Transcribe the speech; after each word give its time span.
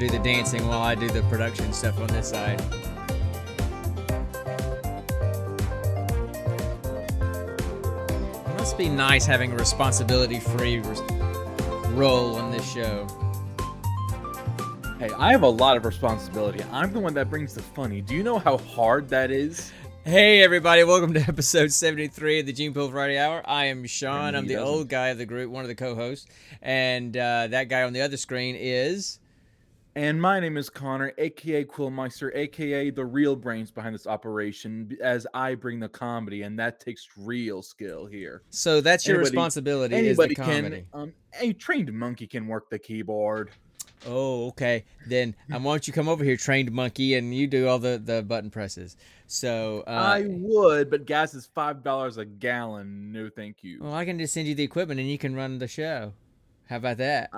do 0.00 0.08
the 0.08 0.18
dancing 0.20 0.66
while 0.66 0.80
I 0.80 0.94
do 0.94 1.10
the 1.10 1.20
production 1.24 1.74
stuff 1.74 2.00
on 2.00 2.06
this 2.06 2.30
side. 2.30 2.58
It 8.46 8.56
must 8.56 8.78
be 8.78 8.88
nice 8.88 9.26
having 9.26 9.52
a 9.52 9.56
responsibility-free 9.56 10.78
res- 10.78 11.02
role 11.90 12.36
on 12.36 12.50
this 12.50 12.66
show. 12.72 13.06
Hey, 14.98 15.10
I 15.18 15.32
have 15.32 15.42
a 15.42 15.48
lot 15.48 15.76
of 15.76 15.84
responsibility. 15.84 16.64
I'm 16.72 16.94
the 16.94 17.00
one 17.00 17.12
that 17.12 17.28
brings 17.28 17.52
the 17.52 17.60
funny. 17.62 18.00
Do 18.00 18.14
you 18.14 18.22
know 18.22 18.38
how 18.38 18.56
hard 18.56 19.06
that 19.10 19.30
is? 19.30 19.70
Hey 20.06 20.42
everybody, 20.42 20.82
welcome 20.82 21.12
to 21.12 21.20
episode 21.20 21.72
73 21.72 22.40
of 22.40 22.46
the 22.46 22.54
Gene 22.54 22.72
Pool 22.72 22.88
Variety 22.88 23.18
Hour. 23.18 23.42
I 23.44 23.66
am 23.66 23.86
Sean. 23.86 24.34
I'm 24.34 24.46
the 24.46 24.54
doesn't. 24.54 24.66
old 24.66 24.88
guy 24.88 25.08
of 25.08 25.18
the 25.18 25.26
group, 25.26 25.50
one 25.50 25.62
of 25.62 25.68
the 25.68 25.74
co-hosts, 25.74 26.26
and 26.62 27.14
uh, 27.14 27.48
that 27.48 27.68
guy 27.68 27.82
on 27.82 27.92
the 27.92 28.00
other 28.00 28.16
screen 28.16 28.56
is. 28.58 29.18
And 29.96 30.22
my 30.22 30.38
name 30.38 30.56
is 30.56 30.70
Connor, 30.70 31.12
aka 31.18 31.64
QuillMiester, 31.64 32.30
aka 32.36 32.90
the 32.90 33.04
real 33.04 33.34
brains 33.34 33.72
behind 33.72 33.92
this 33.94 34.06
operation, 34.06 34.96
as 35.02 35.26
I 35.34 35.56
bring 35.56 35.80
the 35.80 35.88
comedy, 35.88 36.42
and 36.42 36.56
that 36.60 36.78
takes 36.78 37.08
real 37.16 37.60
skill 37.60 38.06
here. 38.06 38.42
So 38.50 38.80
that's 38.80 39.06
your 39.06 39.16
Anybody- 39.16 39.30
responsibility 39.36 39.94
is 39.96 40.16
the 40.16 40.22
Anybody 40.22 40.34
comedy. 40.36 40.84
can, 40.92 41.00
um, 41.00 41.12
a 41.40 41.52
trained 41.54 41.92
monkey 41.92 42.28
can 42.28 42.46
work 42.46 42.70
the 42.70 42.78
keyboard. 42.78 43.50
Oh, 44.06 44.46
okay. 44.48 44.84
Then 45.08 45.34
I 45.52 45.58
want 45.58 45.86
you 45.86 45.92
to 45.92 45.96
come 45.98 46.08
over 46.08 46.24
here, 46.24 46.36
trained 46.36 46.70
monkey, 46.72 47.16
and 47.16 47.34
you 47.34 47.46
do 47.46 47.66
all 47.68 47.78
the, 47.78 48.00
the 48.02 48.22
button 48.22 48.48
presses. 48.48 48.96
So 49.26 49.82
uh, 49.86 49.90
I 49.90 50.24
would, 50.28 50.88
but 50.88 51.04
gas 51.04 51.34
is 51.34 51.46
five 51.54 51.82
dollars 51.82 52.16
a 52.16 52.24
gallon. 52.24 53.12
No, 53.12 53.28
thank 53.28 53.62
you. 53.62 53.80
well, 53.82 53.92
I 53.92 54.04
can 54.04 54.18
just 54.18 54.32
send 54.32 54.46
you 54.48 54.54
the 54.54 54.62
equipment 54.62 55.00
and 55.00 55.08
you 55.10 55.18
can 55.18 55.34
run 55.34 55.58
the 55.58 55.68
show. 55.68 56.12
How 56.68 56.76
about 56.76 56.96
that? 56.98 57.30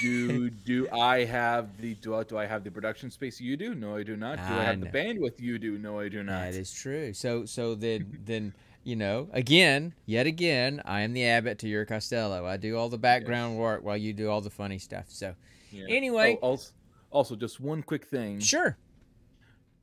Do 0.00 0.50
do 0.64 0.88
I 0.90 1.24
have 1.24 1.76
the 1.80 1.94
do 1.94 2.14
I, 2.14 2.24
do 2.24 2.38
I 2.38 2.46
have 2.46 2.64
the 2.64 2.70
production 2.70 3.10
space 3.10 3.40
you 3.40 3.56
do? 3.56 3.74
No, 3.74 3.96
I 3.96 4.02
do 4.02 4.16
not. 4.16 4.36
Do 4.36 4.54
I 4.54 4.60
I 4.60 4.64
have 4.64 4.80
the 4.80 4.86
bandwidth 4.86 5.40
you 5.40 5.58
do? 5.58 5.78
No, 5.78 5.98
I 5.98 6.08
do 6.08 6.22
not. 6.22 6.52
That 6.52 6.54
is 6.54 6.72
true. 6.72 7.12
So 7.12 7.44
so 7.44 7.74
then 7.74 8.18
then 8.24 8.54
you 8.84 8.96
know 8.96 9.28
again 9.32 9.94
yet 10.06 10.26
again 10.26 10.80
I 10.84 11.00
am 11.00 11.12
the 11.12 11.24
Abbott 11.24 11.58
to 11.60 11.68
your 11.68 11.84
Costello. 11.84 12.46
I 12.46 12.56
do 12.56 12.76
all 12.76 12.88
the 12.88 12.98
background 12.98 13.56
work 13.56 13.82
while 13.82 13.96
you 13.96 14.12
do 14.12 14.30
all 14.30 14.40
the 14.40 14.50
funny 14.50 14.78
stuff. 14.78 15.06
So 15.08 15.34
Yeah. 15.70 15.86
Anyway. 15.88 16.38
Oh, 16.42 16.50
also, 16.50 16.72
also, 17.10 17.36
just 17.36 17.60
one 17.60 17.82
quick 17.82 18.06
thing. 18.06 18.40
sure. 18.40 18.76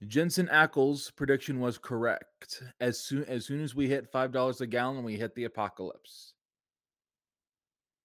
Jensen 0.08 0.48
Ackles' 0.48 1.16
prediction 1.16 1.60
was 1.62 1.78
correct. 1.78 2.62
As 2.80 3.00
soon 3.00 3.24
as 3.26 3.46
soon 3.46 3.62
as 3.62 3.74
we 3.74 3.88
hit 3.88 4.12
five 4.12 4.32
dollars 4.32 4.62
a 4.62 4.68
gallon, 4.68 5.04
we 5.04 5.16
hit 5.18 5.34
the 5.36 5.46
apocalypse. 5.46 6.34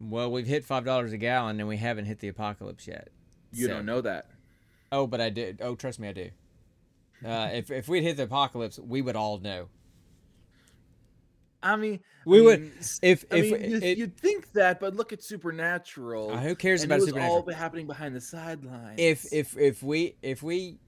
Well, 0.01 0.31
we've 0.31 0.47
hit 0.47 0.65
five 0.65 0.85
dollars 0.85 1.13
a 1.13 1.19
gallon 1.19 1.59
and 1.59 1.69
we 1.69 1.77
haven't 1.77 2.05
hit 2.05 2.21
the 2.21 2.29
apocalypse 2.29 2.87
yet. 2.87 3.09
You 3.53 3.67
So- 3.67 3.73
don't 3.75 3.87
know 3.87 4.01
that. 4.01 4.27
Oh, 4.93 5.07
but 5.07 5.21
I 5.21 5.29
did. 5.31 5.61
Oh, 5.63 5.75
trust 5.75 5.99
me, 5.99 6.09
I 6.09 6.13
do. 6.13 6.31
Uh, 7.25 7.51
if 7.53 7.71
if 7.71 7.89
we'd 7.89 8.03
hit 8.05 8.17
the 8.17 8.23
apocalypse, 8.25 8.79
we 8.79 9.03
would 9.03 9.17
all 9.17 9.39
know. 9.39 9.69
I 11.61 11.75
mean, 11.75 11.99
We 12.25 12.39
I 12.39 12.43
would- 12.43 12.61
mean, 12.61 12.73
s- 12.79 13.01
If 13.03 13.25
I 13.33 13.37
if 13.39 13.51
mean, 13.53 13.71
you, 13.83 13.89
you'd 13.97 14.17
think 14.17 14.53
that, 14.53 14.79
but 14.79 14.95
look 14.95 15.13
at 15.13 15.23
Supernatural. 15.25 16.31
Uh, 16.31 16.41
who 16.41 16.55
cares 16.55 16.85
about 16.85 16.97
it 16.97 17.01
was 17.01 17.09
Supernatural? 17.09 17.37
all 17.37 17.43
be 17.43 17.53
happening 17.55 17.87
behind 17.89 18.15
the 18.15 18.21
sidelines. 18.21 19.01
if 19.01 19.33
if 19.33 19.57
if 19.59 19.83
we 19.83 20.15
if 20.23 20.43
we 20.43 20.79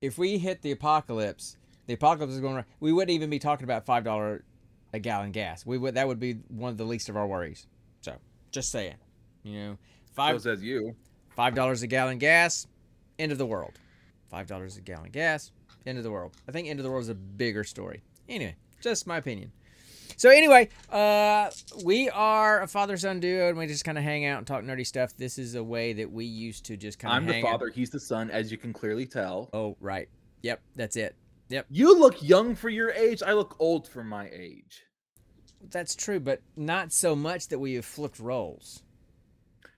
if 0.00 0.16
we 0.16 0.38
hit 0.38 0.62
the 0.62 0.70
apocalypse, 0.70 1.58
the 1.86 1.92
apocalypse 1.94 2.32
is 2.32 2.40
going. 2.40 2.54
Right, 2.56 2.64
we 2.80 2.90
wouldn't 2.92 3.10
even 3.10 3.28
be 3.28 3.38
talking 3.38 3.64
about 3.64 3.84
five 3.84 4.02
dollar 4.04 4.44
a 4.92 4.98
gallon 4.98 5.32
gas. 5.32 5.66
We 5.66 5.78
would 5.78 5.94
that 5.94 6.06
would 6.06 6.20
be 6.20 6.34
one 6.48 6.70
of 6.70 6.78
the 6.78 6.84
least 6.84 7.08
of 7.08 7.16
our 7.16 7.26
worries. 7.26 7.66
So 8.00 8.14
just 8.50 8.70
saying, 8.70 8.96
you 9.42 9.58
know, 9.58 9.78
five 10.14 10.40
says 10.40 10.62
you. 10.62 10.94
five 11.30 11.54
dollars 11.54 11.82
a 11.82 11.86
gallon 11.86 12.18
gas, 12.18 12.66
end 13.18 13.32
of 13.32 13.38
the 13.38 13.46
world. 13.46 13.78
Five 14.30 14.46
dollars 14.46 14.76
a 14.76 14.80
gallon 14.80 15.10
gas, 15.10 15.52
end 15.86 15.98
of 15.98 16.04
the 16.04 16.10
world. 16.10 16.32
I 16.48 16.52
think 16.52 16.68
end 16.68 16.78
of 16.78 16.84
the 16.84 16.90
world 16.90 17.02
is 17.02 17.08
a 17.08 17.14
bigger 17.14 17.64
story. 17.64 18.02
Anyway, 18.28 18.56
just 18.80 19.06
my 19.06 19.16
opinion. 19.16 19.52
So 20.16 20.30
anyway, 20.30 20.68
uh, 20.90 21.50
we 21.84 22.10
are 22.10 22.62
a 22.62 22.66
father-son 22.66 23.20
duo, 23.20 23.50
and 23.50 23.56
we 23.56 23.66
just 23.66 23.84
kind 23.84 23.96
of 23.96 24.02
hang 24.02 24.26
out 24.26 24.38
and 24.38 24.46
talk 24.46 24.64
nerdy 24.64 24.86
stuff. 24.86 25.16
This 25.16 25.38
is 25.38 25.54
a 25.54 25.62
way 25.62 25.92
that 25.92 26.10
we 26.10 26.24
used 26.24 26.64
to 26.66 26.76
just 26.76 26.98
kind 26.98 27.12
of. 27.12 27.16
I'm 27.16 27.26
the 27.26 27.34
hang 27.34 27.46
out. 27.46 27.52
father. 27.52 27.68
He's 27.68 27.90
the 27.90 28.00
son, 28.00 28.30
as 28.30 28.50
you 28.50 28.58
can 28.58 28.72
clearly 28.72 29.06
tell. 29.06 29.48
Oh, 29.52 29.76
right. 29.80 30.08
Yep, 30.42 30.60
that's 30.74 30.96
it. 30.96 31.14
You 31.70 31.98
look 31.98 32.22
young 32.22 32.54
for 32.54 32.68
your 32.68 32.90
age. 32.90 33.22
I 33.22 33.32
look 33.32 33.56
old 33.58 33.88
for 33.88 34.04
my 34.04 34.28
age. 34.32 34.84
That's 35.70 35.94
true, 35.96 36.20
but 36.20 36.40
not 36.56 36.92
so 36.92 37.16
much 37.16 37.48
that 37.48 37.58
we 37.58 37.74
have 37.74 37.84
flipped 37.84 38.18
roles. 38.20 38.82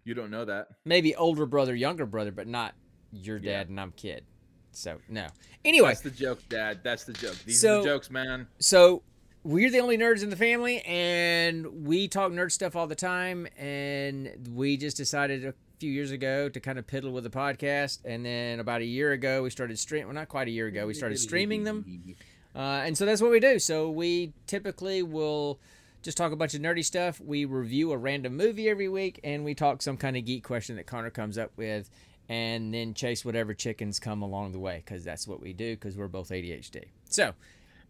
You 0.05 0.15
don't 0.15 0.31
know 0.31 0.45
that. 0.45 0.69
Maybe 0.85 1.15
older 1.15 1.47
brother, 1.47 1.75
younger 1.75 2.07
brother, 2.07 2.33
but 2.33 2.47
not 2.47 2.75
your 3.13 3.39
dad 3.39 3.47
Yeah. 3.49 3.61
and 3.71 3.81
I'm 3.81 3.93
kid. 3.93 4.25
So 4.73 4.99
no. 5.09 5.27
Anyway, 5.65 5.89
That's 5.89 6.01
the 6.01 6.11
joke, 6.11 6.41
Dad. 6.49 6.81
That's 6.85 7.05
the 7.05 7.13
joke. 7.13 7.37
These 7.45 7.65
are 7.65 7.79
the 7.79 7.85
jokes, 7.85 8.11
man. 8.11 8.47
so 8.59 9.03
we're 9.43 9.71
the 9.71 9.81
only 9.81 9.99
nerds 9.99 10.23
in 10.23 10.31
the 10.31 10.37
family, 10.37 10.81
and 10.83 11.85
we 11.87 12.07
talk 12.09 12.31
nerd 12.31 12.53
stuff 12.53 12.77
all 12.77 12.87
the 12.87 12.95
time. 12.95 13.47
And 13.57 14.49
we 14.55 14.77
just 14.77 14.97
decided 14.97 15.55
few 15.81 15.91
years 15.91 16.11
ago 16.11 16.49
to 16.49 16.61
kind 16.61 16.79
of 16.79 16.87
piddle 16.87 17.11
with 17.11 17.25
the 17.25 17.31
podcast, 17.31 18.01
and 18.05 18.25
then 18.25 18.61
about 18.61 18.83
a 18.83 18.85
year 18.85 19.13
ago 19.13 19.43
we 19.43 19.51
started 19.51 19.79
stream. 19.79 20.05
Well, 20.05 20.15
not 20.15 20.29
quite 20.29 20.47
a 20.47 20.51
year 20.51 20.67
ago, 20.67 20.87
we 20.87 20.95
started 20.95 21.19
streaming 21.19 21.65
them. 21.65 22.15
Uh, 22.55 22.83
and 22.85 22.97
so 22.97 23.07
that's 23.07 23.23
what 23.23 23.31
we 23.31 23.41
do. 23.41 23.59
So 23.59 23.91
we 23.91 24.33
typically 24.47 25.03
will 25.03 25.59
just 26.03 26.19
talk 26.19 26.33
a 26.33 26.37
bunch 26.37 26.55
of 26.55 26.61
nerdy 26.61 26.85
stuff. 26.85 27.21
We 27.21 27.47
review 27.47 27.93
a 27.93 27.97
random 27.97 28.37
movie 28.37 28.69
every 28.69 28.89
week, 28.89 29.21
and 29.25 29.45
we 29.45 29.55
talk 29.55 29.81
some 29.81 29.97
kind 29.97 30.17
of 30.17 30.25
geek 30.25 30.45
question 30.45 30.77
that 30.77 30.87
Connor 30.87 31.11
comes 31.11 31.39
up 31.39 31.53
with, 31.57 31.89
and 32.29 32.75
then 32.75 32.93
chase 32.93 33.25
whatever 33.25 33.55
chickens 33.55 33.99
come 33.99 34.21
along 34.21 34.53
the 34.53 34.59
way 34.59 34.83
because 34.85 35.03
that's 35.03 35.27
what 35.27 35.41
we 35.41 35.53
do 35.55 35.75
because 35.75 35.97
we're 35.97 36.09
both 36.09 36.29
ADHD. 36.29 36.85
So 37.09 37.33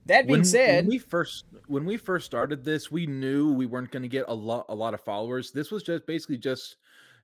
that 0.07 0.27
being 0.27 0.39
when, 0.39 0.45
said, 0.45 0.85
when 0.85 0.91
we 0.91 0.99
first 0.99 1.45
when 1.67 1.85
we 1.85 1.97
first 1.97 2.27
started 2.27 2.65
this, 2.65 2.91
we 2.91 3.07
knew 3.07 3.53
we 3.53 3.67
weren't 3.67 3.91
going 3.91 4.03
to 4.03 4.09
get 4.09 4.27
a 4.29 4.35
lot 4.35 4.67
a 4.69 4.75
lot 4.75 4.95
of 4.95 5.01
followers. 5.01 5.51
This 5.51 5.71
was 5.71 5.83
just 5.83 6.07
basically 6.07 6.39
just 6.39 6.77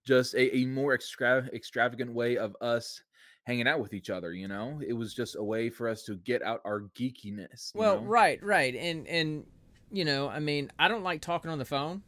just 0.07 0.35
a, 0.35 0.57
a 0.57 0.65
more 0.65 0.95
extra, 0.95 1.49
extravagant 1.53 2.13
way 2.13 2.39
of 2.39 2.57
us 2.63 3.03
hanging 3.45 3.69
out 3.69 3.81
with 3.81 3.93
each 3.93 4.09
other. 4.09 4.33
You 4.33 4.49
know, 4.49 4.81
it 4.87 4.95
was 4.95 5.13
just 5.13 5.37
a 5.37 5.43
way 5.43 5.69
for 5.69 5.89
us 5.89 6.03
to 6.05 6.17
get 6.17 6.43
out 6.43 6.63
our 6.65 6.81
geekiness. 6.99 7.75
you 7.75 7.81
well, 7.81 8.01
know? 8.01 8.07
right, 8.07 8.43
right, 8.43 8.75
and 8.75 9.07
and 9.07 9.45
you 9.93 10.05
know, 10.05 10.29
I 10.29 10.39
mean, 10.41 10.71
I 10.79 10.89
don't 10.89 11.03
like 11.05 11.21
talking 11.21 11.51
on 11.51 11.59
the 11.59 11.65
phone. 11.67 12.03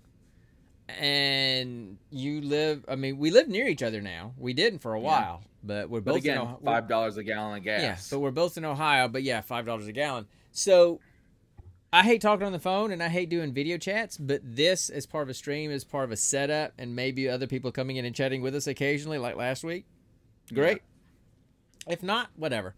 And 0.88 1.98
you 2.10 2.40
live, 2.40 2.84
I 2.88 2.96
mean, 2.96 3.18
we 3.18 3.30
live 3.30 3.46
near 3.48 3.68
each 3.68 3.82
other 3.82 4.00
now. 4.00 4.32
We 4.38 4.54
didn't 4.54 4.78
for 4.78 4.94
a 4.94 4.98
Yeah. 5.00 5.06
while, 5.06 5.42
but 5.62 5.90
we're 5.90 6.00
But 6.00 6.12
both 6.12 6.20
again, 6.22 6.36
in 6.36 6.42
Ohio. 6.42 6.60
five 6.64 6.88
dollars 6.88 7.16
a 7.18 7.22
gallon 7.24 7.58
of 7.58 7.64
gas. 7.64 7.82
Yeah, 7.82 7.98
but 8.10 8.20
we're 8.20 8.30
both 8.30 8.56
in 8.56 8.64
Ohio. 8.64 9.06
But 9.06 9.22
yeah, 9.22 9.42
five 9.42 9.66
dollars 9.66 9.86
a 9.86 9.92
gallon. 9.92 10.26
So 10.50 10.98
I 11.92 12.02
hate 12.02 12.20
talking 12.20 12.46
on 12.46 12.52
the 12.52 12.58
phone 12.58 12.92
and 12.92 13.02
I 13.02 13.08
hate 13.08 13.30
doing 13.30 13.52
video 13.52 13.78
chats. 13.78 14.18
But 14.18 14.40
this, 14.44 14.90
as 14.90 15.06
part 15.06 15.22
of 15.22 15.28
a 15.28 15.34
stream, 15.34 15.70
is 15.70 15.84
part 15.84 16.04
of 16.04 16.12
a 16.12 16.16
setup, 16.16 16.72
and 16.78 16.94
maybe 16.94 17.28
other 17.28 17.46
people 17.46 17.72
coming 17.72 17.96
in 17.96 18.04
and 18.04 18.14
chatting 18.14 18.42
with 18.42 18.54
us 18.54 18.66
occasionally, 18.66 19.18
like 19.18 19.36
last 19.36 19.64
week. 19.64 19.86
Great. 20.52 20.82
If 21.86 22.02
not, 22.02 22.28
whatever. 22.36 22.74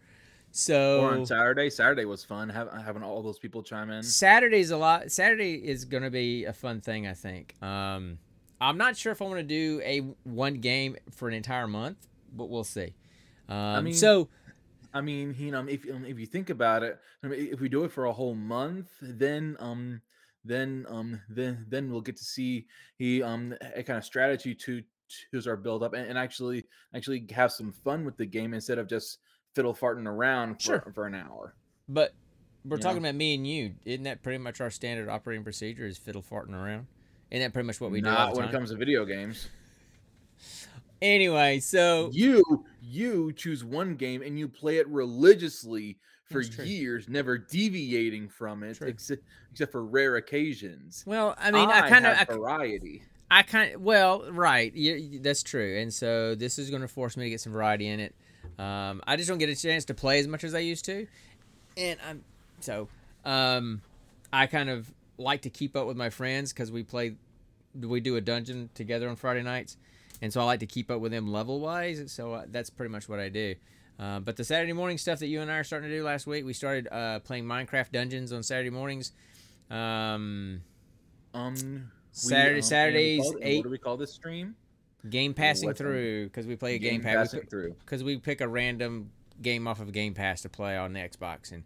So 0.51 1.01
or 1.01 1.13
on 1.13 1.25
Saturday. 1.25 1.69
Saturday 1.69 2.05
was 2.05 2.23
fun. 2.23 2.49
Having 2.49 3.03
all 3.03 3.21
those 3.21 3.39
people 3.39 3.63
chime 3.63 3.89
in. 3.89 4.03
Saturday's 4.03 4.71
a 4.71 4.77
lot. 4.77 5.11
Saturday 5.11 5.55
is 5.55 5.85
going 5.85 6.03
to 6.03 6.09
be 6.09 6.45
a 6.45 6.53
fun 6.53 6.81
thing, 6.81 7.07
I 7.07 7.13
think. 7.13 7.55
Um, 7.61 8.19
I'm 8.59 8.77
not 8.77 8.97
sure 8.97 9.11
if 9.11 9.21
I 9.21 9.25
want 9.25 9.37
to 9.37 9.43
do 9.43 9.81
a 9.83 9.99
one 10.23 10.55
game 10.55 10.97
for 11.09 11.27
an 11.27 11.33
entire 11.33 11.67
month, 11.67 12.07
but 12.33 12.49
we'll 12.49 12.63
see. 12.63 12.95
Um, 13.49 13.85
mean, 13.85 13.93
so 13.93 14.29
I 14.93 15.01
mean, 15.01 15.35
you 15.37 15.51
know, 15.51 15.65
if 15.67 15.89
um, 15.89 16.05
if 16.05 16.19
you 16.19 16.25
think 16.25 16.49
about 16.49 16.83
it, 16.83 16.99
I 17.23 17.27
mean, 17.27 17.49
if 17.51 17.59
we 17.59 17.69
do 17.69 17.83
it 17.83 17.91
for 17.91 18.05
a 18.05 18.13
whole 18.13 18.35
month, 18.35 18.89
then 19.01 19.55
um, 19.59 20.01
then 20.43 20.85
um, 20.89 21.21
then 21.29 21.65
then 21.69 21.91
we'll 21.91 22.01
get 22.01 22.17
to 22.17 22.23
see 22.23 22.67
he 22.97 23.21
um 23.23 23.53
a 23.75 23.83
kind 23.83 23.97
of 23.97 24.05
strategy 24.05 24.53
to 24.55 24.83
choose 25.07 25.45
our 25.47 25.57
build 25.57 25.83
up 25.83 25.93
and, 25.93 26.07
and 26.07 26.17
actually 26.17 26.65
actually 26.95 27.25
have 27.31 27.51
some 27.51 27.71
fun 27.71 28.05
with 28.05 28.17
the 28.17 28.25
game 28.25 28.53
instead 28.53 28.77
of 28.77 28.87
just 28.87 29.19
fiddle 29.53 29.73
farting 29.73 30.05
around 30.07 30.55
for, 30.55 30.61
Sure. 30.61 30.91
for 30.95 31.05
an 31.05 31.15
hour. 31.15 31.53
But 31.89 32.13
we're 32.63 32.77
You 32.77 32.81
talking 32.81 33.01
know? 33.01 33.09
about 33.09 33.17
me 33.17 33.35
and 33.35 33.45
you. 33.45 33.73
Isn't 33.85 34.03
that 34.03 34.23
pretty 34.23 34.37
much 34.37 34.61
our 34.61 34.69
standard 34.69 35.09
operating 35.09 35.43
procedure? 35.43 35.85
Is 35.85 35.97
fiddle 35.97 36.21
farting 36.23 36.53
around? 36.53 36.87
Isn't 37.29 37.41
that 37.43 37.53
pretty 37.53 37.67
much 37.67 37.81
what 37.81 37.91
we 37.91 38.01
do 38.01 38.09
Not 38.09 38.35
when 38.35 38.45
it 38.45 38.51
comes 38.51 38.71
to 38.71 38.77
video 38.77 39.03
games. 39.05 39.47
Anyway, 41.01 41.59
so 41.59 42.09
You 42.13 42.65
you 42.91 43.31
choose 43.33 43.63
one 43.63 43.95
game 43.95 44.21
and 44.21 44.37
you 44.37 44.47
play 44.47 44.77
it 44.77 44.87
religiously 44.87 45.97
for 46.25 46.41
years, 46.41 47.09
never 47.09 47.37
deviating 47.37 48.29
from 48.29 48.63
it, 48.63 48.81
except 48.81 49.23
except 49.51 49.71
for 49.71 49.83
rare 49.83 50.15
occasions. 50.15 51.03
well, 51.05 51.35
I 51.37 51.51
mean, 51.51 51.69
I, 51.69 51.89
kind 51.89 52.05
of, 52.05 52.17
I, 52.17 52.23
variety. 52.25 53.03
I 53.29 53.43
kind 53.43 53.83
well, 53.83 54.31
right, 54.31 54.73
you- 54.73 55.19
that's 55.19 55.43
true. 55.43 55.79
And 55.79 55.93
so 55.93 56.35
this 56.35 56.57
is 56.57 56.69
going 56.69 56.81
to 56.81 56.87
force 56.87 57.17
me 57.17 57.25
to 57.25 57.29
get 57.29 57.41
some 57.41 57.53
variety 57.53 57.87
in 57.87 57.99
it. 57.99 58.15
Um, 58.57 59.01
I 59.05 59.15
just 59.15 59.27
don't 59.27 59.37
get 59.37 59.49
a 59.49 59.55
chance 59.55 59.85
to 59.85 59.93
play 59.93 60.19
as 60.19 60.27
much 60.27 60.43
as 60.43 60.55
I 60.55 60.59
used 60.59 60.85
to, 60.85 61.07
and 61.77 61.99
I'm 62.07 62.23
so 62.59 62.87
um, 63.25 63.81
I 64.31 64.47
kind 64.47 64.69
of 64.69 64.91
like 65.17 65.41
to 65.43 65.49
keep 65.49 65.75
up 65.75 65.87
with 65.87 65.97
my 65.97 66.09
friends 66.09 66.53
because 66.53 66.71
we 66.71 66.83
play, 66.83 67.15
we 67.79 67.99
do 67.99 68.15
a 68.15 68.21
dungeon 68.21 68.69
together 68.73 69.09
on 69.09 69.15
Friday 69.15 69.43
nights, 69.43 69.77
and 70.21 70.31
so 70.31 70.41
I 70.41 70.43
like 70.45 70.59
to 70.61 70.65
keep 70.67 70.89
up 70.91 70.99
with 71.01 71.11
them 71.11 71.31
level 71.31 71.59
wise. 71.59 72.11
So 72.11 72.33
uh, 72.33 72.45
that's 72.49 72.69
pretty 72.69 72.91
much 72.91 73.09
what 73.09 73.19
I 73.19 73.29
do. 73.29 73.55
Uh, 73.99 74.19
but 74.19 74.35
the 74.35 74.43
Saturday 74.43 74.73
morning 74.73 74.97
stuff 74.97 75.19
that 75.19 75.27
you 75.27 75.41
and 75.41 75.51
I 75.51 75.57
are 75.57 75.63
starting 75.63 75.89
to 75.89 75.95
do 75.95 76.03
last 76.03 76.25
week, 76.27 76.43
we 76.45 76.53
started 76.53 76.87
uh, 76.91 77.19
playing 77.19 77.45
Minecraft 77.45 77.91
Dungeons 77.91 78.31
on 78.31 78.41
Saturday 78.43 78.69
mornings. 78.71 79.11
Um, 79.69 80.61
Um, 81.33 81.53
we, 81.53 81.81
Saturday- 82.11 82.49
um, 82.49 82.55
and 82.55 82.65
Saturdays, 82.65 83.25
it- 83.31 83.37
eight- 83.41 83.57
What 83.57 83.63
do 83.63 83.69
we 83.69 83.77
call 83.77 83.97
this 83.97 84.13
stream? 84.13 84.55
game 85.09 85.33
passing 85.33 85.67
What, 85.67 85.71
um, 85.81 85.85
through 85.87 86.25
because 86.25 86.45
we 86.45 86.55
play 86.55 86.75
a 86.75 86.79
game, 86.79 87.01
pass 87.01 87.31
passing 87.31 87.47
through. 87.49 87.73
because 87.79 88.03
we 88.03 88.17
pick 88.17 88.39
a 88.41 88.47
random 88.47 89.09
game 89.41 89.67
off 89.67 89.79
of 89.79 89.91
Game 89.91 90.13
Pass 90.13 90.41
to 90.43 90.49
play 90.49 90.77
on 90.77 90.93
the 90.93 90.99
Xbox 90.99 91.51
and. 91.51 91.63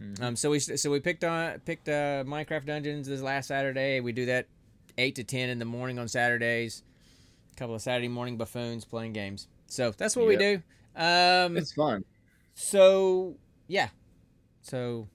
Mhm. 0.00 0.22
Um, 0.22 0.36
so 0.36 0.50
we 0.50 0.60
so 0.60 0.90
we 0.90 1.00
picked 1.00 1.24
on 1.24 1.58
picked 1.60 1.88
uh, 1.88 2.22
Minecraft 2.24 2.66
Dungeons 2.66 3.08
this 3.08 3.20
last 3.22 3.48
Saturday. 3.48 3.98
We 4.00 4.12
do 4.12 4.26
that 4.26 4.46
eight 4.98 5.14
to 5.16 5.24
ten 5.24 5.48
in 5.48 5.58
the 5.58 5.64
morning 5.64 5.98
on 5.98 6.06
Saturdays. 6.06 6.82
Couple 7.58 7.74
of 7.74 7.82
Saturday 7.82 8.06
morning 8.06 8.36
buffoons 8.36 8.84
playing 8.84 9.12
games. 9.12 9.48
So 9.66 9.90
that's 9.90 10.14
what 10.14 10.28
we 10.28 10.36
do. 10.36 10.62
Um, 10.94 11.56
It's 11.56 11.72
fun. 11.72 12.04
so 12.54 13.36
yeah. 13.66 13.88
So 14.62 15.08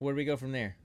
where 0.00 0.12
do 0.12 0.16
we 0.16 0.24
go 0.24 0.36
from 0.36 0.50
there? 0.50 0.76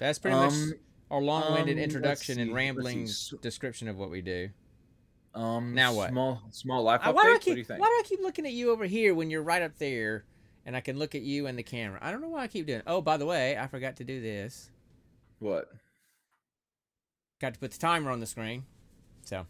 That's 0.00 0.18
pretty 0.18 0.36
much 0.36 0.52
Um, 0.52 0.72
our 1.10 1.22
long-winded 1.22 1.76
um, 1.76 1.82
introduction 1.82 2.40
and 2.40 2.50
see, 2.50 2.54
rambling 2.54 3.08
description 3.40 3.86
of 3.86 3.96
what 3.96 4.10
we 4.10 4.22
do. 4.22 4.50
Um, 5.34 5.72
Now 5.74 5.94
what? 5.94 6.10
Small, 6.10 6.42
small 6.50 6.82
life 6.82 7.00
Uh, 7.04 7.12
updates. 7.12 7.14
why 7.14 7.22
do 7.22 7.28
I 7.28 7.32
what 7.34 7.42
do 7.42 7.50
you 7.50 7.56
keep 7.58 7.66
think? 7.68 7.80
Why 7.80 7.86
do 7.86 7.92
I 7.92 8.02
keep 8.04 8.20
looking 8.20 8.44
at 8.46 8.52
you 8.52 8.70
over 8.72 8.86
here 8.86 9.14
when 9.14 9.30
you're 9.30 9.42
right 9.42 9.62
up 9.62 9.78
there, 9.78 10.24
and 10.66 10.76
I 10.76 10.80
can 10.80 10.98
look 10.98 11.14
at 11.14 11.22
you 11.22 11.46
and 11.46 11.56
the 11.56 11.62
camera? 11.62 12.00
I 12.02 12.10
don't 12.10 12.20
know 12.20 12.28
why 12.28 12.42
I 12.42 12.48
keep 12.48 12.66
doing. 12.66 12.80
It. 12.80 12.84
Oh, 12.88 13.00
by 13.00 13.16
the 13.18 13.26
way, 13.26 13.56
I 13.56 13.68
forgot 13.68 13.96
to 13.98 14.04
do 14.04 14.20
this. 14.20 14.70
What? 15.38 15.70
Got 17.40 17.54
to 17.54 17.60
put 17.60 17.70
the 17.70 17.78
timer 17.78 18.10
on 18.10 18.18
the 18.20 18.26
screen. 18.26 18.64
So 19.24 19.46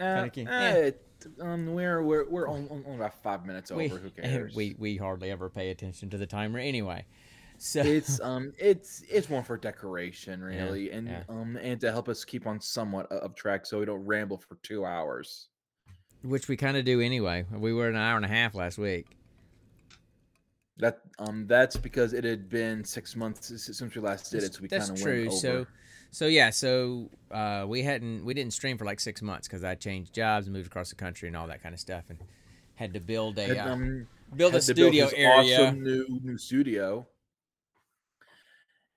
Uh, 0.00 0.04
uh, 0.04 0.28
Yeah. 0.50 0.90
um, 1.40 1.66
we're 1.74 2.02
we're 2.02 2.28
we're 2.28 2.48
on, 2.48 2.68
on, 2.68 2.94
about 2.96 3.22
five 3.22 3.46
minutes 3.46 3.70
over. 3.70 3.80
we, 3.98 4.00
Who 4.00 4.10
cares? 4.10 4.54
we 4.54 4.76
we 4.78 4.96
hardly 4.96 5.30
ever 5.30 5.48
pay 5.48 5.70
attention 5.70 6.10
to 6.10 6.18
the 6.18 6.26
timer 6.26 6.58
anyway. 6.58 7.04
So 7.58 7.82
it's 7.82 8.20
um 8.20 8.52
it's 8.58 9.02
it's 9.08 9.28
more 9.28 9.44
for 9.44 9.56
decoration 9.56 10.42
Yeah, 10.42 10.64
really 10.64 10.90
and 10.90 11.08
yeah. 11.08 11.22
um 11.28 11.56
and 11.56 11.80
to 11.80 11.92
help 11.92 12.08
us 12.08 12.24
keep 12.24 12.46
on 12.46 12.60
somewhat 12.60 13.06
of 13.12 13.34
track 13.34 13.66
so 13.66 13.78
we 13.78 13.84
don't 13.86 14.04
ramble 14.04 14.38
for 14.38 14.56
two 14.62 14.84
hours 14.84 15.48
which 16.22 16.48
we 16.48 16.56
kind 16.56 16.76
of 16.76 16.84
do 16.84 17.00
anyway. 17.00 17.44
We 17.50 17.72
were 17.72 17.88
an 17.88 17.96
hour 17.96 18.16
and 18.16 18.24
a 18.24 18.28
half 18.28 18.54
last 18.54 18.78
week. 18.78 19.06
that 20.78 21.00
um 21.18 21.46
that's 21.46 21.76
because 21.76 22.12
it 22.12 22.24
had 22.24 22.48
been 22.48 22.84
six 22.84 23.14
months 23.14 23.48
since 23.62 23.94
we 23.94 24.00
last 24.00 24.30
did 24.32 24.42
it 24.42 24.54
so 24.54 24.62
we 24.62 24.68
kind 24.68 24.90
of 24.90 24.98
went 25.00 25.26
over 25.26 25.38
So 25.38 25.66
so 26.12 26.26
yeah, 26.26 26.50
so 26.50 27.08
uh, 27.30 27.64
we 27.66 27.82
hadn't 27.82 28.24
we 28.24 28.34
didn't 28.34 28.52
stream 28.52 28.76
for 28.76 28.84
like 28.84 29.00
six 29.00 29.22
months 29.22 29.48
because 29.48 29.64
I 29.64 29.74
changed 29.74 30.14
jobs, 30.14 30.46
and 30.46 30.54
moved 30.54 30.66
across 30.66 30.90
the 30.90 30.94
country, 30.94 31.26
and 31.26 31.36
all 31.36 31.46
that 31.46 31.62
kind 31.62 31.74
of 31.74 31.80
stuff, 31.80 32.04
and 32.10 32.18
had 32.74 32.92
to 32.92 33.00
build 33.00 33.38
a 33.38 33.46
Had, 33.46 33.58
uh, 33.58 33.72
um, 33.72 34.06
build 34.36 34.54
a 34.54 34.60
to 34.60 34.74
build 34.74 34.92
studio 34.92 35.08
area. 35.16 35.60
awesome 35.60 35.82
new 35.82 36.20
new 36.22 36.36
studio. 36.36 37.06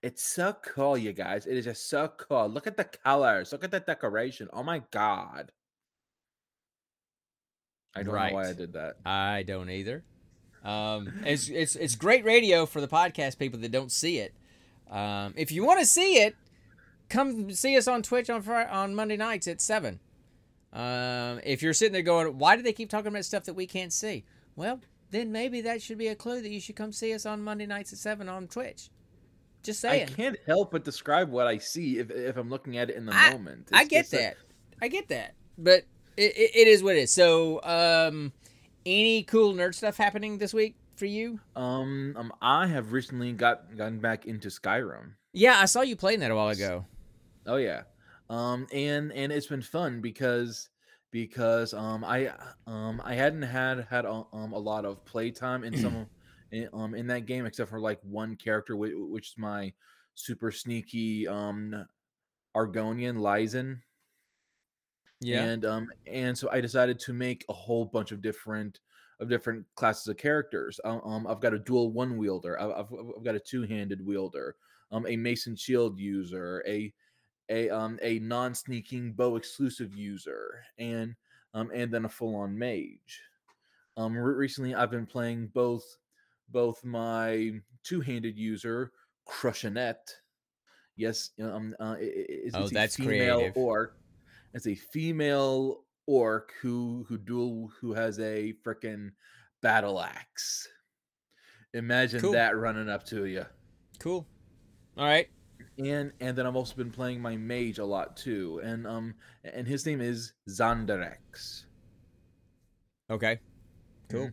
It's 0.04 0.22
so 0.22 0.56
cool 0.62 0.98
you 0.98 1.14
guys. 1.14 1.48
It 1.48 1.56
is 1.58 1.64
just 1.66 1.90
so 1.90 2.10
cool. 2.10 2.50
Look 2.50 2.68
at 2.68 2.76
the 2.76 2.84
colors. 2.84 3.54
Look 3.54 3.64
at 3.64 3.72
the 3.72 3.80
decoration. 3.80 4.50
Oh 4.52 4.62
my 4.62 4.84
god. 4.92 5.52
I 7.96 8.04
don't 8.04 8.14
know 8.14 8.36
why 8.36 8.50
i 8.50 8.54
did 8.54 8.74
that. 8.74 8.98
I 9.06 9.44
don't 9.44 9.70
either. 9.70 10.04
Um, 10.66 11.22
it's 11.26 11.48
it's 11.48 11.78
it's 11.78 11.96
great 11.96 12.26
radio 12.26 12.66
for 12.66 12.82
the 12.82 12.90
podcast 12.90 13.40
people 13.40 13.60
that 13.62 13.72
don't 13.72 13.92
see 13.92 14.20
it. 14.20 14.34
Um, 14.92 15.34
if 15.38 15.52
you 15.52 15.64
want 15.64 15.80
to 15.80 15.86
see 15.86 16.18
it, 16.18 16.36
come 17.10 17.52
see 17.52 17.78
us 17.78 17.88
on 17.88 18.02
Twitch 18.04 18.30
on 18.30 18.42
Friday, 18.42 18.69
on 18.69 18.96
Monday 18.96 19.18
nights 19.18 19.48
at 19.48 19.62
seven. 19.62 20.00
Um, 20.74 21.40
if 21.44 21.62
you're 21.62 21.74
sitting 21.74 21.94
there 21.94 22.02
going, 22.02 22.38
"Why 22.38 22.56
do 22.56 22.62
they 22.62 22.74
keep 22.74 22.90
talking 22.90 23.07
about 23.07 23.25
stuff 23.25 23.46
that 23.46 23.54
we 23.54 23.66
can't 23.66 23.94
see?" 23.94 24.25
Well, 24.56 24.81
then 25.12 25.31
maybe 25.31 25.62
that 25.62 25.81
should 25.81 25.98
be 25.98 26.07
a 26.07 26.16
clue 26.16 26.42
that 26.42 26.50
you 26.50 26.60
should 26.60 26.75
come 26.75 26.92
see 26.92 27.13
us 27.13 27.25
on 27.25 27.42
Monday 27.42 27.66
nights 27.66 27.94
at 27.94 28.00
seven 28.00 28.28
on 28.28 28.48
Twitch. 28.48 28.90
Just 29.63 29.80
saying. 29.80 30.10
I 30.10 30.12
can't 30.12 30.38
help 30.46 30.72
but 30.72 30.84
describe 30.84 31.30
what 31.31 31.48
I 31.48 31.57
see 31.57 31.98
if, 32.00 32.12
if 32.12 32.38
I'm 32.38 32.50
looking 32.50 32.78
at 32.78 32.90
it 32.90 32.96
in 32.98 33.06
the 33.06 33.13
I- 33.16 33.31
moment. 33.31 33.69
I 33.74 33.81
It's 33.81 33.90
get 33.90 34.02
just 34.04 34.13
like- 34.13 34.22
that. 34.22 34.38
I 34.81 34.88
get 34.90 35.07
that. 35.07 35.34
But 35.57 35.84
it, 36.18 36.36
it, 36.38 36.52
it 36.56 36.68
is 36.68 36.84
what 36.84 36.96
it 36.96 37.00
is. 37.04 37.12
So, 37.12 37.62
um, 37.63 38.34
any 38.86 39.24
cool 39.24 39.54
nerd 39.54 39.74
stuff 39.74 39.96
happening 39.98 40.38
this 40.38 40.54
week 40.54 40.75
for 40.98 41.06
you? 41.06 41.40
um, 41.56 42.13
um, 42.18 42.34
I 42.42 42.68
have 42.68 42.92
recently 42.92 43.31
got 43.31 43.75
gotten 43.78 44.00
back 44.00 44.25
into 44.25 44.50
Skyrim. 44.50 45.13
Yeah, 45.34 45.57
I 45.60 45.66
saw 45.66 45.81
you 45.81 45.96
playing 45.96 46.19
that 46.19 46.31
a 46.31 46.36
while 46.36 46.50
ago. 46.50 46.86
Oh 47.45 47.57
yeah, 47.57 47.83
um, 48.30 48.68
and 48.74 49.12
and 49.13 49.31
it's 49.31 49.47
been 49.47 49.62
fun 49.62 50.01
because 50.01 50.69
because 51.12 51.74
um 51.74 52.03
I 52.03 52.33
um 52.68 53.01
I 53.03 53.13
hadn't 53.15 53.44
had 53.44 53.86
had 53.89 54.06
a, 54.06 54.24
um 54.33 54.51
a 54.53 54.59
lot 54.59 54.86
of 54.86 55.06
playtime 55.06 55.63
in 55.63 55.75
some 55.77 56.07
in, 56.51 56.68
um 56.74 56.94
in 56.94 57.07
that 57.07 57.25
game 57.25 57.45
except 57.45 57.69
for 57.69 57.80
like 57.80 58.00
one 58.03 58.36
character 58.36 58.75
which, 58.75 58.94
which 58.95 59.27
is 59.30 59.38
my 59.38 59.71
super 60.15 60.51
sneaky 60.51 61.27
um 61.27 61.86
Argonian 62.56 63.18
Lyzen. 63.18 63.81
and 65.44 65.65
um 65.65 65.88
and 66.06 66.38
so 66.38 66.50
i 66.51 66.59
decided 66.59 67.00
to 67.00 67.13
make 67.13 67.45
a 67.50 67.53
whole 67.53 67.86
bunch 67.86 68.12
of 68.12 68.21
different 68.21 68.80
of 69.21 69.30
different 69.30 69.65
classes 69.75 70.07
of 70.07 70.18
characters. 70.18 70.80
Um, 70.83 71.01
um 71.06 71.27
i've 71.27 71.39
got 71.39 71.53
a 71.53 71.59
dual 71.59 71.92
one 71.94 72.18
wielder. 72.18 72.59
I've, 72.59 72.71
I've, 72.71 72.94
I've 73.18 73.24
got 73.24 73.36
a 73.36 73.39
two-handed 73.39 74.06
wielder 74.06 74.56
um 74.92 75.07
a 75.07 75.15
mason 75.15 75.56
shield 75.56 75.97
user 76.00 76.63
a 76.68 76.94
a 77.50 77.69
um 77.69 78.00
a 78.01 78.19
non-sneaking 78.19 79.13
bow 79.13 79.36
exclusive 79.36 79.94
user 79.95 80.63
and 80.80 81.15
um 81.53 81.69
and 81.74 81.92
then 81.94 82.06
a 82.06 82.09
full-on 82.09 82.57
mage 82.57 83.21
um 83.97 84.18
re- 84.18 84.33
recently 84.36 84.74
i've 84.75 84.89
been 84.92 85.06
playing 85.06 85.47
both 85.53 85.83
both 86.50 86.83
my 86.83 87.51
two-handed 87.83 88.36
user 88.38 88.92
crushinette 89.27 90.09
yes 90.95 91.31
um 91.42 91.75
uh, 91.80 91.95
i- 92.00 92.01
i- 92.01 92.25
it's, 92.27 92.56
Oh, 92.56 92.63
it's 92.63 92.71
a 92.71 92.74
that's 92.74 92.95
female 92.95 93.38
creative. 93.38 93.57
orc 93.57 93.97
it's 94.53 94.68
a 94.68 94.75
female 94.75 95.83
orc 96.07 96.51
who 96.62 97.06
who 97.09 97.18
dual 97.18 97.71
who 97.80 97.94
has 97.94 98.19
a 98.19 98.53
freaking 98.65 99.09
battle 99.61 99.99
axe. 99.99 100.68
Imagine 101.73 102.21
Cool. 102.21 102.31
that 102.33 102.56
running 102.56 102.87
up 102.87 103.04
to 103.07 103.25
you. 103.25 103.45
cool. 103.99 104.25
All 104.97 105.06
right. 105.06 105.28
And 105.78 106.12
and 106.19 106.38
then 106.38 106.45
I've 106.45 106.56
also 106.56 106.76
been 106.76 106.92
playing 106.92 107.21
my 107.21 107.35
mage 107.35 107.80
a 107.80 107.85
lot 107.85 108.16
too. 108.16 108.62
And 108.64 108.88
um 108.88 109.16
and 109.44 109.68
his 109.68 109.85
name 109.85 110.02
is 110.02 110.33
Zandarex. 110.50 111.66
Okay. 113.09 113.40
Cool. 114.09 114.31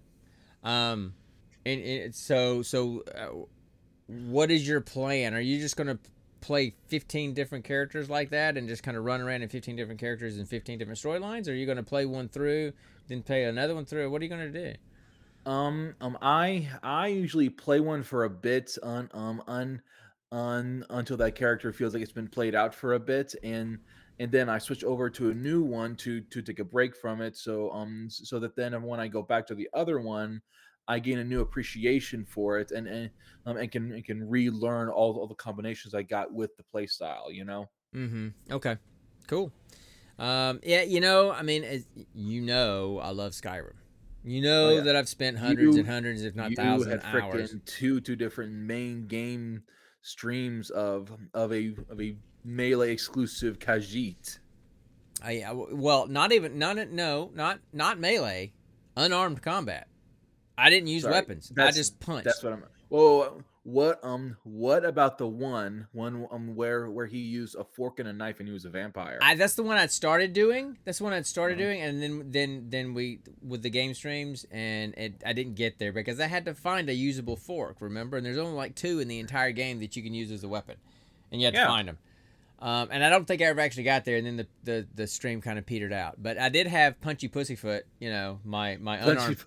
Um, 0.62 1.14
and, 1.66 1.82
and 1.82 2.14
so 2.14 2.62
so, 2.62 3.02
uh, 3.14 3.44
what 4.06 4.50
is 4.50 4.66
your 4.66 4.80
plan? 4.80 5.34
Are 5.34 5.40
you 5.40 5.58
just 5.58 5.76
gonna 5.76 5.98
play 6.40 6.74
fifteen 6.88 7.34
different 7.34 7.64
characters 7.64 8.08
like 8.10 8.30
that 8.30 8.56
and 8.56 8.68
just 8.68 8.82
kind 8.82 8.96
of 8.96 9.04
run 9.04 9.20
around 9.20 9.42
in 9.42 9.48
fifteen 9.48 9.76
different 9.76 10.00
characters 10.00 10.38
and 10.38 10.48
fifteen 10.48 10.78
different 10.78 10.98
storylines? 10.98 11.48
Or 11.48 11.52
are 11.52 11.54
you 11.54 11.66
gonna 11.66 11.82
play 11.82 12.06
one 12.06 12.28
through, 12.28 12.72
then 13.08 13.22
play 13.22 13.44
another 13.44 13.74
one 13.74 13.84
through? 13.84 14.10
What 14.10 14.20
are 14.20 14.24
you 14.24 14.30
gonna 14.30 14.50
do? 14.50 14.74
Um 15.44 15.94
um 16.00 16.16
I 16.22 16.68
I 16.82 17.08
usually 17.08 17.48
play 17.48 17.80
one 17.80 18.02
for 18.02 18.24
a 18.24 18.30
bit 18.30 18.76
on 18.82 19.10
um 19.12 19.42
on 19.46 19.82
on 20.32 20.84
until 20.90 21.16
that 21.18 21.34
character 21.36 21.72
feels 21.72 21.92
like 21.94 22.02
it's 22.02 22.10
been 22.10 22.26
played 22.26 22.54
out 22.54 22.74
for 22.74 22.94
a 22.94 22.98
bit 23.00 23.34
and 23.44 23.78
and 24.18 24.30
then 24.32 24.48
I 24.48 24.58
switch 24.58 24.82
over 24.84 25.08
to 25.10 25.30
a 25.30 25.34
new 25.34 25.62
one 25.62 25.94
to 25.96 26.20
to 26.22 26.42
take 26.42 26.58
a 26.58 26.64
break 26.64 26.96
from 26.96 27.20
it 27.20 27.36
so 27.36 27.70
um 27.72 28.08
so 28.10 28.40
that 28.40 28.56
then 28.56 28.82
when 28.82 28.98
I 28.98 29.08
go 29.08 29.22
back 29.22 29.46
to 29.48 29.54
the 29.54 29.68
other 29.74 30.00
one 30.00 30.40
I 30.88 30.98
gain 30.98 31.18
a 31.18 31.24
new 31.24 31.40
appreciation 31.42 32.24
for 32.24 32.58
it 32.58 32.70
and 32.72 32.88
and 32.88 33.10
um 33.46 33.56
and 33.58 33.70
can 33.70 33.92
and 33.92 34.04
can 34.04 34.28
relearn 34.28 34.88
all, 34.88 35.18
all 35.18 35.28
the 35.28 35.34
combinations 35.34 35.94
I 35.94 36.02
got 36.02 36.32
with 36.32 36.56
the 36.56 36.64
play 36.64 36.86
style 36.86 37.30
you 37.30 37.44
know 37.44 37.68
Mm-hmm. 37.94 38.28
Okay. 38.50 38.78
Cool. 39.28 39.52
Um, 40.18 40.60
yeah, 40.62 40.80
you 40.82 41.00
know, 41.00 41.30
I 41.30 41.42
mean, 41.42 41.62
as, 41.62 41.86
you 42.14 42.40
know, 42.40 42.98
I 43.00 43.10
love 43.10 43.32
Skyrim. 43.32 43.74
You 44.24 44.40
know 44.40 44.66
Oh, 44.68 44.70
yeah. 44.76 44.80
that 44.82 44.96
I've 44.96 45.08
spent 45.10 45.36
hundreds 45.38 45.76
You- 45.76 45.80
and 45.80 45.88
hundreds, 45.90 46.22
if 46.22 46.34
not 46.34 46.54
thousands, 46.54 47.02
hours. 47.04 47.54
two 47.66 48.00
two 48.00 48.16
different 48.16 48.52
main 48.54 49.06
game 49.08 49.64
streams 50.02 50.70
of 50.70 51.10
of 51.32 51.52
a 51.52 51.74
of 51.88 52.00
a 52.00 52.16
melee 52.44 52.92
exclusive 52.92 53.58
Khajiit. 53.58 54.38
I, 55.24 55.44
well, 55.52 56.08
not 56.08 56.32
even 56.32 56.58
not 56.58 56.76
no, 56.90 57.30
not 57.34 57.60
not 57.72 57.98
melee, 57.98 58.52
unarmed 58.96 59.40
combat. 59.40 59.86
I 60.58 60.68
didn't 60.68 60.88
use 60.88 61.02
Sorry, 61.02 61.14
weapons. 61.14 61.52
I 61.56 61.70
just 61.70 62.00
punched. 62.00 62.24
That's 62.24 62.42
what 62.42 62.52
I'm. 62.52 62.64
Well, 62.90 63.42
what 63.64 64.00
um 64.02 64.36
what 64.42 64.84
about 64.84 65.18
the 65.18 65.26
one 65.26 65.86
one 65.92 66.26
um 66.32 66.56
where 66.56 66.90
where 66.90 67.06
he 67.06 67.18
used 67.18 67.54
a 67.54 67.62
fork 67.62 68.00
and 68.00 68.08
a 68.08 68.12
knife 68.12 68.40
and 68.40 68.48
he 68.48 68.52
was 68.52 68.64
a 68.64 68.70
vampire? 68.70 69.18
I, 69.22 69.36
that's 69.36 69.54
the 69.54 69.62
one 69.62 69.76
I'd 69.76 69.92
started 69.92 70.32
doing. 70.32 70.78
That's 70.84 70.98
the 70.98 71.04
one 71.04 71.12
I'd 71.12 71.26
started 71.26 71.58
Uh-huh. 71.58 71.64
doing, 71.68 71.80
and 71.80 72.02
then 72.02 72.30
then 72.30 72.66
then 72.70 72.94
we 72.94 73.20
with 73.46 73.62
the 73.62 73.70
game 73.70 73.94
streams, 73.94 74.44
and 74.50 74.94
it, 74.96 75.22
I 75.24 75.32
didn't 75.32 75.54
get 75.54 75.78
there 75.78 75.92
because 75.92 76.18
I 76.18 76.26
had 76.26 76.44
to 76.46 76.54
find 76.54 76.88
a 76.90 76.94
usable 76.94 77.36
fork. 77.36 77.76
Remember, 77.80 78.16
and 78.16 78.26
there's 78.26 78.38
only 78.38 78.54
like 78.54 78.74
two 78.74 78.98
in 78.98 79.06
the 79.08 79.20
entire 79.20 79.52
game 79.52 79.78
that 79.80 79.94
you 79.96 80.02
can 80.02 80.12
use 80.12 80.32
as 80.32 80.42
a 80.42 80.48
weapon, 80.48 80.76
and 81.30 81.40
you 81.40 81.46
had 81.46 81.54
to 81.54 81.66
find 81.66 81.86
them. 81.88 81.98
Um, 82.58 82.88
and 82.92 83.04
I 83.04 83.10
don't 83.10 83.26
think 83.26 83.42
I 83.42 83.46
ever 83.46 83.60
actually 83.60 83.82
got 83.82 84.04
there, 84.04 84.16
and 84.16 84.24
then 84.24 84.36
the, 84.36 84.46
the, 84.62 84.86
the 84.94 85.06
stream 85.08 85.40
kind 85.40 85.58
of 85.58 85.66
petered 85.66 85.92
out. 85.92 86.22
But 86.22 86.38
I 86.38 86.48
did 86.48 86.68
have 86.68 87.00
Punchy 87.00 87.26
Pussyfoot, 87.26 87.82
you 87.98 88.08
know, 88.08 88.38
my 88.44 88.76
my 88.76 88.98
unarmed 88.98 89.42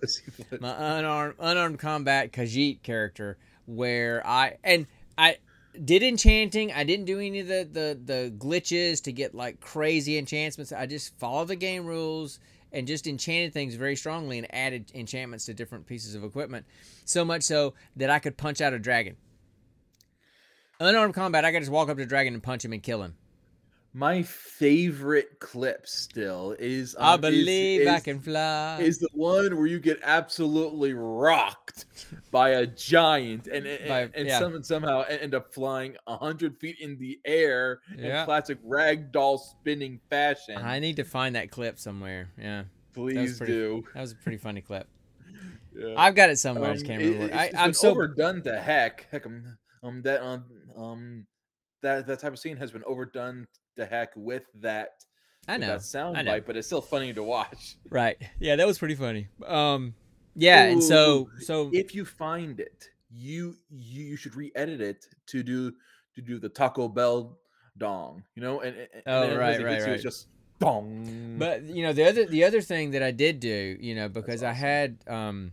my 0.60 0.98
unarmed 0.98 1.34
unarmed 1.38 1.78
combat 1.78 2.30
Khajiit 2.32 2.82
character, 2.82 3.38
where 3.66 4.26
I 4.26 4.56
and 4.64 4.86
I 5.18 5.36
did 5.84 6.02
enchanting. 6.02 6.72
I 6.72 6.84
didn't 6.84 7.04
do 7.04 7.20
any 7.20 7.40
of 7.40 7.48
the, 7.48 7.68
the 7.70 8.00
the 8.02 8.32
glitches 8.36 9.02
to 9.04 9.12
get 9.12 9.34
like 9.34 9.60
crazy 9.60 10.18
enchantments. 10.18 10.72
I 10.72 10.86
just 10.86 11.18
followed 11.18 11.48
the 11.48 11.56
game 11.56 11.86
rules 11.86 12.38
and 12.72 12.86
just 12.86 13.06
enchanted 13.06 13.52
things 13.52 13.74
very 13.74 13.96
strongly 13.96 14.38
and 14.38 14.52
added 14.54 14.90
enchantments 14.94 15.46
to 15.46 15.54
different 15.54 15.86
pieces 15.86 16.14
of 16.14 16.24
equipment. 16.24 16.66
So 17.04 17.24
much 17.24 17.42
so 17.42 17.74
that 17.96 18.10
I 18.10 18.18
could 18.18 18.36
punch 18.36 18.60
out 18.60 18.72
a 18.72 18.78
dragon. 18.78 19.16
Unarmed 20.78 21.14
combat, 21.14 21.44
I 21.44 21.52
could 21.52 21.60
just 21.60 21.72
walk 21.72 21.88
up 21.88 21.96
to 21.96 22.02
a 22.02 22.06
dragon 22.06 22.34
and 22.34 22.42
punch 22.42 22.64
him 22.64 22.72
and 22.72 22.82
kill 22.82 23.02
him. 23.02 23.14
My 23.98 24.22
favorite 24.22 25.40
clip 25.40 25.86
still 25.88 26.54
is 26.58 26.94
I 27.00 27.14
um, 27.14 27.24
is- 27.24 27.30
believe 27.30 27.80
is, 27.80 27.88
I 27.88 28.00
can 28.00 28.20
fly. 28.20 28.78
is 28.78 28.98
the 28.98 29.08
one 29.14 29.56
where 29.56 29.66
you 29.66 29.80
get 29.80 29.98
absolutely 30.02 30.92
rocked 30.92 31.86
by 32.30 32.50
a 32.50 32.66
giant 32.66 33.46
and 33.46 33.66
and, 33.66 33.88
By- 33.88 34.10
and 34.14 34.28
yeah. 34.28 34.38
some, 34.38 34.62
somehow 34.62 35.04
end 35.08 35.34
up 35.34 35.50
flying 35.54 35.96
a 36.06 36.14
hundred 36.18 36.58
feet 36.58 36.76
in 36.78 36.98
the 36.98 37.18
air 37.24 37.80
Yeah. 37.96 38.20
in 38.20 38.24
classic 38.26 38.62
ragdoll 38.62 39.40
spinning 39.40 39.98
fashion. 40.10 40.58
I 40.58 40.78
need 40.78 40.96
to 40.96 41.04
find 41.04 41.34
that 41.34 41.50
clip 41.50 41.78
somewhere. 41.78 42.28
Yeah, 42.38 42.64
Please 42.92 43.38
pretty- 43.38 43.52
do. 43.54 43.84
that 43.94 44.02
was 44.02 44.12
a 44.12 44.16
pretty 44.16 44.36
funny 44.38 44.60
clip. 44.60 44.86
Yeah. 45.74 45.94
I've 45.96 46.14
got 46.14 46.28
it 46.30 46.38
somewhere. 46.38 46.70
I 46.70 46.72
just 46.74 46.84
Um, 46.84 46.88
can't 46.90 47.02
it- 47.02 47.06
remember. 47.12 47.32
it's- 47.34 47.54
I, 47.54 47.64
I'm 47.64 47.72
so 47.72 47.90
overdone 47.92 48.42
to 48.42 48.58
heck. 48.60 49.06
Heck, 49.10 49.24
um, 49.26 49.56
um, 49.82 50.02
that 50.02 50.22
um, 50.22 50.44
um, 50.76 51.26
that 51.82 52.06
that 52.06 52.18
type 52.18 52.32
of 52.34 52.38
scene 52.38 52.56
has 52.58 52.70
been 52.70 52.82
overdone 52.84 53.46
to 53.76 53.86
heck 53.86 54.10
with 54.16 54.44
that. 54.60 55.04
I 55.48 55.58
know. 55.58 55.68
that 55.68 55.82
sound 55.82 56.16
I 56.16 56.22
know. 56.22 56.32
bite, 56.32 56.46
but 56.46 56.56
it's 56.56 56.66
still 56.66 56.82
funny 56.82 57.12
to 57.12 57.22
watch. 57.22 57.76
Right. 57.90 58.16
Yeah, 58.40 58.56
that 58.56 58.66
was 58.66 58.78
pretty 58.78 58.96
funny. 58.96 59.28
Um, 59.46 59.94
yeah, 60.34 60.64
and 60.64 60.82
so 60.82 61.30
so 61.40 61.70
If 61.72 61.94
you 61.94 62.04
find 62.04 62.58
it, 62.60 62.88
you 63.10 63.56
you, 63.70 64.04
you 64.04 64.16
should 64.16 64.34
re-edit 64.34 64.80
it 64.80 65.06
to 65.28 65.42
do 65.42 65.72
to 66.14 66.20
do 66.20 66.38
the 66.38 66.48
Taco 66.48 66.88
Bell 66.88 67.38
dong, 67.78 68.24
you 68.34 68.42
know, 68.42 68.60
and, 68.60 68.76
and 68.76 69.02
Oh, 69.06 69.36
right, 69.36 69.60
it 69.60 69.64
right, 69.64 69.80
right. 69.80 69.88
It's 69.92 70.02
just 70.02 70.26
dong. 70.58 71.36
But 71.38 71.62
you 71.62 71.82
know 71.84 71.92
the 71.92 72.04
other 72.04 72.26
the 72.26 72.44
other 72.44 72.60
thing 72.60 72.90
that 72.90 73.02
I 73.02 73.12
did 73.12 73.40
do, 73.40 73.76
you 73.80 73.94
know, 73.94 74.08
because 74.08 74.42
I 74.42 74.52
had 74.52 74.98
um, 75.06 75.52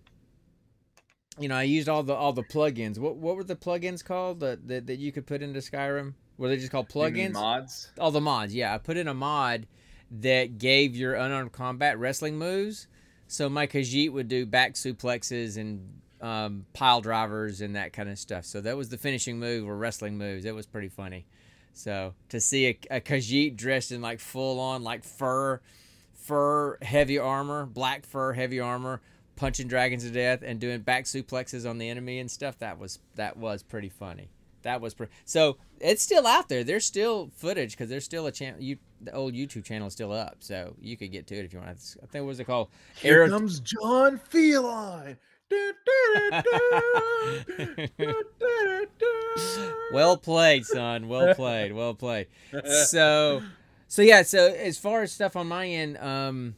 you 1.39 1.47
know, 1.47 1.55
I 1.55 1.63
used 1.63 1.89
all 1.89 2.03
the 2.03 2.13
all 2.13 2.33
the 2.33 2.43
plugins. 2.43 2.97
What 2.97 3.15
what 3.17 3.35
were 3.35 3.43
the 3.43 3.55
plugins 3.55 4.03
called 4.03 4.39
that 4.41 4.67
that, 4.67 4.87
that 4.87 4.99
you 4.99 5.11
could 5.11 5.25
put 5.25 5.41
into 5.41 5.59
Skyrim? 5.59 6.13
Were 6.37 6.49
they 6.49 6.57
just 6.57 6.71
called 6.71 6.89
plugins? 6.89 7.33
mods. 7.33 7.91
All 7.99 8.11
the 8.11 8.21
mods. 8.21 8.53
Yeah, 8.53 8.73
I 8.73 8.77
put 8.77 8.97
in 8.97 9.07
a 9.07 9.13
mod 9.13 9.67
that 10.11 10.57
gave 10.57 10.95
your 10.95 11.15
unarmed 11.15 11.51
combat 11.51 11.97
wrestling 11.97 12.37
moves. 12.37 12.87
So 13.27 13.49
my 13.49 13.67
Khajiit 13.67 14.11
would 14.11 14.27
do 14.27 14.45
back 14.45 14.73
suplexes 14.73 15.57
and 15.57 16.01
um, 16.21 16.65
pile 16.73 17.01
drivers 17.01 17.61
and 17.61 17.75
that 17.75 17.93
kind 17.93 18.09
of 18.09 18.17
stuff. 18.17 18.45
So 18.45 18.61
that 18.61 18.77
was 18.77 18.89
the 18.89 18.97
finishing 18.97 19.39
move 19.39 19.67
or 19.67 19.75
wrestling 19.75 20.17
moves. 20.17 20.45
It 20.45 20.55
was 20.55 20.65
pretty 20.65 20.89
funny. 20.89 21.25
So 21.73 22.13
to 22.29 22.39
see 22.39 22.67
a, 22.67 22.79
a 22.97 23.01
Khajiit 23.01 23.55
dressed 23.55 23.91
in 23.91 24.01
like 24.01 24.19
full 24.19 24.59
on 24.59 24.83
like 24.83 25.03
fur, 25.03 25.61
fur 26.13 26.77
heavy 26.81 27.17
armor, 27.17 27.65
black 27.65 28.05
fur 28.05 28.33
heavy 28.33 28.59
armor, 28.59 29.01
punching 29.35 29.67
dragons 29.67 30.03
to 30.03 30.11
death 30.11 30.41
and 30.43 30.59
doing 30.59 30.81
back 30.81 31.05
suplexes 31.05 31.67
on 31.67 31.79
the 31.79 31.89
enemy 31.89 32.19
and 32.19 32.29
stuff. 32.29 32.59
That 32.59 32.77
was 32.79 32.99
that 33.15 33.37
was 33.37 33.63
pretty 33.63 33.89
funny. 33.89 34.29
That 34.63 34.81
was 34.81 34.93
pretty. 34.93 35.13
So 35.25 35.57
it's 35.79 36.01
still 36.01 36.25
out 36.25 36.49
there. 36.49 36.63
There's 36.63 36.85
still 36.85 37.29
footage 37.35 37.71
because 37.71 37.89
there's 37.89 38.05
still 38.05 38.25
a 38.27 38.31
channel. 38.31 38.59
You 38.59 38.77
the 39.01 39.13
old 39.13 39.33
YouTube 39.33 39.65
channel 39.65 39.87
is 39.87 39.93
still 39.93 40.11
up, 40.11 40.37
so 40.39 40.75
you 40.79 40.97
could 40.97 41.11
get 41.11 41.27
to 41.27 41.35
it 41.35 41.45
if 41.45 41.53
you 41.53 41.59
want. 41.59 41.69
I 41.71 42.05
think 42.07 42.23
what 42.23 42.25
was 42.25 42.39
it 42.39 42.45
called? 42.45 42.69
Here 42.95 43.19
Aero- 43.21 43.29
comes 43.29 43.59
John 43.59 44.17
Feline. 44.17 45.17
Well 49.91 50.17
played, 50.17 50.65
son. 50.65 51.07
Well 51.07 51.35
played. 51.35 51.73
Well 51.73 51.93
played. 51.93 52.27
So, 52.85 53.41
so 53.87 54.01
yeah. 54.01 54.23
So 54.23 54.47
as 54.47 54.77
far 54.77 55.03
as 55.03 55.11
stuff 55.11 55.35
on 55.35 55.47
my 55.47 55.67
end, 55.67 55.97
um, 55.97 56.55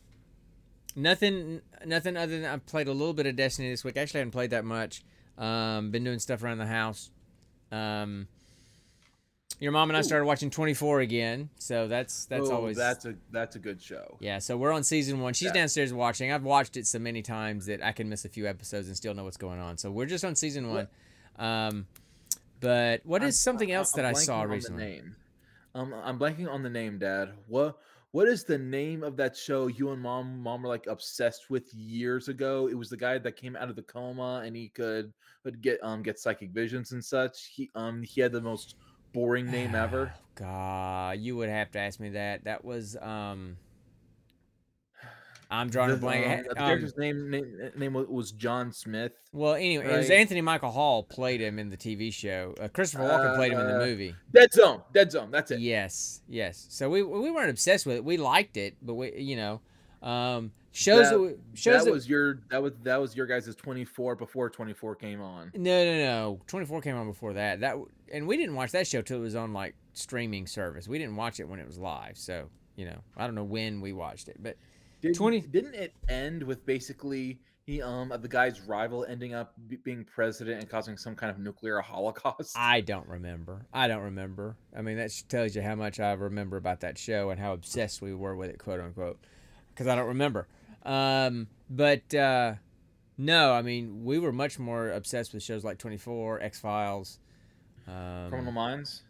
nothing, 0.95 1.61
nothing 1.85 2.15
other 2.15 2.39
than 2.39 2.45
I 2.45 2.57
played 2.57 2.87
a 2.87 2.93
little 2.93 3.13
bit 3.13 3.25
of 3.25 3.35
Destiny 3.35 3.69
this 3.69 3.83
week. 3.83 3.97
Actually, 3.97 4.19
I 4.19 4.21
haven't 4.21 4.31
played 4.31 4.51
that 4.51 4.65
much. 4.65 5.03
Um, 5.37 5.91
been 5.91 6.03
doing 6.03 6.19
stuff 6.19 6.43
around 6.43 6.59
the 6.59 6.67
house. 6.67 7.11
Um, 7.71 8.27
your 9.59 9.71
mom 9.71 9.89
and 9.89 9.95
I 9.95 10.01
Ooh. 10.01 10.03
started 10.03 10.25
watching 10.25 10.49
24 10.49 10.99
again, 10.99 11.49
so 11.57 11.87
that's 11.87 12.25
that's 12.25 12.49
Oh, 12.49 12.55
always 12.55 12.75
that's 12.75 13.05
a 13.05 13.15
that's 13.31 13.55
a 13.55 13.59
good 13.59 13.81
show. 13.81 14.17
yeah. 14.19 14.39
So 14.39 14.57
we're 14.57 14.73
on 14.73 14.83
season 14.83 15.21
one. 15.21 15.33
She's 15.33 15.47
Yeah. 15.47 15.53
downstairs 15.53 15.93
watching. 15.93 16.31
I've 16.31 16.43
watched 16.43 16.75
it 16.77 16.85
so 16.87 16.99
many 16.99 17.21
times 17.21 17.65
that 17.67 17.81
I 17.83 17.93
can 17.93 18.09
miss 18.09 18.25
a 18.25 18.29
few 18.29 18.47
episodes 18.47 18.87
and 18.87 18.97
still 18.97 19.13
know 19.13 19.23
what's 19.23 19.37
going 19.37 19.59
on. 19.59 19.77
So 19.77 19.91
we're 19.91 20.07
just 20.07 20.25
on 20.25 20.35
season 20.35 20.69
one. 20.69 20.87
Um, 21.37 21.87
but 22.59 23.05
what 23.05 23.21
is 23.23 23.25
I'm- 23.27 23.31
something 23.53 23.71
I- 23.71 23.75
else 23.75 23.93
I'm 23.95 24.03
that 24.03 24.09
I 24.09 24.13
saw 24.13 24.43
recently? 24.43 24.83
name. 24.85 25.15
Um, 25.73 25.93
I'm 25.93 26.19
blanking 26.19 26.49
on 26.49 26.63
the 26.63 26.69
name, 26.69 26.97
Dad. 26.99 27.31
What 27.47 27.77
what 28.15 28.29
is 28.29 28.45
the 28.45 28.57
name 28.57 29.03
of 29.03 29.17
that 29.17 29.35
show 29.35 29.67
you 29.67 29.89
and 29.91 30.01
mom 30.01 30.39
mom 30.39 30.61
were 30.61 30.69
like 30.69 30.87
obsessed 30.87 31.49
with 31.49 31.73
years 31.73 32.29
ago? 32.29 32.69
It 32.71 32.73
was 32.73 32.89
the 32.89 32.95
guy 32.95 33.17
that 33.17 33.35
came 33.35 33.57
out 33.57 33.69
of 33.69 33.75
the 33.75 33.81
coma 33.81 34.41
and 34.45 34.55
he 34.55 34.69
could 34.69 35.11
would 35.43 35.61
get 35.61 35.83
um 35.83 36.01
get 36.01 36.17
psychic 36.17 36.51
visions 36.51 36.93
and 36.93 37.03
such. 37.03 37.47
He 37.53 37.69
um 37.75 38.03
he 38.03 38.21
had 38.21 38.31
the 38.31 38.39
most 38.39 38.75
boring 39.11 39.51
name 39.51 39.75
ever. 39.75 40.13
God, 40.35 41.19
you 41.19 41.35
would 41.35 41.49
have 41.49 41.71
to 41.71 41.79
ask 41.79 41.99
me 41.99 42.07
that. 42.11 42.45
That 42.45 42.63
was 42.63 42.95
um. 43.01 43.57
I'm 45.55 45.69
drawing 45.69 45.91
a 45.91 45.97
blank. 45.97 46.25
um, 46.25 46.43
the 46.55 46.61
Um, 46.63 46.91
name, 46.97 47.29
name 47.29 47.71
name 47.75 47.93
was 48.09 48.31
John 48.31 48.71
Smith. 48.71 49.13
well, 49.33 49.53
anyway, 49.55 49.85
it 49.85 49.97
was? 49.97 50.09
Anthony 50.09 50.41
Michael 50.41 50.71
Hall 50.71 51.03
played 51.03 51.41
him 51.41 51.59
in 51.59 51.69
the 51.69 51.77
TV 51.77 52.11
show. 52.11 52.53
Uh, 52.59 52.67
Christopher 52.67 53.03
Walken 53.03 53.35
played 53.35 53.51
him 53.53 53.59
in 53.59 53.67
the 53.67 53.75
Uh, 53.81 53.85
movie. 53.85 54.15
Dead 54.33 54.51
Zone. 54.53 54.81
Dead 54.93 55.11
Zone. 55.11 55.31
That's 55.31 55.51
it. 55.51 55.59
Yes, 55.59 56.21
yes. 56.27 56.65
So 56.69 56.89
we 56.89 57.01
we 57.03 57.31
weren't 57.31 57.49
obsessed 57.49 57.85
with 57.85 57.95
it. 57.97 58.03
We 58.05 58.17
liked 58.17 58.57
it, 58.57 58.75
but 58.81 58.95
we 58.95 59.13
you 59.19 59.35
know 59.35 59.61
um 60.01 60.51
shows 60.71 61.09
that, 61.09 61.17
That- 61.17 61.37
shows 61.57 61.79
that 61.79 61.85
that, 61.85 61.91
was 61.93 62.07
your 62.09 62.41
that 62.51 62.61
was 62.61 62.73
that 62.83 62.97
was 62.97 63.15
your 63.15 63.25
guys' 63.25 63.55
24 63.55 64.15
before 64.15 64.49
24 64.49 64.95
came 64.95 65.21
on. 65.21 65.51
No, 65.55 65.85
no, 65.85 65.97
no. 65.97 66.41
24 66.47 66.81
came 66.81 66.95
on 66.95 67.07
before 67.07 67.33
that. 67.33 67.61
That 67.61 67.77
and 68.11 68.27
we 68.27 68.37
didn't 68.37 68.55
watch 68.55 68.71
that 68.73 68.85
show 68.87 69.01
till 69.01 69.17
it 69.17 69.21
was 69.21 69.35
on 69.35 69.53
like 69.53 69.75
streaming 69.93 70.47
service. 70.47 70.87
We 70.87 70.97
didn't 70.99 71.15
watch 71.15 71.39
it 71.39 71.47
when 71.47 71.59
it 71.59 71.65
was 71.65 71.77
live. 71.79 72.17
So, 72.17 72.49
you 72.75 72.85
know, 72.85 72.99
I 73.15 73.25
don't 73.25 73.35
know 73.35 73.43
when 73.45 73.79
we 73.81 73.93
watched 73.93 74.27
it, 74.27 74.35
but 74.39 74.57
Did, 75.05 75.15
20 75.15 75.41
didn't 75.41 75.75
it 75.75 75.93
end 76.09 76.43
with 76.43 76.65
basically 76.65 77.39
he 77.65 77.81
um 77.81 78.13
the 78.21 78.27
guy's 78.27 78.61
rival 78.61 79.05
ending 79.05 79.33
up 79.33 79.53
be- 79.67 79.77
being 79.77 80.03
president 80.03 80.59
and 80.59 80.69
causing 80.69 80.97
some 80.97 81.15
kind 81.15 81.31
of 81.31 81.39
nuclear 81.39 81.79
holocaust? 81.81 82.57
I 82.57 82.81
don't 82.81 83.07
remember. 83.07 83.65
I 83.73 83.87
don't 83.87 84.03
remember. 84.03 84.55
I 84.75 84.81
mean, 84.81 84.97
that 84.97 85.11
tells 85.29 85.55
you 85.55 85.61
how 85.61 85.75
much 85.75 85.99
I 85.99 86.13
remember 86.13 86.57
about 86.57 86.81
that 86.81 86.97
show 86.97 87.29
and 87.29 87.39
how 87.39 87.53
obsessed 87.53 88.01
we 88.01 88.13
were 88.13 88.35
with 88.35 88.49
it, 88.49 88.59
quote 88.59 88.79
unquote, 88.79 89.19
because 89.69 89.87
I 89.87 89.95
don't 89.95 90.07
remember. 90.07 90.47
Um, 90.83 91.47
but 91.69 92.13
uh, 92.13 92.55
no, 93.17 93.53
I 93.53 93.61
mean, 93.61 94.03
we 94.03 94.19
were 94.19 94.31
much 94.31 94.59
more 94.59 94.89
obsessed 94.91 95.33
with 95.33 95.43
shows 95.43 95.63
like 95.63 95.77
24, 95.77 96.41
X 96.41 96.59
Files. 96.59 97.19
Um, 97.87 98.29
Criminal 98.29 98.51
Minds. 98.51 99.03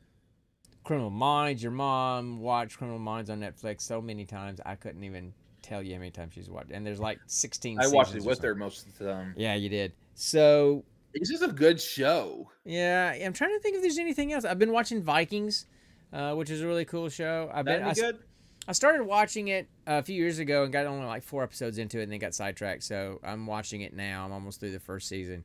Criminal 0.84 1.10
Minds. 1.10 1.64
Your 1.64 1.72
mom 1.72 2.40
watched 2.40 2.78
Criminal 2.78 3.00
Minds 3.00 3.30
on 3.30 3.40
Netflix 3.40 3.82
so 3.82 4.02
many 4.02 4.26
times 4.26 4.60
I 4.66 4.76
couldn't 4.76 5.04
even 5.04 5.34
tell 5.66 5.82
you 5.82 5.94
how 5.94 6.00
many 6.00 6.12
times 6.12 6.34
she's 6.34 6.50
watched. 6.50 6.72
And 6.72 6.86
there's 6.86 7.00
like 7.00 7.20
16. 7.28 7.80
I 7.80 7.88
watched 7.88 8.16
it 8.16 8.24
with 8.24 8.42
her 8.42 8.56
most 8.56 8.88
of 8.88 8.98
the 8.98 9.06
time. 9.14 9.34
Yeah, 9.38 9.56
you 9.56 9.70
did. 9.70 9.94
So 10.14 10.84
It's 11.14 11.30
just 11.30 11.44
a 11.44 11.52
good 11.52 11.82
show. 11.82 12.50
yeah, 12.64 13.12
I'm 13.24 13.34
trying 13.34 13.52
to 13.56 13.60
think 13.60 13.76
if 13.76 13.82
there's 13.82 13.98
anything 13.98 14.32
else. 14.34 14.46
I've 14.46 14.60
been 14.60 14.72
watching 14.72 15.02
Vikings, 15.04 15.66
uh, 16.14 16.34
which 16.36 16.50
is 16.50 16.62
a 16.62 16.68
really 16.68 16.86
cool 16.86 17.10
show. 17.10 17.50
I've 17.54 17.66
been 17.66 17.82
That 17.82 17.90
I, 17.90 17.94
good? 17.94 18.20
I 18.68 18.72
started 18.72 19.04
watching 19.04 19.48
it 19.50 19.68
a 19.86 20.02
few 20.02 20.16
years 20.16 20.40
ago 20.40 20.64
and 20.64 20.74
got 20.74 20.86
only 20.86 21.06
like 21.06 21.24
four 21.24 21.44
episodes 21.44 21.78
into 21.78 22.00
it 22.00 22.04
and 22.04 22.12
then 22.12 22.20
got 22.20 22.34
sidetracked. 22.34 22.84
So 22.84 23.20
I'm 23.24 23.46
watching 23.46 23.82
it 23.82 23.94
now. 23.94 24.26
I'm 24.26 24.32
almost 24.32 24.60
through 24.60 24.72
the 24.72 24.80
first 24.80 25.08
season. 25.08 25.44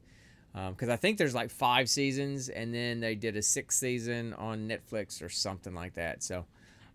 Because 0.52 0.88
I 0.88 0.96
think 0.96 1.16
there's 1.18 1.34
like 1.34 1.50
five 1.50 1.88
seasons 1.88 2.48
and 2.48 2.74
then 2.74 2.98
they 3.00 3.14
did 3.14 3.36
a 3.36 3.42
sixth 3.42 3.78
season 3.78 4.34
on 4.34 4.68
Netflix 4.68 5.22
or 5.22 5.28
something 5.28 5.74
like 5.74 5.94
that. 5.94 6.22
So 6.24 6.44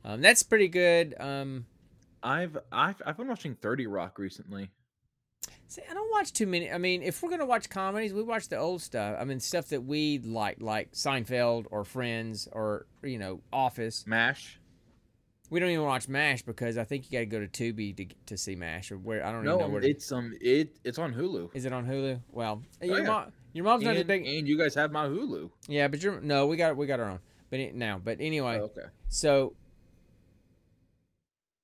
um, 0.03 0.19
that's 0.21 0.43
pretty 0.43 0.67
good. 0.67 1.15
Um, 1.19 1.65
I've 2.23 2.57
I've 2.71 3.01
I've 3.05 3.17
been 3.17 3.27
watching 3.27 3.55
30 3.55 3.87
Rock 3.87 4.17
recently. 4.19 4.71
see, 5.67 5.81
I 5.89 5.93
don't 5.93 6.11
watch 6.11 6.33
too 6.33 6.47
many. 6.47 6.71
I 6.71 6.77
mean, 6.77 7.01
if 7.03 7.21
we're 7.21 7.29
going 7.29 7.39
to 7.39 7.45
watch 7.45 7.69
comedies, 7.69 8.13
we 8.13 8.23
watch 8.23 8.49
the 8.49 8.57
old 8.57 8.81
stuff. 8.81 9.17
I 9.19 9.23
mean, 9.25 9.39
stuff 9.39 9.67
that 9.69 9.83
we 9.83 10.19
like, 10.19 10.57
like 10.61 10.91
Seinfeld 10.93 11.65
or 11.71 11.83
Friends 11.83 12.47
or, 12.51 12.87
you 13.03 13.19
know, 13.19 13.41
Office. 13.53 14.05
Mash. 14.07 14.59
We 15.51 15.59
don't 15.59 15.69
even 15.69 15.85
watch 15.85 16.07
MASH 16.07 16.41
because 16.41 16.75
I 16.77 16.83
think 16.85 17.05
you 17.05 17.11
got 17.11 17.19
to 17.19 17.25
go 17.27 17.39
to 17.39 17.47
Tubi 17.47 17.95
to, 17.97 18.15
to 18.25 18.37
see 18.37 18.55
MASH 18.55 18.91
or 18.91 18.97
where 18.97 19.23
I 19.23 19.31
don't 19.31 19.45
even 19.45 19.57
know 19.59 19.67
No, 19.67 19.69
where. 19.73 19.81
to- 19.81 19.87
it's 19.89 20.11
um 20.11 20.33
it 20.41 20.75
it's 20.83 20.97
on 20.97 21.13
Hulu. 21.13 21.51
Is 21.53 21.65
it 21.65 21.71
on 21.73 21.85
Hulu? 21.85 22.19
Well, 22.31 22.63
Oh, 22.81 22.85
your 22.85 22.99
yeah. 23.01 23.03
mom, 23.07 23.31
your 23.53 23.63
mom's 23.65 23.83
not 23.83 23.95
as 23.95 24.03
big. 24.05 24.25
and 24.25 24.47
you 24.47 24.57
guys 24.57 24.73
have 24.73 24.91
my 24.91 25.05
Hulu. 25.07 25.51
Yeah, 25.67 25.87
but 25.87 26.01
you're 26.01 26.19
no, 26.19 26.47
we 26.47 26.57
got 26.57 26.75
we 26.75 26.87
got 26.87 26.99
our 26.99 27.11
own. 27.11 27.19
But 27.51 27.59
it, 27.59 27.75
now, 27.75 28.01
but 28.03 28.17
anyway, 28.19 28.57
Oh, 28.59 28.65
okay. 28.65 28.87
so 29.07 29.53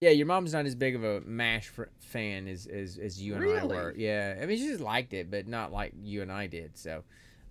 yeah, 0.02 0.10
your 0.10 0.26
mom's 0.26 0.54
not 0.54 0.66
as 0.66 0.76
big 0.76 0.96
of 0.96 1.04
a 1.04 1.22
Mash 1.22 1.68
fr- 1.68 1.84
fan 2.00 2.48
as 2.48 2.66
as, 2.68 2.98
as 2.98 3.22
you 3.22 3.36
and 3.36 3.46
I 3.46 3.64
were. 3.66 3.94
Yeah, 3.96 4.38
I 4.42 4.46
mean 4.46 4.58
she 4.58 4.68
just 4.68 4.82
liked 4.82 5.14
it, 5.14 5.32
but 5.32 5.48
not 5.48 5.72
like 5.72 5.94
you 6.02 6.22
and 6.22 6.32
I 6.32 6.48
did. 6.48 6.78
So 6.78 7.04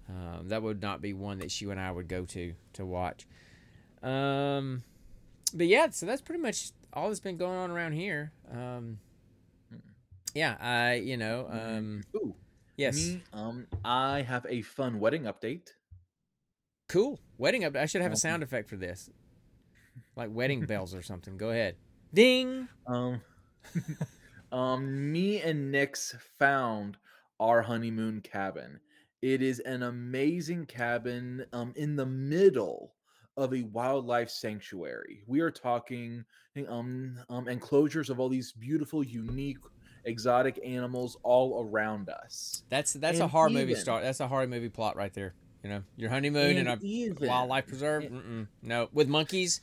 um, 0.09 0.49
that 0.49 0.63
would 0.63 0.83
not 0.83 1.01
be 1.01 1.13
one 1.15 1.39
that 1.39 1.51
she 1.51 1.69
and 1.71 1.81
I 1.81 1.91
would 1.91 2.09
go 2.09 2.25
to 2.27 2.53
to 2.75 2.85
watch. 2.85 3.27
Um, 4.03 4.83
but 5.55 5.67
yeah, 5.67 5.91
so 5.91 6.07
that's 6.07 6.21
pretty 6.21 6.41
much 6.43 6.73
all 6.93 7.09
that's 7.09 7.21
been 7.21 7.37
going 7.37 7.57
on 7.57 7.71
around 7.71 7.93
here. 7.93 8.33
Um, 8.53 8.99
yeah, 10.35 10.57
I 10.61 10.95
you 10.95 11.17
know 11.17 11.47
um, 11.51 12.03
Ooh, 12.17 12.35
yes, 12.77 12.97
me, 12.97 13.23
um, 13.33 13.67
I 13.85 14.23
have 14.23 14.45
a 14.49 14.63
fun 14.63 14.99
wedding 15.01 15.23
update. 15.23 15.69
cool 16.89 17.21
wedding 17.39 17.65
up. 17.65 17.77
I 17.77 17.87
should 17.87 18.03
have 18.03 18.13
a 18.13 18.17
sound 18.17 18.43
effect 18.43 18.69
for 18.69 18.77
this, 18.77 19.09
like 20.17 20.31
wedding 20.33 20.61
bells 20.67 20.95
or 20.95 21.03
something. 21.03 21.37
Go 21.37 21.51
ahead, 21.51 21.77
ding. 22.15 22.69
Um, 22.87 23.21
um, 24.53 25.13
me 25.13 25.41
and 25.41 25.71
Nix 25.71 26.15
found 26.39 26.97
our 27.39 27.63
honeymoon 27.63 28.21
cabin. 28.21 28.81
It 29.23 29.43
is 29.43 29.61
an 29.61 29.83
amazing 29.83 30.67
cabin 30.67 31.45
um, 31.53 31.73
in 31.77 31.95
the 31.97 32.07
middle 32.07 32.95
of 33.37 33.55
a 33.55 33.63
wildlife 33.65 34.31
sanctuary. 34.31 35.23
We 35.27 35.41
are 35.41 35.51
talking 35.51 36.25
um, 36.69 37.17
um, 37.29 37.49
enclosures 37.49 38.11
of 38.11 38.19
all 38.19 38.29
these 38.29 38.53
beautiful, 38.53 39.05
unique, 39.05 39.59
exotic 40.05 40.59
animals 40.65 41.17
all 41.23 41.67
around 41.71 42.09
us. 42.09 42.65
That's 42.71 42.95
that's 42.95 43.19
a 43.21 43.25
And 43.25 43.31
horror 43.31 43.51
movie 43.51 43.73
even- 43.73 43.83
start. 43.83 44.03
That's 44.03 44.21
a 44.21 44.29
horror 44.29 44.47
movie 44.47 44.69
plot 44.71 44.97
right 44.97 45.13
there. 45.13 45.35
You 45.63 45.69
know, 45.69 45.83
your 45.97 46.09
honeymoon 46.09 46.57
in 46.57 46.67
a 46.67 46.79
even- 46.81 47.29
wildlife 47.29 47.67
preserve. 47.67 48.05
and- 48.05 48.47
No, 48.63 48.89
with 48.93 49.09
monkeys, 49.09 49.61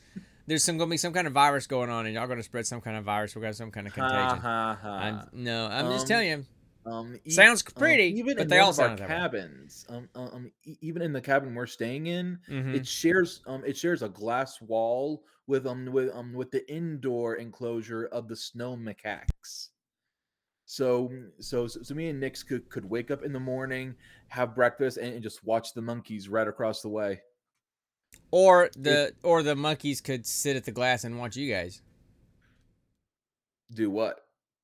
there's 0.48 0.64
some 0.64 0.78
gonna 0.78 0.90
be 0.90 0.98
some 0.98 1.14
kind 1.14 1.28
of 1.28 1.34
virus 1.34 1.68
going 1.68 1.90
on, 1.90 2.06
and 2.06 2.16
y'all 2.16 2.28
gonna 2.28 2.42
spread 2.44 2.66
some 2.66 2.82
kind 2.82 2.98
of 2.98 3.04
virus. 3.04 3.36
We 3.36 3.42
got 3.42 3.56
some 3.56 3.72
kind 3.72 3.86
of 3.88 3.94
contagion. 3.94 4.40
ha, 4.40 4.78
ha. 4.82 4.90
I'm, 4.98 5.30
no, 5.34 5.68
I'm 5.68 5.92
just 5.92 6.04
Um, 6.04 6.08
telling 6.08 6.28
you. 6.30 6.46
Um, 6.86 7.20
e- 7.26 7.32
Sounds 7.32 7.64
um, 7.68 7.74
pretty, 7.78 8.18
even 8.18 8.36
but 8.38 8.44
in 8.44 8.48
they 8.48 8.60
all 8.60 8.72
sound 8.72 8.98
cabins. 9.00 9.86
Um, 9.90 10.08
um, 10.16 10.52
e- 10.64 10.78
even 10.80 11.02
in 11.02 11.12
the 11.12 11.20
cabin 11.20 11.54
we're 11.54 11.66
staying 11.68 12.08
in, 12.08 12.40
Mhm. 12.50 12.76
it 12.76 12.88
shares 12.88 13.42
um 13.46 13.64
it 13.66 13.76
shares 13.76 14.04
a 14.04 14.08
glass 14.10 14.62
wall 14.62 15.26
with 15.48 15.68
um 15.68 15.86
with 15.92 16.10
um 16.16 16.34
with 16.34 16.50
the 16.52 16.70
indoor 16.74 17.36
enclosure 17.36 18.06
of 18.06 18.30
the 18.30 18.38
snow 18.38 18.78
macaques. 18.78 19.68
So 20.66 21.12
so 21.40 21.68
so, 21.68 21.82
so 21.82 21.94
me 21.94 22.08
and 22.10 22.20
Nix 22.22 22.42
could 22.44 22.70
could 22.70 22.86
wake 22.86 23.12
up 23.12 23.22
in 23.24 23.34
the 23.34 23.40
morning, 23.40 23.94
have 24.30 24.56
breakfast, 24.56 24.96
and, 24.98 25.14
and 25.14 25.22
just 25.24 25.44
watch 25.44 25.74
the 25.74 25.82
monkeys 25.82 26.30
right 26.30 26.48
across 26.48 26.82
the 26.82 26.90
way. 26.90 27.22
Or 28.32 28.70
the 28.78 29.14
or 29.24 29.42
the 29.44 29.56
monkeys 29.56 30.02
could 30.02 30.26
sit 30.26 30.56
at 30.58 30.66
the 30.66 30.72
glass 30.72 31.04
and 31.04 31.18
watch 31.18 31.36
you 31.38 31.52
guys. 31.54 31.82
Do 33.74 33.90
what? 33.90 34.24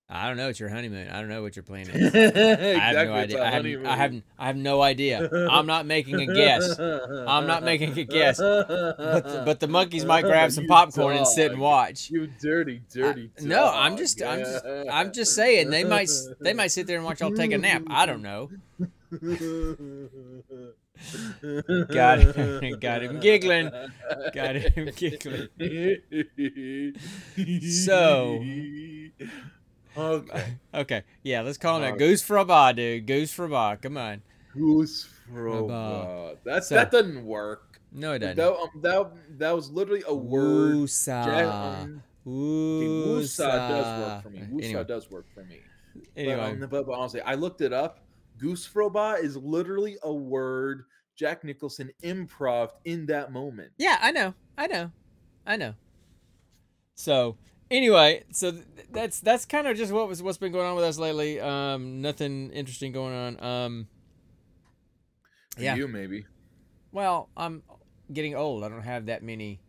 I 0.10 0.28
don't 0.28 0.36
know. 0.38 0.50
It's 0.50 0.60
your 0.60 0.70
honeymoon. 0.70 1.08
I 1.10 1.22
don't 1.22 1.30
know 1.30 1.42
what 1.42 1.56
your 1.56 1.64
plan 1.64 1.88
is. 1.90 1.96
exactly. 2.14 2.76
I 2.76 2.92
have 2.92 3.08
no 3.08 3.14
idea. 3.16 3.42
I 3.42 3.50
have. 3.50 3.66
I 3.66 3.96
have 3.96 4.22
I 4.38 4.46
have 4.48 4.58
no 4.58 4.82
idea. 4.82 5.30
I'm 5.50 5.66
not 5.66 5.86
making 5.86 6.20
a 6.20 6.26
guess. 6.32 6.78
I'm 6.78 7.48
not 7.48 7.64
making 7.64 7.98
a 7.98 8.04
guess. 8.04 8.38
But 8.38 8.68
the, 8.68 9.44
but 9.46 9.60
the 9.62 9.68
monkeys 9.68 10.04
might 10.06 10.24
grab 10.24 10.52
some 10.52 10.68
popcorn 10.68 11.16
and 11.18 11.26
sit 11.26 11.52
and 11.52 11.60
watch. 11.60 12.12
You 12.12 12.28
dirty, 12.28 12.82
dirty. 12.94 13.32
I- 13.40 13.44
no, 13.44 13.66
I'm 13.74 13.96
just, 13.98 14.22
I'm 14.22 14.40
just, 14.40 14.66
I'm 14.92 15.14
just 15.14 15.34
saying 15.36 15.70
they 15.70 15.84
might, 15.86 16.10
they 16.42 16.54
might 16.54 16.68
sit 16.68 16.86
there 16.86 16.98
and 16.98 17.06
watch 17.06 17.22
y'all 17.22 17.32
take 17.32 17.54
a 17.54 17.58
nap. 17.58 17.84
I 17.88 18.06
don't 18.06 18.22
know. 18.22 18.52
Got 21.90 22.20
him- 22.20 22.80
got 22.80 23.04
him 23.04 23.20
giggling. 23.20 23.70
Got 24.34 24.56
him 24.56 24.90
giggling. 24.96 25.48
So- 27.70 28.44
okay, 29.98 30.56
Okay, 30.74 31.04
yeah, 31.24 31.42
let's 31.42 31.58
call 31.58 31.82
him 31.84 31.94
a 31.94 31.98
goose 31.98 32.22
for 32.24 32.38
a 32.38 32.74
dude. 32.76 33.06
Goose 33.06 33.32
for 33.34 33.46
a. 33.48 33.78
Come 33.82 33.98
on. 33.98 34.22
goose 34.54 35.08
About- 35.30 35.38
froba. 35.38 36.38
That's 36.44 36.68
So- 36.70 36.76
that 36.76 36.92
doesn't 36.92 37.26
work. 37.26 37.80
No, 37.96 38.14
it 38.14 38.20
doesn't. 38.20 38.38
um, 38.40 38.82
that 38.82 39.12
that 39.38 39.56
was 39.56 39.70
literally 39.70 40.04
a 40.08 40.16
word. 40.16 40.76
Woosa. 40.76 41.26
Ja- 41.28 41.82
um, 41.82 42.02
okay, 42.26 42.88
Woosa 43.08 43.38
does 43.70 44.00
work 44.00 44.24
for 44.24 44.30
me. 44.32 44.40
Woosa 44.52 44.64
Anyway, 44.64 44.84
does 44.86 45.12
work 45.12 45.26
for 45.34 45.44
me. 45.44 45.60
anyway. 46.18 46.36
But, 46.58 46.64
um, 46.64 46.70
but, 46.72 46.86
but 46.88 46.94
honestly, 46.94 47.22
I 47.22 47.36
looked 47.36 47.62
it 47.62 47.72
up. 47.72 48.00
Goosfraba 48.44 49.24
is 49.24 49.38
literally 49.38 49.98
a 50.04 50.14
word 50.14 50.84
Jack 51.16 51.44
Nicholson 51.44 51.92
improv 52.04 52.70
in 52.86 53.06
that 53.06 53.32
moment. 53.32 53.72
Yeah, 53.78 53.98
I 54.02 54.12
know. 54.12 54.34
I 54.58 54.68
know. 54.68 54.92
I 55.46 55.56
know. 55.56 55.76
So 56.96 57.38
anyway, 57.72 58.24
so 58.32 58.52
th- 58.52 58.64
that's 58.92 59.20
that's 59.20 59.46
kind 59.46 59.68
of 59.68 59.78
just 59.78 59.92
what 59.92 60.08
was 60.08 60.22
what's 60.22 60.38
been 60.38 60.52
going 60.52 60.68
on 60.68 60.76
with 60.76 60.86
us 60.86 60.98
lately. 60.98 61.40
Um, 61.40 62.02
nothing 62.02 62.52
interesting 62.52 62.92
going 62.92 63.14
on. 63.14 63.44
Um, 63.44 63.88
For 65.56 65.64
Yeah. 65.64 65.76
you 65.76 65.88
maybe. 65.88 66.26
well, 66.92 67.30
I'm 67.38 67.64
getting 68.12 68.36
old. 68.36 68.64
I 68.64 68.70
don't 68.70 68.82
have 68.84 69.06
that 69.08 69.24
many. 69.24 69.60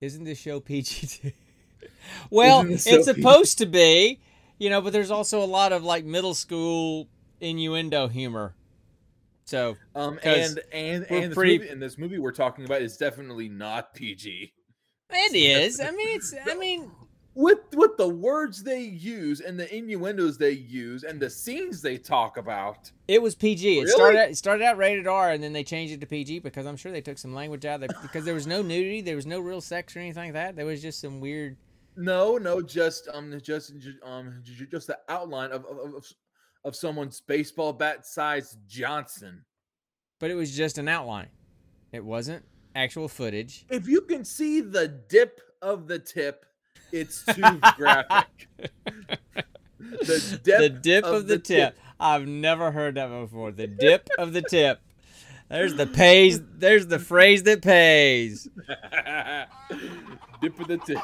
Isn't 0.00 0.24
this 0.24 0.38
show 0.38 0.60
PG? 0.60 1.32
well, 2.30 2.66
it's 2.68 2.84
supposed 3.04 3.58
to 3.58 3.66
be, 3.66 4.20
you 4.58 4.70
know, 4.70 4.80
but 4.80 4.92
there's 4.92 5.10
also 5.10 5.42
a 5.42 5.46
lot 5.46 5.72
of 5.72 5.82
like 5.84 6.04
middle 6.04 6.34
school 6.34 7.08
innuendo 7.40 8.08
humor. 8.08 8.54
So 9.44 9.76
Um, 9.94 10.18
and 10.24 10.58
and 10.72 11.06
and 11.10 11.30
this 11.30 11.34
pretty- 11.34 11.58
movie, 11.58 11.70
and 11.70 11.80
this 11.80 11.98
movie 11.98 12.18
we're 12.18 12.32
talking 12.32 12.64
about 12.64 12.82
is 12.82 12.96
definitely 12.96 13.48
not 13.48 13.94
PG. 13.94 14.52
it 15.10 15.34
is. 15.36 15.80
I 15.80 15.90
mean, 15.92 16.08
it's. 16.16 16.34
I 16.46 16.54
mean, 16.54 16.90
With 17.34 17.58
with 17.74 17.96
the 17.98 18.08
words 18.08 18.62
they 18.64 18.80
use 18.80 19.40
and 19.40 19.60
the 19.60 19.72
innuendos 19.72 20.36
they 20.38 20.50
use 20.52 21.04
and 21.04 21.20
the 21.20 21.28
scenes 21.30 21.80
they 21.82 21.96
talk 21.98 22.38
about. 22.38 22.90
It 23.06 23.20
was 23.22 23.34
PG. 23.36 23.78
It 23.80 23.88
started 23.90 24.18
out, 24.18 24.30
it 24.30 24.36
started 24.36 24.64
out 24.64 24.78
rated 24.78 25.06
R, 25.06 25.30
and 25.30 25.44
then 25.44 25.52
they 25.52 25.62
changed 25.62 25.92
it 25.92 26.00
to 26.00 26.06
PG 26.06 26.38
because 26.40 26.66
I'm 26.66 26.76
sure 26.76 26.90
they 26.90 27.02
took 27.02 27.18
some 27.18 27.34
language 27.34 27.64
out 27.66 27.82
of 27.84 27.90
it 27.90 27.96
because 28.02 28.24
there 28.24 28.34
was 28.34 28.46
no 28.48 28.62
nudity, 28.62 29.00
there 29.02 29.16
was 29.16 29.26
no 29.26 29.38
real 29.38 29.60
sex 29.60 29.94
or 29.94 30.00
anything 30.00 30.24
like 30.24 30.32
that. 30.32 30.56
There 30.56 30.66
was 30.66 30.80
just 30.82 30.98
some 31.00 31.20
weird. 31.20 31.56
No, 31.96 32.36
no, 32.36 32.60
just 32.60 33.08
um, 33.12 33.38
just 33.42 33.78
ju- 33.78 33.98
um, 34.02 34.40
ju- 34.42 34.54
ju- 34.54 34.66
just 34.66 34.86
the 34.86 34.98
outline 35.08 35.50
of 35.50 35.64
of, 35.64 35.94
of, 35.94 36.06
of 36.64 36.76
someone's 36.76 37.20
baseball 37.20 37.72
bat 37.72 38.06
sized 38.06 38.58
Johnson. 38.66 39.44
But 40.20 40.30
it 40.30 40.34
was 40.34 40.54
just 40.54 40.78
an 40.78 40.88
outline. 40.88 41.28
It 41.92 42.04
wasn't 42.04 42.44
actual 42.74 43.08
footage. 43.08 43.64
If 43.70 43.88
you 43.88 44.02
can 44.02 44.24
see 44.24 44.60
the 44.60 44.88
dip 44.88 45.40
of 45.62 45.88
the 45.88 45.98
tip, 45.98 46.44
it's 46.92 47.24
too 47.24 47.60
graphic. 47.76 48.48
The 49.78 50.40
dip, 50.42 50.58
the 50.58 50.68
dip 50.68 51.04
of, 51.04 51.28
the, 51.28 51.38
tip. 51.38 51.78
I've 52.00 52.26
never 52.26 52.72
heard 52.72 52.96
that 52.96 53.08
before. 53.08 53.52
The 53.52 53.66
dip 53.68 54.08
of 54.18 54.32
the 54.32 54.42
tip. 54.42 54.80
There's 55.48 55.74
the 55.74 55.86
pays. 55.86 56.40
There's 56.58 56.86
the 56.88 56.98
phrase 56.98 57.44
that 57.44 57.62
pays. 57.62 58.48
dip 60.42 60.58
of 60.60 60.66
the 60.68 60.78
tip. 60.78 60.98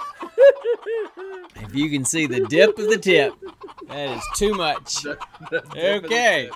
If 1.57 1.75
you 1.75 1.89
can 1.91 2.05
see 2.05 2.27
the 2.27 2.41
dip 2.47 2.77
of 2.79 2.89
the 2.89 2.99
tip, 2.99 3.35
that 3.89 4.17
is 4.17 4.23
too 4.35 4.55
much. 4.55 5.03
The 5.03 5.19
the 5.51 5.95
Okay. 5.97 6.51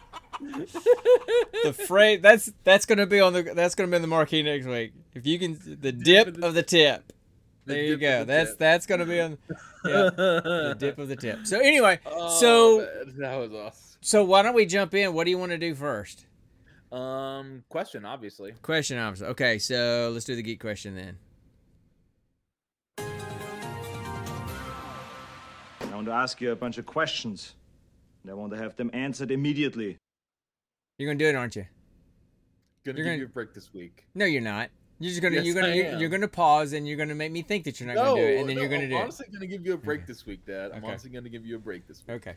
the 1.65 1.73
phrase 1.73 2.21
that's 2.21 2.53
that's 2.65 2.85
gonna 2.87 3.07
be 3.07 3.21
on 3.21 3.33
the 3.33 3.43
that's 3.43 3.75
gonna 3.75 3.89
be 3.89 3.97
on 3.97 4.03
the 4.03 4.09
marquee 4.09 4.43
next 4.43 4.67
week. 4.67 4.93
If 5.15 5.25
you 5.27 5.39
can 5.39 5.59
the 5.81 5.93
dip 5.93 6.29
of 6.29 6.41
the 6.41 6.47
of 6.49 6.55
the 6.55 6.63
tip. 6.63 7.13
The 7.67 7.75
There 7.75 7.83
you 7.85 7.97
go. 7.97 8.25
That's 8.25 8.51
tip. 8.51 8.59
that's 8.59 8.87
gonna 8.87 9.07
be 9.07 9.21
on 9.21 9.39
yeah, 9.85 10.11
the 10.15 10.77
dip 10.79 10.99
of 10.99 11.09
the 11.09 11.17
tip. 11.17 11.47
So 11.47 11.59
anyway, 11.61 12.01
Oh, 12.05 12.39
so 12.39 12.79
man, 13.07 13.15
that 13.19 13.37
was 13.37 13.53
awesome. 13.53 13.99
so 14.01 14.25
why 14.25 14.43
don't 14.43 14.55
we 14.55 14.67
jump 14.67 14.93
in? 14.95 15.15
What 15.15 15.25
do 15.25 15.31
you 15.31 15.39
want 15.39 15.53
to 15.53 15.59
do 15.59 15.75
first? 15.75 16.26
Um, 16.97 17.63
question, 17.69 18.05
obviously. 18.07 18.53
Question 18.63 18.99
obviously. 18.99 19.27
Okay, 19.29 19.59
so 19.59 20.11
let's 20.13 20.25
do 20.25 20.35
the 20.35 20.43
geek 20.43 20.61
question 20.61 20.95
then. 20.97 21.19
I 25.81 25.95
want 25.95 26.07
to 26.07 26.13
ask 26.13 26.41
you 26.41 26.53
a 26.53 26.57
bunch 26.57 26.79
of 26.79 26.87
questions. 26.87 27.55
And 28.23 28.31
I 28.31 28.35
want 28.35 28.53
to 28.53 28.59
have 28.59 28.77
them 28.77 28.91
answered 28.93 29.31
immediately. 29.31 29.99
You're 30.99 31.11
gonna 31.11 31.19
do 31.19 31.27
it, 31.29 31.35
aren't 31.35 31.55
you? 31.57 31.67
Gonna 32.85 32.97
You're 32.99 33.05
give 33.05 33.05
gonna- 33.05 33.17
you 33.19 33.25
a 33.27 33.29
break 33.29 33.53
this 33.53 33.73
week. 33.75 34.05
No, 34.15 34.25
you're 34.25 34.41
not. 34.43 34.71
You're 34.99 35.11
just 35.11 35.21
gonna 35.21 35.35
Yes, 35.37 35.45
you're 35.45 35.55
gonna 35.55 35.75
you're, 35.75 35.99
you're 35.99 36.09
gonna 36.09 36.27
pause 36.29 36.73
and 36.73 36.89
you're 36.89 36.97
gonna 36.97 37.15
make 37.15 37.31
me 37.31 37.43
think 37.43 37.65
that 37.65 37.79
you're 37.79 37.87
not 37.89 37.97
no, 37.97 38.05
gonna 38.15 38.17
do 38.17 38.27
it, 38.27 38.41
and 38.41 38.49
then 38.49 38.57
no, 38.57 38.63
you're 38.63 38.71
gonna 38.71 38.85
I'm 38.85 38.89
do 38.91 38.97
it. 38.97 39.01
honestly 39.03 39.27
gonna 39.31 39.47
give 39.47 39.67
you 39.67 39.75
a 39.75 39.77
break 39.77 40.07
this 40.07 40.25
week, 40.25 40.47
Dad. 40.47 40.71
I'm 40.73 40.79
Okay. 40.79 40.87
honestly 40.87 41.11
gonna 41.11 41.29
give 41.29 41.45
you 41.45 41.57
a 41.57 41.59
break 41.59 41.87
this 41.87 42.03
week 42.07 42.17
Okay. 42.17 42.37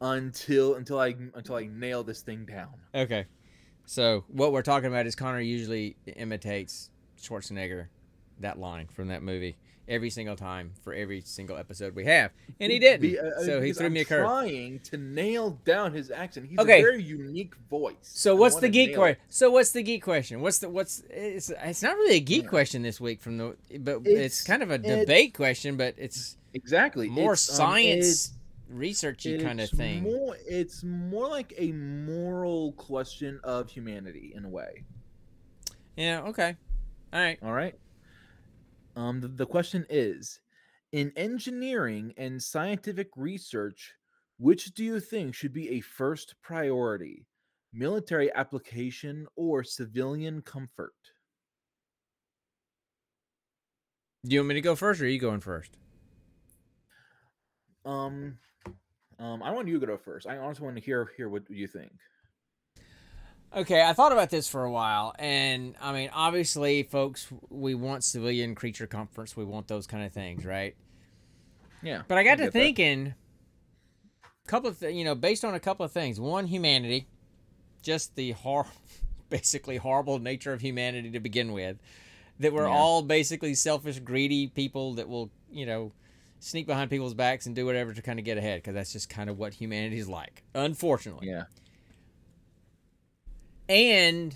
Until 0.00 0.74
until 0.74 0.98
I 0.98 1.14
until 1.34 1.56
I 1.56 1.66
nail 1.72 2.02
this 2.02 2.22
thing 2.22 2.44
down. 2.44 2.74
Okay. 2.94 3.26
So 3.86 4.24
what 4.28 4.52
we're 4.52 4.62
talking 4.62 4.86
about 4.88 5.06
is 5.06 5.14
Connor 5.16 5.40
usually 5.40 5.96
imitates 6.16 6.90
Schwarzenegger, 7.20 7.86
that 8.40 8.58
line 8.58 8.86
from 8.88 9.08
that 9.08 9.22
movie. 9.22 9.56
every 9.88 10.10
single 10.10 10.36
time 10.36 10.70
for 10.84 10.94
every 10.94 11.20
single 11.20 11.56
episode 11.56 11.96
we 11.96 12.04
have, 12.04 12.30
and 12.60 12.70
he 12.70 12.78
didn't. 12.78 13.00
Be- 13.00 13.18
uh, 13.18 13.40
so 13.40 13.60
he 13.60 13.72
threw 13.72 13.86
I'm 13.86 13.92
me 13.92 14.02
a 14.02 14.04
curve. 14.04 14.24
Trying 14.24 14.78
to 14.84 14.96
nail 14.96 15.58
down 15.64 15.92
his 15.92 16.12
accent. 16.12 16.46
He's 16.48 16.60
Okay. 16.60 16.78
a 16.78 16.82
very 16.82 17.02
unique 17.02 17.56
voice. 17.68 17.96
So 18.02 18.36
what's 18.36 18.54
the 18.60 18.68
geek 18.68 18.94
question? 18.94 19.20
So 19.28 19.50
what's 19.50 19.72
the 19.72 19.82
geek 19.82 20.04
question? 20.04 20.42
What's 20.42 20.58
the 20.58 20.68
what's 20.68 21.02
it's 21.10 21.50
it's 21.50 21.82
not 21.82 21.96
really 21.96 22.14
a 22.16 22.20
geek 22.20 22.46
question 22.46 22.82
this 22.82 23.00
week 23.00 23.20
from 23.20 23.36
the 23.38 23.56
but 23.80 24.02
it's, 24.04 24.08
It's- 24.08 24.44
kind 24.44 24.62
of 24.62 24.70
a 24.70 24.78
debate 24.78 25.34
question, 25.34 25.76
but 25.76 25.94
it's 25.98 26.36
Exactly. 26.54 27.08
more 27.08 27.32
It's, 27.32 27.50
um, 27.50 27.56
science 27.56 28.32
researchy 28.72 29.42
kind 29.42 29.60
of 29.60 29.70
thing. 29.70 30.02
More, 30.02 30.36
it's 30.46 30.82
more 30.82 31.28
like 31.28 31.52
a 31.58 31.72
moral 31.72 32.72
question 32.72 33.40
of 33.44 33.70
humanity 33.70 34.32
in 34.34 34.44
a 34.44 34.48
way. 34.48 34.84
yeah. 35.96 36.22
Okay. 36.22 36.56
All 37.12 37.20
right. 37.20 37.38
All 37.42 37.52
right. 37.52 37.74
Um, 38.96 39.20
the, 39.20 39.28
the 39.28 39.46
question 39.46 39.86
is 39.88 40.40
in 40.92 41.12
engineering 41.16 42.12
and 42.16 42.42
scientific 42.42 43.08
research, 43.16 43.94
which 44.38 44.74
do 44.74 44.84
you 44.84 45.00
think 45.00 45.34
should 45.34 45.52
be 45.52 45.70
a 45.70 45.80
first 45.80 46.34
priority? 46.42 47.26
Military 47.72 48.32
application 48.34 49.26
or 49.36 49.62
civilian 49.62 50.42
comfort? 50.42 50.94
Do 54.26 54.34
you 54.34 54.40
want 54.40 54.48
me 54.48 54.54
to 54.56 54.60
go 54.60 54.74
first, 54.74 55.00
or 55.00 55.04
are 55.04 55.08
you 55.08 55.20
going 55.20 55.40
first? 55.40 55.76
Um, 57.86 58.38
um, 59.20 59.42
I 59.42 59.50
want 59.50 59.68
you 59.68 59.78
to 59.78 59.86
go 59.86 59.96
first. 59.96 60.26
I 60.26 60.38
honestly 60.38 60.64
want 60.64 60.76
to 60.76 60.82
hear 60.82 61.10
hear 61.16 61.28
what 61.28 61.42
you 61.50 61.66
think. 61.66 61.92
Okay, 63.54 63.82
I 63.82 63.92
thought 63.94 64.12
about 64.12 64.30
this 64.30 64.48
for 64.48 64.62
a 64.64 64.70
while, 64.70 65.12
and 65.18 65.74
I 65.80 65.92
mean, 65.92 66.10
obviously, 66.12 66.84
folks, 66.84 67.26
we 67.48 67.74
want 67.74 68.04
civilian 68.04 68.54
creature 68.54 68.86
comforts. 68.86 69.36
We 69.36 69.44
want 69.44 69.66
those 69.66 69.88
kind 69.88 70.04
of 70.04 70.12
things, 70.12 70.44
right? 70.44 70.76
Yeah, 71.82 72.02
But 72.06 72.18
I 72.18 72.24
got 72.24 72.38
to 72.38 72.50
thinking, 72.50 73.14
a 74.46 74.48
couple 74.48 74.70
of 74.70 74.78
th- 74.78 74.94
you 74.94 75.04
know, 75.04 75.14
based 75.14 75.44
on 75.44 75.54
a 75.54 75.60
couple 75.60 75.84
of 75.84 75.92
things. 75.92 76.20
One, 76.20 76.46
humanity, 76.46 77.08
just 77.82 78.14
the 78.16 78.32
hor- 78.32 78.66
basically 79.30 79.78
horrible 79.78 80.18
nature 80.18 80.52
of 80.52 80.60
humanity 80.60 81.10
to 81.10 81.20
begin 81.20 81.52
with. 81.52 81.78
That 82.38 82.52
we're 82.52 82.68
Yeah. 82.68 82.74
all 82.74 83.02
basically 83.02 83.54
selfish, 83.54 83.98
greedy 83.98 84.46
people 84.46 84.94
that 84.94 85.08
will, 85.08 85.30
you 85.50 85.66
know, 85.66 85.92
sneak 86.40 86.66
behind 86.66 86.90
people's 86.90 87.14
backs 87.14 87.46
and 87.46 87.54
do 87.54 87.64
whatever 87.64 87.92
to 87.92 88.02
kind 88.02 88.18
of 88.18 88.24
get 88.24 88.38
ahead 88.38 88.58
because 88.58 88.74
that's 88.74 88.92
just 88.92 89.08
kind 89.08 89.30
of 89.30 89.38
what 89.38 89.54
humanity 89.54 89.98
is 89.98 90.08
like, 90.08 90.42
unfortunately. 90.54 91.28
Yeah, 91.28 91.44
And 93.68 94.34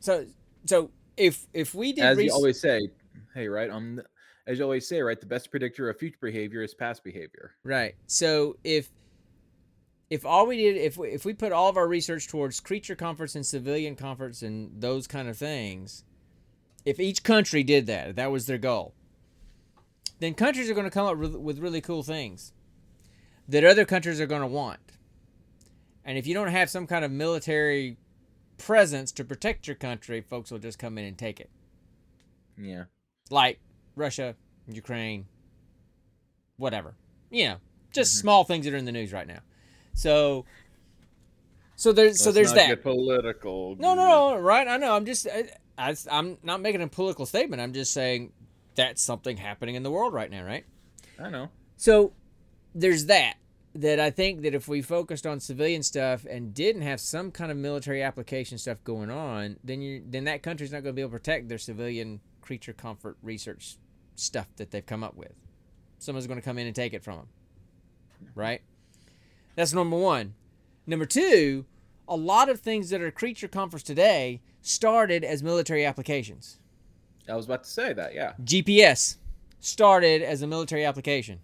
so, 0.00 0.26
so 0.64 0.90
if 1.16 1.46
if 1.52 1.74
we 1.74 1.92
did 1.92 2.04
as 2.04 2.22
you 2.22 2.32
always 2.32 2.60
say, 2.60 2.88
hey, 3.34 3.48
right? 3.48 3.68
Um, 3.68 4.00
as 4.46 4.58
you 4.58 4.64
always 4.64 4.88
say, 4.88 5.00
right? 5.02 5.20
The 5.20 5.26
best 5.26 5.50
predictor 5.50 5.90
of 5.90 5.98
future 5.98 6.18
behavior 6.22 6.62
is 6.62 6.74
past 6.74 7.04
behavior. 7.04 7.54
Right. 7.64 7.94
So 8.06 8.56
if 8.64 8.88
if 10.10 10.24
all 10.24 10.46
we 10.46 10.56
did 10.56 10.76
if 10.76 10.96
we, 10.96 11.08
if 11.08 11.24
we 11.24 11.34
put 11.34 11.52
all 11.52 11.68
of 11.68 11.76
our 11.76 11.88
research 11.88 12.28
towards 12.28 12.60
creature 12.60 12.94
comforts 12.94 13.34
and 13.34 13.44
civilian 13.44 13.96
comforts 13.96 14.42
and 14.42 14.80
those 14.80 15.06
kind 15.06 15.28
of 15.28 15.36
things, 15.36 16.04
if 16.84 17.00
each 17.00 17.22
country 17.22 17.62
did 17.64 17.86
that, 17.86 18.10
if 18.10 18.16
that 18.16 18.30
was 18.30 18.46
their 18.46 18.58
goal, 18.58 18.94
then 20.20 20.34
countries 20.34 20.70
are 20.70 20.74
going 20.74 20.84
to 20.84 20.90
come 20.90 21.06
up 21.06 21.16
with, 21.16 21.58
really 21.58 21.80
cool 21.80 22.02
things 22.02 22.52
that 23.48 23.64
other 23.64 23.84
countries 23.84 24.20
are 24.20 24.26
going 24.26 24.40
to 24.40 24.46
want. 24.46 24.80
And 26.04 26.16
if 26.18 26.26
you 26.26 26.34
don't 26.34 26.48
have 26.48 26.70
some 26.70 26.86
kind 26.86 27.04
of 27.04 27.10
military 27.10 27.96
presence 28.58 29.10
to 29.12 29.24
protect 29.24 29.66
your 29.66 29.76
country, 29.76 30.20
folks 30.20 30.50
will 30.50 30.58
just 30.58 30.78
come 30.78 30.96
in 30.98 31.04
and 31.04 31.18
take 31.18 31.40
it. 31.40 31.50
Yeah, 32.56 32.84
Like 33.30 33.58
Russia, 33.96 34.36
Ukraine, 34.68 35.26
whatever. 36.56 36.94
You 37.30 37.48
know, 37.48 37.56
just 37.92 38.14
Mhm. 38.14 38.20
small 38.20 38.44
things 38.44 38.64
that 38.64 38.74
are 38.74 38.76
in 38.76 38.84
the 38.84 38.92
news 38.92 39.12
right 39.12 39.26
now. 39.26 39.40
So, 39.94 40.44
so 41.76 41.92
there's 41.92 42.18
so 42.20 42.26
Let's 42.26 42.34
there's 42.34 42.48
not 42.50 42.68
that. 42.68 42.82
Political. 42.82 43.76
No, 43.76 43.94
no, 43.94 44.04
no, 44.06 44.36
right? 44.38 44.68
I 44.68 44.76
know. 44.76 44.94
I'm 44.94 45.04
just, 45.04 45.26
I, 45.26 45.50
I, 45.76 45.96
I'm 46.10 46.38
not 46.42 46.60
making 46.60 46.82
a 46.82 46.88
political 46.88 47.26
statement. 47.26 47.60
I'm 47.60 47.72
just 47.72 47.92
saying 47.92 48.32
that's 48.74 49.02
something 49.02 49.36
happening 49.36 49.74
in 49.74 49.82
the 49.82 49.90
world 49.90 50.12
right 50.12 50.30
now, 50.30 50.44
right? 50.44 50.64
I 51.18 51.30
know. 51.30 51.50
So 51.76 52.12
there's 52.74 53.06
that. 53.06 53.34
That 53.76 53.98
I 53.98 54.10
think 54.10 54.42
that 54.42 54.54
if 54.54 54.68
we 54.68 54.82
focused 54.82 55.26
on 55.26 55.40
civilian 55.40 55.82
stuff 55.82 56.24
and 56.30 56.54
didn't 56.54 56.82
have 56.82 57.00
some 57.00 57.32
kind 57.32 57.50
of 57.50 57.56
military 57.56 58.02
application 58.02 58.56
stuff 58.56 58.78
going 58.84 59.10
on, 59.10 59.56
then 59.64 59.80
you 59.82 60.00
then 60.06 60.24
that 60.24 60.44
country's 60.44 60.70
not 60.70 60.84
going 60.84 60.92
to 60.92 60.96
be 60.96 61.00
able 61.00 61.10
to 61.10 61.18
protect 61.18 61.48
their 61.48 61.58
civilian 61.58 62.20
creature 62.40 62.72
comfort 62.72 63.16
research 63.20 63.76
stuff 64.14 64.46
that 64.56 64.70
they've 64.70 64.86
come 64.86 65.02
up 65.02 65.16
with. 65.16 65.32
Someone's 65.98 66.28
going 66.28 66.38
to 66.38 66.44
come 66.44 66.56
in 66.58 66.68
and 66.68 66.76
take 66.76 66.92
it 66.94 67.02
from 67.02 67.16
them, 67.16 67.28
right? 68.36 68.62
That's 69.56 69.72
number 69.72 69.96
one. 69.96 70.34
Number 70.86 71.06
two, 71.06 71.64
a 72.06 72.14
lot 72.16 72.48
of 72.48 72.60
things 72.60 72.90
that 72.90 73.00
are 73.00 73.10
creature 73.10 73.48
comforts 73.48 73.82
today 73.82 74.40
started 74.62 75.24
as 75.24 75.42
military 75.42 75.84
applications. 75.84 76.60
I 77.28 77.34
was 77.36 77.46
about 77.46 77.64
to 77.64 77.70
say 77.70 77.92
that. 77.92 78.14
Yeah. 78.14 78.32
GPS 78.42 79.16
started 79.60 80.22
as 80.22 80.42
a 80.42 80.46
military 80.46 80.84
application. 80.84 81.40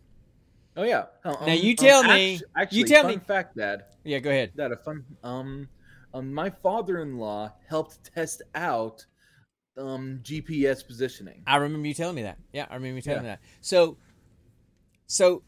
Oh 0.77 0.83
yeah. 0.85 1.07
Uh, 1.25 1.35
Now, 1.47 1.53
you 1.53 1.75
tell 1.75 2.03
me- 2.05 2.35
actu- 2.35 2.45
you 2.45 2.51
Actually, 2.57 2.85
tell 2.85 3.03
fun 3.05 3.11
me- 3.13 3.21
fact, 3.27 3.57
Dad. 3.57 3.85
Yeah, 4.05 4.19
go 4.19 4.31
ahead. 4.31 4.53
That 4.55 4.73
a 4.73 4.77
fun. 4.77 5.05
Um, 5.23 5.69
um, 6.15 6.33
my 6.33 6.51
father-in-law 6.51 7.53
helped 7.69 8.13
test 8.15 8.43
out 8.55 9.05
um 9.77 10.21
GPS 10.23 10.87
positioning. 10.87 11.43
I 11.47 11.57
remember 11.57 11.87
you 11.89 11.95
telling 11.95 12.17
me 12.17 12.23
that. 12.23 12.39
Yeah, 12.53 12.67
I 12.71 12.75
remember 12.75 12.97
you 12.97 13.03
telling 13.03 13.25
Yeah. 13.25 13.31
me 13.33 13.37
that. 13.37 13.41
So, 13.61 13.97
so 15.07 15.43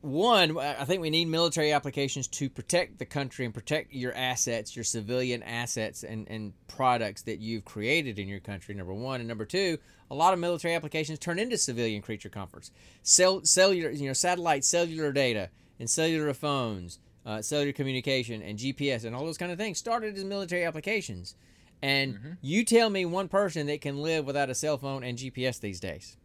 one, 0.00 0.56
I 0.58 0.84
think 0.84 1.02
we 1.02 1.10
need 1.10 1.26
military 1.26 1.72
applications 1.72 2.28
to 2.28 2.48
protect 2.48 2.98
the 2.98 3.04
country 3.04 3.44
and 3.44 3.52
protect 3.52 3.92
your 3.92 4.14
assets, 4.14 4.76
your 4.76 4.84
civilian 4.84 5.42
assets 5.42 6.04
and, 6.04 6.28
and 6.28 6.52
products 6.68 7.22
that 7.22 7.40
you've 7.40 7.64
created 7.64 8.18
in 8.18 8.28
your 8.28 8.38
country. 8.38 8.74
Number 8.74 8.94
one, 8.94 9.20
and 9.20 9.28
number 9.28 9.44
two, 9.44 9.78
a 10.10 10.14
lot 10.14 10.32
of 10.32 10.38
military 10.38 10.74
applications 10.74 11.18
turn 11.18 11.38
into 11.38 11.58
civilian 11.58 12.00
creature 12.00 12.28
comforts. 12.28 12.70
Cell, 13.02 13.44
cellular, 13.44 13.90
you 13.90 14.06
know, 14.06 14.12
satellite 14.12 14.64
cellular 14.64 15.12
data 15.12 15.50
and 15.80 15.90
cellular 15.90 16.32
phones, 16.32 17.00
uh, 17.26 17.42
cellular 17.42 17.72
communication 17.72 18.40
and 18.40 18.58
GPS 18.58 19.04
and 19.04 19.16
all 19.16 19.24
those 19.24 19.38
kind 19.38 19.50
of 19.50 19.58
things 19.58 19.78
started 19.78 20.16
as 20.16 20.24
military 20.24 20.64
applications. 20.64 21.34
And 21.82 22.14
Mhm. 22.14 22.38
you 22.40 22.64
tell 22.64 22.90
me 22.90 23.04
one 23.04 23.28
person 23.28 23.66
that 23.66 23.80
can 23.80 23.98
live 23.98 24.26
without 24.26 24.50
a 24.50 24.54
cell 24.54 24.78
phone 24.78 25.02
and 25.02 25.18
GPS 25.18 25.58
these 25.58 25.80
days. 25.80 26.16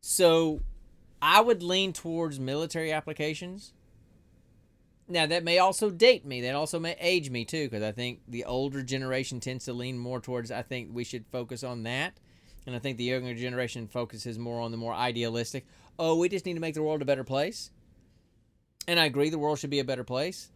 So 0.00 0.62
I 1.22 1.40
would 1.40 1.62
lean 1.62 1.92
towards 1.92 2.40
military 2.40 2.92
applications. 2.92 3.72
Now 5.06 5.26
that 5.26 5.44
may 5.44 5.58
also 5.58 5.90
date 5.90 6.24
me. 6.24 6.40
That 6.40 6.54
also 6.54 6.78
may 6.78 6.96
age 7.00 7.30
me 7.30 7.44
too, 7.44 7.68
because 7.68 7.82
I 7.82 7.92
think 7.92 8.20
the 8.28 8.44
older 8.44 8.82
generation 8.82 9.40
tends 9.40 9.64
to 9.64 9.72
lean 9.72 9.98
more 9.98 10.20
towards. 10.20 10.50
I 10.50 10.62
think 10.62 10.90
we 10.92 11.04
should 11.04 11.26
focus 11.32 11.64
on 11.64 11.82
that, 11.82 12.14
and 12.66 12.76
I 12.76 12.78
think 12.78 12.96
the 12.96 13.04
younger 13.04 13.34
generation 13.34 13.88
focuses 13.88 14.38
more 14.38 14.60
on 14.60 14.70
the 14.70 14.76
more 14.76 14.94
idealistic. 14.94 15.66
Oh, 15.98 16.16
we 16.16 16.28
just 16.28 16.46
need 16.46 16.54
to 16.54 16.60
make 16.60 16.74
the 16.74 16.82
world 16.82 17.02
a 17.02 17.06
better 17.06 17.24
place. 17.24 17.70
And 18.86 18.98
I 18.98 19.04
agree, 19.04 19.30
the 19.30 19.38
world 19.38 19.58
should 19.58 19.70
be 19.70 19.80
a 19.80 19.84
better 19.84 20.04
place, 20.04 20.50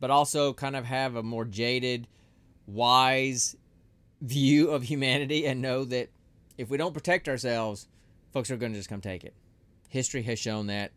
but 0.00 0.10
also 0.10 0.52
kind 0.52 0.74
of 0.74 0.84
have 0.86 1.14
a 1.14 1.22
more 1.22 1.44
jaded, 1.44 2.08
wise 2.66 3.56
view 4.20 4.70
of 4.70 4.82
humanity, 4.82 5.46
and 5.46 5.62
know 5.62 5.84
that 5.84 6.08
if 6.56 6.70
we 6.70 6.76
don't 6.76 6.94
protect 6.94 7.28
ourselves, 7.28 7.86
folks 8.32 8.50
are 8.50 8.56
going 8.56 8.72
to 8.72 8.78
just 8.78 8.88
come 8.88 9.00
take 9.00 9.22
it. 9.22 9.34
History 9.88 10.22
has 10.22 10.38
shown 10.38 10.66
that 10.68 10.92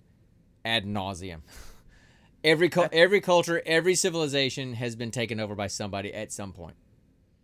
ad 0.64 0.86
nauseum. 0.86 1.40
Every 2.44 2.70
cul 2.70 2.90
every 2.92 3.22
culture, 3.22 3.62
every 3.68 3.94
civilization 3.94 4.74
has 4.74 4.96
been 4.96 5.12
taken 5.12 5.40
over 5.40 5.54
by 5.54 5.68
somebody 5.68 6.12
at 6.12 6.32
some 6.32 6.54
point, 6.54 6.76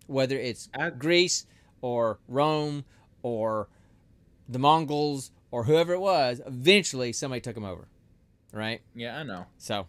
whether 0.08 0.36
it's 0.36 0.70
Ad- 0.74 0.98
Greece 0.98 1.46
or 1.82 2.18
Rome 2.28 2.84
or 3.22 3.68
the 4.50 4.58
Mongols 4.58 5.30
or 5.52 5.66
whoever 5.66 5.94
it 5.94 6.00
was. 6.00 6.42
Eventually, 6.48 7.14
somebody 7.14 7.42
took 7.42 7.54
them 7.54 7.64
over, 7.64 7.88
right? 8.52 8.82
Yeah, 8.96 9.20
I 9.20 9.24
know. 9.24 9.46
So, 9.60 9.86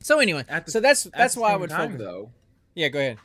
so 0.00 0.20
anyway, 0.20 0.44
the- 0.48 0.70
so 0.70 0.78
that's 0.78 1.02
that's 1.04 1.36
why 1.36 1.52
I 1.52 1.56
would 1.56 1.70
time, 1.70 1.94
focus. 1.94 2.06
though. 2.06 2.30
Yeah, 2.76 2.90
go 2.90 3.00
ahead. 3.00 3.18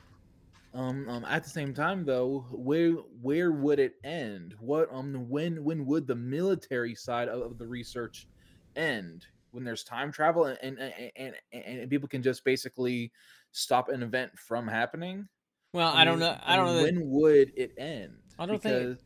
Um, 0.73 1.09
um, 1.09 1.25
at 1.25 1.43
the 1.43 1.49
same 1.49 1.73
time, 1.73 2.05
though, 2.05 2.45
where 2.51 2.91
where 3.21 3.51
would 3.51 3.79
it 3.79 3.95
end? 4.03 4.53
What 4.59 4.87
um, 4.91 5.27
when 5.27 5.63
when 5.63 5.85
would 5.85 6.05
the 6.05 6.15
military 6.15 6.93
side 6.93 7.27
of, 7.27 7.41
of 7.41 7.57
the 7.57 7.65
research 7.65 8.27
end? 8.75 9.25
When 9.51 9.63
there's 9.63 9.83
time 9.83 10.11
travel 10.11 10.45
and 10.45 10.57
and, 10.61 10.79
and 11.15 11.33
and 11.51 11.79
and 11.79 11.89
people 11.89 12.07
can 12.07 12.21
just 12.21 12.43
basically 12.45 13.11
stop 13.51 13.89
an 13.89 14.03
event 14.03 14.37
from 14.37 14.67
happening. 14.67 15.27
Well, 15.73 15.91
I, 15.93 16.03
don't 16.03 16.19
know. 16.19 16.35
I 16.43 16.55
don't 16.55 16.65
know. 16.65 16.75
that- 16.77 16.83
When 16.83 17.09
would 17.09 17.51
it 17.55 17.73
end? 17.77 18.17
I 18.39 18.45
don't 18.47 18.61
think- 18.61 18.99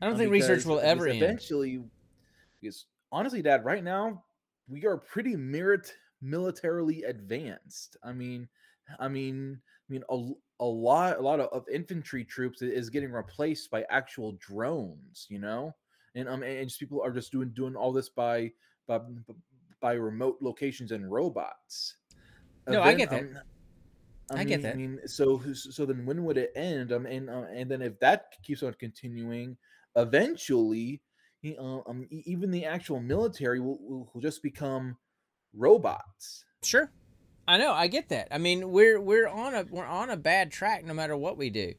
I 0.00 0.06
don't 0.06 0.14
uh, 0.14 0.18
think 0.18 0.30
research 0.32 0.58
because- 0.58 0.66
will 0.66 0.76
because 0.76 0.90
ever 0.90 1.06
end. 1.08 1.22
Eventually, 1.22 1.82
because 2.60 2.86
honestly, 3.12 3.40
Dad, 3.42 3.64
right 3.64 3.82
now 3.84 4.24
we 4.68 4.84
are 4.84 4.96
pretty 4.96 5.36
merit 5.36 5.92
militarily 6.20 7.02
advanced. 7.04 7.96
I 8.02 8.12
mean, 8.12 8.48
I 8.98 9.08
mean, 9.08 9.60
I 9.88 9.92
mean, 9.92 10.02
a, 10.08 10.30
a 10.62 10.64
lot, 10.64 11.18
a 11.18 11.20
lot 11.20 11.40
of, 11.40 11.48
of 11.50 11.68
infantry 11.68 12.24
troops 12.24 12.62
is 12.62 12.88
getting 12.88 13.10
replaced 13.10 13.70
by 13.70 13.84
actual 13.90 14.38
drones. 14.40 15.26
You 15.28 15.40
know, 15.40 15.74
and 16.14 16.28
um 16.28 16.42
and 16.42 16.68
just 16.68 16.80
people 16.80 17.02
are 17.02 17.12
just 17.12 17.32
doing 17.32 17.50
doing 17.50 17.74
all 17.76 17.92
this 17.92 18.08
by 18.08 18.52
by 18.86 19.00
by 19.80 19.94
remote 19.94 20.38
locations 20.40 20.92
and 20.92 21.10
robots. 21.10 21.96
No, 22.68 22.80
I 22.82 22.94
get 22.94 23.10
that. 23.10 23.22
um, 23.22 23.38
I 24.30 24.44
get 24.44 24.58
mean- 24.58 24.62
that. 24.62 24.74
I 24.74 24.76
mean, 24.76 25.00
so 25.06 25.42
so 25.52 25.84
then 25.84 26.06
when 26.06 26.24
would 26.24 26.38
it 26.38 26.52
end? 26.54 26.92
Um, 26.92 27.06
and 27.06 27.28
uh, 27.28 27.46
and 27.52 27.70
then 27.70 27.82
if 27.82 27.98
that 27.98 28.26
keeps 28.44 28.62
on 28.62 28.72
continuing, 28.78 29.56
eventually, 29.96 31.02
uh, 31.58 31.80
um, 31.86 32.06
even 32.10 32.50
the 32.52 32.64
actual 32.64 33.00
military 33.00 33.58
will, 33.60 34.08
will 34.14 34.20
just 34.20 34.42
become 34.42 34.96
robots. 35.52 36.44
Sure. 36.62 36.92
I 37.46 37.58
know, 37.58 37.72
I 37.72 37.88
get 37.88 38.08
that. 38.10 38.28
I 38.30 38.38
mean, 38.38 38.70
we're 38.70 39.00
we're 39.00 39.28
on 39.28 39.54
a 39.54 39.66
we're 39.68 39.84
on 39.84 40.10
a 40.10 40.16
bad 40.16 40.52
track 40.52 40.84
no 40.84 40.94
matter 40.94 41.16
what 41.16 41.36
we 41.36 41.50
do. 41.50 41.74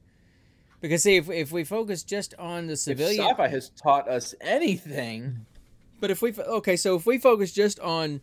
Because 0.82 1.04
see, 1.04 1.15
if 1.15 1.30
if 1.30 1.52
we 1.52 1.63
focus 1.63 2.04
just 2.04 2.34
on 2.38 2.67
the 2.67 2.73
If 2.73 2.80
civilian, 2.80 3.26
sci-fi 3.26 3.47
has 3.47 3.69
taught 3.69 4.10
us 4.10 4.36
anything, 4.41 5.45
but 5.99 6.12
if 6.12 6.21
we 6.21 6.34
okay, 6.34 6.76
so 6.76 6.95
if 6.95 7.06
we 7.06 7.17
focus 7.17 7.54
just 7.54 7.80
on 7.80 8.21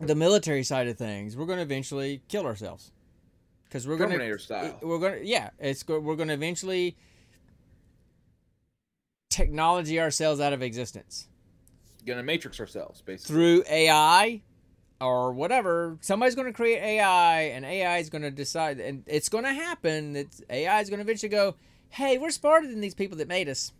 the 0.00 0.14
military 0.14 0.62
side 0.62 0.86
of 0.86 0.96
things, 0.96 1.36
we're 1.36 1.46
going 1.46 1.58
to 1.58 1.64
eventually 1.64 2.22
kill 2.28 2.46
ourselves. 2.46 2.92
Because 3.64 3.86
we're 3.86 3.96
going 3.96 4.18
to 4.18 4.38
style. 4.38 4.78
we're 4.80 4.98
going 4.98 5.20
to 5.20 5.26
yeah, 5.26 5.50
it's 5.58 5.86
we're 5.86 6.16
going 6.16 6.28
to 6.28 6.34
eventually 6.34 6.96
technology 9.28 10.00
ourselves 10.00 10.40
out 10.40 10.52
of 10.52 10.62
existence. 10.62 11.28
gonna 12.06 12.22
matrix 12.22 12.60
ourselves, 12.60 13.02
basically. 13.02 13.34
through 13.34 13.64
AI 13.68 14.42
or 15.00 15.32
whatever. 15.32 15.98
Somebody's 16.00 16.34
going 16.34 16.46
to 16.46 16.52
create 16.52 16.80
AI, 16.80 17.42
and 17.42 17.64
AI 17.64 17.98
is 17.98 18.10
going 18.10 18.22
to 18.22 18.30
decide, 18.30 18.80
and 18.80 19.02
it's 19.06 19.28
going 19.28 19.44
to 19.44 19.52
happen. 19.52 20.16
It's 20.16 20.42
AI 20.50 20.80
is 20.80 20.88
going 20.90 20.98
to 20.98 21.04
eventually 21.04 21.30
go, 21.30 21.54
"Hey, 21.90 22.18
we're 22.18 22.30
smarter 22.30 22.66
than 22.66 22.80
these 22.80 22.94
people 22.94 23.16
that 23.18 23.28
made 23.28 23.48
us. 23.48 23.72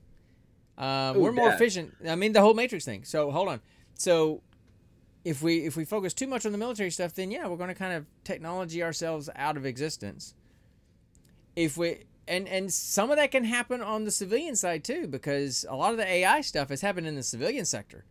Um, 0.77 1.17
Ooh, 1.17 1.21
we're 1.21 1.33
more 1.33 1.49
that. 1.49 1.57
efficient." 1.57 1.95
I 2.09 2.15
mean, 2.15 2.33
the 2.33 2.41
whole 2.41 2.55
Matrix 2.55 2.85
thing. 2.85 3.05
So 3.05 3.31
hold 3.31 3.49
on. 3.49 3.61
So 3.95 4.43
if 5.25 5.43
we 5.43 5.67
if 5.67 5.77
we 5.77 5.85
focus 5.85 6.15
too 6.15 6.27
much 6.27 6.47
on 6.47 6.53
the 6.53 6.59
military 6.59 6.91
stuff, 6.91 7.15
then 7.15 7.31
yeah, 7.31 7.47
we're 7.49 7.57
going 7.57 7.69
to 7.69 7.75
kind 7.75 7.95
of 7.95 8.07
technology 8.25 8.83
ourselves 8.83 9.29
out 9.37 9.57
of 9.57 9.67
existence. 9.67 10.35
If 11.57 11.77
we 11.77 12.05
and 12.29 12.49
and 12.49 12.73
some 12.73 13.11
of 13.11 13.17
that 13.17 13.31
can 13.31 13.45
happen 13.45 13.81
on 13.83 14.05
the 14.05 14.11
civilian 14.11 14.55
side 14.55 14.85
too, 14.85 15.09
because 15.09 15.67
a 15.69 15.75
lot 15.75 15.93
of 15.93 15.97
the 15.97 16.07
AI 16.07 16.41
stuff 16.43 16.69
has 16.69 16.81
happened 16.81 17.07
in 17.07 17.17
the 17.17 17.23
civilian 17.23 17.65
sector 17.65 18.05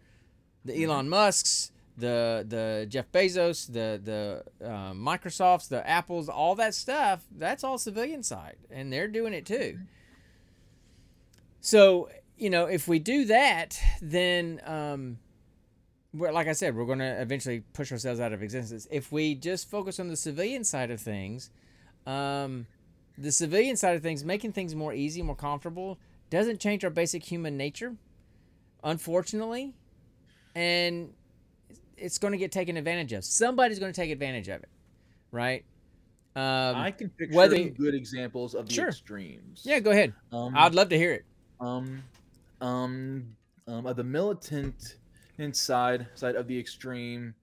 the 0.68 0.84
Elon 0.84 1.10
Musk's, 1.10 1.72
the 1.98 2.46
the 2.48 2.86
Jeff 2.88 3.12
Bezos, 3.12 3.68
the 3.68 4.00
the 4.04 4.66
uh, 4.66 4.94
Microsofts, 4.94 5.68
the 5.68 5.88
Apples, 5.88 6.30
all 6.30 6.56
that 6.56 6.74
stuff. 6.74 7.26
That's 7.36 7.64
all 7.64 7.78
civilian 7.78 8.24
side, 8.24 8.58
and 8.70 8.94
they're 8.94 9.08
doing 9.08 9.34
it 9.34 9.46
too. 9.46 9.80
So 11.60 12.10
you 12.38 12.50
know, 12.50 12.66
if 12.66 12.88
we 12.88 13.00
do 13.00 13.26
that, 13.26 13.80
then 14.02 14.62
um, 14.66 15.18
we're, 16.14 16.32
like 16.32 16.48
I 16.48 16.54
said, 16.54 16.76
we're 16.76 16.86
going 16.86 17.00
to 17.00 17.22
eventually 17.22 17.64
push 17.74 17.92
ourselves 17.92 18.20
out 18.20 18.32
of 18.32 18.44
existence. 18.44 18.88
If 18.92 19.12
we 19.12 19.36
just 19.36 19.70
focus 19.70 20.00
on 20.00 20.08
the 20.08 20.16
civilian 20.16 20.64
side 20.64 20.92
of 20.92 21.02
things, 21.02 21.50
um, 22.06 22.68
the 23.18 23.32
civilian 23.32 23.76
side 23.76 23.96
of 23.96 24.04
things, 24.04 24.24
making 24.24 24.52
things 24.52 24.76
more 24.76 24.94
easy, 24.94 25.24
more 25.24 25.36
comfortable, 25.36 25.98
doesn't 26.30 26.60
change 26.60 26.84
our 26.84 26.92
basic 26.92 27.24
human 27.24 27.58
nature. 27.58 27.96
Unfortunately, 28.84 29.74
and 30.54 31.14
it's 31.98 32.18
going 32.18 32.32
to 32.32 32.38
get 32.38 32.52
taken 32.52 32.78
advantage 32.78 33.14
of. 33.14 33.24
Somebody's 33.26 33.80
going 33.80 33.92
to 33.92 34.00
take 34.02 34.12
advantage 34.12 34.48
of 34.48 34.62
it, 34.64 34.70
right? 35.32 35.64
Um, 36.36 36.76
I 36.76 36.92
can 36.92 37.10
picture 37.10 37.36
whether- 37.36 37.70
good 37.70 37.96
examples 37.96 38.54
of 38.54 38.68
the 38.68 38.74
Sure. 38.74 38.90
extremes. 38.90 39.64
yeah, 39.66 39.80
go 39.80 39.92
ahead. 39.92 40.14
Um, 40.32 40.54
I'd 40.56 40.76
love 40.76 40.90
to 40.90 40.98
hear 40.98 41.14
it. 41.14 41.26
um, 41.60 42.04
um, 42.62 43.36
um, 43.68 43.86
of 43.86 43.96
the 43.96 44.04
militant 44.04 44.98
inside 45.40 46.08
side 46.16 46.36
of 46.36 46.48
the 46.48 46.58
extreme 46.60 47.34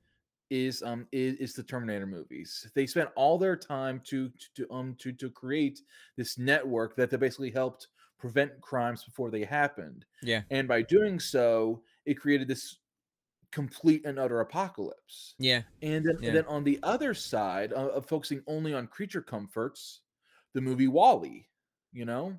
is 0.51 0.83
um 0.83 1.07
is, 1.13 1.35
is 1.39 1.55
the 1.55 1.63
Terminator 1.63 2.07
movies. 2.07 2.71
They 2.75 2.87
spent 2.87 3.09
all 3.17 3.39
their 3.39 3.57
time 3.57 4.01
to 4.05 4.31
to 4.57 4.71
um 4.71 4.95
to 5.01 5.13
to 5.13 5.31
create 5.31 5.81
this 6.17 6.39
network 6.39 6.97
that 6.97 7.11
they 7.11 7.17
basically 7.17 7.51
helped 7.51 7.89
prevent 8.19 8.61
crimes 8.61 9.05
before 9.05 9.31
they 9.31 9.45
happened. 9.45 10.05
Yeah. 10.23 10.43
and 10.51 10.67
by 10.69 10.83
doing 10.83 11.19
so, 11.21 11.83
it 12.07 12.15
created 12.15 12.49
this 12.49 12.79
complete 13.55 14.05
and 14.05 14.19
utter 14.19 14.41
apocalypse. 14.41 15.37
Yeah, 15.39 15.63
And 15.83 16.05
then, 16.05 16.17
Yeah. 16.21 16.29
and 16.29 16.37
then 16.37 16.47
on 16.47 16.65
the 16.65 16.81
other 16.83 17.15
side 17.15 17.73
uh, 17.73 17.89
of 17.89 18.07
focusing 18.07 18.43
only 18.47 18.75
on 18.75 18.87
creature 18.89 19.23
comforts, 19.23 20.03
the 20.53 20.61
movie 20.61 20.89
Wall-E. 20.89 21.49
You 21.93 22.05
know, 22.05 22.37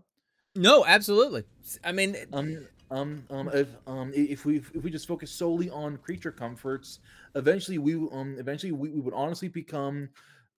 no, 0.55 0.85
absolutely. 0.85 1.45
I 1.83 1.91
mean, 1.93 2.15
um, 2.33 2.67
um, 2.91 3.25
um, 3.29 3.49
if 3.53 3.69
um, 3.87 4.11
if 4.13 4.45
we 4.45 4.57
if 4.57 4.83
we 4.83 4.91
just 4.91 5.07
focus 5.07 5.31
solely 5.31 5.69
on 5.69 5.97
creature 5.97 6.31
comforts, 6.31 6.99
eventually 7.35 7.77
we 7.77 7.95
um, 7.95 8.35
eventually 8.37 8.73
we, 8.73 8.89
we 8.89 8.99
would 8.99 9.13
honestly 9.13 9.47
become, 9.47 10.09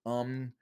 um, 0.05 0.53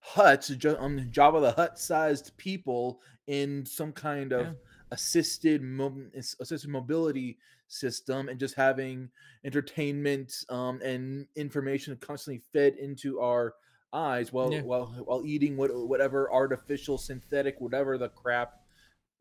huts, 0.00 0.48
ju- 0.48 0.76
um, 0.78 0.98
Jabba 1.10 1.40
the 1.40 1.52
Hutt 1.52 1.78
sized 1.78 2.36
people 2.36 3.00
in 3.26 3.64
some 3.66 3.92
kind 3.92 4.32
of 4.32 4.46
Yeah. 4.46 4.52
assisted 4.90 5.62
mo- 5.62 6.10
assisted 6.14 6.68
mobility 6.70 7.38
system, 7.72 8.28
and 8.28 8.38
just 8.38 8.54
having 8.54 9.08
entertainment 9.44 10.44
um 10.50 10.80
and 10.82 11.26
information 11.36 11.96
constantly 12.00 12.42
fed 12.52 12.74
into 12.74 13.20
our 13.20 13.54
eyes 13.92 14.32
while 14.32 14.52
Yeah. 14.52 14.62
while 14.62 14.86
while 15.04 15.22
eating 15.24 15.56
what 15.56 15.70
whatever 15.74 16.30
artificial 16.32 16.98
synthetic 16.98 17.60
whatever 17.60 17.96
the 17.98 18.08
crap 18.10 18.60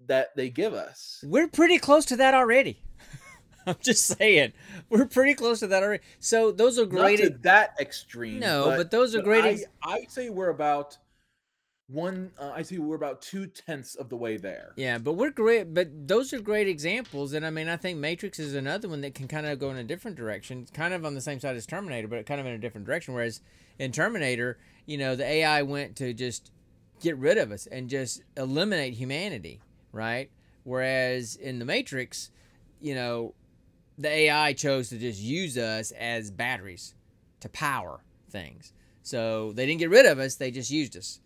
that 0.08 0.36
they 0.36 0.50
give 0.50 0.74
us. 0.74 1.24
we're 1.28 1.48
pretty 1.48 1.78
close 1.78 2.06
to 2.06 2.16
that 2.18 2.34
already. 2.34 2.82
I'm 3.68 3.76
just 3.82 4.08
saying, 4.08 4.54
we're 4.90 5.06
pretty 5.06 5.34
close 5.34 5.60
to 5.60 5.68
that 5.68 5.84
already. 5.84 6.04
So 6.20 6.52
those 6.52 6.80
are 6.80 6.86
great. 6.86 7.20
Not 7.20 7.26
to 7.28 7.38
that 7.42 7.76
extreme. 7.80 8.40
No, 8.40 8.74
but 8.78 8.90
those 8.92 9.14
are 9.16 9.22
great 9.22 9.44
I, 9.44 9.50
ex- 9.50 9.64
I 9.84 10.06
say 10.08 10.30
we're 10.30 10.50
about 10.50 10.98
one. 11.89 12.32
Uh, 12.38 12.52
I 12.56 12.62
see 12.62 12.78
we're 12.78 12.95
about 12.95 13.21
two 13.21 13.47
tenths 13.47 13.95
of 13.95 14.10
the 14.10 14.15
way 14.15 14.38
there. 14.38 14.73
Yeah, 14.75 14.99
but 14.99 15.13
we're 15.13 15.32
great. 15.32 15.73
But 15.73 16.08
those 16.08 16.34
are 16.34 16.39
great 16.39 16.67
examples, 16.67 17.34
and 17.34 17.45
I 17.45 17.49
mean, 17.49 17.67
I 17.67 17.78
think 17.78 17.99
Matrix 17.99 18.39
is 18.39 18.54
another 18.54 18.88
one 18.88 19.02
that 19.02 19.15
can 19.15 19.28
kind 19.28 19.45
of 19.45 19.60
go 19.60 19.71
in 19.71 19.78
a 19.78 19.84
different 19.84 20.15
direction, 20.15 20.62
It's 20.62 20.71
kind 20.71 20.93
of 20.93 21.06
on 21.06 21.15
the 21.15 21.21
same 21.21 21.39
side 21.39 21.56
as 21.56 21.65
Terminator, 21.65 22.08
but 22.08 22.25
kind 22.25 22.39
of 22.39 22.45
in 22.45 22.54
a 22.54 22.58
different 22.58 22.86
direction. 22.86 23.13
Whereas 23.13 23.41
in 23.80 23.91
Terminator, 23.91 24.60
you 24.86 24.97
know, 24.97 25.15
the 25.15 25.25
AI 25.25 25.62
went 25.63 25.95
to 25.97 26.13
just 26.13 26.52
get 27.02 27.17
rid 27.17 27.38
of 27.38 27.52
us 27.52 27.65
and 27.65 27.89
just 27.89 28.21
eliminate 28.38 28.93
humanity, 28.93 29.62
right? 29.91 30.30
Whereas 30.63 31.36
in 31.36 31.60
the 31.60 31.65
Matrix, 31.65 32.30
you 32.80 32.93
know, 32.93 33.34
the 33.97 34.10
AI 34.10 34.54
chose 34.54 34.89
to 34.89 34.97
just 34.97 35.19
use 35.19 35.58
us 35.58 35.91
as 35.91 36.32
batteries 36.32 36.93
to 37.39 37.49
power 37.49 38.02
things. 38.30 38.73
So 39.02 39.54
they 39.54 39.65
didn't 39.65 39.80
get 39.80 39.89
rid 39.89 40.06
of 40.06 40.19
us; 40.19 40.36
they 40.36 40.52
just 40.52 40.69
used 40.69 40.95
us. 40.95 41.19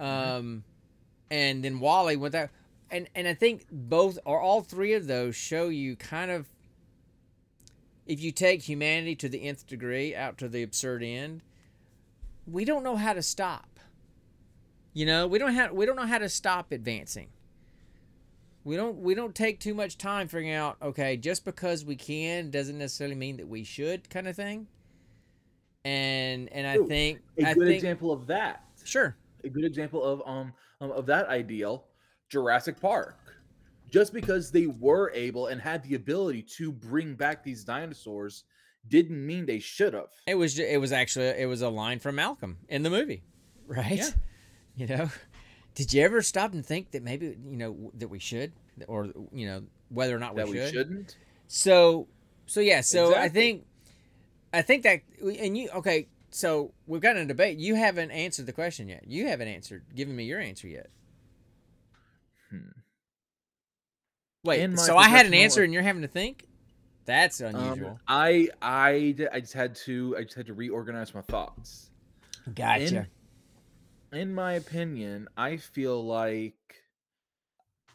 Um, 0.00 0.64
and 1.30 1.62
then 1.62 1.78
Wall-E 1.78 2.16
went 2.16 2.32
that, 2.32 2.50
and 2.90 3.08
and 3.14 3.28
I 3.28 3.34
think 3.34 3.66
both 3.70 4.18
or 4.24 4.40
all 4.40 4.62
three 4.62 4.94
of 4.94 5.06
those 5.06 5.36
show 5.36 5.68
you 5.68 5.94
kind 5.94 6.30
of 6.30 6.46
if 8.06 8.20
you 8.20 8.32
take 8.32 8.62
humanity 8.62 9.14
to 9.14 9.28
the 9.28 9.42
nth 9.46 9.66
degree 9.66 10.16
out 10.16 10.38
to 10.38 10.48
the 10.48 10.62
absurd 10.62 11.02
end, 11.02 11.42
we 12.46 12.64
don't 12.64 12.82
know 12.82 12.96
how 12.96 13.12
to 13.12 13.22
stop. 13.22 13.78
You 14.92 15.06
know, 15.06 15.26
we 15.28 15.38
don't 15.38 15.54
have 15.54 15.72
we 15.72 15.86
don't 15.86 15.96
know 15.96 16.06
how 16.06 16.18
to 16.18 16.28
stop 16.28 16.72
advancing. 16.72 17.28
We 18.64 18.76
don't 18.76 18.98
we 18.98 19.14
don't 19.14 19.34
take 19.34 19.60
too 19.60 19.74
much 19.74 19.96
time 19.96 20.26
figuring 20.26 20.52
out 20.52 20.76
okay, 20.82 21.16
just 21.16 21.44
because 21.44 21.84
we 21.84 21.94
can 21.94 22.50
doesn't 22.50 22.78
necessarily 22.78 23.14
mean 23.16 23.36
that 23.36 23.48
we 23.48 23.62
should 23.62 24.10
kind 24.10 24.26
of 24.26 24.34
thing. 24.34 24.66
And 25.84 26.48
and 26.52 26.66
I 26.66 26.78
Ooh, 26.78 26.88
think 26.88 27.20
A 27.38 27.44
I 27.44 27.54
good 27.54 27.66
think 27.66 27.76
example 27.76 28.12
of 28.12 28.26
that. 28.26 28.64
sure. 28.84 29.16
A 29.44 29.48
good 29.48 29.64
example 29.64 30.02
of 30.02 30.22
um 30.26 30.52
um, 30.80 30.90
of 30.92 31.06
that 31.06 31.28
ideal, 31.28 31.86
Jurassic 32.28 32.80
Park. 32.80 33.18
Just 33.90 34.12
because 34.12 34.52
they 34.52 34.66
were 34.66 35.10
able 35.14 35.48
and 35.48 35.60
had 35.60 35.82
the 35.82 35.96
ability 35.96 36.42
to 36.42 36.70
bring 36.70 37.14
back 37.14 37.42
these 37.42 37.64
dinosaurs, 37.64 38.44
didn't 38.86 39.26
mean 39.26 39.46
they 39.46 39.58
should 39.58 39.94
have. 39.94 40.10
It 40.26 40.36
was 40.36 40.58
it 40.58 40.80
was 40.80 40.92
actually 40.92 41.26
it 41.26 41.46
was 41.46 41.62
a 41.62 41.68
line 41.68 41.98
from 41.98 42.14
Malcolm 42.14 42.58
in 42.68 42.82
the 42.82 42.90
movie, 42.90 43.22
right? 43.66 43.98
Yeah. 43.98 44.10
You 44.76 44.86
know, 44.86 45.10
did 45.74 45.92
you 45.92 46.02
ever 46.02 46.22
stop 46.22 46.52
and 46.52 46.64
think 46.64 46.92
that 46.92 47.02
maybe 47.02 47.36
you 47.44 47.56
know 47.56 47.90
that 47.94 48.08
we 48.08 48.18
should, 48.18 48.52
or 48.86 49.08
you 49.32 49.46
know 49.46 49.62
whether 49.88 50.14
or 50.14 50.18
not 50.18 50.34
we 50.34 50.42
That 50.42 50.48
we 50.48 50.56
should? 50.56 50.72
shouldn't. 50.72 51.16
So, 51.48 52.06
so 52.46 52.60
yeah, 52.60 52.80
so 52.80 53.16
I 53.16 53.28
think, 53.28 53.66
I 54.52 54.62
think 54.62 54.84
that, 54.84 55.00
and 55.20 55.58
you 55.58 55.68
okay. 55.70 56.06
So 56.30 56.72
we've 56.86 57.00
got 57.00 57.16
a 57.16 57.24
debate. 57.24 57.58
You 57.58 57.74
haven't 57.74 58.12
answered 58.12 58.46
the 58.46 58.52
question 58.52 58.88
yet. 58.88 59.04
You 59.06 59.26
haven't 59.26 59.48
answered, 59.48 59.84
given 59.94 60.14
me 60.14 60.24
your 60.24 60.40
answer 60.40 60.68
yet. 60.68 60.90
Hmm. 62.50 62.70
Wait, 64.44 64.78
so 64.78 64.96
I 64.96 65.08
had 65.08 65.26
an 65.26 65.34
answer 65.34 65.62
and 65.62 65.72
you're 65.72 65.82
having 65.82 66.02
to 66.02 66.08
think? 66.08 66.46
That's 67.04 67.40
unusual. 67.40 67.90
Um, 67.90 68.00
I 68.06 68.48
I 68.62 69.14
just 69.40 69.52
had 69.52 69.74
to 69.86 70.14
I 70.16 70.22
just 70.22 70.36
had 70.36 70.46
to 70.46 70.54
reorganize 70.54 71.14
my 71.14 71.22
thoughts. 71.22 71.90
gotcha. 72.54 73.08
In, 74.12 74.18
in 74.18 74.34
my 74.34 74.54
opinion, 74.54 75.28
I 75.36 75.56
feel 75.56 76.04
like 76.04 76.54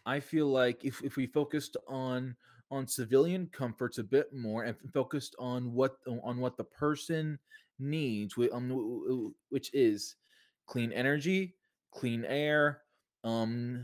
I 0.05 0.19
feel 0.19 0.47
like 0.47 0.83
if, 0.83 1.01
if 1.03 1.15
we 1.15 1.27
focused 1.27 1.77
on 1.87 2.35
on 2.71 2.87
civilian 2.87 3.47
comforts 3.51 3.99
a 3.99 4.03
bit 4.03 4.33
more 4.33 4.63
and 4.63 4.75
focused 4.93 5.35
on 5.39 5.73
what 5.73 5.97
on 6.07 6.37
what 6.37 6.57
the 6.57 6.63
person 6.63 7.39
needs, 7.79 8.35
um, 8.51 9.33
which 9.49 9.73
is 9.73 10.15
clean 10.65 10.91
energy, 10.91 11.55
clean 11.91 12.25
air, 12.25 12.81
um, 13.23 13.83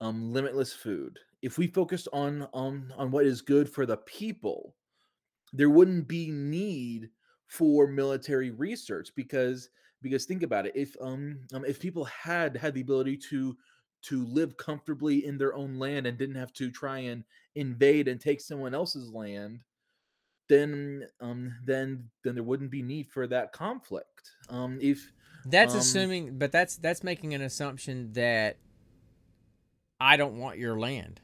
um, 0.00 0.32
limitless 0.32 0.72
food. 0.72 1.18
If 1.42 1.58
we 1.58 1.66
focused 1.68 2.08
on 2.12 2.48
on 2.52 2.92
on 2.96 3.10
what 3.10 3.26
is 3.26 3.42
good 3.42 3.68
for 3.68 3.86
the 3.86 3.98
people, 3.98 4.74
there 5.52 5.70
wouldn't 5.70 6.08
be 6.08 6.30
need 6.30 7.10
for 7.46 7.86
military 7.86 8.50
research 8.50 9.10
because 9.14 9.70
because 10.02 10.24
think 10.24 10.42
about 10.42 10.66
it 10.66 10.72
if 10.74 10.94
um, 11.00 11.40
um 11.54 11.64
if 11.64 11.80
people 11.80 12.04
had 12.04 12.56
had 12.56 12.74
the 12.74 12.80
ability 12.80 13.16
to 13.16 13.56
to 14.02 14.24
live 14.26 14.56
comfortably 14.56 15.24
in 15.24 15.38
their 15.38 15.54
own 15.54 15.78
land 15.78 16.06
and 16.06 16.18
didn't 16.18 16.36
have 16.36 16.52
to 16.52 16.70
try 16.70 16.98
and 16.98 17.24
invade 17.54 18.08
and 18.08 18.20
take 18.20 18.40
someone 18.40 18.74
else's 18.74 19.10
land 19.10 19.60
then 20.48 21.06
um 21.20 21.52
then 21.64 22.08
then 22.24 22.34
there 22.34 22.44
wouldn't 22.44 22.70
be 22.70 22.82
need 22.82 23.08
for 23.08 23.26
that 23.26 23.52
conflict. 23.52 24.30
Um 24.48 24.78
if 24.80 25.10
that's 25.46 25.74
um, 25.74 25.80
assuming 25.80 26.38
but 26.38 26.52
that's 26.52 26.76
that's 26.76 27.02
making 27.04 27.32
an 27.34 27.40
assumption 27.42 28.12
that 28.14 28.56
i 30.00 30.16
don't 30.16 30.38
want 30.38 30.58
your 30.58 30.78
land. 30.78 31.20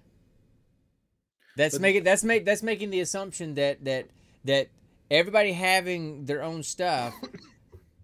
That's 1.57 1.75
But- 1.75 1.83
making 1.83 2.05
that's 2.05 2.25
make 2.25 2.45
that's 2.45 2.63
making 2.63 2.91
the 2.91 3.01
assumption 3.01 3.55
that 3.55 3.85
that 3.85 4.07
that 4.45 4.69
everybody 5.11 5.53
having 5.53 6.25
their 6.25 6.43
own 6.43 6.63
stuff 6.63 7.15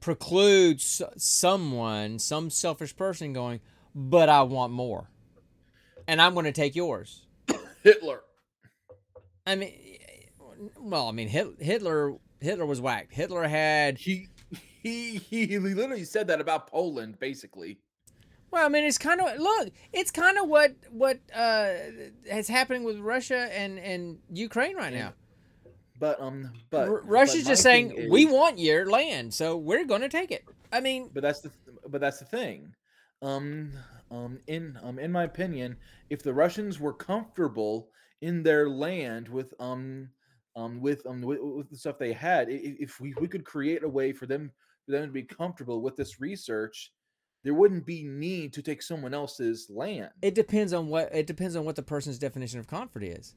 precludes 0.00 1.02
someone, 1.16 2.18
some 2.18 2.50
selfish 2.50 2.94
person 2.96 3.33
going, 3.33 3.61
but 3.94 4.28
I 4.28 4.42
want 4.42 4.72
more, 4.72 5.11
and 6.07 6.20
I'm 6.20 6.35
going 6.35 6.44
to 6.44 6.52
take 6.52 6.76
yours. 6.76 7.26
Hitler. 7.83 8.20
I 9.46 9.54
mean, 9.54 9.72
well, 10.79 11.09
I 11.09 11.12
mean 11.12 11.29
Hit- 11.29 11.61
Hitler 11.61 12.14
Hitler 12.40 12.66
was 12.66 12.81
whacked. 12.81 13.12
Hitler 13.12 13.47
had 13.49 13.99
he 13.99 14.29
he 14.83 15.18
he 15.18 15.59
literally 15.59 16.05
said 16.05 16.27
that 16.29 16.40
about 16.40 16.68
Poland 16.68 17.18
basically 17.18 17.79
Well, 18.51 18.64
I 18.64 18.68
mean, 18.68 18.85
it's 18.85 18.99
kind 18.99 19.21
of 19.21 19.38
look. 19.38 19.71
It's 19.92 20.11
kind 20.11 20.38
of 20.38 20.49
what 20.49 20.75
what 20.90 21.18
uh, 21.35 21.73
is 22.27 22.49
happening 22.49 22.85
with 22.85 22.99
Russia 22.99 23.49
and 23.53 23.79
and 23.79 24.18
Ukraine 24.33 24.77
right 24.77 24.92
now. 24.92 25.12
but 25.99 26.21
um 26.21 26.53
but 26.71 26.88
R- 26.88 27.03
Russia's 27.05 27.44
my 27.44 27.51
just 27.51 27.62
saying 27.62 27.90
thing 27.90 28.11
we 28.11 28.25
want 28.25 28.59
your 28.59 28.88
land, 28.90 29.35
so 29.35 29.57
we're 29.57 29.85
going 29.85 30.01
to 30.03 30.09
take 30.09 30.31
it. 30.31 30.44
I 30.73 30.81
mean, 30.81 31.11
but 31.12 31.23
that's 31.23 31.40
the 31.40 31.51
but 31.88 32.01
that's 32.01 32.18
the 32.18 32.25
thing 32.25 32.75
um 33.23 33.73
um 34.11 34.38
in 34.47 34.79
um 34.83 34.99
in 34.99 35.11
my 35.11 35.25
opinion 35.25 35.77
if 36.09 36.23
the 36.23 36.33
russians 36.33 36.79
were 36.79 36.92
comfortable 36.92 37.88
in 38.21 38.44
their 38.44 38.68
land 38.68 39.29
with 39.29 39.53
um 39.59 40.09
um 40.56 40.80
with 40.80 41.06
um 41.06 41.20
with, 41.20 41.38
with 41.40 41.70
the 41.70 41.76
stuff 41.76 41.98
they 41.98 42.12
had 42.12 42.48
if 42.50 43.00
we, 43.00 43.14
we 43.20 43.28
could 43.28 43.44
create 43.44 43.84
a 43.84 43.88
way 43.88 44.12
for 44.12 44.26
them 44.26 44.50
for 44.87 44.92
them 44.92 45.06
to 45.06 45.12
be 45.12 45.22
comfortable 45.22 45.82
with 45.82 45.96
this 45.96 46.20
research 46.20 46.92
there 47.44 47.54
wouldn't 47.54 47.87
be 47.87 48.02
need 48.02 48.52
to 48.52 48.62
take 48.62 48.82
someone 48.82 49.14
else's 49.14 49.70
land 49.70 50.11
it 50.22 50.34
depends 50.34 50.72
on 50.72 50.88
what 50.88 51.14
it 51.14 51.26
depends 51.26 51.56
on 51.56 51.64
what 51.64 51.76
the 51.76 51.82
person's 51.82 52.18
definition 52.18 52.58
of 52.61 52.66
comfort 52.66 53.02
is. 53.02 53.34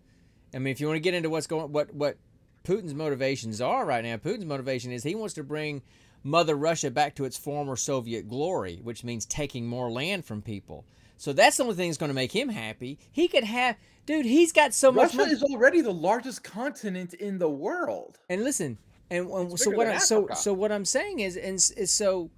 I 0.53 0.59
mean, 0.59 0.71
if 0.71 0.81
you 0.81 0.87
want 0.87 0.97
to 0.97 1.01
get 1.01 1.13
into 1.13 1.29
what's 1.29 1.47
going 1.47 1.71
what 1.71 1.93
what 1.93 2.17
Putin's 2.63 2.93
motivations 2.93 3.61
are 3.61 3.85
right 3.85 4.03
now, 4.03 4.17
Putin's 4.17 4.45
motivation 4.45 4.91
is 4.91 5.03
he 5.03 5.15
wants 5.15 5.33
to 5.35 5.43
bring 5.43 5.81
Mother 6.23 6.55
Russia 6.55 6.91
back 6.91 7.15
to 7.15 7.25
its 7.25 7.37
former 7.37 7.75
Soviet 7.75 8.27
glory, 8.27 8.79
which 8.83 9.03
means 9.03 9.25
taking 9.25 9.65
more 9.65 9.89
land 9.89 10.25
from 10.25 10.41
people. 10.41 10.85
So 11.21 11.33
that's 11.33 11.57
the 11.57 11.63
only 11.63 11.75
thing 11.75 11.87
that's 11.87 11.99
going 11.99 12.09
to 12.09 12.15
make 12.15 12.31
him 12.31 12.49
happy. 12.49 12.97
He 13.11 13.27
could 13.27 13.43
have, 13.43 13.75
dude. 14.07 14.25
He's 14.25 14.51
got 14.51 14.73
so 14.73 14.91
much 14.91 15.13
russia 15.13 15.29
is 15.29 15.43
already 15.43 15.81
the 15.81 15.93
largest 15.93 16.43
continent 16.43 17.13
in 17.13 17.37
the 17.37 17.47
world 17.47 18.17
And 18.27 18.43
listen, 18.43 18.79
and, 19.11 19.29
and 19.29 19.59
so 19.59 19.69
what 19.69 19.85
I, 19.85 19.99
so 19.99 20.29
so 20.33 20.51
what 20.51 20.71
I'm 20.71 20.83
saying 20.83 21.19
is, 21.19 21.37
and 21.37 21.57
is 21.77 21.93
so, 21.93 22.31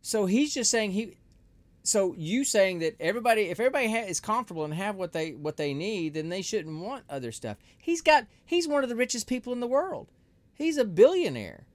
so 0.00 0.26
he's 0.26 0.54
just 0.54 0.70
saying 0.70 0.92
he, 0.92 1.16
so 1.82 2.14
you 2.16 2.44
saying 2.44 2.78
that 2.78 2.94
everybody, 3.00 3.46
if 3.46 3.58
everybody 3.58 3.90
ha- 3.90 4.06
is 4.06 4.20
comfortable 4.20 4.64
and 4.64 4.74
have 4.74 4.94
what 4.94 5.12
they 5.12 5.32
what 5.32 5.56
they 5.56 5.74
need, 5.74 6.14
then 6.14 6.28
they 6.28 6.40
shouldn't 6.40 6.78
want 6.78 7.02
other 7.10 7.32
stuff. 7.32 7.56
He's 7.78 8.00
got 8.00 8.26
he's 8.44 8.68
one 8.68 8.84
of 8.84 8.88
the 8.88 8.94
richest 8.94 9.26
people 9.26 9.52
in 9.52 9.58
the 9.58 9.66
world. 9.66 10.06
He's 10.54 10.76
a 10.76 10.84
billionaire, 10.84 11.66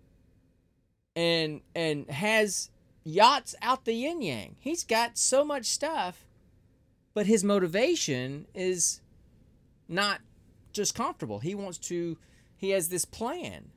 and 1.18 1.60
and 1.76 2.10
has 2.10 2.70
yachts 3.04 3.56
out 3.62 3.86
the 3.86 3.94
yin 3.94 4.22
yang. 4.22 4.56
He's 4.60 4.84
got 4.84 5.18
so 5.18 5.44
much 5.44 5.66
stuff, 5.66 6.26
but 7.13 7.26
his 7.26 7.44
motivation 7.44 8.48
is 8.54 9.02
not 9.88 10.22
just 10.72 10.96
comfortable. 10.96 11.39
He 11.39 11.56
wants 11.56 11.78
to. 11.80 12.18
He 12.56 12.70
has 12.72 12.89
this 12.89 13.06
plan. 13.06 13.72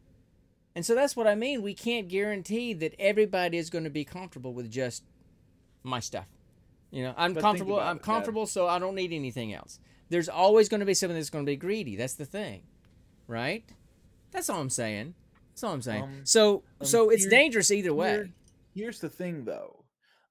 And 0.74 0.84
so 0.84 0.94
that's 0.94 1.16
what 1.16 1.26
I 1.26 1.34
mean. 1.34 1.62
We 1.62 1.74
can't 1.74 2.06
guarantee 2.08 2.74
that 2.74 2.94
everybody 2.98 3.56
is 3.56 3.70
going 3.70 3.84
to 3.84 3.90
be 3.90 4.04
comfortable 4.04 4.52
with 4.52 4.70
just 4.70 5.02
my 5.82 6.00
stuff. 6.00 6.26
You 6.90 7.02
know, 7.02 7.14
I'm 7.16 7.32
But 7.32 7.40
comfortable. 7.40 7.80
I'm 7.80 7.98
comfortable, 7.98 8.46
so 8.46 8.68
I 8.68 8.78
don't 8.78 8.94
need 8.94 9.12
anything 9.12 9.52
else. 9.52 9.80
There's 10.08 10.28
always 10.28 10.68
going 10.68 10.80
to 10.80 10.86
be 10.86 10.94
something 10.94 11.16
that's 11.16 11.30
going 11.30 11.44
to 11.44 11.50
be 11.50 11.56
greedy. 11.56 11.96
That's 11.96 12.14
the 12.14 12.26
thing, 12.26 12.62
right? 13.26 13.64
That's 14.30 14.48
all 14.48 14.60
I'm 14.60 14.70
saying. 14.70 15.14
That's 15.50 15.64
all 15.64 15.72
I'm 15.72 15.82
saying. 15.82 16.02
Um, 16.02 16.20
so, 16.24 16.62
um, 16.80 16.86
so 16.86 17.08
it's 17.10 17.22
here- 17.22 17.30
dangerous 17.30 17.70
either 17.70 17.92
way. 17.94 18.12
Here- 18.12 18.30
here's 18.76 19.00
the 19.00 19.08
thing, 19.08 19.44
though. 19.44 19.84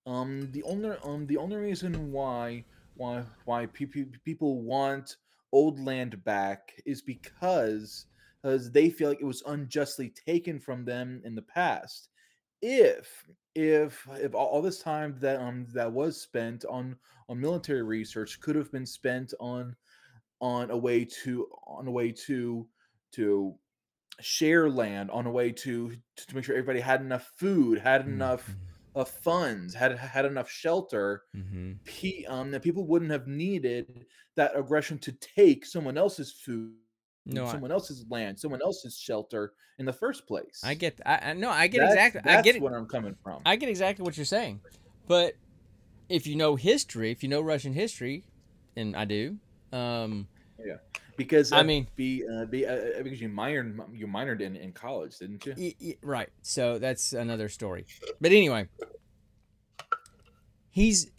Um, 0.05 0.49
the 0.51 0.63
only 0.63 0.95
um 1.03 1.25
the 1.25 1.37
only 1.37 1.57
reason 1.57 2.11
why 2.11 2.63
why 2.95 3.23
why 3.45 3.65
pe- 3.65 3.87
pe- 3.87 4.05
people 4.23 4.61
want 4.61 5.17
old 5.51 5.79
land 5.79 6.23
back 6.23 6.73
is 6.85 7.01
because 7.01 8.05
because 8.41 8.71
they 8.71 8.91
feel 8.91 9.09
like 9.09 9.21
it 9.21 9.25
was 9.25 9.41
unjustly 9.47 10.13
taken 10.27 10.59
from 10.59 10.85
them 10.85 11.21
in 11.25 11.33
the 11.33 11.41
past. 11.41 12.09
If 12.61 13.25
if 13.55 14.07
if 14.13 14.35
all, 14.35 14.47
all 14.47 14.61
this 14.61 14.79
time 14.79 15.15
that 15.21 15.39
um 15.41 15.65
that 15.73 15.91
was 15.91 16.21
spent 16.21 16.65
on 16.65 16.95
on 17.27 17.41
military 17.41 17.81
research 17.81 18.39
could 18.39 18.55
have 18.55 18.71
been 18.71 18.85
spent 18.85 19.33
on 19.39 19.75
on 20.39 20.69
a 20.69 20.77
way 20.77 21.03
to 21.23 21.47
on 21.65 21.87
a 21.87 21.91
way 21.91 22.11
to 22.11 22.67
to 23.13 23.55
share 24.21 24.69
land 24.69 25.11
on 25.11 25.25
a 25.25 25.31
way 25.31 25.51
to 25.51 25.91
to 26.15 26.35
make 26.35 26.43
sure 26.45 26.55
everybody 26.55 26.79
had 26.79 27.01
enough 27.01 27.31
food 27.37 27.79
had 27.79 28.05
enough 28.05 28.49
of 28.95 29.09
funds 29.09 29.73
had 29.73 29.97
had 29.97 30.25
enough 30.25 30.49
shelter 30.49 31.23
Mm-hmm. 31.35 31.73
pe- 31.83 32.23
um, 32.25 32.51
that 32.51 32.61
people 32.63 32.85
wouldn't 32.87 33.11
have 33.11 33.27
needed 33.27 34.05
that 34.35 34.51
aggression 34.57 34.97
to 34.99 35.11
take 35.11 35.65
someone 35.65 35.97
else's 35.97 36.31
food 36.31 36.73
No, 37.25 37.45
I, 37.45 37.51
someone 37.51 37.71
else's 37.71 38.05
land 38.09 38.39
someone 38.39 38.61
else's 38.61 38.97
shelter 38.97 39.53
in 39.79 39.85
the 39.85 39.93
first 39.93 40.25
place 40.27 40.61
I 40.63 40.73
get. 40.75 40.99
I, 41.05 41.31
I 41.31 41.33
no, 41.33 41.49
I 41.49 41.67
get 41.67 41.79
That's- 41.79 41.93
exactly. 42.07 42.31
I 42.31 42.41
get 42.41 42.61
where 42.61 42.75
i'm 42.75 42.87
coming 42.87 43.15
from 43.21 43.41
I 43.45 43.57
get 43.57 43.67
exactly 43.69 44.03
what 44.03 44.15
you're 44.15 44.25
saying, 44.25 44.61
but 45.07 45.33
if 46.07 46.25
you 46.27 46.35
know 46.37 46.55
history, 46.55 47.11
if 47.11 47.23
you 47.23 47.29
know 47.29 47.41
Russian 47.41 47.73
history, 47.73 48.23
and 48.77 48.95
I 48.95 49.05
do, 49.05 49.37
um, 49.73 50.27
because 51.17 51.51
I 51.51 51.63
mean- 51.63 51.87
be 51.95 52.23
uh, 52.27 52.45
be 52.45 52.65
uh, 52.65 52.73
uh, 52.73 53.03
because 53.03 53.21
you 53.21 53.29
minored 53.29 53.79
you 53.93 54.07
minored 54.07 54.41
in, 54.41 54.55
in 54.55 54.71
college 54.71 55.17
didn't 55.19 55.45
you 55.45 55.53
y- 55.57 55.75
y- 55.81 55.97
right. 56.01 56.29
So 56.41 56.79
that's 56.79 57.13
another 57.13 57.49
story. 57.49 57.85
But 58.21 58.31
anyway, 58.31 58.67
he's 60.69 61.11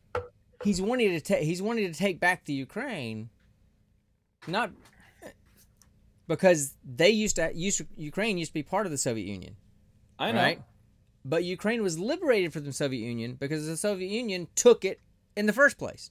he's 0.65 0.81
wanting 0.81 1.11
to 1.11 1.21
take 1.21 1.43
he's 1.43 1.63
wanting 1.63 1.91
to 1.93 1.99
take 1.99 2.21
back 2.21 2.45
the 2.45 2.53
Ukraine, 2.53 3.31
not 4.47 4.71
because 6.29 6.75
they 6.85 7.11
used 7.11 7.37
to 7.37 7.51
used 7.55 7.79
to- 7.79 7.87
Ukraine 7.97 8.39
used 8.39 8.51
to 8.51 8.55
be 8.55 8.63
part 8.63 8.87
of 8.87 8.93
the 8.93 8.99
Soviet 8.99 9.27
Union. 9.27 9.57
i 10.19 10.33
know 10.33 10.39
right? 10.39 10.63
But 11.25 11.43
Ukraine 11.45 11.83
was 11.83 11.99
liberated 11.99 12.53
from 12.53 12.65
the 12.65 12.73
Soviet 12.73 13.05
Union 13.05 13.35
because 13.35 13.67
the 13.67 13.77
Soviet 13.77 14.09
Union 14.09 14.47
took 14.55 14.85
it 14.85 15.01
in 15.37 15.47
the 15.47 15.53
first 15.53 15.77
place. 15.77 16.11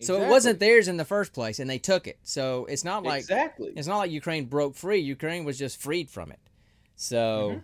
So 0.00 0.20
it 0.22 0.28
wasn't 0.28 0.58
theirs 0.58 0.88
in 0.88 0.96
the 0.96 1.04
first 1.04 1.32
place, 1.32 1.58
and 1.60 1.70
they 1.70 1.78
took 1.78 2.06
it. 2.06 2.18
So 2.24 2.66
it's 2.66 2.84
not 2.84 3.04
like 3.04 3.20
exactly 3.20 3.72
it's 3.76 3.86
not 3.86 3.98
like 3.98 4.10
Ukraine 4.10 4.46
broke 4.46 4.74
free. 4.74 4.98
Ukraine 4.98 5.44
was 5.44 5.58
just 5.58 5.80
freed 5.80 6.10
from 6.10 6.32
it. 6.32 6.40
So 6.96 7.50
Mm-hmm. 7.50 7.58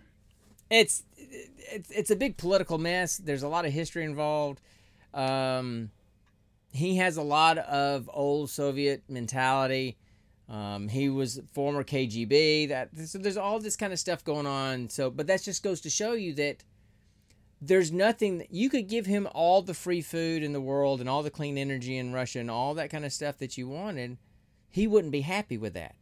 it's 0.69 1.03
it's 1.17 1.91
it's 1.91 2.11
a 2.11 2.15
big 2.15 2.37
political 2.37 2.77
mess. 2.77 3.17
There's 3.17 3.43
a 3.43 3.47
lot 3.49 3.65
of 3.65 3.73
history 3.73 4.03
involved. 4.05 4.61
Um, 5.13 5.91
he 6.73 6.95
has 6.97 7.17
a 7.17 7.21
lot 7.21 7.57
of 7.57 8.09
old 8.13 8.49
Soviet 8.49 9.03
mentality. 9.09 9.97
Um, 10.47 10.87
he 10.87 11.09
was 11.09 11.39
former 11.53 11.83
KGB. 11.83 12.69
That 12.69 12.89
so 13.07 13.17
there's 13.17 13.37
all 13.37 13.59
this 13.59 13.75
kind 13.75 13.91
of 13.93 13.99
stuff 13.99 14.23
going 14.23 14.47
on. 14.47 14.89
So, 14.89 15.09
but 15.09 15.27
that 15.27 15.43
just 15.43 15.63
goes 15.63 15.81
to 15.81 15.89
show 15.89 16.13
you 16.13 16.33
that 16.35 16.63
there's 17.61 17.91
nothing 17.91 18.39
that 18.39 18.51
you 18.51 18.69
could 18.69 18.87
give 18.87 19.05
him 19.05 19.27
all 19.33 19.61
the 19.61 19.75
free 19.75 20.01
food 20.01 20.41
in 20.41 20.51
the 20.51 20.61
world 20.61 20.99
and 20.99 21.07
all 21.07 21.21
the 21.21 21.29
clean 21.29 21.57
energy 21.57 21.95
in 21.95 22.11
Russia 22.11 22.39
and 22.39 22.49
all 22.49 22.73
that 22.73 22.89
kind 22.89 23.05
of 23.05 23.13
stuff 23.13 23.37
that 23.37 23.57
you 23.57 23.67
wanted. 23.67 24.17
He 24.69 24.87
wouldn't 24.87 25.11
be 25.11 25.21
happy 25.21 25.57
with 25.57 25.73
that. 25.75 25.95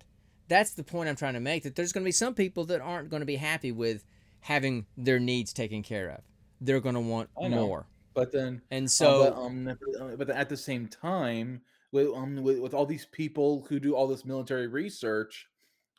That's 0.48 0.72
the 0.72 0.84
point 0.84 1.10
I'm 1.10 1.16
trying 1.18 1.34
to 1.34 1.40
make. 1.40 1.64
That 1.64 1.76
there's 1.76 1.92
going 1.92 2.04
to 2.04 2.08
be 2.08 2.14
some 2.14 2.34
people 2.34 2.64
that 2.66 2.80
aren't 2.82 3.10
going 3.10 3.20
to 3.20 3.26
be 3.26 3.36
happy 3.36 3.72
with 3.72 4.06
having 4.40 4.86
their 4.96 5.20
needs 5.20 5.52
taken 5.52 5.84
care 5.84 6.10
of. 6.10 6.22
They're 6.62 6.80
going 6.80 6.96
to 6.96 7.02
want 7.02 7.30
know. 7.38 7.50
more. 7.50 7.86
but 8.14 8.32
then 8.32 8.62
And 8.72 8.90
so 8.90 9.06
so, 9.06 9.32
but, 9.32 9.42
um, 9.42 9.78
but- 10.18 10.30
uh, 10.30 10.34
at 10.34 10.50
the 10.50 10.58
same 10.58 10.88
time 10.88 11.62
with 11.92 12.08
um 12.16 12.42
with, 12.44 12.60
with 12.60 12.74
all 12.74 12.86
these 12.86 13.06
people 13.06 13.66
who 13.68 13.80
do 13.80 13.96
all 13.96 14.08
this 14.08 14.24
military 14.24 14.68
research, 14.68 15.48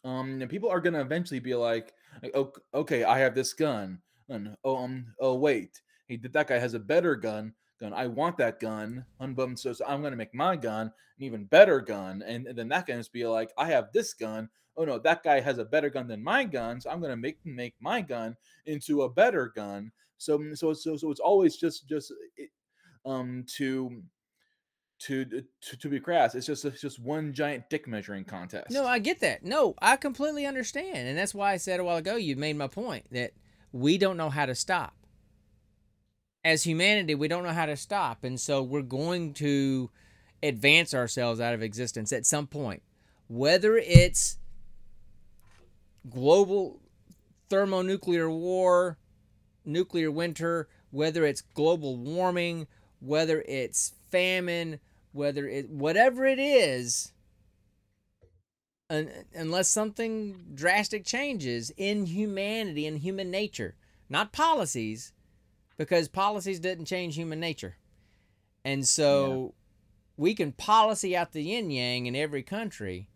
um, 0.05 0.43
people 0.49 0.71
are 0.71 0.81
gonna 0.81 1.01
eventually 1.01 1.41
be 1.41 1.55
like, 1.55 1.93
like, 2.23 2.33
"Oh, 2.35 2.53
okay, 2.73 3.05
I 3.05 3.19
have 3.19 3.35
this 3.35 3.53
gun, 3.53 4.01
and 4.31 4.57
oh 4.65 4.77
um 4.77 5.07
oh 5.21 5.35
wait, 5.35 5.81
hey, 6.07 6.17
that 6.17 6.47
guy 6.49 6.59
has 6.59 6.75
a 6.75 6.79
better 6.81 7.17
gun." 7.17 7.55
Gun, 7.81 7.95
I 7.95 8.09
want 8.09 8.37
that 8.37 8.61
gun. 8.61 9.07
Unbum, 9.23 9.59
so, 9.59 9.73
so 9.73 9.87
I'm 9.87 10.03
gonna 10.03 10.15
make 10.15 10.35
my 10.35 10.55
gun 10.55 10.89
an 10.89 10.93
even 11.25 11.47
better 11.47 11.81
gun, 11.81 12.23
and, 12.27 12.47
and 12.47 12.59
then 12.59 12.69
that 12.69 12.87
guy 12.87 12.95
just 12.95 13.11
be 13.11 13.27
like, 13.27 13.53
I 13.57 13.69
have 13.69 13.89
this 13.95 14.13
gun. 14.13 14.51
Oh 14.77 14.85
no, 14.85 14.99
that 14.99 15.23
guy 15.23 15.41
has 15.41 15.57
a 15.57 15.65
better 15.65 15.89
gun 15.89 16.07
than 16.07 16.23
my 16.23 16.45
gun, 16.45 16.81
so 16.83 16.91
I'm 16.91 17.01
gonna 17.01 17.17
make 17.17 17.39
make 17.45 17.75
my 17.81 18.03
gun 18.03 18.37
into 18.67 19.03
a 19.03 19.09
better 19.09 19.51
gun. 19.57 19.93
So 20.19 20.53
so 20.55 20.75
so 20.75 20.99
so 20.99 21.11
it's 21.11 21.21
always 21.21 21.57
just 21.57 21.89
just 21.89 22.13
um 23.07 23.45
to 23.57 24.03
to 25.01 25.25
to, 25.25 25.77
to 25.79 25.89
be 25.89 25.99
crass 25.99 26.35
it's 26.35 26.47
just 26.47 26.65
it's 26.67 26.83
just 26.83 27.01
one 27.01 27.33
giant 27.33 27.65
dick 27.71 27.89
measuring 27.89 28.25
contest 28.25 28.71
No, 28.71 28.87
I 28.87 28.99
get 28.99 29.21
that. 29.21 29.43
No, 29.43 29.75
I 29.81 29.97
completely 29.97 30.45
understand. 30.45 31.09
And 31.09 31.17
that's 31.17 31.35
why 31.35 31.53
I 31.53 31.57
said 31.57 31.81
a 31.81 31.85
while 31.85 31.97
ago, 31.97 32.17
you 32.17 32.37
made 32.37 32.57
my 32.57 32.69
point 32.69 33.07
that 33.11 33.33
we 33.73 33.99
don't 33.99 34.17
know 34.17 34.31
how 34.31 34.47
to 34.47 34.55
stop. 34.55 34.95
As 36.45 36.63
humanity, 36.63 37.15
we 37.15 37.29
don't 37.29 37.45
know 37.45 37.53
how 37.53 37.67
to 37.67 37.77
stop. 37.77 38.25
And 38.25 38.41
so 38.41 38.63
we're 38.63 38.83
going 38.83 39.35
to 39.35 39.91
advance 40.43 40.95
ourselves 40.95 41.41
out 41.41 41.55
of 41.55 41.63
existence 41.63 42.13
at 42.13 42.27
some 42.27 42.47
point. 42.47 42.83
Whether 43.29 43.77
it's 43.77 44.39
global 46.09 46.81
thermonuclear 47.49 48.31
war, 48.31 48.99
nuclear 49.65 50.11
winter, 50.11 50.69
whether 50.91 51.25
it's 51.25 51.43
global 51.43 51.97
warming, 51.97 52.67
whether 53.01 53.43
it's 53.47 53.93
famine, 54.11 54.81
whether 55.13 55.47
it 55.47 55.69
whatever 55.69 56.25
it 56.25 56.39
is, 56.39 57.13
un, 58.91 59.09
unless 59.35 59.69
something 59.69 60.45
drastic 60.55 61.05
changes 61.07 61.73
in 61.77 62.05
humanity 62.07 62.87
and 62.87 62.99
human 62.99 63.31
nature, 63.31 63.77
not 64.09 64.33
policies, 64.33 65.13
because 65.79 66.09
policies 66.09 66.61
didn't 66.61 66.85
change 66.85 67.15
human 67.15 67.41
nature, 67.41 67.77
and 68.65 68.87
so 68.87 69.55
we 70.17 70.35
can 70.35 70.53
policy 70.53 71.17
out 71.17 71.33
the 71.33 71.43
yin 71.43 71.71
yang 71.71 72.05
in 72.05 72.15
every 72.15 72.43
country, 72.43 73.09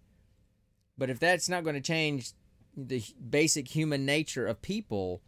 but 0.96 1.10
if 1.10 1.18
that's 1.18 1.50
not 1.50 1.64
going 1.64 1.74
to 1.74 1.82
change 1.82 2.32
the 2.76 3.02
basic 3.28 3.68
human 3.68 4.06
nature 4.06 4.46
of 4.46 4.62
people, 4.62 5.20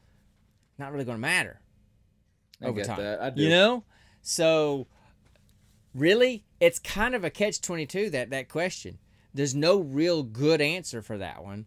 not 0.78 0.92
really 0.92 1.04
going 1.04 1.18
to 1.18 1.20
matter 1.20 1.60
I 2.62 2.66
over 2.66 2.78
get 2.78 2.86
time. 2.86 2.98
that. 2.98 3.20
I 3.20 3.30
do. 3.30 3.42
You 3.42 3.50
know, 3.50 3.84
so 4.22 4.86
really, 5.94 6.44
it's 6.60 6.78
kind 6.78 7.14
of 7.14 7.24
a 7.24 7.30
catch 7.30 7.60
twenty 7.60 7.86
two 7.86 8.08
that 8.10 8.30
that 8.30 8.48
question. 8.48 8.98
There's 9.36 9.54
no 9.54 9.80
real 9.80 10.22
good 10.22 10.60
answer 10.60 11.02
for 11.02 11.18
that 11.18 11.44
one 11.44 11.66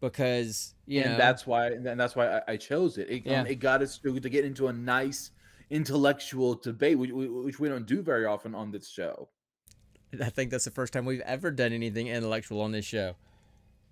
because 0.00 0.74
you 0.86 1.00
and 1.00 1.12
know 1.12 1.16
that's 1.16 1.46
why 1.46 1.68
and 1.68 1.98
that's 1.98 2.14
why 2.14 2.38
I, 2.38 2.42
I 2.48 2.56
chose 2.56 2.98
it. 2.98 3.08
It, 3.08 3.22
Yeah. 3.24 3.40
um, 3.40 3.46
it 3.46 3.56
got 3.56 3.82
us 3.82 3.98
to, 3.98 4.18
to 4.20 4.28
get 4.28 4.44
into 4.44 4.68
a 4.68 4.72
nice 4.72 5.30
intellectual 5.70 6.54
debate, 6.54 6.98
which, 6.98 7.10
which 7.12 7.58
we 7.58 7.68
don't 7.68 7.86
do 7.86 8.02
very 8.02 8.26
often 8.26 8.54
on 8.54 8.70
this 8.70 8.88
show. 8.88 9.28
I 10.20 10.30
think 10.30 10.50
that's 10.50 10.64
the 10.64 10.70
first 10.70 10.92
time 10.92 11.04
we've 11.04 11.20
ever 11.22 11.50
done 11.50 11.72
anything 11.72 12.08
intellectual 12.08 12.60
on 12.60 12.72
this 12.72 12.84
show. 12.84 13.16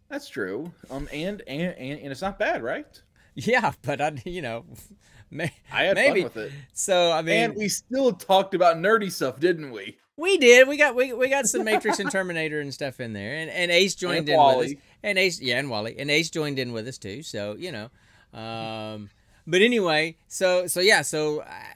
That's 0.09 0.29
true. 0.29 0.73
Um, 0.91 1.09
and 1.13 1.43
and 1.47 1.63
and, 1.79 1.99
and 2.01 2.13
it's 2.13 2.23
not 2.23 2.39
bad, 2.39 2.63
right? 2.63 3.01
Yeah, 3.35 3.73
but 3.83 4.01
I, 4.01 4.13
you 4.27 4.43
know, 4.43 4.65
may, 5.31 5.53
I 5.73 5.85
had 5.85 5.95
Maybe. 5.97 6.21
fun 6.21 6.25
with 6.25 6.37
it, 6.37 6.53
so 6.75 7.11
I 7.13 7.23
mean, 7.23 7.37
and 7.37 7.55
we 7.57 7.69
still 7.69 8.13
talked 8.13 8.55
about 8.55 8.77
nerdy 8.77 9.11
stuff, 9.11 9.41
didn't 9.41 9.71
we? 9.71 9.97
We 10.17 10.37
did. 10.37 10.69
We 10.69 10.77
got 10.77 10.95
we, 10.95 11.13
we 11.15 11.31
got 11.31 11.47
some 11.47 11.65
Matrix 11.65 11.99
and 11.99 12.11
Terminator 12.11 12.61
and 12.61 12.73
stuff 12.73 13.01
in 13.01 13.15
there, 13.15 13.35
and 13.37 13.51
and 13.51 13.71
Ace 13.71 13.95
joined 13.95 14.29
And 14.29 14.41
in 14.41 14.59
with 14.59 14.67
us, 14.67 14.75
and 15.03 15.19
Ace 15.19 15.41
yeah, 15.41 15.59
and 15.59 15.71
Wally, 15.71 15.99
and 15.99 16.11
Ace 16.11 16.29
joined 16.29 16.59
in 16.59 16.73
with 16.73 16.87
us 16.87 16.99
too. 16.99 17.23
So 17.23 17.57
you 17.59 17.73
know, 17.73 18.39
um, 18.39 19.09
but 19.47 19.63
anyway, 19.63 20.17
so 20.29 20.67
so 20.67 20.81
yeah, 20.81 21.01
so 21.01 21.41
I, 21.43 21.75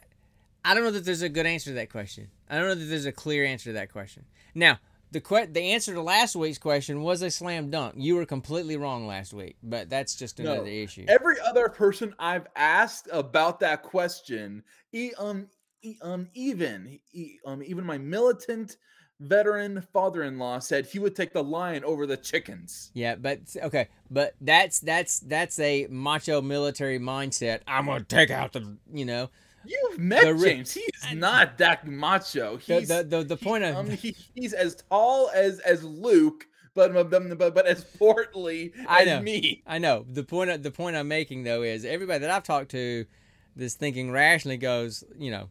I 0.65 0.75
don't 0.75 0.85
know 0.85 0.91
that 0.91 1.05
there's 1.07 1.23
a 1.23 1.29
good 1.29 1.47
answer 1.47 1.71
to 1.71 1.75
that 1.77 1.91
question. 1.91 2.29
I 2.51 2.59
don't 2.59 2.69
know 2.69 2.75
that 2.75 2.85
there's 2.85 3.07
a 3.07 3.13
clear 3.13 3.45
answer 3.45 3.71
to 3.71 3.75
that 3.75 3.91
question. 3.91 4.27
Now 4.55 4.79
the 5.13 5.21
que- 5.21 5.47
the 5.47 5.61
answer 5.73 5.95
to 5.95 6.03
last 6.03 6.37
week's 6.37 6.59
question 6.59 7.03
was 7.03 7.23
a 7.23 7.31
slam 7.31 7.71
dunk. 7.71 7.95
You 7.97 8.17
were 8.17 8.27
completely 8.27 8.77
wrong 8.77 9.07
last 9.07 9.33
week, 9.33 9.57
but 9.63 9.89
that's 9.89 10.15
just 10.15 10.39
No. 10.39 10.53
another 10.53 10.69
issue. 10.69 11.05
Every 11.09 11.37
other 11.41 11.69
person 11.69 12.15
I've 12.19 12.47
asked 12.57 13.09
about 13.13 13.61
that 13.61 13.83
question, 13.83 14.63
e- 14.93 15.13
um, 15.19 15.49
e- 15.83 15.99
um, 16.03 16.29
even 16.35 16.99
e- 17.13 17.39
um, 17.47 17.63
even 17.63 17.85
my 17.85 17.99
militant 17.99 18.77
veteran 19.21 19.81
father-in-law 19.95 20.59
said 20.59 20.85
he 20.85 20.99
would 20.99 21.17
take 21.17 21.33
the 21.33 21.43
lion 21.43 21.83
over 21.85 22.07
the 22.07 22.17
chickens. 22.19 22.91
Yeah, 22.93 23.15
but 23.15 23.41
okay, 23.63 23.89
but 24.11 24.35
that's 24.43 24.81
that's 24.81 25.21
that's 25.21 25.59
a 25.59 25.87
macho 25.89 26.43
military 26.43 26.99
mindset. 26.99 27.61
I'm 27.67 27.87
gonna 27.87 28.05
take 28.05 28.31
out 28.31 28.53
the 28.53 28.77
you 28.93 29.07
know 29.07 29.31
You've 29.67 29.99
met 29.99 30.25
The 30.25 30.35
ri- 30.35 30.49
James. 30.51 30.73
He 30.75 30.81
is 30.81 31.15
not 31.15 31.59
that 31.59 31.87
macho. 31.87 32.57
the 32.59 32.79
He's 32.81 32.89
the 32.89 33.03
the, 33.03 33.23
the 33.25 33.37
point 33.37 33.65
of 33.65 33.77
um, 33.77 33.91
he, 33.91 34.17
he's 34.35 34.53
as 34.53 34.77
tall 34.91 35.31
as 35.35 35.59
as 35.61 35.83
Luke, 35.85 36.47
but 36.75 36.93
but 36.93 37.11
but, 37.11 37.55
but 37.55 37.67
as 37.67 37.85
portly 37.85 38.73
I 38.89 39.03
as 39.03 39.07
know. 39.07 39.21
me. 39.23 39.63
I 39.67 39.79
know 39.79 40.05
the 40.09 40.23
point. 40.25 40.63
The 40.63 40.71
point 40.71 40.97
I'm 40.97 41.09
making 41.09 41.45
though 41.45 41.63
is 41.63 41.85
everybody 41.85 42.21
that 42.21 42.31
I've 42.31 42.43
talked 42.45 42.71
to, 42.73 43.07
this 43.55 43.75
thinking 43.75 44.11
rationally 44.11 44.57
goes, 44.59 45.05
you 45.19 45.31
know, 45.31 45.49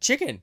chicken, 0.00 0.40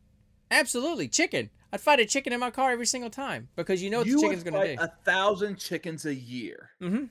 absolutely 0.51 1.07
chicken. 1.07 1.49
I'd 1.74 1.82
fight 1.82 1.99
a 1.99 2.05
chicken 2.05 2.32
in 2.32 2.39
my 2.39 2.51
car 2.51 2.72
every 2.72 2.86
single 2.86 3.09
time 3.09 3.49
because 3.55 3.84
you 3.84 3.89
know 3.89 3.97
what 3.99 4.07
you 4.07 4.16
the 4.16 4.22
chicken's 4.22 4.43
would 4.45 4.53
gonna 4.53 4.66
fight 4.66 4.78
do. 4.78 4.84
a 4.84 4.91
thousand 5.03 5.57
chickens 5.57 6.05
a 6.05 6.16
year. 6.16 6.70
mm-hmm. 6.82 7.05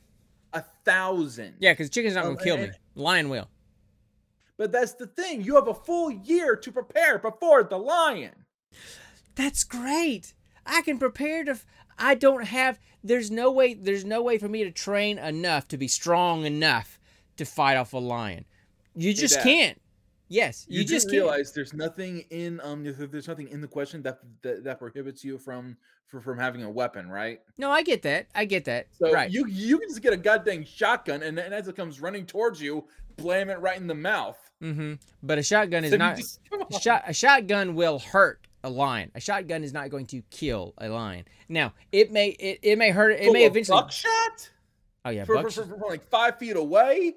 A 0.55 0.65
thousand. 0.85 1.55
Yeah, 1.59 1.73
because 1.73 1.91
chicken's 1.91 2.15
not 2.15 2.25
Um, 2.25 2.35
gonna 2.35 2.45
kill 2.45 2.57
and- 2.57 2.69
me. 2.69 2.79
Lion 2.95 3.29
will. 3.29 3.49
But 4.57 4.73
that's 4.73 4.95
the 4.95 5.07
thing. 5.07 5.43
You 5.43 5.57
have 5.57 5.69
a 5.69 5.75
full 5.75 6.11
year 6.11 6.55
to 6.57 6.73
prepare 6.73 7.19
before 7.19 7.65
the 7.65 7.79
lion. 7.79 8.45
That's 9.35 9.65
great. 9.65 10.33
I 10.65 10.83
can 10.83 10.99
prepare 10.99 11.45
to. 11.45 11.53
f- 11.53 11.67
I 11.99 12.15
don't 12.15 12.45
have. 12.45 12.79
There's 13.03 13.31
no 13.31 13.51
way. 13.51 13.75
There's 13.75 14.05
no 14.05 14.23
way 14.23 14.39
for 14.39 14.49
me 14.49 14.65
to 14.65 14.71
train 14.71 15.19
enough 15.19 15.69
to 15.69 15.77
be 15.77 15.89
strong 15.89 16.45
enough 16.45 16.99
to 17.37 17.45
fight 17.45 17.77
off 17.77 17.93
a 17.93 17.99
lion. 17.99 18.45
You 18.95 19.13
just 19.13 19.37
can't. 19.43 19.81
Yes, 20.29 20.65
You, 20.69 20.81
you, 20.81 20.85
just 20.87 21.07
can't. 21.09 21.23
realize 21.23 21.53
there's 21.53 21.75
nothing 21.75 22.25
in 22.31 22.61
um 22.63 22.83
there's- 22.83 23.29
nothing 23.29 23.49
in 23.49 23.61
the 23.61 23.69
question 23.69 24.03
that 24.03 24.21
that, 24.43 24.65
that 24.65 24.79
prohibits 24.79 25.23
you 25.25 25.39
from 25.39 25.77
for, 26.07 26.21
from 26.21 26.39
having 26.39 26.63
a 26.63 26.71
weapon, 26.71 27.09
right? 27.09 27.41
No, 27.59 27.71
I 27.71 27.83
get 27.83 28.03
that. 28.03 28.27
I 28.35 28.45
get 28.45 28.65
that. 28.67 28.87
So 28.93 29.13
right. 29.13 29.31
you 29.31 29.47
you 29.47 29.79
can 29.79 29.89
just 29.89 30.01
get 30.03 30.13
a 30.13 30.17
goddamn 30.17 30.65
shotgun 30.65 31.23
and, 31.23 31.39
and 31.39 31.53
as 31.53 31.69
it 31.69 31.77
comes 31.77 32.01
running 32.01 32.25
towards 32.27 32.61
you, 32.61 32.85
blam 33.17 33.51
it 33.51 33.61
right 33.61 33.77
in 33.77 33.87
the 33.87 33.95
mouth. 33.95 34.39
mm-hmm. 34.63 34.95
But 35.23 35.39
a 35.39 35.43
shotgun 35.43 35.85
is 35.85 35.91
So 35.91 35.97
not. 35.99 36.17
just- 36.17 36.41
A, 36.75 36.81
shot, 36.81 37.03
a 37.07 37.13
shotgun 37.13 37.75
will 37.75 37.99
hurt 37.99 38.47
a 38.63 38.71
lion. 38.71 39.11
A 39.15 39.21
shotgun 39.21 39.63
is 39.65 39.73
not 39.75 39.91
going 39.91 40.07
to 40.07 40.23
kill 40.31 40.73
a 40.79 40.89
lion. 40.89 41.25
Now, 41.51 41.75
it 41.93 42.11
may 42.11 42.29
it, 42.29 42.61
it 42.63 42.79
may 42.79 42.91
hurt. 42.91 43.11
It 43.21 43.29
Oh, 43.29 43.33
may 43.33 43.45
eventually. 43.45 43.79
buckshot 43.79 44.51
Oh 45.05 45.11
yeah, 45.11 45.25
for, 45.25 45.37
for, 45.37 45.43
buckshot. 45.43 45.69
for, 45.69 45.79
for 45.79 45.91
like 45.91 46.03
five 46.09 46.39
feet 46.39 46.57
away. 46.57 47.15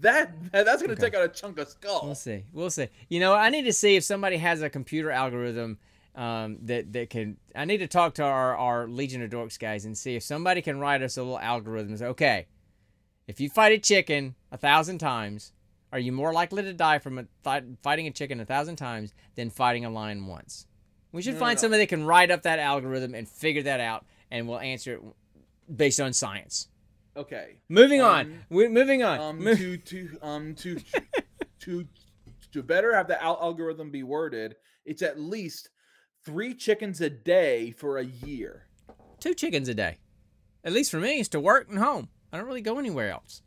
That 0.00 0.32
that's 0.52 0.80
gonna 0.82 0.92
Okay. 0.94 1.02
take 1.02 1.14
out 1.14 1.24
a 1.24 1.28
chunk 1.28 1.58
of 1.58 1.68
skull. 1.68 2.02
We'll 2.04 2.14
see. 2.14 2.44
We'll 2.52 2.70
see. 2.70 2.88
You 3.08 3.20
know, 3.20 3.34
I 3.34 3.50
need 3.50 3.62
to 3.64 3.72
see 3.72 3.96
if 3.96 4.04
somebody 4.04 4.36
has 4.36 4.62
a 4.62 4.70
computer 4.70 5.10
algorithm 5.10 5.78
um, 6.14 6.58
that 6.62 6.92
that 6.92 7.10
can. 7.10 7.36
I 7.56 7.64
need 7.64 7.78
to 7.78 7.86
talk 7.88 8.14
to 8.14 8.22
our 8.24 8.56
our 8.56 8.86
Legion 8.86 9.22
of 9.22 9.30
Dorks 9.30 9.58
guys 9.58 9.84
and 9.84 9.96
see 9.98 10.14
if 10.14 10.22
somebody 10.22 10.62
can 10.62 10.78
write 10.78 11.02
us 11.02 11.16
a 11.16 11.22
little 11.22 11.38
algorithm. 11.38 11.96
Say, 11.96 12.06
okay, 12.06 12.46
if 13.26 13.40
you 13.40 13.48
fight 13.48 13.72
a 13.72 13.78
chicken 13.78 14.34
a 14.52 14.56
thousand 14.56 14.98
times, 14.98 15.52
are 15.92 15.98
you 15.98 16.12
more 16.12 16.32
likely 16.32 16.62
to 16.62 16.72
die 16.72 16.98
from 16.98 17.18
a 17.18 17.26
fight, 17.42 17.64
fighting 17.82 18.06
a 18.06 18.10
chicken 18.12 18.38
a 18.40 18.44
thousand 18.44 18.76
times 18.76 19.12
than 19.34 19.50
fighting 19.50 19.84
a 19.84 19.90
lion 19.90 20.26
once? 20.26 20.66
We 21.12 21.22
should 21.22 21.34
No, 21.34 21.40
find 21.40 21.56
no. 21.56 21.60
somebody 21.60 21.82
that 21.82 21.88
can 21.88 22.04
write 22.04 22.30
up 22.30 22.42
that 22.42 22.58
algorithm 22.58 23.14
and 23.14 23.28
figure 23.28 23.62
that 23.64 23.80
out, 23.80 24.06
and 24.30 24.46
we'll 24.48 24.60
answer 24.60 24.94
it 24.94 25.00
based 25.76 26.00
on 26.00 26.12
science. 26.12 26.68
Okay. 27.16 27.58
Moving 27.68 28.00
on. 28.00 28.20
Um, 28.26 28.38
We're 28.48 28.70
moving 28.70 29.02
on. 29.02 29.20
um 29.20 29.44
Mo- 29.44 29.54
to 29.54 29.76
to 29.76 30.18
um 30.22 30.54
to 30.56 30.78
to 31.60 31.86
to 32.52 32.62
better 32.62 32.94
have 32.94 33.08
the 33.08 33.22
al- 33.22 33.38
algorithm 33.40 33.90
be 33.90 34.02
worded 34.02 34.56
it's 34.84 35.00
at 35.02 35.18
least 35.18 35.70
three 36.24 36.54
chickens 36.54 37.00
a 37.00 37.08
day 37.10 37.70
for 37.70 37.98
a 37.98 38.04
year 38.04 38.66
two 39.20 39.34
chickens 39.34 39.68
a 39.68 39.74
day. 39.74 39.98
At 40.64 40.72
least 40.72 40.90
for 40.90 40.98
me, 40.98 41.20
is 41.20 41.28
to 41.30 41.40
work 41.40 41.68
and 41.68 41.78
home. 41.78 42.08
I 42.32 42.36
don't 42.36 42.46
really 42.46 42.60
go 42.60 42.78
anywhere 42.78 43.10
else. 43.10 43.42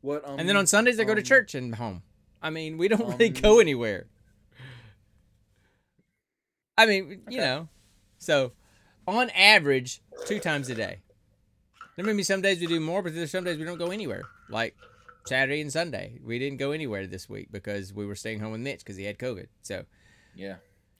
what 0.00 0.26
um 0.28 0.38
and 0.38 0.48
then 0.48 0.56
on 0.56 0.66
Sundays, 0.66 0.98
I 0.98 1.04
go 1.04 1.14
to 1.14 1.20
um, 1.20 1.24
church 1.24 1.54
and 1.54 1.74
home. 1.74 2.02
I 2.42 2.50
mean, 2.50 2.78
we 2.78 2.88
don't 2.88 3.08
really 3.08 3.28
um, 3.28 3.34
go 3.40 3.60
anywhere. 3.60 4.06
I 6.76 6.86
mean, 6.86 7.22
you 7.28 7.38
know, 7.38 7.68
so 8.18 8.52
on 9.06 9.30
average, 9.30 10.02
two 10.26 10.40
times 10.40 10.68
a 10.68 10.74
day. 10.74 10.98
There 11.96 12.04
may 12.04 12.12
be 12.12 12.22
some 12.22 12.40
days 12.42 12.60
we 12.60 12.66
do 12.66 12.80
more, 12.80 13.02
but 13.02 13.14
there's 13.14 13.30
some 13.30 13.44
days 13.44 13.58
we 13.58 13.64
don't 13.64 13.78
go 13.78 13.90
anywhere. 13.90 14.22
Like 14.48 14.74
Saturday 15.26 15.60
and 15.60 15.72
Sunday, 15.72 16.18
we 16.24 16.38
didn't 16.38 16.58
go 16.58 16.72
anywhere 16.72 17.06
this 17.06 17.28
week 17.28 17.48
because 17.50 17.92
we 17.92 18.04
were 18.06 18.16
staying 18.16 18.40
home 18.40 18.52
with 18.52 18.60
Mitch 18.60 18.80
because 18.80 18.96
he 18.96 19.04
had 19.04 19.18
COVID. 19.18 19.46
So, 19.62 19.84
yeah 20.34 20.56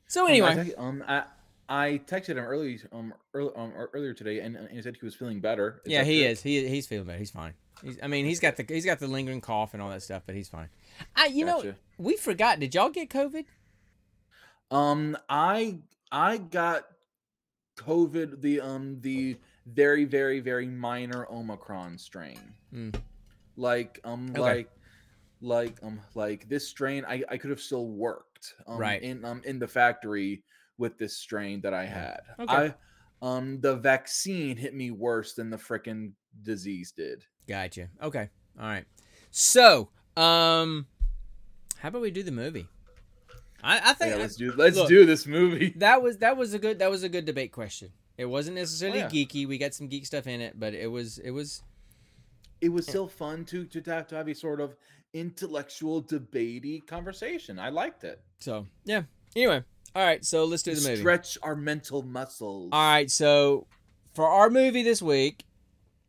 so 0.07 0.23
Um, 0.23 0.27
I 0.27 0.31
anyway, 0.31 0.75
um 0.77 1.05
I 1.07 1.25
I 1.69 2.01
texted 2.07 2.37
him 2.37 2.45
early, 2.45 2.79
um, 2.93 3.15
early, 3.33 3.51
um, 3.57 3.73
earlier 3.95 4.13
today, 4.13 4.41
and, 4.41 4.55
and 4.55 4.69
he 4.69 4.83
said 4.83 4.97
he 5.01 5.05
was 5.05 5.15
feeling 5.15 5.41
better. 5.41 5.81
yeah, 5.87 6.05
he 6.05 6.21
true? 6.21 6.29
is. 6.29 6.43
He 6.43 6.69
he's 6.69 6.87
feeling 6.87 7.07
better. 7.07 7.19
He's 7.19 7.31
fine. 7.31 7.55
He's, 7.83 7.99
I 8.03 8.07
mean, 8.07 8.27
he's 8.27 8.39
got 8.39 8.57
the 8.57 8.65
he's 8.69 8.85
got 8.85 8.99
the 9.01 9.09
lingering 9.09 9.41
cough 9.41 9.73
and 9.73 9.83
all 9.83 9.91
that 9.91 10.03
stuff, 10.03 10.23
but 10.27 10.35
he's 10.35 10.49
fine. 10.49 10.69
I 11.17 11.27
you 11.27 11.45
know 11.45 11.75
we 11.99 12.17
forgot. 12.17 12.61
Did 12.61 12.75
y'all 12.75 12.91
get 12.91 13.09
COVID? 13.11 13.47
Um, 14.71 15.17
I 15.29 15.79
I 16.13 16.37
got 16.39 16.87
COVID, 17.77 18.41
the 18.41 18.61
um 18.61 19.01
the 19.01 19.37
very 19.67 20.05
very 20.05 20.41
very 20.41 20.67
minor 20.67 21.27
Omicron 21.31 21.99
strain. 21.99 22.55
Mm. 22.73 22.95
Like 23.57 24.01
um 24.05 24.31
Okay. 24.31 24.41
like 24.41 24.71
like 25.41 25.77
um 25.83 26.01
like 26.15 26.49
this 26.49 26.69
strain, 26.69 27.05
I 27.07 27.23
I 27.29 27.37
could 27.39 27.51
have 27.51 27.61
still 27.61 27.89
worked 27.89 28.55
um 28.67 28.79
Right. 28.79 29.03
in 29.03 29.25
um 29.25 29.43
in 29.45 29.59
the 29.59 29.69
factory 29.69 30.43
with 30.79 30.99
this 30.99 31.17
strain 31.17 31.61
that 31.63 31.73
I 31.75 31.85
had. 31.87 32.21
Okay. 32.39 32.53
I 32.55 32.75
um 33.23 33.61
the 33.61 33.77
vaccine 33.77 34.57
hit 34.57 34.75
me 34.75 34.91
worse 34.91 35.35
than 35.35 35.51
the 35.51 35.57
frickin' 35.57 36.13
disease 36.43 36.93
did. 36.93 37.25
Gotcha. 37.49 37.89
Okay. 38.03 38.29
All 38.59 38.67
right. 38.67 38.85
So, 39.31 39.89
um, 40.17 40.87
how 41.79 41.89
about 41.89 42.03
we 42.03 42.11
do 42.11 42.23
the 42.23 42.31
movie? 42.33 42.69
I, 43.63 43.91
I 43.91 43.93
think 43.95 44.11
Yeah, 44.15 44.21
let's 44.23 44.37
do 44.37 44.53
let's 44.53 44.77
look. 44.77 44.89
do 44.89 45.07
this 45.07 45.27
movie. 45.27 45.71
that 45.77 46.03
was 46.03 46.19
that 46.19 46.37
was 46.37 46.55
a 46.55 46.59
good 46.59 46.79
that 46.81 46.91
was 46.91 47.03
a 47.03 47.09
good 47.09 47.25
debate 47.25 47.53
question. 47.53 47.91
It 48.17 48.27
wasn't 48.27 48.57
necessarily 48.57 49.01
yeah. 49.01 49.09
geeky. 49.09 49.47
We 49.47 49.59
got 49.59 49.75
some 49.75 49.89
geek 49.89 50.07
stuff 50.07 50.27
in 50.27 50.41
it, 50.41 50.59
but 50.59 50.75
it 50.75 50.91
was 50.91 51.19
it 51.19 51.31
was 51.31 51.63
It 52.61 52.69
was 52.69 52.87
still 52.87 53.09
fun 53.09 53.45
to 53.47 53.65
to 53.65 53.83
have 53.91 54.07
to 54.09 54.17
have 54.17 54.29
a 54.29 54.35
sort 54.35 54.61
of 54.61 54.77
intellectual 55.13 56.03
debatey 56.03 56.87
conversation. 56.87 57.59
I 57.59 57.71
liked 57.71 58.05
it. 58.05 58.21
so 58.41 58.67
yeah. 58.85 59.03
Anyway, 59.35 59.65
all 59.97 60.05
right. 60.05 60.25
So 60.25 60.45
let's 60.45 60.63
do 60.63 60.75
the 60.75 60.89
movie. 60.89 61.01
Stretch 61.01 61.39
our 61.43 61.57
mental 61.57 62.03
muscles. 62.03 62.71
All 62.73 62.93
right, 62.93 63.11
so 63.11 63.67
for 64.15 64.29
our 64.29 64.49
movie 64.49 64.85
this 64.85 65.03
week, 65.03 65.45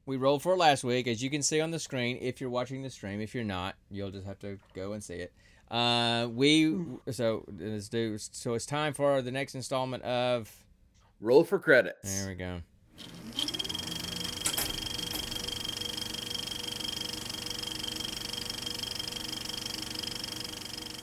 we 0.05 0.17
rolled 0.17 0.43
for 0.43 0.53
it 0.53 0.57
last 0.57 0.83
week, 0.83 1.07
as 1.07 1.23
you 1.23 1.31
can 1.31 1.41
see 1.41 1.59
on 1.59 1.71
the 1.71 1.79
screen. 1.79 2.19
If 2.21 2.39
you're 2.39 2.51
watching 2.51 2.83
the 2.83 2.89
stream, 2.91 3.19
if 3.19 3.33
you're 3.33 3.43
not, 3.43 3.75
you'll 3.89 4.11
just 4.11 4.27
have 4.27 4.37
to 4.39 4.59
go 4.75 4.93
and 4.93 5.03
see 5.03 5.15
it. 5.15 5.33
Uh, 5.71 6.27
we 6.31 6.77
so 7.09 7.43
let's 7.59 7.89
do. 7.89 8.17
So 8.19 8.53
it's 8.53 8.67
time 8.67 8.93
for 8.93 9.23
the 9.23 9.31
next 9.31 9.55
installment 9.55 10.03
of. 10.03 10.64
Roll 11.25 11.43
for 11.43 11.57
credits. 11.57 12.19
There 12.21 12.29
we 12.29 12.35
go. 12.35 12.61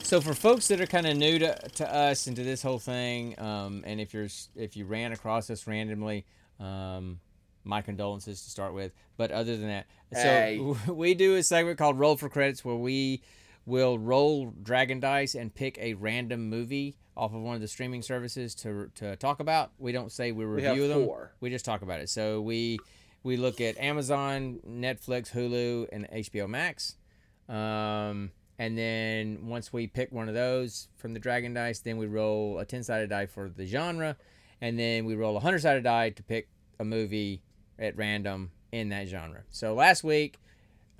So 0.03 0.21
for 0.21 0.33
folks 0.33 0.67
that 0.67 0.79
are 0.79 0.85
kind 0.85 1.07
of 1.07 1.17
new 1.17 1.39
to, 1.39 1.55
to 1.75 1.93
us 1.93 2.27
and 2.27 2.35
to 2.35 2.43
this 2.43 2.61
whole 2.61 2.77
thing, 2.79 3.37
um, 3.39 3.83
and 3.85 3.99
if 3.99 4.13
you're 4.13 4.27
if 4.55 4.77
you 4.77 4.85
ran 4.85 5.11
across 5.11 5.49
us 5.49 5.65
randomly, 5.65 6.25
um, 6.59 7.19
my 7.63 7.81
condolences 7.81 8.43
to 8.43 8.49
start 8.49 8.73
with. 8.73 8.91
But 9.17 9.31
other 9.31 9.57
than 9.57 9.67
that, 9.67 9.87
Hey. 10.13 10.57
so 10.57 10.77
we 10.93 11.15
do 11.15 11.35
a 11.35 11.43
segment 11.43 11.77
called 11.77 11.97
Roll 11.97 12.15
for 12.15 12.29
Credits 12.29 12.63
where 12.63 12.75
we 12.75 13.23
will 13.65 13.97
roll 13.97 14.51
dragon 14.61 14.99
dice 14.99 15.35
and 15.35 15.53
pick 15.53 15.77
a 15.77 15.93
random 15.93 16.49
movie 16.49 16.95
off 17.15 17.33
of 17.33 17.41
one 17.41 17.55
of 17.55 17.61
the 17.61 17.67
streaming 17.67 18.01
services 18.01 18.55
to 18.55 18.89
to 18.95 19.15
talk 19.15 19.39
about. 19.39 19.71
We 19.77 19.91
don't 19.91 20.11
say 20.11 20.31
we 20.31 20.45
We 20.45 20.51
review 20.63 20.87
them. 20.87 21.05
four. 21.05 21.33
We 21.39 21.49
just 21.49 21.65
talk 21.65 21.81
about 21.81 21.99
it. 21.99 22.09
So 22.09 22.41
we 22.41 22.79
we 23.23 23.37
look 23.37 23.61
at 23.61 23.77
Amazon, 23.77 24.59
Netflix, 24.67 25.31
Hulu, 25.31 25.87
and 25.93 26.07
HBO 26.11 26.47
Max. 26.49 26.95
Um, 27.47 28.31
and 28.59 28.77
then 28.77 29.47
once 29.47 29.71
we 29.71 29.87
pick 29.87 30.11
one 30.11 30.27
of 30.27 30.33
those 30.35 30.89
from 30.97 31.13
the 31.13 31.19
Dragon 31.19 31.53
Dice, 31.53 31.79
then 31.79 31.97
we 31.97 32.05
roll 32.05 32.59
a 32.59 32.65
10 32.65 32.83
sided 32.83 33.09
die 33.09 33.25
for 33.25 33.49
the 33.49 33.65
genre. 33.65 34.17
And 34.61 34.77
then 34.77 35.05
we 35.05 35.15
roll 35.15 35.31
a 35.31 35.33
100 35.35 35.59
sided 35.59 35.83
die 35.83 36.09
to 36.11 36.23
pick 36.23 36.47
a 36.79 36.85
movie 36.85 37.41
at 37.79 37.95
random 37.97 38.51
in 38.71 38.89
that 38.89 39.07
genre. 39.07 39.43
So 39.51 39.73
last 39.73 40.03
week, 40.03 40.39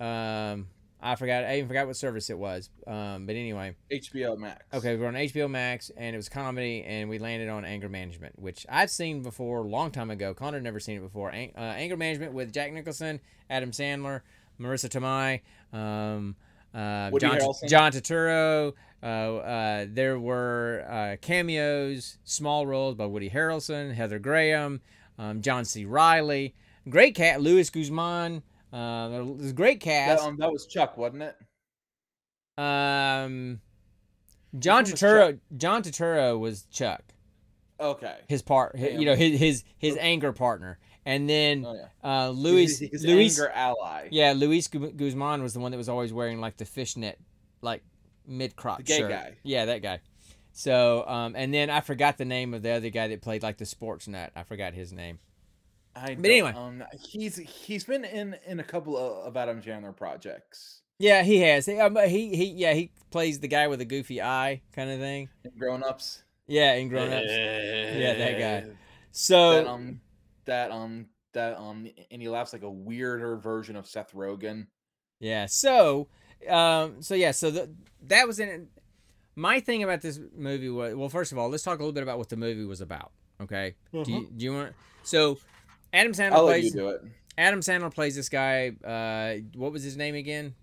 um, 0.00 0.68
I 1.04 1.16
forgot, 1.16 1.44
I 1.44 1.56
even 1.56 1.68
forgot 1.68 1.86
what 1.86 1.96
service 1.96 2.30
it 2.30 2.38
was. 2.38 2.70
Um, 2.86 3.26
but 3.26 3.36
anyway, 3.36 3.76
HBO 3.92 4.38
Max. 4.38 4.64
Okay, 4.72 4.96
we're 4.96 5.06
on 5.06 5.14
HBO 5.14 5.50
Max, 5.50 5.90
and 5.96 6.14
it 6.14 6.16
was 6.16 6.30
comedy, 6.30 6.82
and 6.82 7.10
we 7.10 7.18
landed 7.18 7.50
on 7.50 7.66
Anger 7.66 7.90
Management, 7.90 8.38
which 8.38 8.64
I've 8.70 8.90
seen 8.90 9.22
before 9.22 9.58
a 9.58 9.68
long 9.68 9.90
time 9.90 10.10
ago. 10.10 10.32
Connor 10.32 10.62
never 10.62 10.80
seen 10.80 10.96
it 10.96 11.02
before. 11.02 11.30
Ang- 11.30 11.52
uh, 11.56 11.60
Anger 11.60 11.98
Management 11.98 12.32
with 12.32 12.54
Jack 12.54 12.72
Nicholson, 12.72 13.20
Adam 13.50 13.70
Sandler, 13.70 14.22
Marisa 14.58 14.88
Tomei, 14.88 15.42
um, 15.78 16.36
uh, 16.74 17.10
John. 17.18 17.38
John 17.68 17.92
Turturro. 17.92 18.72
Uh, 19.02 19.06
uh, 19.06 19.86
there 19.86 20.18
were 20.18 20.86
uh, 20.88 21.16
cameos, 21.20 22.16
small 22.24 22.66
roles 22.66 22.94
by 22.94 23.04
Woody 23.04 23.28
Harrelson, 23.28 23.92
Heather 23.92 24.18
Graham, 24.18 24.80
um, 25.18 25.42
John 25.42 25.66
C. 25.66 25.84
Reilly. 25.84 26.54
Great 26.88 27.14
cat, 27.14 27.42
Luis 27.42 27.68
Guzman. 27.68 28.42
Uh, 28.74 29.10
it 29.20 29.36
was 29.36 29.50
a 29.50 29.52
great 29.52 29.78
That, 29.80 29.84
cast. 30.18 30.24
um, 30.24 30.36
that 30.38 30.50
was 30.50 30.66
Chuck, 30.66 30.96
wasn't 30.98 31.22
it? 31.22 31.36
Um, 32.58 33.60
John 34.58 34.84
Turturro. 34.84 35.38
John 35.56 35.82
Turturro 35.82 36.38
was 36.38 36.64
Chuck, 36.66 37.02
Okay. 37.80 38.16
his 38.28 38.42
part. 38.42 38.78
hi- 38.78 38.88
Yeah. 38.88 38.98
you 38.98 39.04
know 39.06 39.14
his 39.14 39.38
his 39.38 39.64
his 39.78 39.96
anger 40.00 40.32
partner, 40.32 40.78
and 41.04 41.28
then 41.28 41.64
Oh 41.66 41.74
yeah. 41.74 41.88
uh, 42.26 42.28
Luis 42.30 42.78
his, 42.78 42.90
his 42.90 43.04
Luis. 43.04 43.38
anger 43.38 43.50
ally. 43.52 44.08
Yeah, 44.10 44.32
Luis 44.32 44.68
Guzman 44.68 45.42
was 45.42 45.54
the 45.54 45.60
one 45.60 45.70
that 45.72 45.78
was 45.78 45.88
always 45.88 46.12
wearing 46.12 46.40
like 46.40 46.56
the 46.56 46.64
fishnet, 46.64 47.18
like 47.62 47.82
mid 48.26 48.54
gay 48.84 48.98
shirt. 48.98 49.10
guy. 49.10 49.36
Yeah, 49.42 49.64
that 49.66 49.82
guy. 49.82 50.00
So, 50.52 51.04
um, 51.08 51.34
and 51.34 51.52
then 51.52 51.68
I 51.68 51.80
forgot 51.80 52.16
the 52.16 52.24
name 52.24 52.54
of 52.54 52.62
the 52.62 52.70
other 52.70 52.88
guy 52.90 53.08
that 53.08 53.20
played 53.22 53.42
like 53.42 53.58
the 53.58 53.66
sports 53.66 54.06
nut. 54.06 54.30
I 54.36 54.44
forgot 54.44 54.72
his 54.74 54.92
name. 54.92 55.18
I 55.96 56.14
But 56.14 56.26
anyway. 56.30 56.52
um, 56.56 56.82
he's 57.00 57.36
he's 57.36 57.84
been 57.84 58.04
in 58.04 58.36
in 58.46 58.60
a 58.60 58.64
couple 58.64 58.96
of, 58.96 59.26
of 59.26 59.36
Adam 59.36 59.62
Sandler 59.62 59.96
projects. 59.96 60.82
Yeah, 60.98 61.22
he 61.22 61.40
has. 61.40 61.66
He, 61.66 61.78
um, 61.78 61.96
he 61.96 62.34
he 62.36 62.44
yeah 62.46 62.72
he 62.72 62.90
plays 63.10 63.40
the 63.40 63.48
guy 63.48 63.68
with 63.68 63.80
a 63.80 63.84
goofy 63.84 64.22
eye 64.22 64.62
kind 64.72 64.90
of 64.90 64.98
thing. 65.00 65.28
Grown 65.58 65.82
ups. 65.82 66.22
Yeah, 66.46 66.74
in 66.74 66.88
Grown 66.88 67.12
Ups. 67.12 67.26
Yeah, 67.28 68.14
that 68.14 68.38
guy. 68.38 68.70
So 69.12 69.52
That 69.52 69.66
um 69.66 70.00
that 70.44 70.70
um 70.70 71.06
that 71.32 71.58
um 71.58 71.88
and 72.10 72.20
he 72.20 72.28
laughs 72.28 72.52
like 72.52 72.62
a 72.62 72.70
weirder 72.70 73.36
version 73.36 73.76
of 73.76 73.86
Seth 73.86 74.12
Rogen. 74.12 74.66
Yeah. 75.20 75.46
So, 75.46 76.08
um, 76.48 77.00
so 77.00 77.14
yeah. 77.14 77.30
So 77.30 77.50
the, 77.50 77.70
that 78.02 78.26
was 78.26 78.40
in 78.40 78.48
it. 78.48 78.66
My 79.36 79.58
thing 79.58 79.82
about 79.82 80.00
this 80.00 80.20
movie 80.36 80.68
was 80.68 80.94
well. 80.94 81.08
First 81.08 81.32
of 81.32 81.38
all, 81.38 81.48
let's 81.48 81.62
talk 81.62 81.78
a 81.78 81.82
little 81.82 81.92
bit 81.92 82.02
about 82.02 82.18
what 82.18 82.28
the 82.28 82.36
movie 82.36 82.64
was 82.64 82.80
about. 82.80 83.12
Okay. 83.40 83.74
Do 83.92 84.04
you 84.06 84.28
do 84.36 84.44
you 84.44 84.52
want? 84.52 84.74
So, 85.02 85.38
Adam 85.94 86.12
Sandler 86.12 86.32
I'll 86.32 86.44
let 86.44 86.62
you 86.62 86.70
plays 86.70 86.72
do 86.72 86.88
it. 86.88 87.02
Adam 87.38 87.60
Sandler 87.60 87.94
plays 87.94 88.16
this 88.16 88.28
guy. 88.28 88.72
Uh, 88.84 89.42
what 89.58 89.72
was 89.72 89.82
his 89.82 89.96
name 89.96 90.14
again? 90.14 90.54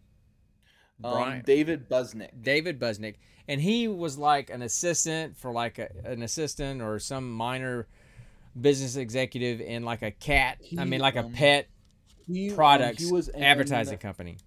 Um, 1.03 1.13
Brian 1.13 1.43
David 1.45 1.89
Buznik. 1.89 2.29
David 2.41 2.79
Buznik, 2.79 3.15
and 3.47 3.59
he 3.61 3.87
was 3.87 4.17
like 4.17 4.49
an 4.49 4.61
assistant 4.61 5.37
for 5.37 5.51
like 5.51 5.79
a, 5.79 5.89
an 6.05 6.21
assistant 6.21 6.81
or 6.81 6.99
some 6.99 7.31
minor 7.31 7.87
business 8.59 8.97
executive 8.97 9.61
in 9.61 9.83
like 9.83 10.01
a 10.01 10.11
cat. 10.11 10.59
I 10.77 10.85
mean, 10.85 10.99
like 10.99 11.15
a 11.15 11.23
um, 11.23 11.31
pet 11.31 11.67
He, 12.27 12.51
um, 12.51 12.93
he 12.95 13.11
was 13.11 13.29
in- 13.29 13.41
advertising 13.41 13.97
company. 13.97 14.37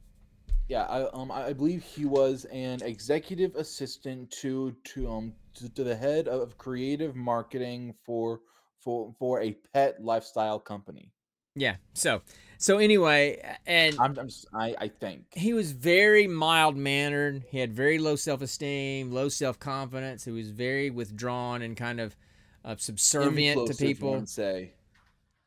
Yeah, 0.68 0.84
I 0.84 1.10
um 1.10 1.30
I 1.30 1.52
believe 1.52 1.82
he 1.82 2.04
was 2.04 2.46
an 2.46 2.82
executive 2.82 3.54
assistant 3.56 4.30
to 4.42 4.74
to 4.84 5.10
um 5.10 5.32
to, 5.56 5.68
to 5.68 5.84
the 5.84 5.94
head 5.94 6.26
of 6.28 6.56
creative 6.56 7.14
marketing 7.14 7.94
for 8.04 8.40
for 8.84 9.14
for 9.18 9.40
a 9.40 9.52
pet 9.72 10.04
lifestyle 10.04 10.60
company. 10.60 11.10
Yeah. 11.56 11.76
So, 11.94 12.22
so 12.58 12.78
anyway, 12.78 13.40
and 13.66 13.96
I'm, 13.98 14.18
I'm 14.18 14.28
I 14.52 14.74
I 14.78 14.88
think. 14.88 15.24
he 15.32 15.52
was 15.52 15.72
very 15.72 16.26
mild 16.26 16.76
mannered. 16.76 17.44
He 17.50 17.58
had 17.58 17.72
very 17.72 17.98
low 17.98 18.16
self 18.16 18.42
esteem, 18.42 19.12
low 19.12 19.28
self 19.28 19.58
confidence. 19.58 20.24
He 20.24 20.32
was 20.32 20.50
very 20.50 20.90
withdrawn 20.90 21.62
and 21.62 21.76
kind 21.76 22.00
of 22.00 22.16
uh, 22.64 22.76
subservient 22.76 23.68
to 23.68 23.74
people. 23.74 24.26
say. 24.26 24.72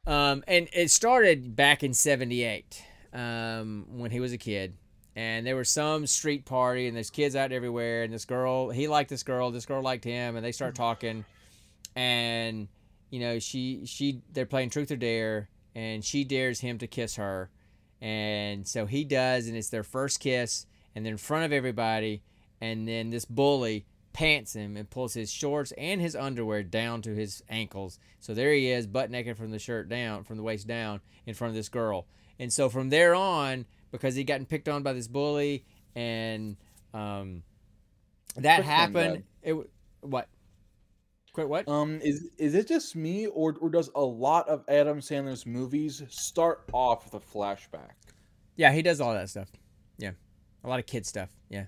Um, 0.05 0.43
and 0.47 0.69
it 0.71 0.89
started 0.89 1.55
back 1.55 1.83
in 1.83 1.93
'78 1.93 2.81
um, 3.13 3.85
when 3.89 4.11
he 4.11 4.19
was 4.19 4.33
a 4.33 4.37
kid. 4.37 4.75
And 5.17 5.47
there 5.47 5.55
was 5.55 5.67
some 5.71 6.05
street 6.05 6.45
party, 6.45 6.85
and 6.85 6.95
there's 6.95 7.09
kids 7.09 7.35
out 7.35 7.51
everywhere. 7.51 8.03
And 8.03 8.13
this 8.13 8.23
girl, 8.23 8.69
he 8.69 8.87
liked 8.87 9.09
this 9.09 9.23
girl. 9.23 9.49
This 9.49 9.65
girl 9.65 9.81
liked 9.81 10.03
him, 10.03 10.35
and 10.35 10.45
they 10.45 10.51
start 10.51 10.75
talking. 10.75 11.25
And 11.95 12.67
you 13.09 13.19
know, 13.19 13.39
she 13.39 13.85
she 13.85 14.21
they're 14.31 14.45
playing 14.45 14.69
truth 14.69 14.91
or 14.91 14.95
dare, 14.95 15.49
and 15.75 16.03
she 16.03 16.23
dares 16.23 16.59
him 16.59 16.77
to 16.79 16.87
kiss 16.87 17.15
her, 17.15 17.49
and 18.01 18.67
so 18.67 18.85
he 18.85 19.03
does, 19.03 19.47
and 19.47 19.55
it's 19.55 19.69
their 19.69 19.83
first 19.83 20.19
kiss, 20.19 20.65
and 20.95 21.05
they're 21.05 21.13
in 21.13 21.17
front 21.17 21.45
of 21.45 21.53
everybody, 21.53 22.21
and 22.61 22.87
then 22.87 23.09
this 23.09 23.25
bully 23.25 23.85
pants 24.13 24.53
him 24.53 24.75
and 24.75 24.89
pulls 24.89 25.13
his 25.13 25.31
shorts 25.31 25.71
and 25.77 26.01
his 26.01 26.15
underwear 26.15 26.63
down 26.63 27.03
to 27.03 27.13
his 27.13 27.43
ankles. 27.49 27.99
So 28.19 28.33
there 28.33 28.51
he 28.51 28.71
is, 28.71 28.87
butt 28.87 29.11
naked 29.11 29.37
from 29.37 29.51
the 29.51 29.59
shirt 29.59 29.89
down, 29.89 30.23
from 30.23 30.37
the 30.37 30.43
waist 30.43 30.65
down, 30.65 31.01
in 31.27 31.35
front 31.35 31.49
of 31.49 31.55
this 31.55 31.69
girl. 31.69 32.07
And 32.39 32.51
so 32.51 32.67
from 32.67 32.89
there 32.89 33.13
on, 33.13 33.65
because 33.91 34.15
he 34.15 34.23
gotten 34.23 34.47
picked 34.47 34.67
on 34.67 34.81
by 34.81 34.93
this 34.93 35.07
bully, 35.07 35.65
and 35.95 36.57
um, 36.95 37.43
that 38.37 38.63
happened. 38.63 39.23
It 39.43 39.55
what? 40.01 40.27
Quit 41.37 41.49
what? 41.49 41.67
Um, 41.69 41.99
is 42.01 42.31
is 42.39 42.55
it 42.55 42.67
just 42.67 42.95
me, 42.95 43.27
or 43.27 43.55
or 43.61 43.69
does 43.69 43.91
a 43.93 44.01
lot 44.01 44.49
of 44.49 44.63
Adam 44.67 44.99
Sandler's 44.99 45.45
movies 45.45 46.01
start 46.09 46.63
off 46.73 47.05
with 47.05 47.13
a 47.13 47.23
flashback? 47.23 47.91
yeah, 48.55 48.71
he 48.71 48.81
does 48.81 48.99
all 48.99 49.13
that 49.13 49.29
stuff. 49.29 49.51
Yeah, 49.99 50.13
a 50.63 50.67
lot 50.67 50.79
of 50.79 50.87
kid 50.87 51.05
stuff. 51.05 51.29
Yeah. 51.49 51.65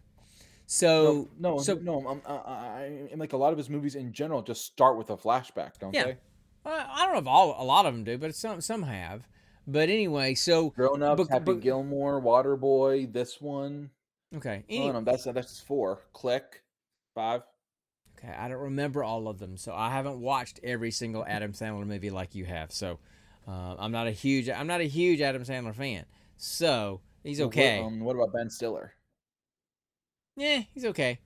So 0.66 1.30
no, 1.38 1.58
no, 1.58 1.60
so 1.62 1.76
no. 1.76 2.04
Um, 2.08 2.20
I, 2.26 2.32
I, 2.34 3.10
I'm 3.14 3.20
like 3.20 3.34
a 3.34 3.38
lot 3.38 3.52
of 3.52 3.60
his 3.60 3.70
movies 3.70 3.94
in 3.94 4.12
general 4.12 4.42
just 4.42 4.66
start 4.66 4.98
with 4.98 5.12
a 5.12 5.18
flashback, 5.18 5.78
don't 5.80 5.94
Yeah. 5.94 6.06
they? 6.06 6.18
Uh, 6.66 6.86
I 6.92 7.04
don't 7.06 7.14
know 7.14 7.20
if 7.20 7.28
all 7.28 7.56
a 7.62 7.64
lot 7.64 7.86
of 7.86 7.94
them 7.94 8.04
do, 8.04 8.18
but 8.18 8.34
some 8.34 8.62
some 8.62 8.82
have. 8.82 9.28
But 9.68 9.90
anyway, 9.90 10.34
so 10.34 10.72
Grown 10.72 11.04
Ups, 11.04 11.20
But- 11.28 11.30
Happy 11.32 11.46
but- 11.46 11.60
Gilmore, 11.62 12.20
Waterboy, 12.20 13.14
this 13.14 13.40
one. 13.40 13.92
okay, 14.36 14.64
Oh, 14.72 14.92
no, 14.94 15.02
that's 15.02 15.26
that's 15.26 15.60
four. 15.60 16.02
Click, 16.14 16.64
five. 17.14 17.44
Okay, 18.20 18.34
I 18.38 18.48
don't 18.48 18.60
remember 18.62 19.04
all 19.04 19.28
of 19.28 19.40
them, 19.40 19.58
so 19.58 19.74
I 19.74 19.90
haven't 19.90 20.20
watched 20.20 20.60
every 20.64 20.92
single 20.92 21.26
Adam 21.26 21.54
Sandler 21.54 21.86
movie 21.88 22.10
like 22.10 22.36
you 22.36 22.46
have. 22.46 22.72
So 22.72 23.00
uh, 23.48 23.76
I'm 23.80 23.92
not 23.92 24.08
a 24.08 24.12
huge 24.12 24.50
I'm 24.50 24.68
not 24.68 24.82
a 24.82 24.88
huge 24.88 25.22
Adam 25.22 25.44
Sandler 25.44 25.74
fan. 25.76 26.06
So 26.38 27.02
he's 27.24 27.40
What- 27.40 27.48
what, 27.48 27.54
okay. 27.56 27.80
um, 27.80 28.00
what 28.02 28.16
about 28.16 28.34
Ben 28.34 28.50
Stiller? 28.50 28.94
yeah, 30.36 30.62
he's 30.74 30.86
okay. 30.86 31.20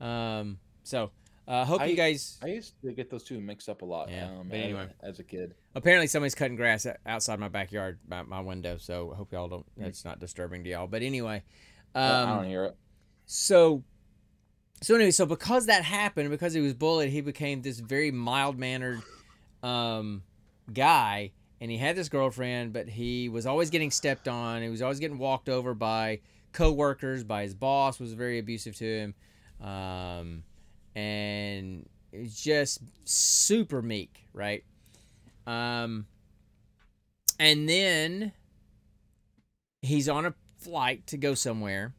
Um, 0.00 0.58
so 0.82 1.10
uh, 1.48 1.64
hope 1.64 1.80
I- 1.82 1.86
you 1.86 1.96
guys. 1.96 2.38
I 2.42 2.48
used 2.48 2.80
to 2.82 2.92
get 2.92 3.10
those 3.10 3.22
two 3.24 3.40
mixed 3.40 3.68
up 3.68 3.82
a 3.82 3.84
lot. 3.84 4.10
Yeah, 4.10 4.26
um, 4.30 4.48
but 4.48 4.58
as- 4.58 4.64
anyway. 4.64 4.88
as 5.02 5.18
a 5.18 5.24
kid. 5.24 5.54
Apparently, 5.74 6.06
somebody's 6.06 6.34
cutting 6.34 6.56
grass 6.56 6.86
outside 7.04 7.38
my 7.38 7.48
backyard 7.48 7.98
by 8.08 8.22
my 8.22 8.40
window. 8.40 8.78
So 8.78 9.12
I 9.12 9.16
hope 9.16 9.32
y'all 9.32 9.48
don't. 9.48 9.66
Mm. 9.78 9.84
That's 9.84 10.04
not 10.04 10.18
disturbing 10.20 10.64
to 10.64 10.70
y'all. 10.70 10.86
But 10.86 11.02
anyway, 11.02 11.42
Uh, 11.94 11.98
I 11.98 12.22
um, 12.22 12.36
don't 12.38 12.46
hear 12.48 12.64
it. 12.64 12.76
so 13.26 13.84
so 14.82 14.94
anyway 14.94 15.10
so 15.10 15.26
because 15.26 15.66
that 15.66 15.84
happened 15.84 16.30
because 16.30 16.52
he 16.52 16.60
was 16.60 16.74
bullied 16.74 17.10
he 17.10 17.20
became 17.20 17.62
this 17.62 17.80
very 17.80 18.10
mild 18.10 18.58
mannered 18.58 19.02
um 19.62 20.22
guy 20.72 21.32
and 21.60 21.70
he 21.70 21.76
had 21.76 21.96
this 21.96 22.08
girlfriend 22.08 22.72
but 22.72 22.88
he 22.88 23.28
was 23.28 23.46
always 23.46 23.70
getting 23.70 23.90
stepped 23.90 24.28
on. 24.28 24.62
He 24.62 24.68
was 24.68 24.82
always 24.82 24.98
getting 24.98 25.18
walked 25.18 25.48
over 25.48 25.74
by 25.74 26.20
coworkers 26.52 27.24
by 27.24 27.42
his 27.42 27.54
boss 27.54 28.00
was 28.00 28.12
very 28.12 28.38
abusive 28.38 28.76
to 28.76 28.84
him. 28.84 29.14
Um 29.66 30.42
and 30.94 31.88
just 32.28 32.80
super 33.04 33.82
meek 33.82 34.26
right? 34.32 34.64
Um 35.46 36.06
and 37.38 37.68
then 37.68 38.32
he's 39.82 40.08
on 40.08 40.26
a 40.26 40.34
flight 40.58 41.06
to 41.08 41.16
go 41.16 41.34
somewhere 41.34 41.94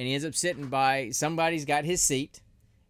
and 0.00 0.06
he 0.08 0.14
ends 0.14 0.24
up 0.24 0.34
sitting 0.34 0.68
by 0.68 1.10
somebody's 1.10 1.66
got 1.66 1.84
his 1.84 2.02
seat. 2.02 2.40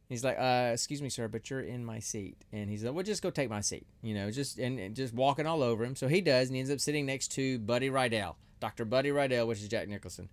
He's 0.09 0.23
like, 0.23 0.37
uh, 0.39 0.71
"Excuse 0.73 1.03
me, 1.03 1.09
sir, 1.09 1.27
but 1.27 1.51
you're 1.51 1.61
in 1.61 1.85
my 1.85 1.99
seat." 1.99 2.37
And 2.53 2.71
he's 2.71 2.85
like, 2.85 2.95
"Well, 2.95 3.03
just 3.03 3.21
go 3.21 3.31
take 3.31 3.51
my 3.51 3.63
seat," 3.63 3.85
you 4.01 4.15
know, 4.15 4.31
just 4.31 4.61
and, 4.61 4.79
and 4.79 4.95
just 4.95 5.13
walking 5.13 5.45
all 5.45 5.61
over 5.61 5.85
him. 5.85 5.97
So 5.97 6.07
he 6.07 6.21
does, 6.21 6.47
and 6.47 6.55
he 6.55 6.61
ends 6.61 6.71
up 6.71 6.79
sitting 6.79 7.07
next 7.07 7.33
to 7.33 7.59
Buddy 7.59 7.91
Rydell, 7.91 8.37
Doctor 8.61 8.85
Buddy 8.85 9.09
Rydell, 9.09 9.49
which 9.49 9.61
is 9.61 9.67
Jack 9.67 9.89
Nicholson. 9.89 10.29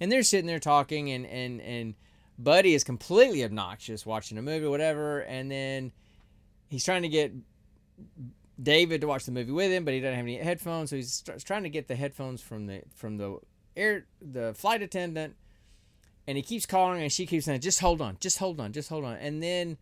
And 0.00 0.10
they're 0.10 0.22
sitting 0.22 0.46
there 0.46 0.58
talking, 0.58 1.10
and 1.10 1.26
and 1.26 1.60
and 1.60 1.94
Buddy 2.38 2.72
is 2.72 2.82
completely 2.82 3.44
obnoxious 3.44 4.06
watching 4.06 4.38
a 4.38 4.42
movie, 4.42 4.68
whatever. 4.68 5.20
And 5.20 5.50
then 5.50 5.92
he's 6.70 6.82
trying 6.82 7.02
to 7.02 7.10
get 7.10 7.34
David 8.62 9.02
to 9.02 9.06
watch 9.06 9.26
the 9.26 9.32
movie 9.32 9.52
with 9.52 9.70
him, 9.70 9.84
but 9.84 9.92
he 9.92 10.00
doesn't 10.00 10.16
have 10.16 10.24
any 10.24 10.38
headphones, 10.38 10.88
so 10.88 10.96
he's 10.96 11.22
trying 11.44 11.64
to 11.64 11.68
get 11.68 11.88
the 11.88 11.94
headphones 11.94 12.40
from 12.40 12.68
the 12.68 12.84
from 12.94 13.18
the 13.18 13.38
air 13.76 14.06
the 14.22 14.54
flight 14.54 14.80
attendant 14.80 15.36
and 16.26 16.36
he 16.36 16.42
keeps 16.42 16.66
calling 16.66 17.02
and 17.02 17.12
she 17.12 17.26
keeps 17.26 17.46
saying 17.46 17.60
just 17.60 17.80
hold 17.80 18.00
on 18.00 18.16
just 18.20 18.38
hold 18.38 18.60
on 18.60 18.72
just 18.72 18.88
hold 18.88 19.04
on 19.04 19.16
and 19.16 19.42
then 19.42 19.76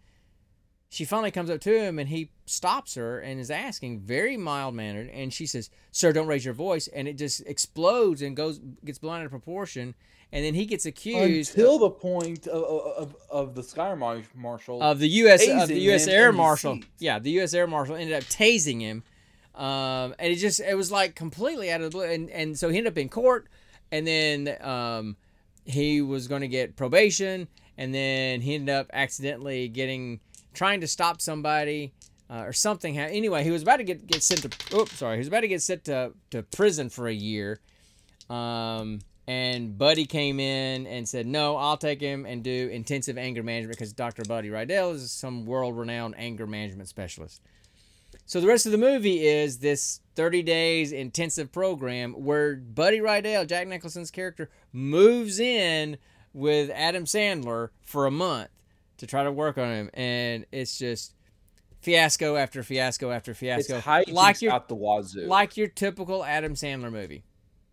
she 0.91 1.05
finally 1.05 1.31
comes 1.31 1.51
up 1.51 1.61
to 1.61 1.79
him 1.79 1.99
and 1.99 2.09
he 2.09 2.31
stops 2.47 2.95
her 2.95 3.21
and 3.21 3.39
is 3.39 3.51
asking 3.51 4.01
very 4.01 4.37
mild 4.37 4.75
mannered 4.75 5.09
and 5.11 5.33
she 5.33 5.47
says 5.47 5.71
sir 5.91 6.13
don't 6.13 6.27
raise 6.27 6.45
your 6.45 6.55
voice 6.55 6.89
and 6.89 7.07
it 7.07 7.15
just 7.19 7.41
explodes 7.47 8.23
and 8.23 8.37
goes 8.37 8.61
gets 8.85 8.99
blown 8.99 9.21
out 9.21 9.25
of 9.25 9.31
proportion 9.31 9.95
and 10.33 10.45
then 10.45 10.55
he 10.55 10.67
gets 10.67 10.85
accused 10.85 11.51
Until 11.57 11.79
the 11.79 11.91
point 11.91 12.47
of, 12.47 12.63
of, 12.63 13.17
of 13.31 13.55
the 13.55 13.63
Sky 13.63 13.95
Mar- 13.95 14.23
Marshal. 14.35 14.83
of 14.83 14.99
the 14.99 15.09
U.S. 15.09 15.49
of 15.49 15.69
the 15.69 15.81
U.S. 15.81 16.07
Air 16.07 16.33
Marshal. 16.33 16.81
Yeah, 16.99 17.19
the 17.19 17.31
U.S. 17.33 17.55
Air 17.55 17.67
Marshal 17.67 17.97
ended 17.97 18.15
up 18.15 18.25
tasing 18.25 18.81
him, 18.81 19.03
um, 19.55 20.15
and 20.19 20.31
it 20.33 20.37
just 20.37 20.61
it 20.61 20.77
was 20.77 20.93
like 20.93 21.15
completely 21.15 21.71
out 21.71 21.81
of 21.81 21.91
the 21.91 21.97
blue. 21.97 22.05
And 22.05 22.29
and 22.31 22.59
so 22.59 22.69
he 22.69 22.77
ended 22.77 22.93
up 22.93 22.99
in 22.99 23.09
court, 23.09 23.49
and 23.91 24.07
then 24.07 24.55
um, 24.61 25.17
he 25.69 26.03
was 26.03 26.27
going 26.27 26.41
to 26.41 26.49
get 26.49 26.77
probation, 26.77 27.47
and 27.77 27.95
then 27.95 28.41
he 28.41 28.55
ended 28.55 28.75
up 28.75 28.89
accidentally 28.93 29.69
getting 29.69 30.21
trying 30.55 30.81
to 30.81 30.89
stop 30.89 31.21
somebody. 31.21 31.93
Uh, 32.31 32.43
or 32.45 32.53
something. 32.53 32.99
Anyway, 32.99 33.43
he 33.43 33.51
was 33.51 33.63
about 33.63 33.79
to 33.79 33.85
get, 33.85 34.07
get 34.07 34.23
sent 34.23 34.43
to. 34.43 34.77
Oops, 34.77 34.95
sorry. 34.95 35.15
He 35.15 35.21
was 35.21 35.29
about 35.29 35.41
to 35.41 35.49
get 35.49 35.63
sent 35.63 35.85
to, 35.85 36.13
to 36.31 36.43
prison 36.43 36.91
for 36.91 37.09
a 37.09 37.13
year. 37.15 37.59
Um, 38.29 38.99
and 39.27 39.77
Buddy 39.77 40.07
came 40.07 40.41
in 40.41 40.87
and 40.87 41.09
said, 41.09 41.27
"No, 41.27 41.57
I'll 41.57 41.77
take 41.77 42.01
him 42.01 42.27
and 42.27 42.43
do 42.43 42.69
intensive 42.73 43.17
anger 43.17 43.43
management 43.43 43.79
because 43.79 43.95
Dr. 43.95 44.25
Buddy 44.25 44.49
Rydell 44.49 44.95
is 44.95 45.11
some 45.11 45.47
world-renowned 45.47 46.17
anger 46.19 46.47
management 46.47 46.89
specialist." 46.89 47.43
So 48.29 48.43
the 48.43 48.47
rest 48.47 48.67
of 48.67 48.73
the 48.73 48.79
movie 48.79 49.27
is 49.27 49.61
this 49.61 50.01
30 50.15 50.43
days 50.43 50.93
intensive 50.93 51.51
program 51.51 52.13
where 52.13 52.57
Buddy 52.57 52.99
Rydell, 52.99 53.47
Jack 53.47 53.67
Nicholson's 53.67 54.11
character, 54.11 54.51
moves 54.71 55.41
in 55.41 55.97
with 56.35 56.71
Adam 56.75 57.07
Sandler 57.07 57.71
for 57.81 58.05
a 58.05 58.11
month 58.11 58.51
to 58.99 59.07
try 59.07 59.25
to 59.25 59.33
work 59.33 59.57
on 59.57 59.71
him, 59.71 59.91
and 59.95 60.45
it's 60.53 60.77
just 60.77 61.15
fiasco 61.81 62.37
after 62.37 62.63
fiasco 62.63 63.11
after 63.11 63.33
fiasco, 63.33 63.81
hijinks 63.81 64.13
like 64.13 64.43
your 64.43 64.53
out 64.53 64.69
the 64.69 64.75
wazoo. 64.75 65.27
like 65.27 65.57
your 65.57 65.69
typical 65.69 66.23
Adam 66.23 66.53
Sandler 66.53 66.93
movie. 66.93 67.25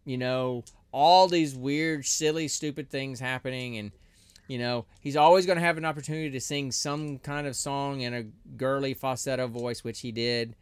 You 0.06 0.18
know, 0.18 0.64
all 0.94 1.28
these 1.28 1.54
weird, 1.54 2.06
silly, 2.06 2.48
stupid 2.48 2.90
things 2.90 3.20
happening, 3.20 3.78
and 3.78 3.92
you 4.48 4.58
know 4.58 4.86
he's 5.02 5.16
always 5.16 5.46
going 5.46 5.58
to 5.58 5.64
have 5.64 5.78
an 5.78 5.86
opportunity 5.86 6.30
to 6.32 6.40
sing 6.40 6.72
some 6.72 7.18
kind 7.20 7.48
of 7.48 7.56
song 7.56 8.02
in 8.02 8.14
a 8.14 8.24
girly 8.58 8.94
falsetto 8.94 9.48
voice, 9.48 9.84
which 9.84 10.02
he 10.02 10.12
did. 10.12 10.56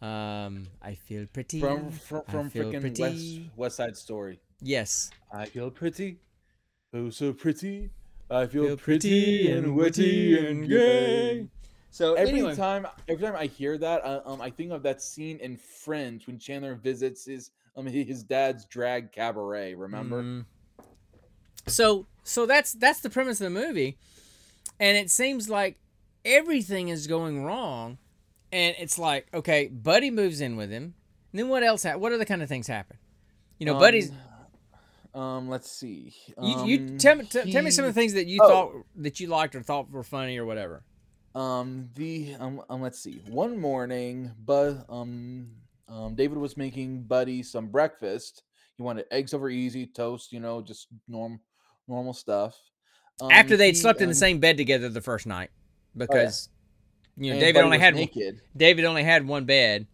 Um, 0.00 0.66
I 0.82 0.94
feel 0.94 1.26
pretty. 1.32 1.60
from 1.60 1.90
from, 1.90 2.22
from 2.28 2.50
freaking 2.50 2.82
West, 2.82 3.00
pretty. 3.00 3.50
West 3.56 3.76
Side 3.76 3.96
Story. 3.96 4.40
Yes. 4.60 5.10
I 5.32 5.46
feel 5.46 5.70
pretty, 5.70 6.18
oh 6.92 7.10
so 7.10 7.32
pretty. 7.32 7.90
I 8.30 8.46
feel, 8.46 8.64
Feel 8.64 8.76
pretty 8.78 9.50
and 9.50 9.76
witty 9.76 10.46
and 10.46 10.66
gay. 10.66 11.48
So 11.90 12.14
Every 12.14 12.32
anyway, 12.32 12.56
time, 12.56 12.86
every 13.06 13.22
time 13.22 13.36
I 13.36 13.44
hear 13.44 13.76
that, 13.76 14.02
uh, 14.02 14.22
um, 14.24 14.40
I 14.40 14.48
think 14.48 14.72
of 14.72 14.82
that 14.84 15.02
scene 15.02 15.38
in 15.40 15.58
Friends 15.58 16.26
when 16.26 16.38
Chandler 16.38 16.74
visits 16.74 17.26
his 17.26 17.50
um 17.76 17.86
his 17.86 18.22
dad's 18.22 18.64
drag 18.64 19.12
cabaret. 19.12 19.74
Remember? 19.74 20.22
Mm. 20.22 20.44
So 21.66 22.06
so 22.24 22.46
that's 22.46 22.72
that's 22.72 23.00
the 23.00 23.10
premise 23.10 23.40
of 23.40 23.52
the 23.52 23.60
movie, 23.60 23.98
and 24.78 24.96
it 24.96 25.10
seems 25.10 25.48
like 25.48 25.78
everything 26.24 26.88
is 26.88 27.06
going 27.06 27.44
wrong, 27.44 27.98
and 28.50 28.74
it's 28.78 28.98
like 28.98 29.28
okay, 29.34 29.68
Buddy 29.68 30.10
moves 30.10 30.40
in 30.40 30.56
with 30.56 30.70
him, 30.70 30.94
and 31.32 31.38
then 31.38 31.48
what 31.48 31.62
else? 31.62 31.82
Ha- 31.82 31.96
what 31.96 32.12
other 32.12 32.24
kind 32.24 32.42
of 32.42 32.48
things 32.48 32.66
happen? 32.66 32.96
You 33.58 33.66
know, 33.66 33.78
Buddy's. 33.78 34.10
Um, 34.10 35.20
um, 35.20 35.48
let's 35.48 35.70
see. 35.70 36.14
You, 36.40 36.64
you 36.64 36.78
Um, 36.78 36.98
tell 36.98 37.16
me 37.16 37.24
t- 37.26 37.52
tell 37.52 37.62
me 37.62 37.70
some 37.70 37.84
of 37.84 37.94
the 37.94 38.00
things 38.00 38.14
that 38.14 38.26
you 38.26 38.40
oh. 38.42 38.48
thought 38.48 38.72
that 38.96 39.20
you 39.20 39.26
liked 39.26 39.54
or 39.54 39.62
thought 39.62 39.90
were 39.90 40.02
funny 40.02 40.38
or 40.38 40.46
whatever. 40.46 40.84
Um, 41.34 41.90
the 41.94 42.34
um, 42.38 42.62
um, 42.68 42.82
let's 42.82 42.98
see. 42.98 43.22
One 43.28 43.58
morning, 43.58 44.32
but 44.44 44.84
um, 44.88 45.48
um, 45.88 46.14
David 46.14 46.38
was 46.38 46.56
making 46.56 47.02
Buddy 47.04 47.42
some 47.42 47.68
breakfast. 47.68 48.42
He 48.76 48.82
wanted 48.82 49.06
eggs 49.10 49.34
over 49.34 49.48
easy, 49.48 49.86
toast, 49.86 50.32
you 50.32 50.40
know, 50.40 50.62
just 50.62 50.88
norm, 51.08 51.40
normal 51.88 52.12
stuff. 52.12 52.56
Um, 53.20 53.30
After 53.30 53.56
they'd 53.56 53.68
he, 53.68 53.74
slept 53.74 54.00
in 54.00 54.08
the 54.08 54.14
um, 54.14 54.18
same 54.18 54.40
bed 54.40 54.56
together 54.56 54.88
the 54.88 55.00
first 55.00 55.26
night, 55.26 55.50
because 55.96 56.48
you 57.16 57.26
know 57.26 57.32
and 57.32 57.40
David 57.40 57.62
only 57.62 57.78
had 57.78 57.94
one, 57.94 58.00
naked. 58.00 58.40
David 58.56 58.84
only 58.84 59.04
had 59.04 59.26
one 59.26 59.44
bed, 59.44 59.86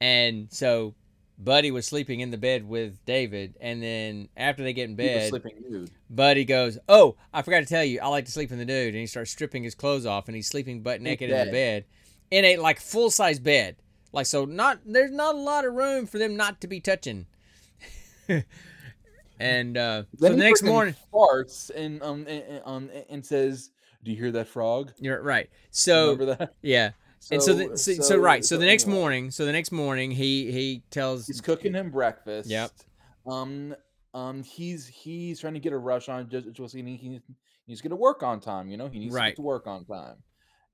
and 0.00 0.48
so 0.50 0.94
Buddy 1.38 1.70
was 1.70 1.86
sleeping 1.86 2.20
in 2.20 2.30
the 2.30 2.38
bed 2.38 2.68
with 2.68 3.04
David, 3.04 3.56
and 3.60 3.82
then 3.82 4.28
after 4.36 4.62
they 4.62 4.72
get 4.72 4.88
in 4.88 4.96
bed, 4.96 5.30
sleeping 5.30 5.56
nude. 5.68 5.90
Buddy 6.10 6.44
goes, 6.44 6.78
"Oh, 6.88 7.16
I 7.32 7.42
forgot 7.42 7.60
to 7.60 7.66
tell 7.66 7.84
you, 7.84 8.00
I 8.00 8.08
like 8.08 8.26
to 8.26 8.32
sleep 8.32 8.52
in 8.52 8.58
the 8.58 8.64
nude," 8.64 8.94
and 8.94 9.00
he 9.00 9.06
starts 9.06 9.30
stripping 9.30 9.64
his 9.64 9.74
clothes 9.74 10.06
off, 10.06 10.28
and 10.28 10.36
he's 10.36 10.48
sleeping 10.48 10.82
butt 10.82 11.00
naked 11.00 11.30
in 11.30 11.38
the 11.38 11.44
bed. 11.46 11.52
bed, 11.52 11.84
in 12.30 12.44
a 12.44 12.56
like 12.58 12.80
full 12.80 13.10
size 13.10 13.38
bed, 13.38 13.76
like 14.12 14.26
so. 14.26 14.44
Not 14.44 14.80
there's 14.84 15.10
not 15.10 15.34
a 15.34 15.38
lot 15.38 15.64
of 15.64 15.74
room 15.74 16.06
for 16.06 16.18
them 16.18 16.36
not 16.36 16.60
to 16.60 16.66
be 16.66 16.80
touching. 16.80 17.26
and 19.38 19.76
uh, 19.76 20.02
so 20.18 20.28
the 20.28 20.36
next 20.36 20.62
morning, 20.62 20.94
farts 21.12 21.70
and 21.74 22.02
um 22.02 22.26
and, 22.26 22.62
um 22.64 22.90
and 23.08 23.24
says, 23.24 23.70
"Do 24.02 24.10
you 24.10 24.16
hear 24.16 24.32
that 24.32 24.48
frog?" 24.48 24.92
you're 24.98 25.22
right. 25.22 25.50
So 25.70 26.36
yeah, 26.62 26.90
and 27.30 27.42
so 27.42 27.54
the, 27.54 27.76
so, 27.76 27.94
so, 27.94 28.16
right. 28.16 28.44
So, 28.44 28.56
the 28.56 28.66
next 28.66 28.84
anyway, 28.84 29.00
morning, 29.00 29.30
so 29.30 29.44
the 29.46 29.52
next 29.52 29.72
morning, 29.72 30.10
he 30.10 30.50
he 30.52 30.82
tells 30.90 31.26
he's 31.26 31.40
cooking 31.40 31.74
him 31.74 31.90
breakfast. 31.90 32.48
Yep. 32.48 32.70
Um, 33.26 33.74
um, 34.12 34.42
he's 34.42 34.86
he's 34.86 35.40
trying 35.40 35.54
to 35.54 35.60
get 35.60 35.72
a 35.72 35.78
rush 35.78 36.08
on 36.08 36.28
just 36.28 36.52
just 36.52 36.74
he, 36.74 36.82
he 36.82 37.20
he's 37.66 37.80
gonna 37.80 37.96
work 37.96 38.22
on 38.22 38.40
time. 38.40 38.68
You 38.68 38.76
know, 38.76 38.88
he 38.88 38.98
needs 38.98 39.14
to 39.14 39.20
get 39.20 39.36
to 39.36 39.42
work 39.42 39.66
on 39.66 39.84
time, 39.84 40.16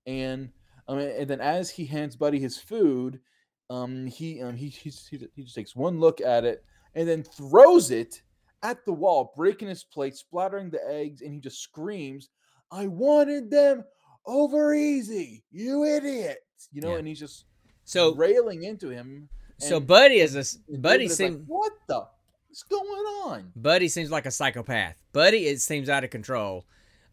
and 0.07 0.51
Um, 0.89 0.99
and 0.99 1.29
then 1.29 1.41
as 1.41 1.71
he 1.71 1.87
hands 1.87 2.17
Buddy 2.17 2.41
his 2.41 2.59
food, 2.59 3.21
um, 3.69 4.07
he 4.07 4.43
um 4.43 4.57
he, 4.57 4.69
he, 4.69 4.91
he 5.37 5.45
just 5.45 5.55
takes 5.55 5.77
one 5.77 6.01
look 6.01 6.21
at 6.21 6.45
it 6.45 6.65
and 6.97 7.09
then 7.09 7.23
throws 7.23 7.93
it 7.93 8.23
at 8.63 8.85
the 8.85 8.93
wall, 8.93 9.33
breaking 9.37 9.69
his 9.69 9.85
plate, 9.85 10.17
splattering 10.17 10.71
the 10.71 10.81
eggs, 10.89 11.23
and 11.23 11.33
he 11.35 11.41
just 11.41 11.61
screams, 11.63 12.29
"I 12.71 12.87
wanted 12.87 13.51
them 13.51 13.85
over 14.27 14.75
easy, 14.75 15.45
you 15.51 15.85
idiot!" 15.85 16.45
You 16.73 16.83
know, 16.83 16.93
Yeah. 16.93 16.99
and 16.99 17.09
he's 17.09 17.19
just 17.21 17.45
So 17.85 18.15
railing 18.15 18.65
into 18.65 18.89
him. 18.91 19.29
so 19.59 19.81
Buddy 19.81 20.17
is 20.21 20.35
a 20.37 20.77
Buddy 20.79 21.05
is 21.07 21.19
like, 21.19 21.33
seems 21.33 21.45
what 21.49 21.73
the 21.89 22.07
what's 22.49 22.63
going 22.65 22.89
on? 22.89 23.53
Buddy 23.57 23.89
seems 23.89 24.11
like 24.11 24.27
a 24.27 24.31
psychopath. 24.31 24.97
Buddy 25.13 25.47
it 25.47 25.61
seems 25.61 25.89
out 25.89 26.05
of 26.05 26.11
control. 26.11 26.65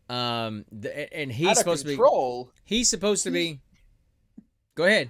Um, 0.09 0.65
th- 0.81 1.09
and 1.11 1.31
he's 1.31 1.57
supposed 1.57 1.85
control. 1.85 2.45
to 2.45 2.51
be. 2.51 2.75
He's 2.75 2.89
supposed 2.89 3.23
to 3.23 3.29
He- 3.31 3.53
be. 3.53 3.61
Go 4.75 4.83
ahead. 4.85 5.09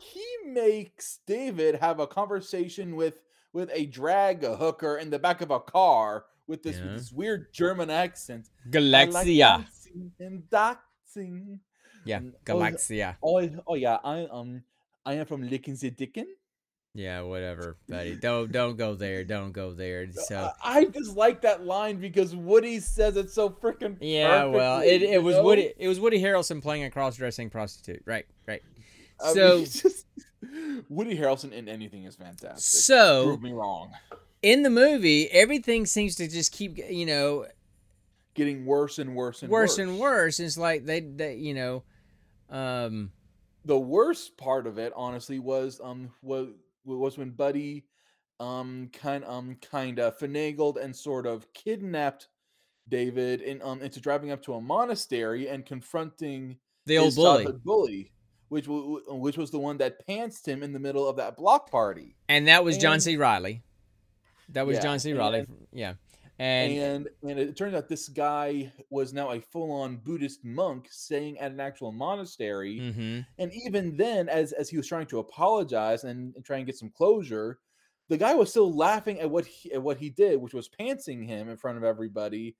he 0.00 0.24
makes 0.46 1.20
David 1.26 1.76
have 1.76 1.98
a 2.00 2.06
conversation 2.06 2.94
with 2.96 3.14
with 3.54 3.70
a 3.72 3.86
drag 3.86 4.44
hooker 4.44 4.98
in 4.98 5.08
the 5.08 5.18
back 5.18 5.40
of 5.40 5.50
a 5.50 5.60
car 5.60 6.26
with 6.46 6.62
this, 6.62 6.78
with 6.78 6.98
this 6.98 7.10
weird 7.12 7.50
German 7.54 7.88
accent. 7.88 8.50
Like 8.66 9.08
Galaxia. 9.10 9.38
dancing 9.64 10.12
and 10.20 10.50
dancing. 10.50 11.60
Yeah, 12.04 12.18
and- 12.18 12.34
oh, 12.34 12.52
Galaxia. 12.52 13.16
Oh, 13.22 13.48
oh 13.66 13.74
yeah, 13.76 13.96
I 14.04 14.26
um 14.26 14.62
I 15.06 15.14
am 15.14 15.24
from 15.26 15.48
Licking 15.48 15.76
the 15.76 15.90
Dicken. 15.90 16.26
Yeah, 16.96 17.22
whatever, 17.22 17.76
buddy. 17.88 18.14
Don't 18.16 18.52
don't 18.52 18.76
go 18.76 18.94
there. 18.94 19.24
Don't 19.24 19.52
go 19.52 19.72
there. 19.72 20.06
So 20.12 20.50
I, 20.62 20.84
just 20.84 21.16
like 21.16 21.42
that 21.42 21.64
line 21.64 21.96
because 22.00 22.36
Woody 22.36 22.78
says 22.80 23.16
it 23.16 23.30
so 23.30 23.50
freaking 23.50 23.96
yeah, 24.00 24.44
well, 24.44 24.80
it, 24.80 25.02
it 25.02 25.22
was 25.22 25.36
know? 25.36 25.44
Woody 25.44 25.72
it 25.78 25.88
was 25.88 25.98
Woody 26.00 26.20
Harrelson 26.20 26.60
playing 26.62 26.84
a 26.84 26.90
cross 26.90 27.16
dressing 27.16 27.50
prostitute. 27.50 28.02
Right, 28.04 28.26
right. 28.46 28.62
I 29.22 29.26
mean, 29.26 29.34
So 29.34 29.56
it's 29.58 29.82
just- 29.82 30.06
Woody 30.88 31.16
Harrelson 31.16 31.52
in 31.52 31.68
anything 31.68 32.04
is 32.04 32.16
fantastic. 32.16 32.80
so 32.80 33.24
prove 33.24 33.42
me 33.42 33.52
wrong. 33.52 33.92
in 34.42 34.62
the 34.62 34.70
movie, 34.70 35.30
everything 35.30 35.86
seems 35.86 36.14
to 36.16 36.28
just 36.28 36.52
keep 36.52 36.78
you 36.78 37.06
know 37.06 37.46
Getting 38.34 38.66
worse 38.66 38.98
and 38.98 39.14
worse 39.14 39.42
and 39.42 39.50
worse 39.50 39.78
and 39.78 40.00
worse. 40.00 40.40
It's 40.40 40.58
like 40.58 40.84
they 40.84 40.98
they 40.98 41.36
you 41.36 41.54
know, 41.54 41.84
um, 42.50 43.12
the 43.64 43.78
worst 43.78 44.36
part 44.36 44.66
of 44.66 44.76
it 44.76 44.92
honestly 44.96 45.38
was 45.38 45.80
um 45.82 46.10
was 46.20 46.48
was 46.84 47.16
when 47.16 47.30
buddy 47.30 47.84
um 48.40 48.90
kind 48.92 49.24
um 49.24 49.56
kind 49.62 50.00
of 50.00 50.18
finagled 50.18 50.82
and 50.82 50.94
sort 50.94 51.26
of 51.26 51.50
kidnapped 51.54 52.28
david 52.88 53.40
in 53.40 53.62
um 53.62 53.80
into 53.80 54.00
driving 54.00 54.32
up 54.32 54.42
to 54.42 54.54
a 54.54 54.60
monastery 54.60 55.48
and 55.48 55.64
confronting 55.64 56.56
the 56.86 56.98
old 56.98 57.14
bully, 57.14 57.46
bully 57.64 58.12
which 58.48 58.68
wa- 58.68 59.00
which 59.08 59.36
was 59.36 59.50
the 59.50 59.58
one 59.58 59.78
that 59.78 60.06
pantsed 60.06 60.46
him 60.46 60.62
in 60.62 60.72
the 60.72 60.78
middle 60.78 61.08
of 61.08 61.16
that 61.16 61.36
block 61.36 61.70
party 61.70 62.16
and 62.28 62.48
that 62.48 62.64
was 62.64 62.78
John 62.78 63.00
C. 63.00 63.16
Reilly. 63.16 63.62
That 64.50 64.66
was 64.66 64.76
Yeah, 64.76 64.82
John 64.82 64.98
C. 64.98 65.10
and- 65.10 65.18
Reilly. 65.18 65.46
Yeah, 65.72 65.94
and, 66.38 66.72
and 66.72 67.08
and 67.22 67.38
it 67.38 67.56
turns 67.56 67.74
out 67.74 67.88
this 67.88 68.08
guy 68.08 68.72
was 68.90 69.12
now 69.12 69.30
a 69.32 69.40
full-on 69.40 69.96
buddhist 69.98 70.44
monk 70.44 70.88
staying 70.90 71.38
at 71.38 71.52
an 71.52 71.60
actual 71.60 71.92
monastery 71.92 72.78
hmm 72.92 73.20
And 73.38 73.52
even 73.66 73.96
then, 73.96 74.28
as 74.28 74.52
as 74.52 74.68
he 74.68 74.76
was 74.76 74.86
trying 74.86 75.06
to 75.06 75.18
apologize 75.20 76.04
and, 76.04 76.34
and 76.36 76.44
try 76.44 76.58
and 76.58 76.66
get 76.66 76.76
some 76.76 76.90
closure, 76.90 77.58
the 78.08 78.18
guy 78.18 78.34
was 78.34 78.50
still 78.50 78.70
laughing 78.74 79.18
at 79.20 79.30
what 79.30 79.46
he 79.46 79.72
at 79.72 79.82
what 79.82 79.96
he 79.98 80.10
did, 80.10 80.40
which 80.40 80.52
was 80.54 80.68
pantsing 80.68 81.26
him 81.26 81.48
in 81.48 81.56
front 81.56 81.78
of 81.78 81.84
everybody. 81.84 82.56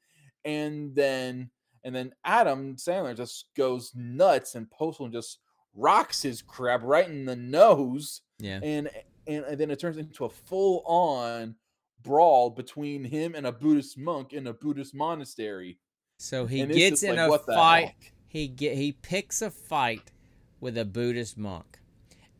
And 0.46 0.94
then 0.94 1.50
and 1.84 1.94
then 1.94 2.12
Adam 2.24 2.76
Sandler 2.76 3.14
just 3.16 3.48
goes 3.56 3.92
nuts 3.94 4.54
and 4.54 4.70
Postal 4.70 5.04
and 5.04 5.12
just 5.14 5.40
rocks 5.74 6.22
his 6.22 6.42
crab 6.42 6.82
right 6.82 7.08
in 7.08 7.24
the 7.24 7.36
nose. 7.36 8.22
yeah. 8.38 8.60
And 8.62 8.90
and, 9.26 9.44
and 9.44 9.58
then 9.58 9.70
it 9.70 9.78
turns 9.78 9.96
into 9.96 10.26
a 10.26 10.28
full-on 10.28 11.54
brawl 12.02 12.50
between 12.50 13.04
him 13.04 13.34
and 13.34 13.46
a 13.46 13.52
Buddhist 13.52 13.96
monk 13.96 14.32
in 14.34 14.46
a 14.46 14.52
Buddhist 14.52 14.94
monastery. 14.94 15.78
So 16.18 16.46
he 16.46 16.60
and 16.60 16.72
gets 16.72 17.02
in 17.02 17.16
like, 17.16 17.40
a 17.40 17.52
fight. 17.52 17.94
He 18.28 18.48
get 18.48 18.76
he 18.76 18.92
picks 18.92 19.40
a 19.42 19.50
fight 19.50 20.12
with 20.60 20.76
a 20.76 20.84
Buddhist 20.84 21.38
monk, 21.38 21.78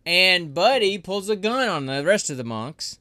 and 0.05 0.55
Buddy 0.55 0.99
pulls 0.99 1.29
a 1.29 1.37
gun 1.37 1.69
on 1.69 1.87
the 1.87 2.05
rest 2.05 2.31
of 2.31 2.37
the 2.37 2.45
monks 2.45 2.99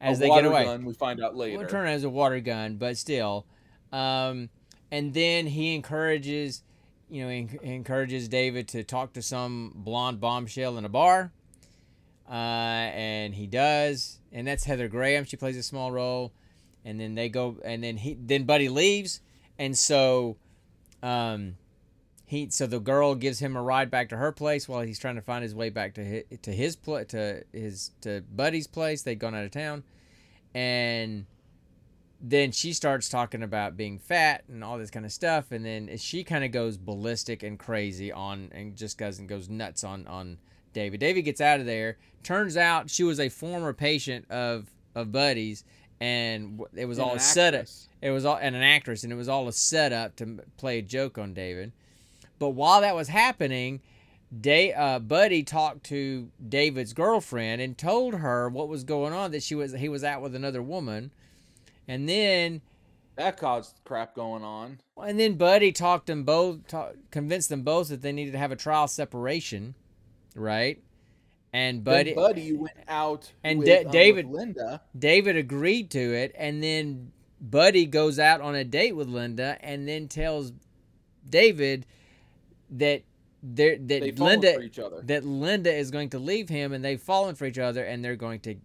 as 0.00 0.18
A 0.18 0.22
they 0.22 0.28
get 0.28 0.44
away. 0.44 0.64
gun, 0.64 0.84
we 0.84 0.94
find 0.94 1.22
out 1.22 1.36
later. 1.36 1.58
Well, 1.58 1.68
turn 1.68 1.88
it 1.88 1.92
as 1.92 2.04
a 2.04 2.10
water 2.10 2.40
gun, 2.40 2.76
but 2.76 2.96
still. 2.96 3.46
Um, 3.92 4.50
and 4.90 5.14
then 5.14 5.46
he 5.46 5.74
encourages, 5.74 6.62
you 7.08 7.24
know, 7.24 7.30
he 7.30 7.48
encourages 7.62 8.28
David 8.28 8.68
to 8.68 8.84
talk 8.84 9.12
to 9.14 9.22
some 9.22 9.72
blonde 9.74 10.20
bombshell 10.20 10.76
in 10.78 10.84
a 10.84 10.88
bar. 10.88 11.32
Uh, 12.28 12.90
and 12.92 13.34
he 13.36 13.46
does, 13.46 14.18
and 14.32 14.48
that's 14.48 14.64
Heather 14.64 14.88
Graham. 14.88 15.24
She 15.24 15.36
plays 15.36 15.56
a 15.56 15.62
small 15.62 15.92
role, 15.92 16.32
and 16.84 16.98
then 16.98 17.14
they 17.14 17.28
go, 17.28 17.56
and 17.64 17.84
then 17.84 17.96
he, 17.96 18.18
then 18.20 18.42
Buddy 18.42 18.68
leaves, 18.68 19.20
and 19.60 19.78
so, 19.78 20.36
um, 21.04 21.54
he, 22.24 22.50
so 22.50 22.66
the 22.66 22.80
girl 22.80 23.14
gives 23.14 23.38
him 23.38 23.54
a 23.56 23.62
ride 23.62 23.92
back 23.92 24.08
to 24.08 24.16
her 24.16 24.32
place 24.32 24.68
while 24.68 24.80
he's 24.80 24.98
trying 24.98 25.14
to 25.14 25.22
find 25.22 25.44
his 25.44 25.54
way 25.54 25.70
back 25.70 25.94
to 25.94 26.04
his, 26.04 26.24
to 26.42 26.50
his 26.50 26.74
pla 26.74 27.04
to 27.04 27.44
his 27.52 27.92
to 28.00 28.24
Buddy's 28.34 28.66
place. 28.66 29.02
They'd 29.02 29.20
gone 29.20 29.36
out 29.36 29.44
of 29.44 29.52
town, 29.52 29.84
and 30.52 31.26
then 32.28 32.50
she 32.50 32.72
starts 32.72 33.08
talking 33.08 33.44
about 33.44 33.76
being 33.76 34.00
fat 34.00 34.42
and 34.48 34.64
all 34.64 34.78
this 34.78 34.90
kind 34.90 35.06
of 35.06 35.12
stuff 35.12 35.52
and 35.52 35.64
then 35.64 35.96
she 35.96 36.24
kind 36.24 36.44
of 36.44 36.50
goes 36.50 36.76
ballistic 36.76 37.44
and 37.44 37.56
crazy 37.56 38.10
on 38.10 38.50
and 38.52 38.74
just 38.74 38.98
goes 38.98 39.20
and 39.20 39.28
goes 39.28 39.48
nuts 39.48 39.84
on 39.84 40.06
on 40.08 40.36
david 40.72 40.98
david 40.98 41.22
gets 41.22 41.40
out 41.40 41.60
of 41.60 41.66
there. 41.66 41.96
Turns 42.24 42.56
out 42.56 42.90
she 42.90 43.04
was 43.04 43.20
a 43.20 43.28
former 43.28 43.72
patient 43.72 44.28
of 44.30 44.66
of 44.96 45.12
buddy's 45.12 45.64
and 46.00 46.60
it 46.74 46.86
was 46.86 46.98
And 46.98 47.08
all 47.08 47.14
a 47.14 47.20
setup 47.20 47.66
it 48.02 48.10
was 48.10 48.24
all 48.24 48.38
and 48.40 48.56
an 48.56 48.62
actress 48.62 49.04
and 49.04 49.12
it 49.12 49.16
was 49.16 49.28
all 49.28 49.46
a 49.46 49.52
setup 49.52 50.16
to 50.16 50.40
play 50.56 50.78
a 50.78 50.82
joke 50.82 51.18
on 51.18 51.32
david. 51.32 51.72
But 52.38 52.50
while 52.50 52.80
that 52.80 52.96
was 52.96 53.08
happening 53.08 53.80
Day, 54.40 54.74
uh, 54.74 54.98
Buddy 54.98 55.44
talked 55.44 55.84
to 55.84 56.30
David's 56.48 56.92
girlfriend 56.92 57.62
and 57.62 57.78
told 57.78 58.14
her 58.14 58.48
what 58.48 58.68
was 58.68 58.82
going 58.82 59.12
on 59.12 59.30
that 59.30 59.44
she 59.44 59.54
was 59.54 59.72
he 59.74 59.88
was 59.88 60.02
out 60.02 60.20
with 60.20 60.34
another 60.34 60.60
woman, 60.60 61.12
and 61.88 62.08
then 62.08 62.60
That 63.16 63.36
caused 63.36 63.80
crap 63.84 64.14
going 64.14 64.42
on. 64.42 64.78
and 65.02 65.18
then 65.18 65.34
Buddy 65.34 65.72
talked 65.72 66.06
them 66.06 66.24
both, 66.24 66.66
ta 66.68 66.90
convinced 67.10 67.48
them 67.48 67.62
both 67.62 67.88
that 67.88 68.02
they 68.02 68.12
needed 68.12 68.32
to 68.32 68.38
have 68.38 68.52
a 68.52 68.56
trial 68.56 68.88
separation, 68.88 69.74
right? 70.34 70.82
And 71.52 71.82
Buddy, 71.82 72.12
Buddy, 72.12 72.50
Buddy 72.50 72.52
went 72.52 72.76
out 72.88 73.32
and 73.42 73.60
with, 73.60 73.68
Da- 73.68 73.84
um, 73.86 73.90
David- 73.90 74.26
Linda. 74.26 74.82
David 74.98 75.36
agreed 75.36 75.90
to 75.92 75.98
it, 76.14 76.34
and 76.36 76.62
then 76.62 77.12
Buddy 77.40 77.86
goes 77.86 78.18
out 78.18 78.40
on 78.40 78.54
a 78.54 78.64
date 78.64 78.94
with 78.96 79.08
Linda, 79.08 79.56
and 79.60 79.86
then 79.88 80.08
tells 80.08 80.52
David 81.28 81.86
that 82.70 83.02
that 83.54 83.88
Linda 84.18 84.54
for 84.54 84.62
each 84.62 84.78
other. 84.78 85.00
that 85.02 85.24
Linda 85.24 85.72
is 85.72 85.90
going 85.92 86.10
to 86.10 86.18
leave 86.18 86.48
him, 86.48 86.72
and 86.72 86.84
they've 86.84 87.00
fallen 87.00 87.34
for 87.36 87.46
each 87.46 87.58
other, 87.58 87.84
and 87.84 88.04
they're 88.04 88.16
going 88.16 88.40
to 88.40 88.56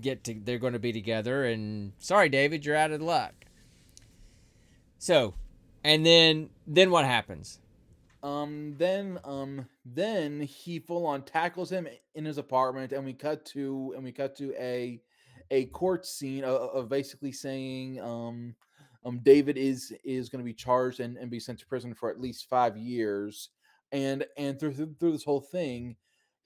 get 0.00 0.24
to 0.24 0.34
they're 0.34 0.58
going 0.58 0.72
to 0.72 0.78
be 0.78 0.92
together. 0.92 1.44
And 1.44 1.92
sorry, 1.98 2.28
David, 2.28 2.64
you're 2.64 2.76
out 2.76 2.90
of 2.90 3.02
luck. 3.02 3.32
So, 4.98 5.34
and 5.84 6.04
then 6.04 6.50
then 6.66 6.90
what 6.90 7.04
happens? 7.04 7.60
Um, 8.22 8.74
then 8.78 9.18
um, 9.24 9.66
then 9.84 10.40
he 10.40 10.80
full 10.80 11.06
on 11.06 11.22
tackles 11.22 11.70
him 11.70 11.86
in 12.14 12.24
his 12.24 12.38
apartment, 12.38 12.92
and 12.92 13.04
we 13.04 13.12
cut 13.12 13.44
to 13.46 13.92
and 13.94 14.04
we 14.04 14.12
cut 14.12 14.36
to 14.36 14.52
a 14.58 15.00
a 15.50 15.66
court 15.66 16.04
scene 16.04 16.44
of, 16.44 16.70
of 16.70 16.88
basically 16.88 17.32
saying 17.32 18.00
um 18.00 18.54
um 19.04 19.20
David 19.22 19.56
is 19.56 19.94
is 20.04 20.28
going 20.28 20.40
to 20.40 20.44
be 20.44 20.52
charged 20.52 21.00
and, 21.00 21.16
and 21.16 21.30
be 21.30 21.40
sent 21.40 21.60
to 21.60 21.66
prison 21.66 21.94
for 21.94 22.10
at 22.10 22.20
least 22.20 22.48
five 22.48 22.76
years, 22.76 23.50
and 23.92 24.26
and 24.36 24.58
through 24.58 24.74
through 24.98 25.12
this 25.12 25.24
whole 25.24 25.40
thing, 25.40 25.96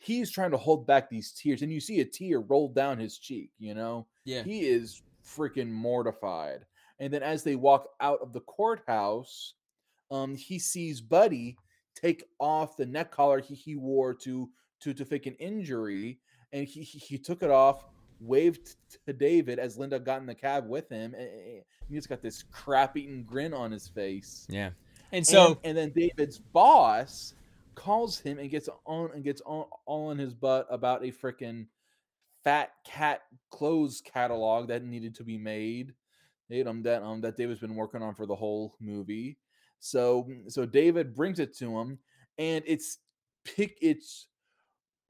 he's 0.02 0.30
trying 0.30 0.50
to 0.50 0.56
hold 0.56 0.86
back 0.86 1.08
these 1.08 1.32
tears, 1.32 1.62
and 1.62 1.72
you 1.72 1.80
see 1.80 2.00
a 2.00 2.04
tear 2.04 2.40
roll 2.40 2.68
down 2.68 2.98
his 2.98 3.18
cheek. 3.18 3.50
You 3.58 3.74
know, 3.74 4.06
Yeah. 4.24 4.42
he 4.42 4.66
is 4.66 5.02
freaking 5.24 5.70
mortified. 5.70 6.66
And 6.98 7.12
then 7.12 7.22
as 7.22 7.42
they 7.42 7.56
walk 7.56 7.88
out 8.00 8.20
of 8.20 8.32
the 8.32 8.40
courthouse, 8.40 9.54
um, 10.10 10.34
he 10.34 10.58
sees 10.58 11.00
Buddy 11.00 11.56
take 11.94 12.24
off 12.38 12.76
the 12.76 12.86
neck 12.86 13.10
collar 13.10 13.40
he, 13.40 13.54
he 13.54 13.76
wore 13.76 14.14
to 14.14 14.50
to 14.80 14.92
to 14.94 15.04
fake 15.04 15.26
an 15.26 15.34
injury, 15.34 16.18
and 16.52 16.66
he 16.66 16.82
he, 16.82 16.98
he 16.98 17.18
took 17.18 17.42
it 17.42 17.50
off, 17.50 17.84
waved 18.20 18.76
to 19.06 19.12
David 19.12 19.58
as 19.58 19.78
Linda 19.78 19.98
got 19.98 20.20
in 20.20 20.26
the 20.26 20.34
cab 20.34 20.68
with 20.68 20.88
him, 20.88 21.14
and, 21.14 21.62
he's 21.88 22.06
got 22.06 22.22
this 22.22 22.42
crap-eating 22.44 23.22
grin 23.24 23.52
on 23.52 23.70
his 23.70 23.88
face. 23.88 24.46
Yeah. 24.48 24.70
And 25.12 25.26
so 25.26 25.58
and, 25.62 25.76
and 25.76 25.78
then 25.78 25.90
David's 25.90 26.38
boss 26.38 27.34
calls 27.74 28.18
him 28.18 28.38
and 28.38 28.50
gets 28.50 28.68
on 28.86 29.10
and 29.14 29.24
gets 29.24 29.40
on 29.42 29.66
all 29.86 30.08
on 30.10 30.18
his 30.18 30.34
butt 30.34 30.66
about 30.70 31.04
a 31.04 31.12
freaking 31.12 31.66
fat 32.44 32.72
cat 32.84 33.22
clothes 33.50 34.00
catalog 34.00 34.68
that 34.68 34.84
needed 34.84 35.14
to 35.16 35.24
be 35.24 35.38
made. 35.38 35.94
Um, 36.66 36.82
that 36.82 37.02
um 37.02 37.22
that 37.22 37.36
David's 37.36 37.60
been 37.60 37.74
working 37.76 38.02
on 38.02 38.14
for 38.14 38.26
the 38.26 38.36
whole 38.36 38.76
movie. 38.80 39.38
So 39.78 40.28
so 40.48 40.66
David 40.66 41.14
brings 41.14 41.38
it 41.40 41.56
to 41.58 41.78
him, 41.78 41.98
and 42.36 42.62
it's 42.66 42.98
pick 43.44 43.78
it's 43.80 44.28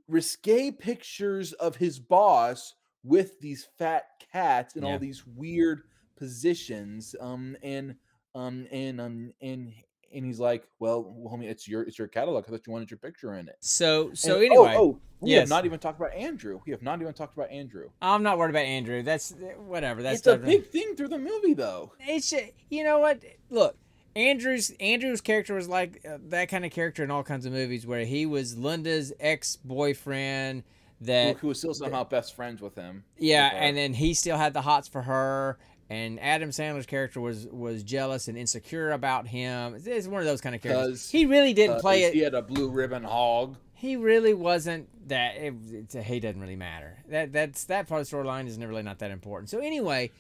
risque 0.09 0.71
pictures 0.71 1.53
of 1.55 1.77
his 1.77 1.99
boss 1.99 2.75
with 3.03 3.41
these 3.41 3.65
fat 3.79 4.05
cats 4.33 4.77
in 4.77 4.85
Yeah. 4.85 4.91
all 4.93 4.99
these 4.99 5.27
weird 5.27 5.83
positions 6.17 7.15
um 7.21 7.57
and 7.63 7.97
um 8.35 8.67
and 8.71 9.01
um 9.01 9.33
and 9.41 9.73
and 10.15 10.25
he's 10.25 10.39
like 10.41 10.67
well 10.79 11.15
homie 11.31 11.45
it's 11.45 11.67
your 11.69 11.83
it's 11.83 11.99
your 11.99 12.09
catalog 12.09 12.45
i 12.47 12.51
thought 12.51 12.67
you 12.67 12.73
wanted 12.73 12.91
your 12.91 12.99
picture 12.99 13.35
in 13.35 13.49
it 13.49 13.57
So 13.61 14.11
so 14.15 14.37
And- 14.37 14.47
anyway, 14.47 14.75
oh, 14.77 14.83
oh 14.83 15.01
we 15.21 15.31
yes. 15.31 15.41
have 15.43 15.49
not 15.51 15.65
even 15.67 15.79
talked 15.79 15.99
about 16.01 16.13
andrew 16.15 16.61
we 16.67 16.73
have 16.73 16.83
not 16.83 17.01
even 17.01 17.13
talked 17.15 17.35
about 17.37 17.51
andrew 17.51 17.89
I'm 18.01 18.23
not 18.23 18.39
worried 18.39 18.51
about 18.51 18.65
Andrew. 18.67 19.03
That's 19.03 19.35
whatever. 19.59 20.03
That's 20.03 20.19
it's 20.19 20.27
a 20.27 20.37
big 20.37 20.67
thing 20.67 20.95
through 20.97 21.09
the 21.09 21.19
movie 21.19 21.55
though 21.55 21.93
It's 22.01 22.33
you 22.71 22.83
know 22.85 22.99
what? 22.99 23.23
Look, 23.51 23.77
Andrew's 24.17 24.73
Andrew's 24.81 25.21
character 25.21 25.55
was 25.55 25.69
like 25.69 26.05
uh, 26.09 26.19
that 26.29 26.49
kind 26.49 26.65
of 26.65 26.71
character 26.73 27.03
in 27.05 27.11
all 27.11 27.23
kinds 27.23 27.47
of 27.47 27.53
movies 27.53 27.87
where 27.87 28.05
he 28.05 28.27
was 28.27 28.57
Linda's 28.59 29.13
ex 29.21 29.57
boyfriend. 29.57 30.65
who, 31.01 31.07
That 31.07 31.37
who 31.39 31.49
was 31.49 31.59
still 31.59 31.73
somehow 31.75 32.05
best 32.05 32.35
friends 32.35 32.61
with 32.61 32.75
him 32.75 33.05
yeah, 33.19 33.51
and 33.55 33.77
then 33.77 33.95
he 33.95 34.15
still 34.15 34.37
had 34.37 34.53
the 34.55 34.63
hots 34.63 34.89
for 34.89 35.03
her. 35.03 35.59
And 35.93 36.19
Adam 36.21 36.51
Sandler's 36.51 36.87
character 36.87 37.21
was 37.21 37.47
was 37.49 37.83
jealous 37.83 38.29
and 38.29 38.39
insecure 38.39 38.93
about 38.93 39.27
him. 39.27 39.75
It's- 39.75 40.07
one 40.07 40.21
of 40.21 40.27
those 40.27 40.41
kind 40.41 40.55
of 40.55 40.63
characters. 40.63 41.11
He 41.11 41.27
really 41.27 41.53
didn't 41.53 41.77
Uh, 41.77 41.81
play 41.81 42.05
it. 42.05 42.15
he 42.15 42.21
had 42.21 42.35
a 42.35 42.43
blue 42.43 42.71
ribbon 42.71 43.05
hog 43.05 43.57
he 43.75 43.97
really 43.97 44.33
wasn't 44.33 44.89
that. 45.09 45.35
It, 45.37 45.55
it's 45.73 45.95
he 45.95 46.21
doesn't 46.21 46.41
really 46.41 46.55
matter. 46.55 46.99
That 47.09 47.33
that's 47.33 47.65
that 47.65 47.89
part 47.89 48.01
of 48.01 48.09
the 48.09 48.17
storyline 48.17 48.47
is 48.47 48.57
really 48.59 48.85
not 48.85 49.01
that 49.01 49.11
important. 49.11 49.51
So 49.51 49.59
anyway, 49.59 50.13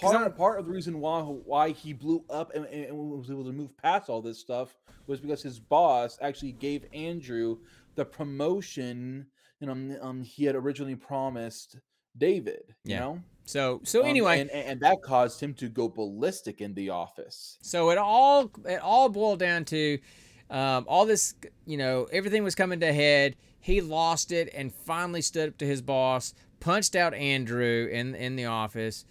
part, 0.00 0.36
part 0.36 0.60
of 0.60 0.66
the 0.66 0.72
reason 0.72 1.00
why 1.00 1.20
why 1.22 1.70
he 1.70 1.92
blew 1.92 2.24
up 2.30 2.54
and, 2.54 2.64
and 2.66 2.96
was 2.96 3.28
able 3.28 3.44
to 3.44 3.52
move 3.52 3.76
past 3.76 4.08
all 4.08 4.22
this 4.22 4.38
stuff 4.38 4.76
was 5.08 5.18
because 5.18 5.42
his 5.42 5.58
boss 5.58 6.16
actually 6.22 6.52
gave 6.52 6.86
Andrew 6.94 7.58
the 7.96 8.04
promotion 8.04 9.26
you 9.60 9.66
know 9.66 9.72
um, 9.72 9.96
um 10.00 10.22
he 10.22 10.44
had 10.44 10.54
originally 10.54 10.94
promised 10.96 11.78
David 12.16 12.74
you 12.84 12.92
Yeah. 12.94 13.00
know 13.00 13.22
so 13.44 13.80
so 13.84 14.02
Um, 14.02 14.08
anyway, 14.08 14.40
and, 14.40 14.50
and 14.50 14.68
and 14.68 14.80
that 14.80 15.02
caused 15.02 15.40
him 15.40 15.54
to 15.54 15.68
go 15.68 15.88
ballistic 15.88 16.60
in 16.60 16.74
the 16.74 16.90
office 16.90 17.58
So 17.62 17.90
it 17.90 17.98
all 17.98 18.50
it 18.64 18.80
all 18.80 19.08
boiled 19.08 19.38
down 19.40 19.64
to 19.66 19.98
um, 20.50 20.84
all 20.86 21.06
this, 21.06 21.34
you 21.66 21.78
know, 21.78 22.06
everything 22.12 22.44
was 22.44 22.54
coming 22.54 22.80
to 22.80 22.92
head. 22.92 23.36
He 23.60 23.80
lost 23.80 24.32
it 24.32 24.52
and 24.54 24.72
finally 24.72 25.22
stood 25.22 25.48
up 25.48 25.58
to 25.58 25.66
his 25.66 25.80
boss, 25.80 26.34
punched 26.60 26.94
out 26.94 27.14
Andrew 27.14 27.88
in 27.90 28.14
in 28.14 28.36
the 28.36 28.46
office. 28.46 29.04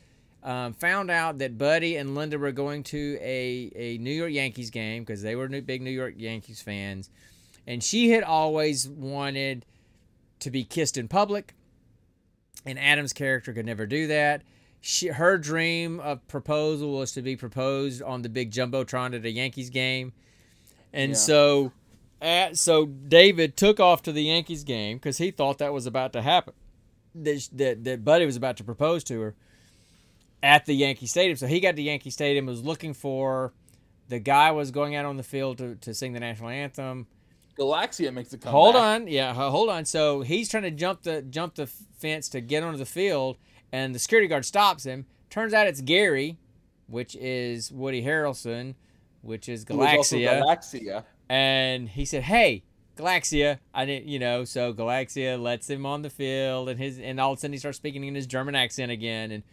Um, 0.44 0.74
found 0.74 1.12
out 1.12 1.38
that 1.38 1.58
Buddy 1.60 1.98
and 1.98 2.16
Linda 2.16 2.40
were 2.40 2.52
going 2.52 2.82
to 2.86 3.18
a, 3.22 3.72
a 3.76 3.98
New 4.00 4.12
York 4.12 4.32
Yankees 4.32 4.72
game 4.72 5.04
because 5.04 5.22
they 5.22 5.36
were 5.36 5.48
new, 5.48 5.62
big 5.62 5.84
New 5.84 5.92
York 5.92 6.16
Yankees 6.18 6.62
fans, 6.62 7.12
and 7.68 7.84
she 7.84 8.10
had 8.10 8.24
always 8.24 8.90
wanted 8.90 9.68
to 10.40 10.50
be 10.50 10.64
kissed 10.64 10.98
in 10.98 11.08
public, 11.08 11.54
and 12.66 12.78
Adam's 12.80 13.14
character 13.14 13.54
could 13.54 13.66
never 13.66 13.86
do 13.86 14.08
that 14.08 14.44
she 14.82 15.08
her 15.08 15.38
dream 15.38 16.00
of 16.00 16.28
proposal 16.28 16.98
was 16.98 17.12
to 17.12 17.22
be 17.22 17.36
proposed 17.36 18.02
on 18.02 18.24
the 18.24 18.30
big 18.30 18.52
jumbotron 18.52 19.16
at 19.16 19.24
a 19.24 19.30
Yankees 19.30 19.70
game, 19.70 20.12
and 20.92 21.12
Yeah. 21.12 21.18
so, 21.18 21.72
at, 22.20 22.58
so 22.58 22.88
David 22.88 23.56
took 23.56 23.80
off 23.80 24.02
to 24.04 24.12
the 24.12 24.24
Yankees 24.24 24.64
game 24.64 24.98
because 24.98 25.20
he 25.20 25.30
thought 25.30 25.60
that 25.60 25.72
was 25.72 25.86
about 25.86 26.14
to 26.14 26.24
happen, 26.24 26.56
that, 27.14 27.48
that 27.54 27.84
that 27.84 28.04
Buddy 28.04 28.26
was 28.26 28.36
about 28.36 28.58
to 28.58 28.64
propose 28.64 29.04
to 29.06 29.22
her 29.22 29.36
at 30.42 30.66
the 30.66 30.74
Yankee 30.74 31.06
Stadium. 31.06 31.38
So 31.38 31.46
he 31.46 31.60
got 31.60 31.76
to 31.76 31.82
Yankee 31.84 32.10
Stadium, 32.10 32.48
was 32.48 32.64
looking 32.64 32.96
for 32.96 33.54
the 34.10 34.18
guy 34.20 34.50
was 34.52 34.72
going 34.72 34.96
out 34.96 35.06
on 35.06 35.16
the 35.16 35.24
field 35.24 35.60
to, 35.60 35.76
to 35.76 35.94
sing 35.94 36.14
the 36.14 36.20
national 36.20 36.50
anthem. 36.50 37.06
Galaxia 37.62 38.12
makes 38.12 38.34
a 38.34 38.38
comeback 38.38 38.52
Hold 38.52 38.76
on, 38.76 39.08
yeah, 39.08 39.34
hold 39.34 39.70
on. 39.70 39.86
So 39.86 40.22
he's 40.22 40.50
trying 40.50 40.64
to 40.64 40.72
jump 40.72 41.04
the 41.04 41.22
jump 41.22 41.56
the 41.56 41.68
fence 41.68 42.28
to 42.30 42.42
get 42.42 42.64
onto 42.64 42.78
the 42.78 42.86
field, 42.86 43.38
and 43.72 43.94
the 43.94 44.00
security 44.00 44.28
guard 44.28 44.46
stops 44.46 44.84
him. 44.84 45.06
Turns 45.30 45.54
out 45.54 45.68
it's 45.68 45.82
Gary, 45.82 46.38
which 46.88 47.16
is 47.16 47.72
Woody 47.72 48.04
Harrelson, 48.04 48.76
which 49.22 49.48
is 49.48 49.64
Galaxia, 49.64 50.42
Galaxia 50.42 51.04
and 51.30 51.88
he 51.88 52.04
said, 52.04 52.24
"Hey, 52.24 52.64
Galaxia, 52.98 53.60
I 53.74 53.86
didn't, 53.86 54.08
you 54.08 54.20
know." 54.20 54.44
So 54.44 54.74
Galaxia 54.74 55.42
lets 55.42 55.70
him 55.70 55.86
on 55.86 56.02
the 56.02 56.10
field, 56.10 56.68
and 56.68 56.80
his 56.80 57.00
and 57.00 57.20
all 57.20 57.34
of 57.34 57.38
a 57.38 57.42
sudden 57.42 57.54
he 57.54 57.60
starts 57.60 57.78
speaking 57.78 58.04
in 58.04 58.16
his 58.16 58.26
German 58.26 58.56
accent 58.56 58.92
again, 58.92 59.32
and 59.32 59.44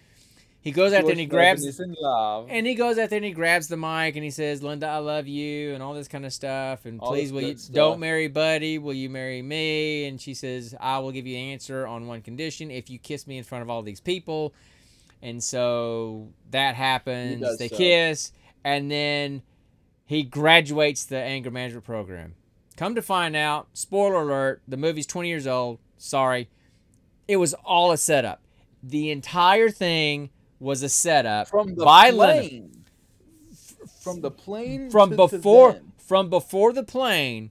he 0.69 0.73
goes 0.73 0.93
out 0.93 1.05
there 1.05 1.13
and 1.13 1.21
he 1.21 1.25
grabs 1.25 1.81
in 1.81 1.97
love 1.99 2.47
and 2.51 2.67
he 2.67 2.75
goes 2.75 2.99
out 2.99 3.09
there 3.09 3.17
and 3.17 3.25
he 3.25 3.33
grabs 3.33 3.69
the 3.69 3.77
mic 3.79 4.17
and 4.17 4.23
he 4.23 4.31
says, 4.31 4.63
"Linda, 4.63 4.87
I 4.87 4.99
love 4.99 5.27
you," 5.27 5.73
and 5.73 5.83
all 5.83 5.95
this 5.95 6.09
kind 6.09 6.27
of 6.27 6.33
stuff. 6.33 6.85
And 6.85 7.01
All 7.01 7.11
please, 7.11 7.33
will 7.33 7.41
you 7.41 7.57
stuff. 7.57 7.75
don't 7.75 8.01
marry 8.01 8.29
Buddy? 8.29 8.77
Will 8.77 8.93
you 8.93 9.09
marry 9.09 9.41
me? 9.41 10.05
And 10.05 10.21
she 10.21 10.35
says, 10.35 10.75
"I 10.79 10.99
will 10.99 11.11
give 11.11 11.27
you 11.27 11.39
an 11.39 11.43
answer 11.53 11.87
on 11.87 12.07
one 12.07 12.21
condition: 12.21 12.71
if 12.71 12.91
you 12.91 12.99
kiss 12.99 13.27
me 13.27 13.39
in 13.39 13.45
front 13.45 13.63
of 13.63 13.71
all 13.71 13.83
these 13.83 14.01
people." 14.01 14.53
And 15.23 15.43
so 15.43 16.29
that 16.51 16.75
happens. 16.75 17.57
They 17.57 17.69
so. 17.69 17.77
kiss, 17.77 18.33
and 18.63 18.91
then 18.91 19.43
he 20.05 20.23
graduates 20.23 21.07
the 21.07 21.17
anger 21.17 21.51
management 21.51 21.87
program. 21.87 22.35
Come 22.77 22.95
to 22.95 23.01
find 23.01 23.35
out, 23.35 23.69
spoiler 23.73 24.21
alert: 24.21 24.61
the 24.69 24.77
movie's 24.77 25.07
twenty 25.07 25.31
years 25.31 25.47
old. 25.47 25.79
Sorry, 25.97 26.51
it 27.27 27.39
was 27.39 27.55
all 27.65 27.91
a 27.91 27.97
setup. 27.97 28.43
The 28.83 29.11
entire 29.11 29.71
thing 29.71 30.29
was 30.61 30.83
a 30.83 30.89
setup 30.89 31.49
from 31.49 31.75
the 31.75 31.85
by 31.85 32.11
Linda 32.11 32.49
plane 32.49 32.85
from 34.01 34.21
the 34.21 34.31
plane 34.31 34.91
from 34.91 35.11
before 35.11 35.81
from 35.99 36.31
before 36.31 36.73
the 36.73 36.83
plane 36.83 37.51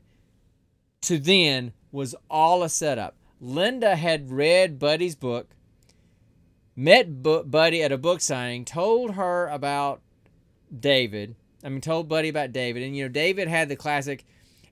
to 1.01 1.17
then 1.19 1.73
was 1.91 2.15
all 2.29 2.63
a 2.63 2.69
setup. 2.69 3.15
Linda 3.39 3.95
had 3.95 4.31
read 4.31 4.79
Buddy's 4.79 5.15
book, 5.15 5.49
met 6.75 7.21
Bu- 7.21 7.43
Buddy 7.43 7.83
at 7.83 7.91
a 7.91 7.97
book 7.97 8.19
signing, 8.19 8.65
told 8.65 9.11
her 9.11 9.47
about 9.47 10.01
David. 10.77 11.35
I 11.63 11.69
mean, 11.69 11.81
told 11.81 12.09
Buddy 12.09 12.29
about 12.29 12.51
David, 12.51 12.83
and 12.83 12.95
you 12.95 13.03
know, 13.03 13.09
David 13.09 13.47
had 13.47 13.69
the 13.69 13.75
classic 13.75 14.25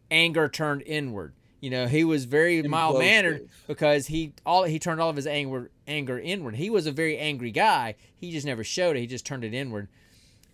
anger 0.10 0.50
turned 0.50 0.84
inward. 0.86 1.34
You 1.62 1.70
know, 1.70 1.88
he 1.88 2.04
was 2.04 2.26
very 2.26 2.62
mild 2.64 3.00
mannered 3.00 3.50
because 3.68 4.08
he 4.08 4.34
all 4.46 4.64
he 4.64 4.78
turned 4.80 5.02
all 5.02 5.10
of 5.10 5.16
his 5.16 5.28
anger 5.28 5.72
anger 5.88 6.20
inward. 6.20 6.56
He 6.56 6.70
was 6.70 6.86
a 6.86 6.92
very 6.92 7.18
angry 7.18 7.52
guy. 7.52 7.96
He 8.16 8.32
just 8.32 8.46
never 8.46 8.64
showed 8.64 8.96
it. 8.96 9.02
He 9.02 9.08
just 9.08 9.26
turned 9.26 9.44
it 9.44 9.54
inward, 9.54 9.88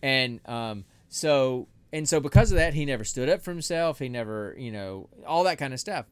and 0.02 0.40
um, 0.48 0.86
so 1.10 1.68
and 1.94 2.08
so 2.08 2.20
because 2.20 2.52
of 2.52 2.58
that, 2.58 2.74
he 2.74 2.86
never 2.86 3.04
stood 3.04 3.30
up 3.30 3.42
for 3.42 3.52
himself. 3.52 4.00
He 4.00 4.10
never, 4.10 4.56
you 4.58 4.72
know, 4.72 5.10
all 5.26 5.44
that 5.44 5.58
kind 5.58 5.74
of 5.74 5.80
stuff. 5.80 6.06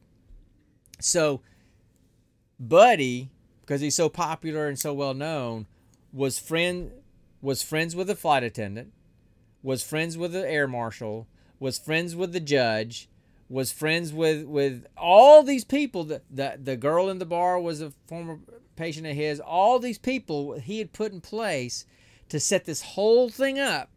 So, 1.00 1.40
Buddy, 2.58 3.30
because 3.60 3.80
he's 3.80 3.96
so 3.96 4.08
popular 4.08 4.68
and 4.68 4.78
so 4.78 4.92
well 4.92 5.14
known, 5.14 5.66
was 6.12 6.38
friend 6.38 6.92
was 7.40 7.62
friends 7.62 7.96
with 7.96 8.06
the 8.08 8.14
flight 8.14 8.42
attendant, 8.42 8.92
was 9.62 9.82
friends 9.82 10.18
with 10.18 10.32
the 10.32 10.48
air 10.48 10.68
marshal, 10.68 11.26
was 11.58 11.78
friends 11.78 12.14
with 12.14 12.32
the 12.32 12.40
judge, 12.40 13.08
was 13.48 13.72
friends 13.72 14.12
with 14.12 14.44
with 14.44 14.86
all 14.96 15.42
these 15.42 15.64
people. 15.64 16.04
The 16.04 16.22
the, 16.30 16.58
the 16.62 16.76
girl 16.76 17.08
in 17.08 17.18
the 17.18 17.26
bar 17.26 17.58
was 17.58 17.80
a 17.80 17.92
former 18.06 18.40
patient 18.80 19.06
of 19.06 19.14
his. 19.14 19.40
All 19.40 19.78
these 19.78 19.98
people 19.98 20.58
he 20.58 20.78
had 20.78 20.92
put 20.92 21.12
in 21.12 21.20
place 21.20 21.84
to 22.30 22.40
set 22.40 22.64
this 22.64 22.82
whole 22.82 23.28
thing 23.28 23.58
up 23.58 23.90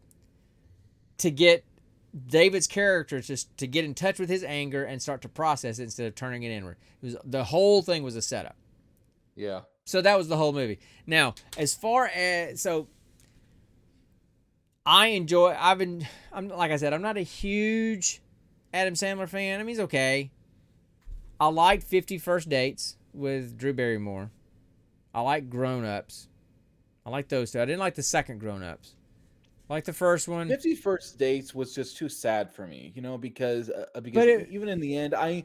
to 1.18 1.30
get 1.30 1.64
David's 2.28 2.66
character 2.66 3.20
just 3.20 3.56
to 3.56 3.66
get 3.66 3.84
in 3.84 3.94
touch 3.94 4.18
with 4.18 4.28
his 4.28 4.44
anger 4.44 4.84
and 4.84 5.00
start 5.00 5.22
to 5.22 5.28
process 5.28 5.78
it 5.78 5.84
instead 5.84 6.06
of 6.06 6.14
turning 6.14 6.42
it 6.42 6.50
inward. 6.50 6.76
It 7.02 7.06
was 7.06 7.16
the 7.24 7.44
whole 7.44 7.80
thing 7.82 8.02
was 8.02 8.14
a 8.14 8.22
setup. 8.22 8.56
yeah 9.34 9.62
So 9.86 10.02
that 10.02 10.18
was 10.18 10.28
the 10.28 10.36
whole 10.36 10.52
movie. 10.52 10.78
Now, 11.06 11.34
as 11.56 11.74
far 11.74 12.06
as 12.06 12.60
so 12.60 12.88
I 14.84 15.08
enjoy 15.08 15.56
I've 15.58 15.78
been 15.78 16.06
I'm 16.30 16.48
like 16.48 16.70
I 16.70 16.76
said, 16.76 16.92
I'm 16.92 17.02
not 17.02 17.16
a 17.16 17.22
huge 17.22 18.20
Adam 18.74 18.94
Sandler 18.94 19.28
fan. 19.28 19.60
I 19.60 19.62
mean 19.62 19.68
he's 19.68 19.80
okay. 19.80 20.30
I 21.40 21.48
liked 21.48 21.84
50 21.84 22.18
First 22.18 22.48
Dates 22.50 22.96
with 23.14 23.56
Drew 23.56 23.72
Barrymore. 23.72 24.30
I 25.14 25.20
like 25.20 25.48
Grown 25.48 25.84
Ups. 25.84 26.28
I 27.06 27.10
like 27.10 27.28
those 27.28 27.52
two. 27.52 27.60
I 27.60 27.64
didn't 27.64 27.80
like 27.80 27.94
the 27.94 28.02
second 28.02 28.38
Grown 28.38 28.62
Ups. 28.62 28.96
Like 29.68 29.84
the 29.84 29.92
first 29.92 30.28
one. 30.28 30.48
50 30.48 30.74
first 30.74 31.18
dates 31.18 31.54
was 31.54 31.74
just 31.74 31.96
too 31.96 32.08
sad 32.08 32.52
for 32.52 32.66
me 32.66 32.92
you 32.94 33.00
know 33.00 33.16
because 33.16 33.70
uh, 33.70 33.86
uh, 33.94 34.00
because 34.00 34.26
it- 34.26 34.48
even 34.50 34.68
in 34.68 34.78
the 34.78 34.96
end 34.96 35.14
i 35.14 35.44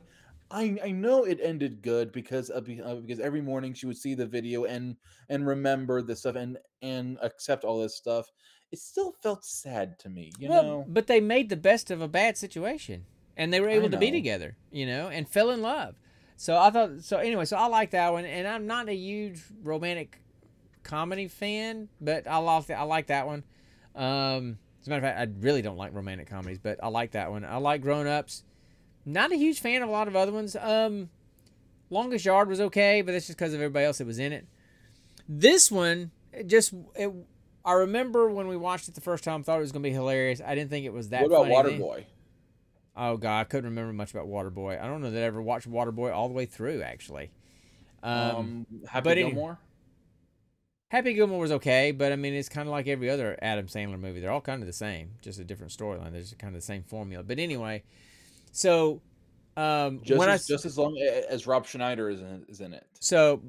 I, 0.51 0.78
I 0.84 0.91
know 0.91 1.26
it 1.26 1.39
ended 1.43 1.82
good 1.82 2.11
because 2.11 2.49
uh, 2.49 2.61
because 2.61 3.20
every 3.20 3.41
morning 3.41 3.74
she 3.74 3.86
would 3.86 3.97
see 3.97 4.15
the 4.15 4.26
video 4.26 4.63
and 4.63 4.95
and 5.30 5.45
remember 5.45 6.01
the 6.01 6.15
stuff 6.15 6.36
and 6.36 6.57
and 6.82 7.17
accept 7.22 7.63
all 7.63 7.80
this 7.80 7.95
stuff. 7.95 8.32
It 8.72 8.80
still 8.80 9.13
felt 9.22 9.45
sad 9.45 9.99
to 9.99 10.09
me, 10.09 10.32
you 10.39 10.49
well, 10.49 10.63
know. 10.63 10.86
but 10.88 11.07
they 11.07 11.22
made 11.22 11.49
the 11.49 11.55
best 11.55 11.91
of 11.91 12.01
a 12.01 12.07
bad 12.07 12.38
situation, 12.38 13.05
and 13.38 13.53
they 13.53 13.61
were 13.61 13.70
able 13.70 13.89
to 13.89 13.97
be 13.97 14.11
together, 14.11 14.55
you 14.72 14.86
know, 14.86 15.09
and 15.09 15.30
fell 15.30 15.49
in 15.51 15.61
love. 15.61 15.95
So 16.39 16.57
I 16.57 16.69
thought. 16.69 17.01
So 17.01 17.17
anyway, 17.17 17.43
so 17.43 17.57
I 17.57 17.67
like 17.67 17.91
that 17.91 18.13
one, 18.13 18.23
and 18.23 18.47
I'm 18.47 18.65
not 18.65 18.87
a 18.87 18.95
huge 18.95 19.41
romantic 19.61 20.21
comedy 20.83 21.27
fan, 21.27 21.89
but 21.99 22.27
I 22.27 22.37
like 22.37 22.69
I 22.69 22.83
like 22.83 23.07
that 23.07 23.27
one. 23.27 23.43
Um, 23.93 24.57
as 24.79 24.87
a 24.87 24.89
matter 24.89 25.05
of 25.05 25.13
fact, 25.13 25.19
I 25.19 25.45
really 25.45 25.61
don't 25.61 25.75
like 25.75 25.93
romantic 25.93 26.29
comedies, 26.29 26.57
but 26.57 26.79
I 26.81 26.87
like 26.87 27.11
that 27.11 27.29
one. 27.29 27.43
I 27.43 27.57
like 27.57 27.81
Grown 27.81 28.07
Ups. 28.07 28.45
Not 29.05 29.33
a 29.33 29.35
huge 29.35 29.59
fan 29.59 29.81
of 29.81 29.89
a 29.89 29.91
lot 29.91 30.07
of 30.07 30.15
other 30.15 30.31
ones. 30.31 30.55
Um, 30.55 31.09
Longest 31.89 32.23
Yard 32.23 32.47
was 32.47 32.61
okay, 32.61 33.01
but 33.01 33.11
that's 33.11 33.27
just 33.27 33.37
because 33.37 33.53
of 33.53 33.59
everybody 33.59 33.83
else 33.83 33.97
that 33.97 34.07
was 34.07 34.17
in 34.17 34.31
it. 34.31 34.47
This 35.27 35.69
one, 35.69 36.11
it 36.31 36.47
just 36.47 36.73
it, 36.95 37.11
I 37.65 37.73
remember 37.73 38.29
when 38.29 38.47
we 38.47 38.55
watched 38.55 38.87
it 38.87 38.95
the 38.95 39.01
first 39.01 39.25
time, 39.25 39.43
thought 39.43 39.57
it 39.57 39.61
was 39.63 39.73
gonna 39.73 39.83
be 39.83 39.91
hilarious. 39.91 40.39
I 40.39 40.55
didn't 40.55 40.69
think 40.69 40.85
it 40.85 40.93
was 40.93 41.09
that. 41.09 41.29
What 41.29 41.47
about 41.47 41.65
funny. 41.65 41.79
Waterboy? 41.79 42.05
Oh 42.95 43.17
god, 43.17 43.41
I 43.41 43.43
couldn't 43.45 43.69
remember 43.69 43.93
much 43.93 44.11
about 44.11 44.27
Waterboy. 44.27 44.81
I 44.81 44.87
don't 44.87 45.01
know 45.01 45.11
that 45.11 45.21
I 45.21 45.25
ever 45.25 45.41
watched 45.41 45.69
Waterboy 45.69 46.13
all 46.13 46.27
the 46.27 46.33
way 46.33 46.45
through 46.45 46.81
actually. 46.81 47.31
Um, 48.03 48.35
Um, 48.35 48.65
Happy 48.87 49.15
Gilmore. 49.15 49.59
Happy 50.89 51.13
Gilmore 51.13 51.39
was 51.39 51.51
okay, 51.51 51.91
but 51.91 52.11
I 52.11 52.15
mean 52.15 52.33
it's 52.33 52.49
kind 52.49 52.67
of 52.67 52.71
like 52.71 52.87
every 52.87 53.09
other 53.09 53.37
Adam 53.41 53.67
Sandler 53.67 53.99
movie. 53.99 54.19
They're 54.19 54.31
all 54.31 54.41
kind 54.41 54.61
of 54.61 54.67
the 54.67 54.73
same, 54.73 55.11
just 55.21 55.39
a 55.39 55.43
different 55.43 55.71
storyline. 55.71 56.11
There's 56.11 56.33
kind 56.39 56.53
of 56.55 56.61
the 56.61 56.65
same 56.65 56.83
formula. 56.83 57.23
But 57.23 57.39
anyway, 57.39 57.83
so 58.51 59.01
um, 59.57 60.01
Just 60.03 60.17
when 60.17 60.29
I 60.29 60.33
as, 60.35 60.47
just 60.47 60.65
as 60.65 60.77
long 60.77 60.97
as 60.97 61.45
Rob 61.45 61.65
Schneider 61.65 62.09
is 62.09 62.21
in, 62.21 62.45
is 62.47 62.61
in 62.61 62.73
it. 62.73 62.87
So, 62.99 63.41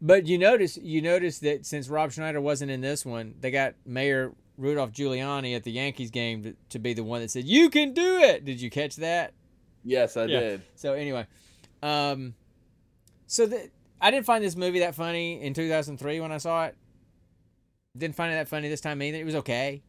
but 0.00 0.26
you 0.26 0.38
notice 0.38 0.76
you 0.76 1.02
notice 1.02 1.40
that 1.40 1.66
since 1.66 1.88
Rob 1.88 2.12
Schneider 2.12 2.40
wasn't 2.40 2.70
in 2.70 2.80
this 2.80 3.04
one, 3.04 3.34
they 3.40 3.50
got 3.50 3.74
Mayor 3.84 4.32
Rudolph 4.56 4.92
Giuliani 4.92 5.56
at 5.56 5.64
the 5.64 5.72
Yankees 5.72 6.10
game 6.10 6.42
to, 6.44 6.56
to 6.70 6.78
be 6.78 6.92
the 6.94 7.04
one 7.04 7.20
that 7.20 7.30
said, 7.30 7.44
"You 7.44 7.70
can 7.70 7.92
do 7.92 8.18
it." 8.18 8.44
Did 8.44 8.60
you 8.60 8.70
catch 8.70 8.96
that? 8.96 9.32
Yes, 9.82 10.16
I 10.16 10.24
Yeah. 10.26 10.40
did. 10.40 10.62
So 10.76 10.94
anyway, 10.94 11.26
um, 11.82 12.34
so 13.26 13.46
the, 13.46 13.70
I 14.00 14.10
didn't 14.10 14.26
find 14.26 14.42
this 14.44 14.56
movie 14.56 14.80
that 14.80 14.94
funny 14.94 15.40
in 15.42 15.54
2003 15.54 16.20
when 16.20 16.32
I 16.32 16.38
saw 16.38 16.66
it. 16.66 16.76
Didn't 17.96 18.16
find 18.16 18.32
it 18.32 18.36
that 18.36 18.48
funny 18.48 18.68
this 18.68 18.80
time 18.80 19.00
either. 19.02 19.18
It 19.18 19.24
was 19.24 19.34
okay, 19.36 19.82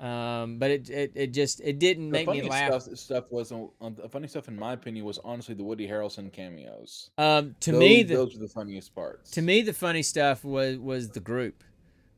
um, 0.00 0.58
but 0.58 0.70
it, 0.70 0.88
it 0.90 1.12
it 1.14 1.26
just 1.32 1.60
it 1.60 1.78
didn't 1.78 2.06
The 2.10 2.12
make 2.12 2.28
me 2.28 2.42
laugh. 2.42 2.82
Stuff, 2.82 2.96
stuff 2.98 3.24
was 3.30 3.52
uh, 3.52 3.66
the 3.80 4.08
funny 4.08 4.28
stuff 4.28 4.48
in 4.48 4.56
my 4.56 4.72
opinion 4.72 5.04
was 5.04 5.18
honestly 5.24 5.54
the 5.54 5.64
Woody 5.64 5.86
Harrelson 5.88 6.32
cameos. 6.32 7.10
Um, 7.18 7.54
to 7.60 7.72
those, 7.72 7.80
me, 7.80 8.02
the, 8.02 8.14
those 8.14 8.34
were 8.34 8.40
the 8.40 8.52
funniest 8.52 8.94
parts. 8.94 9.30
To 9.32 9.42
me, 9.42 9.62
the 9.62 9.72
funny 9.72 10.02
stuff 10.02 10.44
was 10.44 10.78
was 10.78 11.10
the 11.10 11.20
group, 11.20 11.64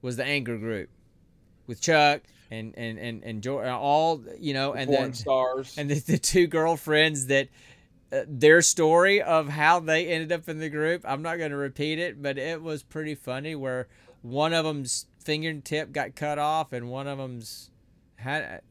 was 0.02 0.16
the 0.16 0.24
anger 0.24 0.58
group, 0.58 0.90
with 1.66 1.80
Chuck 1.80 2.22
and 2.50 2.74
and 2.76 2.98
and 2.98 3.22
and 3.24 3.42
jo- 3.42 3.60
all 3.60 4.22
you 4.38 4.54
know, 4.54 4.72
and 4.72 4.92
then 4.92 5.12
stars. 5.14 5.76
and 5.78 5.90
the, 5.90 6.00
the 6.00 6.18
two 6.18 6.46
girlfriends 6.46 7.26
that 7.26 7.48
uh, 8.12 8.22
their 8.26 8.60
story 8.62 9.22
of 9.22 9.48
how 9.48 9.80
they 9.80 10.08
ended 10.08 10.32
up 10.32 10.48
in 10.48 10.58
the 10.58 10.68
group. 10.68 11.04
I'm 11.06 11.22
not 11.22 11.38
going 11.38 11.50
to 11.52 11.56
repeat 11.56 11.98
it, 11.98 12.20
but 12.20 12.38
it 12.38 12.60
was 12.60 12.82
pretty 12.82 13.14
funny. 13.14 13.54
Where 13.54 13.88
one 14.22 14.52
of 14.52 14.64
them's 14.64 15.06
fingertip 15.20 15.92
got 15.92 16.14
cut 16.14 16.38
off, 16.38 16.72
and 16.72 16.90
one 16.90 17.06
of 17.06 17.18
them's 17.18 17.70
had, 18.16 18.62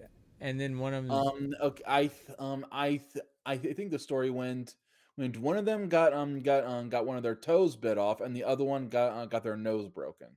and 0.42 0.60
then 0.60 0.78
one 0.78 0.94
of 0.94 1.08
them. 1.08 1.12
Um. 1.16 1.54
Okay. 1.62 1.84
I. 1.88 2.02
th- 2.08 2.38
Um. 2.38 2.66
I. 2.72 2.90
Th- 2.98 3.26
I 3.46 3.58
th- 3.58 3.76
think 3.76 3.90
the 3.92 4.00
story 4.00 4.30
went 4.30 4.76
when 5.16 5.34
one 5.42 5.58
of 5.58 5.66
them 5.66 5.90
got 5.90 6.14
um 6.14 6.42
got 6.42 6.66
um 6.66 6.90
got 6.90 7.06
one 7.06 7.18
of 7.18 7.24
their 7.24 7.36
toes 7.36 7.76
bit 7.76 7.98
off, 7.98 8.22
and 8.22 8.36
the 8.36 8.44
other 8.44 8.64
one 8.64 8.90
got 8.90 9.12
uh, 9.14 9.26
got 9.26 9.44
their 9.44 9.58
nose 9.58 9.88
broken. 9.88 10.28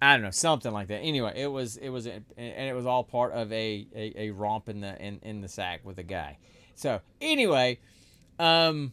I 0.00 0.14
don't 0.14 0.22
know, 0.22 0.30
something 0.30 0.72
like 0.72 0.88
that. 0.88 1.00
Anyway, 1.00 1.32
it 1.34 1.48
was 1.48 1.76
it 1.76 1.88
was 1.88 2.06
and 2.06 2.22
it 2.36 2.74
was 2.74 2.86
all 2.86 3.02
part 3.02 3.32
of 3.32 3.52
a, 3.52 3.86
a, 3.94 4.12
a 4.16 4.30
romp 4.30 4.68
in 4.68 4.80
the 4.80 5.00
in, 5.04 5.18
in 5.22 5.40
the 5.40 5.48
sack 5.48 5.84
with 5.84 5.98
a 5.98 6.04
guy. 6.04 6.38
So 6.74 7.00
anyway, 7.20 7.80
um, 8.38 8.92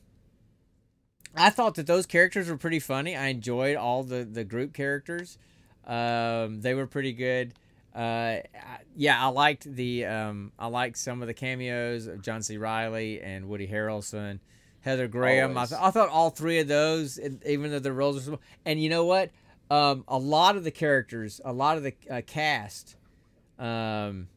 I 1.36 1.52
thought 1.52 1.76
that 1.76 1.86
those 1.86 2.06
characters 2.06 2.50
were 2.50 2.58
pretty 2.58 2.80
funny. 2.80 3.16
I 3.16 3.28
enjoyed 3.28 3.76
all 3.76 4.04
the 4.04 4.24
the 4.24 4.44
group 4.44 4.74
characters. 4.74 5.38
Um, 5.86 6.62
they 6.62 6.74
were 6.74 6.88
pretty 6.88 7.14
good. 7.14 7.54
Uh, 7.94 8.40
yeah, 8.96 9.24
I 9.24 9.28
liked 9.28 9.64
the 9.64 10.06
um, 10.06 10.52
I 10.58 10.68
liked 10.68 10.98
some 10.98 11.22
of 11.22 11.28
the 11.28 11.34
cameos 11.34 12.08
of 12.08 12.22
John 12.22 12.42
C. 12.42 12.58
Reilly 12.58 13.22
and 13.22 13.48
Woody 13.48 13.68
Harrelson, 13.68 14.40
Heather 14.82 15.08
Graham. 15.08 15.58
I, 15.58 15.66
th- 15.66 15.80
I 15.80 15.92
thought 15.92 16.10
all 16.10 16.30
three 16.32 16.60
of 16.60 16.68
those, 16.68 17.20
even 17.46 17.72
though 17.72 17.80
the 17.80 17.94
roles 17.94 18.16
were 18.16 18.22
small, 18.22 18.42
and 18.66 18.82
you 18.82 18.90
know 18.90 19.06
what, 19.06 19.30
um, 19.70 20.04
a 20.08 20.18
lot 20.18 20.56
of 20.56 20.64
the 20.64 20.72
characters, 20.72 21.42
a 21.44 21.54
lot 21.54 21.78
of 21.78 21.84
the 21.84 21.94
uh, 22.10 22.22
cast, 22.26 22.96
um, 23.58 24.28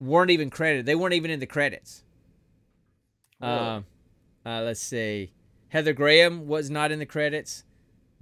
weren't 0.00 0.30
even 0.30 0.50
credited. 0.50 0.86
They 0.86 0.94
weren't 0.94 1.14
even 1.14 1.30
in 1.30 1.40
the 1.40 1.46
credits. 1.46 2.04
Really? 3.40 3.54
Um, 3.54 3.86
uh, 4.44 4.62
let's 4.62 4.80
see. 4.80 5.32
Heather 5.68 5.92
Graham 5.92 6.46
was 6.46 6.70
not 6.70 6.92
in 6.92 6.98
the 6.98 7.06
credits. 7.06 7.64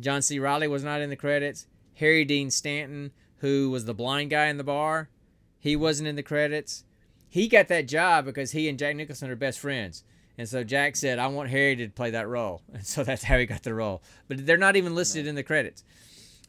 John 0.01 0.23
C. 0.23 0.39
Reilly 0.39 0.69
was 0.69 0.85
not 0.85 1.01
in 1.01 1.11
the 1.11 1.17
credits. 1.17 1.67
Harry 1.95 2.25
Dean 2.25 2.51
Stanton, 2.51 3.13
who 3.39 3.71
was 3.71 3.85
the 3.85 3.95
blind 3.95 4.31
guy 4.31 4.47
in 4.47 4.57
the 4.57 4.65
bar, 4.65 5.11
he 5.59 5.77
wasn't 5.77 6.09
in 6.09 6.17
the 6.17 6.23
credits. 6.23 6.85
He 7.29 7.49
got 7.49 7.69
that 7.69 7.89
job 7.89 8.25
because 8.25 8.53
he 8.53 8.69
and 8.69 8.79
Jack 8.79 8.97
Nicholson 8.97 9.31
are 9.31 9.37
best 9.37 9.59
friends. 9.59 10.05
And 10.43 10.49
so 10.49 10.65
Jack 10.65 10.97
said, 10.97 11.21
I 11.21 11.29
want 11.29 11.51
Harry 11.51 11.77
to 11.77 11.89
play 11.89 12.11
that 12.11 12.27
role. 12.27 12.63
And 12.75 12.85
so 12.85 13.05
that's 13.05 13.23
how 13.23 13.39
he 13.39 13.47
got 13.47 13.63
the 13.63 13.73
role. 13.75 14.03
But 14.27 14.45
they're 14.45 14.57
not 14.57 14.75
even 14.75 14.93
listed 14.97 15.29
in 15.29 15.37
the 15.37 15.45
credits. 15.45 15.85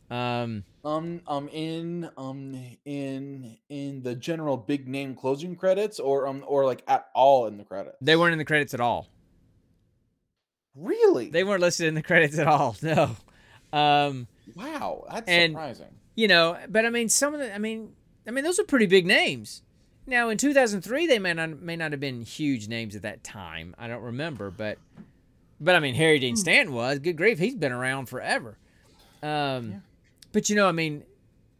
Um, 0.10 0.64
Um. 0.84 1.22
Um. 1.28 1.48
In 1.50 2.10
um. 2.18 2.60
In 2.86 3.56
in 3.70 4.02
the 4.02 4.16
general 4.16 4.58
big 4.58 4.88
name 4.88 5.14
closing 5.16 5.56
credits, 5.56 6.00
or 6.00 6.26
um, 6.28 6.44
or 6.48 6.66
like 6.66 6.82
at 6.88 7.06
all 7.14 7.46
in 7.46 7.58
the 7.58 7.64
credits. 7.64 7.98
they 8.02 8.16
weren't 8.16 8.34
in 8.34 8.39
the 8.39 8.46
credits 8.46 8.74
at 8.74 8.80
all. 8.82 9.08
really. 10.76 11.30
They 11.30 11.44
weren't 11.44 11.62
listed 11.62 11.88
in 11.88 11.94
the 11.94 12.02
credits 12.04 12.38
at 12.39 12.48
all. 12.48 12.76
No. 12.82 13.16
Um, 13.72 14.28
wow, 14.56 15.06
that's 15.12 15.28
and- 15.30 15.54
surprising. 15.54 15.88
you 16.16 16.28
know 16.28 16.58
but 16.68 16.86
i 16.86 16.89
mean 16.91 17.10
some 17.10 17.34
of 17.34 17.39
the 17.39 17.54
i 17.56 17.58
mean 17.58 17.94
i 18.28 18.32
mean 18.32 18.44
those 18.44 18.60
are 18.60 18.64
pretty 18.66 18.86
big 18.86 19.06
names 19.08 19.64
now 20.06 20.30
in 20.30 20.38
2003 20.38 21.08
they 21.08 21.20
may 21.20 21.34
not 21.34 21.62
may 21.62 21.76
not 21.76 21.91
have 21.91 21.99
been 21.99 22.22
huge 22.22 22.68
names 22.68 22.95
at 22.95 23.01
that 23.01 23.24
time 23.24 23.74
i 23.78 23.88
don't 23.88 24.01
remember 24.01 24.49
but 24.51 24.78
but 25.60 25.76
i 25.76 25.80
mean 25.80 25.95
harry 25.95 26.20
dean 26.20 26.36
stanton 26.36 26.74
was 26.74 26.99
good 26.99 27.16
grief 27.18 27.39
he's 27.39 27.56
been 27.56 27.72
around 27.72 28.08
forever 28.08 28.58
um 29.22 29.82
but 30.32 30.49
you 30.49 30.56
know 30.56 30.68
i 30.68 30.72
mean 30.72 31.04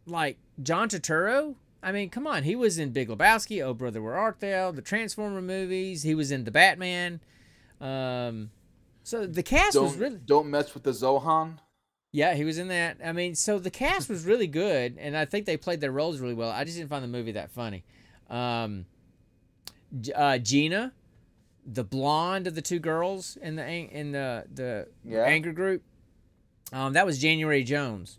like 0.06 0.36
john 0.62 0.88
turturro 0.88 1.54
i 1.82 1.90
mean 1.90 2.10
come 2.10 2.26
on 2.26 2.42
he 2.42 2.54
was 2.54 2.78
in 2.78 2.90
big 2.90 3.08
lebowski 3.08 3.62
oh 3.62 3.72
brother 3.74 4.02
where 4.02 4.14
art 4.14 4.40
thou 4.40 4.70
the 4.70 4.82
transformer 4.82 5.40
movies 5.42 6.02
he 6.02 6.14
was 6.14 6.30
in 6.30 6.44
the 6.44 6.50
batman 6.50 7.20
um 7.80 8.50
so 9.02 9.26
the 9.26 9.42
cast 9.42 9.78
was 9.78 9.92
Don't 9.92 10.00
really 10.00 10.20
don't 10.24 10.48
mess 10.50 10.72
with 10.72 10.82
the 10.82 10.92
Zohan. 10.92 11.58
yeah, 12.10 12.32
he 12.34 12.44
was 12.44 12.56
in 12.56 12.68
that. 12.68 12.96
I 13.04 13.12
mean, 13.12 13.34
so 13.34 13.58
the 13.58 13.70
cast 13.70 14.08
was 14.08 14.24
really 14.24 14.46
good, 14.46 14.96
and 14.98 15.14
I 15.14 15.26
think 15.26 15.44
they 15.44 15.58
played 15.58 15.82
their 15.82 15.90
roles 15.92 16.20
really 16.20 16.32
well. 16.32 16.48
I 16.50 16.64
just 16.64 16.78
didn't 16.78 16.88
find 16.88 17.04
the 17.04 17.08
movie 17.08 17.32
that 17.32 17.50
funny. 17.50 17.84
Um, 18.34 18.86
uh, 20.14 20.38
Gina, 20.38 20.92
the 21.64 21.84
blonde 21.84 22.46
of 22.46 22.54
the 22.54 22.62
two 22.62 22.78
girls 22.80 23.36
in 23.40 23.56
the 23.56 23.64
in 23.66 24.10
the 24.12 24.44
the 24.52 24.88
Yeah. 25.04 25.22
anger 25.24 25.52
group, 25.52 25.82
um, 26.72 26.94
that 26.94 27.06
was 27.06 27.18
January 27.20 27.62
Jones, 27.62 28.18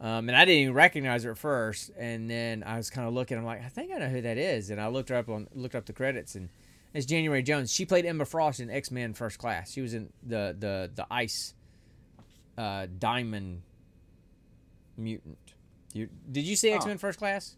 um, 0.00 0.28
and 0.28 0.36
I 0.36 0.44
didn't 0.44 0.62
even 0.62 0.74
recognize 0.74 1.24
her 1.24 1.32
at 1.32 1.38
first. 1.38 1.90
And 1.98 2.30
then 2.30 2.62
I 2.62 2.76
was 2.76 2.90
kind 2.90 3.08
of 3.08 3.12
looking. 3.14 3.36
I'm 3.38 3.44
like, 3.44 3.64
I 3.64 3.68
think 3.68 3.90
I 3.92 3.98
know 3.98 4.08
who 4.08 4.20
that 4.22 4.38
is, 4.38 4.70
and 4.70 4.80
I 4.80 4.86
looked 4.86 5.08
her 5.08 5.16
up 5.16 5.28
on 5.28 5.48
looked 5.52 5.74
up 5.74 5.86
the 5.86 5.92
credits, 5.92 6.36
and 6.36 6.48
it's 6.94 7.06
January 7.06 7.42
Jones. 7.42 7.72
She 7.72 7.84
played 7.84 8.06
Emma 8.06 8.24
Frost 8.24 8.60
in 8.60 8.70
X 8.70 8.90
Men 8.92 9.14
First 9.14 9.38
Class. 9.38 9.72
She 9.72 9.80
was 9.80 9.94
in 9.94 10.12
the 10.22 10.54
the 10.56 10.90
the 10.94 11.06
ice 11.10 11.54
uh, 12.56 12.86
diamond 12.98 13.62
mutant. 14.96 15.38
You, 15.92 16.08
did 16.30 16.44
you 16.44 16.54
see. 16.54 16.70
X 16.70 16.86
Men 16.86 16.98
First 16.98 17.18
Class? 17.18 17.56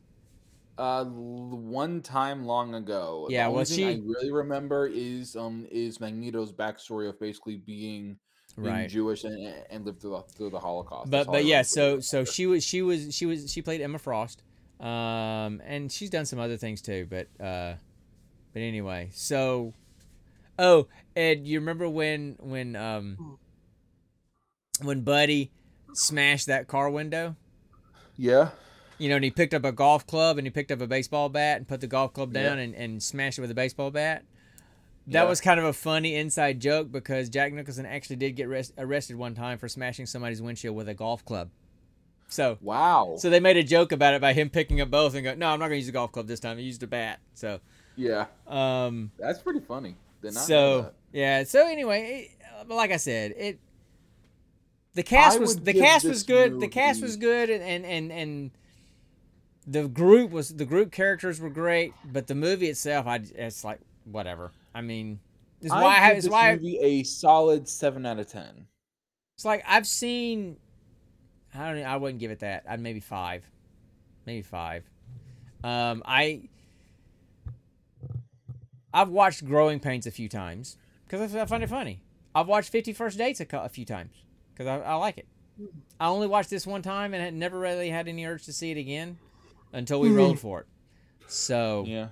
Uh, 0.82 1.04
one 1.04 2.02
time 2.02 2.44
long 2.44 2.74
ago. 2.74 3.28
Yeah, 3.28 3.46
the 3.46 3.50
only 3.50 3.56
well, 3.56 3.64
thing 3.64 3.84
I 3.84 3.92
she- 3.92 4.02
really 4.04 4.32
remember 4.32 4.86
is 4.92 5.36
um 5.36 5.66
is 5.70 6.00
Magneto's 6.00 6.52
backstory 6.52 7.08
of 7.08 7.20
basically 7.20 7.58
being, 7.58 8.18
being 8.62 8.76
Right. 8.76 8.88
Jewish 8.88 9.24
and, 9.24 9.64
and 9.70 9.84
lived 9.84 10.00
through 10.00 10.10
the, 10.10 10.22
through 10.36 10.50
the 10.50 10.58
Holocaust. 10.60 11.10
But 11.10 11.10
That's 11.12 11.28
all 11.28 11.36
I 11.36 11.38
but 11.38 11.44
yeah, 11.44 11.62
so 11.62 11.98
about 11.98 12.00
so 12.00 12.24
she 12.24 12.46
was 12.46 12.62
she 12.64 12.80
was 12.82 13.14
she 13.14 13.26
was 13.26 13.50
she 13.50 13.60
played 13.60 13.80
Emma 13.80 13.98
Frost, 13.98 14.42
um, 14.80 15.60
and 15.64 15.90
she's 15.90 16.10
done 16.10 16.26
some 16.26 16.38
other 16.38 16.56
things 16.56 16.80
too. 16.80 17.06
But 17.10 17.28
uh, 17.44 17.74
but 18.52 18.62
anyway, 18.62 19.10
so 19.12 19.74
oh, 20.58 20.88
Ed, 21.16 21.46
you 21.46 21.60
remember 21.60 21.88
when 21.88 22.36
when 22.40 22.76
um 22.76 23.38
when 24.82 25.02
Buddy 25.02 25.50
smashed 25.92 26.46
that 26.46 26.68
car 26.68 26.90
window? 26.90 27.36
yeah, 28.16 28.50
You 29.03 29.09
know, 29.09 29.16
and 29.16 29.24
he 29.24 29.30
picked 29.32 29.53
up 29.53 29.64
a 29.64 29.72
golf 29.72 30.07
club 30.07 30.38
and 30.38 30.46
he 30.46 30.50
picked 30.50 30.70
up 30.70 30.80
a 30.80 30.86
baseball 30.86 31.28
bat 31.28 31.57
and 31.57 31.66
put 31.66 31.80
the 31.80 31.88
golf 31.88 32.12
club 32.12 32.32
Yeah. 32.34 32.44
down 32.44 32.59
and, 32.61 32.72
and 32.74 33.03
smashed 33.03 33.36
it 33.36 33.40
with 33.40 33.50
a 33.50 33.55
baseball 33.55 33.90
bat. 33.90 34.22
That 35.09 35.24
Yeah. 35.24 35.28
was 35.28 35.40
kind 35.40 35.59
of 35.59 35.66
a 35.66 35.72
funny 35.72 36.14
inside 36.14 36.61
joke 36.61 36.92
because 36.92 37.28
Jack 37.28 37.53
Nicholson 37.53 37.84
actually 37.84 38.16
did 38.16 38.36
get 38.36 38.46
arrest- 38.46 38.74
arrested 38.78 39.16
one 39.16 39.34
time 39.34 39.59
for 39.59 39.68
smashing 39.68 40.07
somebody's 40.07 40.40
windshield 40.40 40.76
with 40.76 40.88
a 40.88 40.94
golf 40.94 41.24
club. 41.24 41.50
So, 42.28 42.59
wow. 42.61 43.16
so 43.18 43.28
they 43.28 43.40
made 43.40 43.57
a 43.57 43.64
joke 43.64 43.90
about 43.90 44.14
it 44.14 44.20
by 44.20 44.32
him 44.34 44.48
picking 44.48 44.80
up 44.80 44.90
both 44.90 45.14
and 45.16 45.24
go, 45.24 45.34
"No, 45.34 45.48
I'm 45.48 45.59
not 45.59 45.66
going 45.66 45.72
to 45.72 45.78
use 45.78 45.88
a 45.88 45.92
golf 45.92 46.12
club 46.12 46.28
this 46.28 46.38
time. 46.38 46.57
I 46.57 46.61
used 46.61 46.82
a 46.84 46.86
bat." 46.86 47.18
So, 47.34 47.59
yeah, 47.96 48.26
um, 48.46 49.11
that's 49.18 49.40
pretty 49.40 49.61
funny. 49.61 49.96
Not 50.22 50.34
so 50.34 50.92
yeah. 51.12 51.42
So 51.42 51.66
anyway, 51.66 52.30
it, 52.61 52.68
like 52.68 52.92
I 52.92 52.96
said, 52.96 53.34
it 53.36 53.59
the 54.94 55.03
cast 55.03 55.38
I 55.38 55.40
was 55.40 55.57
the 55.57 55.74
cast 55.74 56.05
was 56.05 56.22
good. 56.22 56.61
The 56.61 56.68
cast 56.68 57.03
was 57.03 57.16
good, 57.16 57.50
and 57.50 57.62
and 57.62 57.84
and, 57.84 58.12
and 58.12 58.50
the 59.66 59.88
group 59.88 60.30
was 60.30 60.54
the 60.54 60.64
group 60.64 60.90
characters 60.92 61.40
were 61.40 61.50
great, 61.50 61.92
but 62.04 62.26
the 62.26 62.34
movie 62.34 62.68
itself, 62.68 63.06
I 63.06 63.20
it's 63.34 63.64
like 63.64 63.80
whatever. 64.04 64.52
I 64.74 64.80
mean, 64.80 65.20
it's 65.60 65.70
why 65.70 65.82
I, 65.82 65.86
I 65.86 65.94
have, 65.94 66.16
it's 66.16 66.24
this 66.24 66.32
why 66.32 66.54
movie 66.54 66.78
a 66.80 67.02
solid 67.04 67.68
seven 67.68 68.04
out 68.04 68.18
of 68.18 68.26
ten. 68.26 68.66
it's 69.36 69.44
like 69.44 69.62
I've 69.66 69.86
seen. 69.86 70.56
I 71.54 71.68
don't. 71.68 71.80
know, 71.80 71.86
I 71.86 71.96
wouldn't 71.96 72.18
give 72.18 72.30
it 72.30 72.40
that. 72.40 72.64
I'd 72.68 72.80
maybe 72.80 73.00
five, 73.00 73.48
maybe 74.26 74.42
five. 74.42 74.84
Um, 75.62 76.02
I 76.06 76.48
I've 78.92 79.10
watched 79.10 79.44
Growing 79.44 79.78
Pains 79.78 80.06
a 80.06 80.10
few 80.10 80.28
times 80.28 80.76
because 81.06 81.36
I 81.36 81.44
find 81.46 81.62
it 81.62 81.68
funny. 81.68 82.02
I've 82.34 82.48
watched 82.48 82.70
Fifty 82.70 82.92
First 82.92 83.18
Dates 83.18 83.40
a, 83.40 83.46
a 83.52 83.68
few 83.68 83.84
times 83.84 84.12
because 84.52 84.66
I, 84.66 84.80
I 84.80 84.94
like 84.94 85.18
it. 85.18 85.28
I 86.00 86.08
only 86.08 86.26
watched 86.26 86.50
this 86.50 86.66
one 86.66 86.82
time 86.82 87.14
and 87.14 87.22
had 87.22 87.34
never 87.34 87.60
really 87.60 87.90
had 87.90 88.08
any 88.08 88.24
urge 88.24 88.44
to 88.46 88.52
see 88.52 88.72
it 88.72 88.78
again 88.78 89.18
until 89.72 90.00
we 90.00 90.10
rolled 90.10 90.38
for 90.38 90.60
it. 90.60 90.66
So 91.28 91.84
Yeah. 91.86 92.08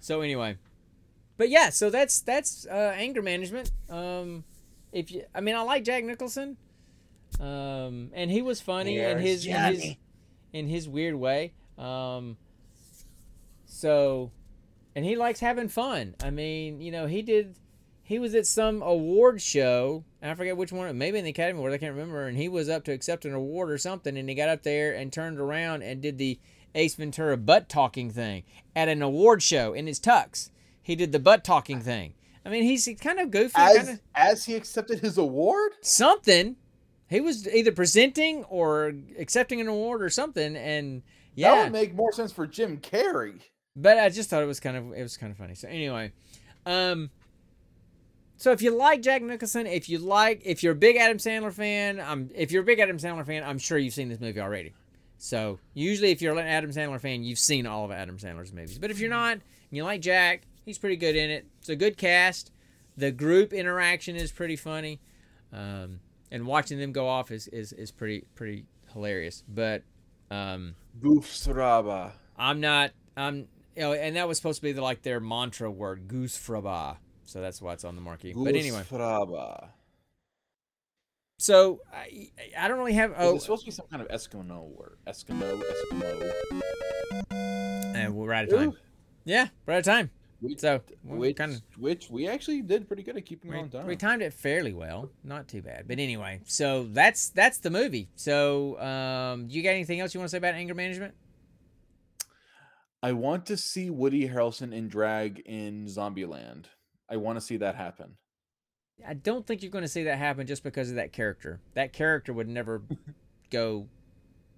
so 0.00 0.20
anyway, 0.20 0.56
but 1.36 1.48
yeah, 1.48 1.70
so 1.70 1.90
that's 1.90 2.20
that's 2.20 2.66
uh, 2.66 2.92
anger 2.96 3.22
management. 3.22 3.70
Um, 3.88 4.44
if 4.92 5.10
you, 5.10 5.24
I 5.34 5.40
mean, 5.40 5.54
I 5.56 5.62
like 5.62 5.84
Jack 5.84 6.04
Nicholson, 6.04 6.56
um, 7.40 8.10
and 8.14 8.30
he 8.30 8.42
was 8.42 8.60
funny 8.60 8.98
in 8.98 9.18
his, 9.18 9.44
in 9.46 9.52
his 9.74 9.96
in 10.52 10.68
his 10.68 10.88
weird 10.88 11.14
way. 11.16 11.52
Um, 11.78 12.36
so, 13.66 14.30
and 14.94 15.04
he 15.04 15.16
likes 15.16 15.40
having 15.40 15.68
fun. 15.68 16.14
I 16.22 16.30
mean, 16.30 16.80
you 16.80 16.90
know, 16.92 17.06
he 17.06 17.22
did. 17.22 17.56
He 18.06 18.18
was 18.18 18.34
at 18.34 18.46
some 18.46 18.82
award 18.82 19.40
show. 19.40 20.04
I 20.22 20.34
forget 20.34 20.56
which 20.56 20.72
one. 20.72 20.96
Maybe 20.98 21.18
in 21.18 21.24
the 21.24 21.30
Academy 21.30 21.58
Awards. 21.58 21.74
I 21.74 21.78
can't 21.78 21.94
remember. 21.94 22.26
And 22.26 22.36
he 22.36 22.48
was 22.48 22.68
up 22.68 22.84
to 22.84 22.92
accept 22.92 23.24
an 23.24 23.32
award 23.32 23.70
or 23.70 23.78
something. 23.78 24.16
And 24.18 24.28
he 24.28 24.34
got 24.34 24.50
up 24.50 24.62
there 24.62 24.92
and 24.94 25.10
turned 25.10 25.40
around 25.40 25.82
and 25.82 26.02
did 26.02 26.18
the 26.18 26.38
Ace 26.74 26.94
Ventura 26.94 27.36
butt 27.36 27.68
talking 27.68 28.10
thing 28.10 28.44
at 28.74 28.88
an 28.88 29.02
award 29.02 29.42
show 29.42 29.72
in 29.72 29.86
his 29.86 30.00
tux. 30.00 30.50
He 30.82 30.94
did 30.96 31.12
the 31.12 31.18
butt 31.18 31.44
talking 31.44 31.80
thing. 31.80 32.14
I 32.44 32.50
mean, 32.50 32.62
he's 32.62 32.88
kind 33.00 33.18
of 33.18 33.30
goofy, 33.30 33.54
kind 33.54 33.78
As 33.78 33.88
of 33.88 34.00
as 34.14 34.44
he 34.44 34.54
accepted 34.54 35.00
his 35.00 35.16
award, 35.16 35.72
something. 35.80 36.56
He 37.08 37.20
was 37.20 37.48
either 37.48 37.72
presenting 37.72 38.44
or 38.44 38.92
accepting 39.18 39.60
an 39.60 39.68
award 39.68 40.02
or 40.02 40.10
something, 40.10 40.56
and 40.56 41.02
yeah. 41.34 41.54
that 41.54 41.62
would 41.64 41.72
make 41.72 41.94
more 41.94 42.12
sense 42.12 42.32
for 42.32 42.46
Jim 42.46 42.78
Carrey. 42.78 43.40
but 43.76 43.98
I 43.98 44.08
just 44.08 44.30
thought 44.30 44.42
it 44.42 44.46
was 44.46 44.60
kind 44.60 44.76
of 44.76 44.92
it 44.92 45.02
was 45.02 45.16
kind 45.16 45.30
of 45.30 45.38
funny. 45.38 45.54
So 45.54 45.68
anyway, 45.68 46.12
um, 46.66 47.10
so 48.36 48.52
if 48.52 48.62
you 48.62 48.76
like 48.76 49.00
Jack 49.00 49.22
Nicholson, 49.22 49.66
if 49.66 49.88
you 49.88 49.98
like, 49.98 50.42
if 50.44 50.62
you're 50.62 50.72
a 50.72 50.76
big 50.76 50.96
Adam 50.96 51.18
Sandler 51.18 51.52
fan, 51.52 52.00
um, 52.00 52.30
if 52.34 52.52
you're 52.52 52.62
a 52.62 52.66
big 52.66 52.78
Adam 52.78 52.98
Sandler 52.98 53.24
fan, 53.24 53.42
I'm 53.44 53.58
sure 53.58 53.78
you've 53.78 53.94
seen 53.94 54.08
this 54.08 54.20
movie 54.20 54.40
already. 54.40 54.74
So 55.24 55.58
usually, 55.72 56.10
if 56.10 56.20
you're 56.20 56.38
an 56.38 56.46
Adam 56.46 56.70
Sandler 56.70 57.00
fan, 57.00 57.24
you've 57.24 57.38
seen 57.38 57.64
all 57.64 57.86
of 57.86 57.90
Adam 57.90 58.18
Sandler's 58.18 58.52
movies. 58.52 58.78
But 58.78 58.90
if 58.90 58.98
you're 58.98 59.08
not, 59.08 59.32
and 59.32 59.42
you 59.70 59.82
like 59.82 60.02
Jack, 60.02 60.42
he's 60.66 60.76
pretty 60.76 60.96
good 60.96 61.16
in 61.16 61.30
it. 61.30 61.46
It's 61.60 61.70
a 61.70 61.76
good 61.76 61.96
cast. 61.96 62.50
The 62.98 63.10
group 63.10 63.54
interaction 63.54 64.16
is 64.16 64.30
pretty 64.30 64.56
funny, 64.56 65.00
um, 65.50 66.00
and 66.30 66.46
watching 66.46 66.78
them 66.78 66.92
go 66.92 67.08
off 67.08 67.30
is, 67.30 67.48
is, 67.48 67.72
is 67.72 67.90
pretty 67.90 68.26
pretty 68.34 68.66
hilarious. 68.92 69.42
But 69.48 69.82
um, 70.30 70.74
Goofstraba. 71.00 72.12
I'm 72.36 72.60
not. 72.60 72.90
I'm. 73.16 73.48
You 73.76 73.82
know, 73.82 73.92
and 73.94 74.16
that 74.16 74.28
was 74.28 74.36
supposed 74.36 74.58
to 74.58 74.62
be 74.62 74.72
the, 74.72 74.82
like 74.82 75.00
their 75.00 75.20
mantra 75.20 75.70
word, 75.70 76.06
goosfraba. 76.06 76.98
So 77.24 77.40
that's 77.40 77.62
why 77.62 77.72
it's 77.72 77.84
on 77.84 77.96
the 77.96 78.02
marquee. 78.02 78.34
But 78.36 78.56
anyway. 78.56 78.82
So 81.38 81.80
I, 81.92 82.28
I 82.58 82.68
don't 82.68 82.78
really 82.78 82.94
have. 82.94 83.12
Oh, 83.16 83.36
it 83.36 83.42
supposed 83.42 83.62
to 83.62 83.66
be 83.66 83.72
some 83.72 83.86
kind 83.90 84.02
of 84.02 84.08
Eskimo 84.08 84.68
word? 84.76 84.98
Eskimo, 85.06 85.62
Eskimo. 85.92 86.62
and 87.94 88.14
we're 88.14 88.32
out 88.32 88.44
of 88.44 88.50
time. 88.50 88.68
Ooh, 88.70 88.76
Yeah, 89.24 89.48
we're 89.66 89.74
out 89.74 89.78
of 89.80 89.84
time. 89.84 90.10
which, 90.40 90.60
So 90.60 90.80
we 91.02 91.18
which, 91.18 91.36
kind 91.36 91.52
of 91.54 91.62
which 91.78 92.08
we 92.10 92.28
actually 92.28 92.62
did 92.62 92.86
pretty 92.86 93.02
good 93.02 93.16
at 93.16 93.24
keeping 93.26 93.50
we, 93.50 93.58
on 93.58 93.68
time. 93.68 93.86
we 93.86 93.96
timed 93.96 94.22
it 94.22 94.32
fairly 94.32 94.72
well, 94.72 95.10
not 95.22 95.48
too 95.48 95.62
bad. 95.62 95.86
But 95.88 95.98
anyway, 95.98 96.40
so 96.44 96.84
that's 96.84 97.30
that's 97.30 97.58
the 97.58 97.70
movie. 97.70 98.08
So 98.14 98.78
um, 98.80 99.46
you 99.50 99.62
got 99.62 99.70
anything 99.70 100.00
else 100.00 100.14
you 100.14 100.20
want 100.20 100.28
to 100.28 100.32
say 100.32 100.38
about 100.38 100.54
anger 100.54 100.74
management? 100.74 101.14
I 103.02 103.12
want 103.12 103.44
to 103.46 103.56
see 103.58 103.90
Woody 103.90 104.26
Harrelson 104.28 104.72
in 104.72 104.88
drag 104.88 105.40
in 105.40 105.84
Zombieland. 105.86 106.64
I 107.10 107.16
want 107.18 107.36
to 107.36 107.40
see 107.44 107.58
that 107.58 107.74
happen. 107.74 108.16
I 109.06 109.14
don't 109.14 109.46
think 109.46 109.62
you're 109.62 109.70
going 109.72 109.84
to 109.84 109.88
see 109.88 110.04
that 110.04 110.18
happen 110.18 110.46
just 110.46 110.62
because 110.62 110.90
of 110.90 110.96
that 110.96 111.12
character. 111.12 111.60
That 111.74 111.92
character 111.92 112.32
would 112.32 112.48
never 112.48 112.82
go 113.50 113.86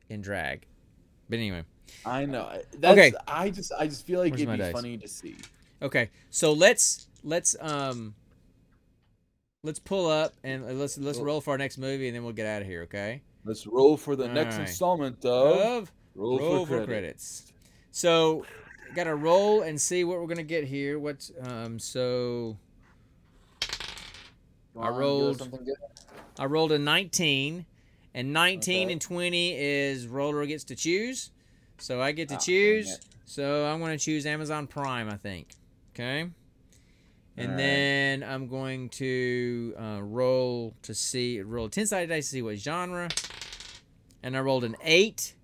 in 0.09 0.21
drag. 0.21 0.67
But 1.29 1.39
anyway. 1.39 1.65
I 2.05 2.27
know. 2.27 2.43
I- 2.43 2.63
That's, 2.79 2.99
Okay. 2.99 3.13
I 3.27 3.51
just 3.51 3.73
I 3.79 3.87
just 3.87 4.07
feel 4.07 4.21
like 4.21 4.33
Where's 4.33 4.43
it'd 4.43 4.53
be 4.53 4.59
dice? 4.59 4.73
funny 4.73 4.97
to 4.99 5.09
see. 5.09 5.37
Okay, 5.83 6.11
so 6.31 6.53
let's 6.53 7.07
let's 7.23 7.55
um 7.61 8.15
let's 9.63 9.79
pull 9.79 10.09
up 10.09 10.33
and 10.43 10.79
let's 10.79 10.97
let's 10.99 11.19
roll 11.19 11.41
for 11.41 11.51
our 11.51 11.59
next 11.59 11.77
movie 11.79 12.07
and 12.09 12.17
then 12.17 12.25
we'll 12.25 12.33
get 12.33 12.47
out 12.47 12.63
of 12.63 12.69
here. 12.69 12.83
Okay. 12.83 13.23
Let's 13.45 13.67
roll 13.67 13.97
for 13.97 14.17
the 14.17 14.27
next 14.29 14.55
Alright. 14.55 14.69
installment 14.69 15.25
of 15.25 15.59
Of 15.59 15.93
Roll, 16.15 16.39
roll 16.39 16.67
for, 16.67 16.79
for 16.79 16.85
credit. 16.85 16.87
credits. 16.89 17.53
So 17.93 18.45
got 18.95 19.05
to 19.05 19.15
roll 19.15 19.63
and 19.63 19.81
see 19.81 20.03
what 20.05 20.19
we're 20.21 20.27
gonna 20.27 20.43
get 20.43 20.65
here. 20.65 20.99
What's 20.99 21.31
um 21.43 21.79
so 21.79 22.57
I 24.79 24.89
on, 24.89 24.93
give 24.93 24.95
us 24.95 24.99
rolled- 25.01 25.39
something 25.39 25.65
good. 25.65 25.75
I 26.39 26.45
rolled 26.47 26.73
a 26.73 26.79
19, 26.79 27.65
and 28.15 28.33
19 28.33 28.85
Okay. 28.87 28.93
and 28.93 29.01
20 29.01 29.55
is 29.57 30.07
roller 30.07 30.45
gets 30.47 30.65
to 30.65 30.75
choose. 30.77 31.31
So 31.79 32.01
I 32.01 32.13
get 32.13 32.29
to 32.29 32.35
dang 32.35 32.41
choose. 32.41 32.99
So 33.25 33.67
I'm 33.67 33.81
going 33.81 33.97
to 33.97 34.03
choose 34.03 34.25
Amazon 34.27 34.67
Prime, 34.67 35.09
I 35.11 35.17
think. 35.17 35.49
Okay. 35.95 36.21
And 37.39 37.51
Alright. 37.51 37.57
then 37.59 38.23
I'm 38.23 38.49
going 38.49 38.89
to 38.91 39.75
uh, 39.79 39.99
roll 40.03 40.75
to 40.83 40.95
see, 40.95 41.41
roll 41.43 41.67
a 41.67 41.71
10 41.71 41.87
sided 41.87 42.09
dice 42.09 42.27
to 42.27 42.31
see 42.33 42.43
what 42.43 42.57
genre. 42.59 43.09
And 44.23 44.37
I 44.37 44.41
rolled 44.41 44.65
an 44.65 44.77
8. 44.83 45.35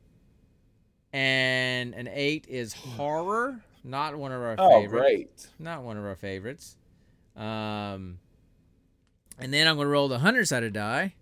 And 1.13 1.95
an 1.95 2.09
8 2.09 2.47
is 2.49 2.73
horror, 2.73 3.61
not 3.85 4.17
one 4.17 4.33
of 4.33 4.41
our 4.41 4.57
favorites. 4.57 4.75
Oh, 4.75 4.81
favorites 4.83 5.47
great. 5.47 5.49
not 5.59 5.83
one 5.83 5.99
of 5.99 6.05
our 6.05 6.17
favorites. 6.17 6.77
Um, 7.37 8.19
and 9.39 9.53
then 9.53 9.67
I'm 9.67 9.77
going 9.77 9.87
to 9.87 9.91
roll 9.91 10.09
the 10.09 10.19
hundred 10.19 10.47
sided 10.47 10.73
die 10.73 11.15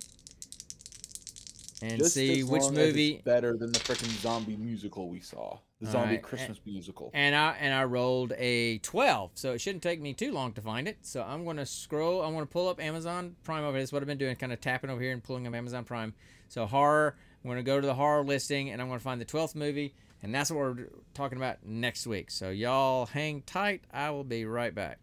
and 1.83 1.99
Just 1.99 2.15
see 2.15 2.43
which 2.43 2.63
long 2.63 2.77
as 2.77 2.79
it's 2.79 2.87
movie. 2.89 3.23
better 3.25 3.57
than 3.57 3.73
the 3.73 3.79
freaking 3.79 4.11
zombie 4.21 4.57
musical 4.57 5.09
we 5.09 5.21
saw. 5.21 5.59
The 5.81 5.87
All 5.87 5.93
zombie 5.93 6.15
right, 6.17 6.23
Christmas 6.23 6.59
musical. 6.67 7.11
And 7.15 7.35
I 7.35 7.57
and 7.59 7.73
I 7.73 7.85
rolled 7.85 8.35
a 8.37 8.79
twelve, 8.79 9.31
so 9.35 9.53
it 9.53 9.63
shouldn't 9.63 9.83
take 9.83 9.99
me 9.99 10.13
too 10.13 10.31
long 10.31 10.53
to 10.53 10.61
find 10.61 10.87
it. 10.87 10.99
So 11.01 11.23
I'm 11.23 11.45
going 11.45 11.57
to 11.57 11.65
scroll. 11.65 12.23
I'm 12.23 12.35
going 12.35 12.45
to 12.47 12.53
pull 12.53 12.69
up 12.69 12.83
Amazon 12.83 13.35
Prime 13.45 13.65
over. 13.65 13.79
This 13.79 13.89
is 13.89 13.93
what 13.93 14.03
I've 14.03 14.07
been 14.07 14.19
doing, 14.19 14.37
kind 14.37 14.53
of 14.53 14.61
tapping 14.61 14.91
over 14.91 15.01
here 15.01 15.13
and 15.13 15.25
pulling 15.25 15.47
up 15.47 15.55
Amazon 15.55 15.85
Prime. 15.85 16.13
So 16.49 16.67
horror. 16.67 17.17
I'm 17.43 17.49
going 17.49 17.57
to 17.57 17.63
go 17.63 17.81
to 17.81 17.87
the 17.87 17.95
horror 17.95 18.23
listing, 18.23 18.69
and 18.69 18.83
I'm 18.83 18.89
going 18.89 18.99
to 18.99 19.03
find 19.03 19.19
the 19.19 19.25
twelfth 19.25 19.55
movie, 19.55 19.95
and 20.23 20.35
that's 20.35 20.51
what 20.51 20.59
we're 20.59 20.89
talking 21.15 21.39
about 21.39 21.65
next 21.65 22.07
week. 22.07 22.31
So 22.31 22.51
y'all 22.51 23.07
hang 23.07 23.41
tight. 23.47 23.81
I 23.91 24.11
will 24.11 24.25
be 24.25 24.45
right 24.45 24.75
back. 24.75 24.99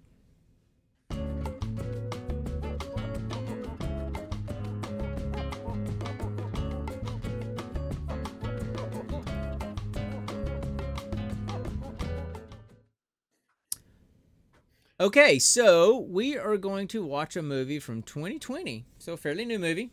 Okay, 15.00 15.38
so 15.38 16.00
we 16.00 16.40
are 16.40 16.58
going 16.58 16.88
to 16.88 17.06
watch 17.06 17.36
a 17.36 17.44
movie 17.44 17.78
from 17.80 18.02
2020, 18.02 18.84
so 18.98 19.14
a 19.14 19.18
fairly 19.18 19.46
new 19.46 19.60
movie, 19.60 19.92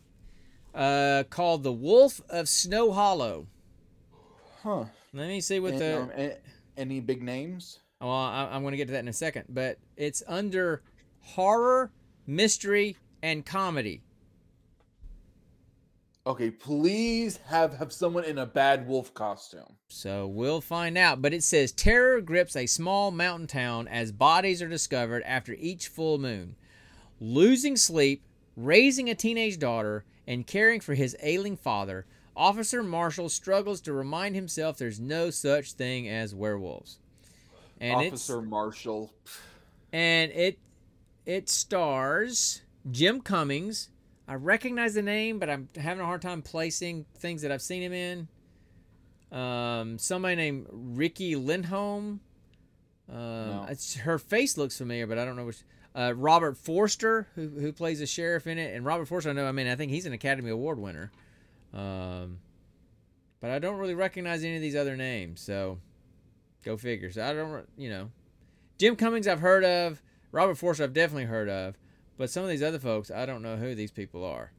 uh, 0.73 1.23
called 1.29 1.61
The 1.61 1.71
Wolf 1.71 2.21
of 2.27 2.49
Snow 2.49 2.91
Hollow. 2.91 3.45
Huh. 4.63 4.85
Let 5.13 5.27
me 5.27 5.41
see 5.41 5.59
what 5.59 5.73
And, 5.73 5.81
the. 5.81 6.31
um, 6.31 6.31
any 6.75 6.99
big 7.01 7.21
names? 7.21 7.77
Well, 8.01 8.09
I, 8.09 8.49
I'm 8.51 8.63
going 8.63 8.71
to 8.71 8.77
get 8.77 8.87
to 8.87 8.93
that 8.93 8.99
in 8.99 9.07
a 9.07 9.13
second, 9.13 9.45
but 9.49 9.77
it's 9.95 10.23
under 10.27 10.81
horror, 11.21 11.91
mystery, 12.25 12.97
and 13.21 13.45
comedy. 13.45 14.01
Okay, 16.27 16.49
please 16.49 17.37
have 17.45 17.77
have 17.77 17.93
someone 17.93 18.23
in 18.23 18.39
a 18.39 18.47
bad 18.47 18.87
wolf 18.87 19.13
costume. 19.13 19.77
So 19.89 20.25
we'll 20.25 20.61
find 20.61 20.97
out. 20.97 21.21
But 21.21 21.33
it 21.35 21.43
says 21.43 21.71
terror 21.71 22.19
grips 22.19 22.55
a 22.55 22.65
small 22.65 23.11
mountain 23.11 23.45
town 23.45 23.87
as 23.87 24.11
bodies 24.11 24.61
are 24.61 24.67
discovered 24.67 25.21
after 25.23 25.53
each 25.53 25.87
full 25.87 26.17
moon. 26.17 26.55
Losing 27.19 27.77
sleep, 27.77 28.23
raising 28.55 29.09
a 29.09 29.15
teenage 29.15 29.59
daughter, 29.59 30.03
and 30.27 30.47
caring 30.47 30.79
for 30.79 30.95
his 30.95 31.15
ailing 31.21 31.57
father, 31.57 32.07
Officer 32.35 32.81
Marshall 32.81 33.29
struggles 33.29 33.79
to 33.81 33.93
remind 33.93 34.35
himself 34.35 34.77
there's 34.77 34.99
no 34.99 35.29
such 35.29 35.73
thing 35.73 36.09
as 36.09 36.33
werewolves. 36.33 36.99
And 37.79 38.07
Officer 38.07 38.41
Marshall. 38.41 39.13
and 39.93 40.31
it 40.31 40.57
it 41.25 41.49
stars 41.49 42.63
Jim 42.89 43.21
Cummings. 43.21 43.89
I 44.27 44.35
recognize 44.35 44.93
the 44.95 45.01
name, 45.01 45.37
but 45.39 45.49
I'm 45.49 45.69
having 45.75 46.01
a 46.01 46.05
hard 46.05 46.21
time 46.21 46.41
placing 46.41 47.05
things 47.17 47.41
that 47.43 47.51
I've 47.51 47.61
seen 47.61 47.81
him 47.83 47.93
in. 47.93 48.27
Um, 49.37 49.97
somebody 49.99 50.35
named 50.35 50.67
Riki 50.71 51.35
Lindhome. 51.35 52.19
Um, 53.07 53.17
No. 53.17 53.67
her 54.03 54.17
face 54.17 54.57
looks 54.57 54.77
familiar, 54.77 55.05
but 55.07 55.17
I 55.17 55.25
don't 55.25 55.35
know 55.35 55.45
which. 55.45 55.61
Uh, 55.93 56.13
Robert 56.13 56.57
Forster, 56.57 57.27
who 57.35 57.47
who 57.47 57.71
plays 57.71 57.99
the 57.99 58.05
sheriff 58.05 58.47
in 58.47 58.57
it, 58.57 58.75
and 58.75 58.83
Robert 58.83 59.05
Forster, 59.05 59.29
I 59.29 59.33
know. 59.33 59.45
I 59.47 59.53
mean, 59.53 59.67
I 59.67 59.75
think 59.75 59.91
he's 59.93 60.05
an 60.05 60.11
Academy 60.11 60.49
Award 60.49 60.77
winner. 60.77 61.09
Um, 61.73 62.39
but 63.39 63.51
I 63.51 63.59
don't 63.59 63.77
really 63.77 63.93
recognize 63.95 64.43
any 64.43 64.55
of 64.57 64.61
these 64.61 64.75
other 64.75 64.97
names, 64.97 65.39
so 65.39 65.77
go 66.65 66.75
figure. 66.75 67.11
So 67.11 67.23
I 67.23 67.31
don't, 67.31 67.65
you 67.77 67.89
know, 67.89 68.09
Jim 68.77 68.97
Cummings 68.97 69.25
I've 69.27 69.39
heard 69.39 69.63
of, 69.63 70.01
Robert 70.33 70.55
Forster 70.55 70.83
I've 70.83 70.93
definitely 70.93 71.25
heard 71.25 71.47
of, 71.47 71.77
but 72.17 72.29
some 72.29 72.43
of 72.43 72.49
these 72.49 72.63
other 72.63 72.79
folks 72.79 73.11
I 73.11 73.25
don't 73.25 73.41
know 73.41 73.55
who 73.57 73.75
these 73.75 73.91
people 73.91 74.23
are. 74.23 74.51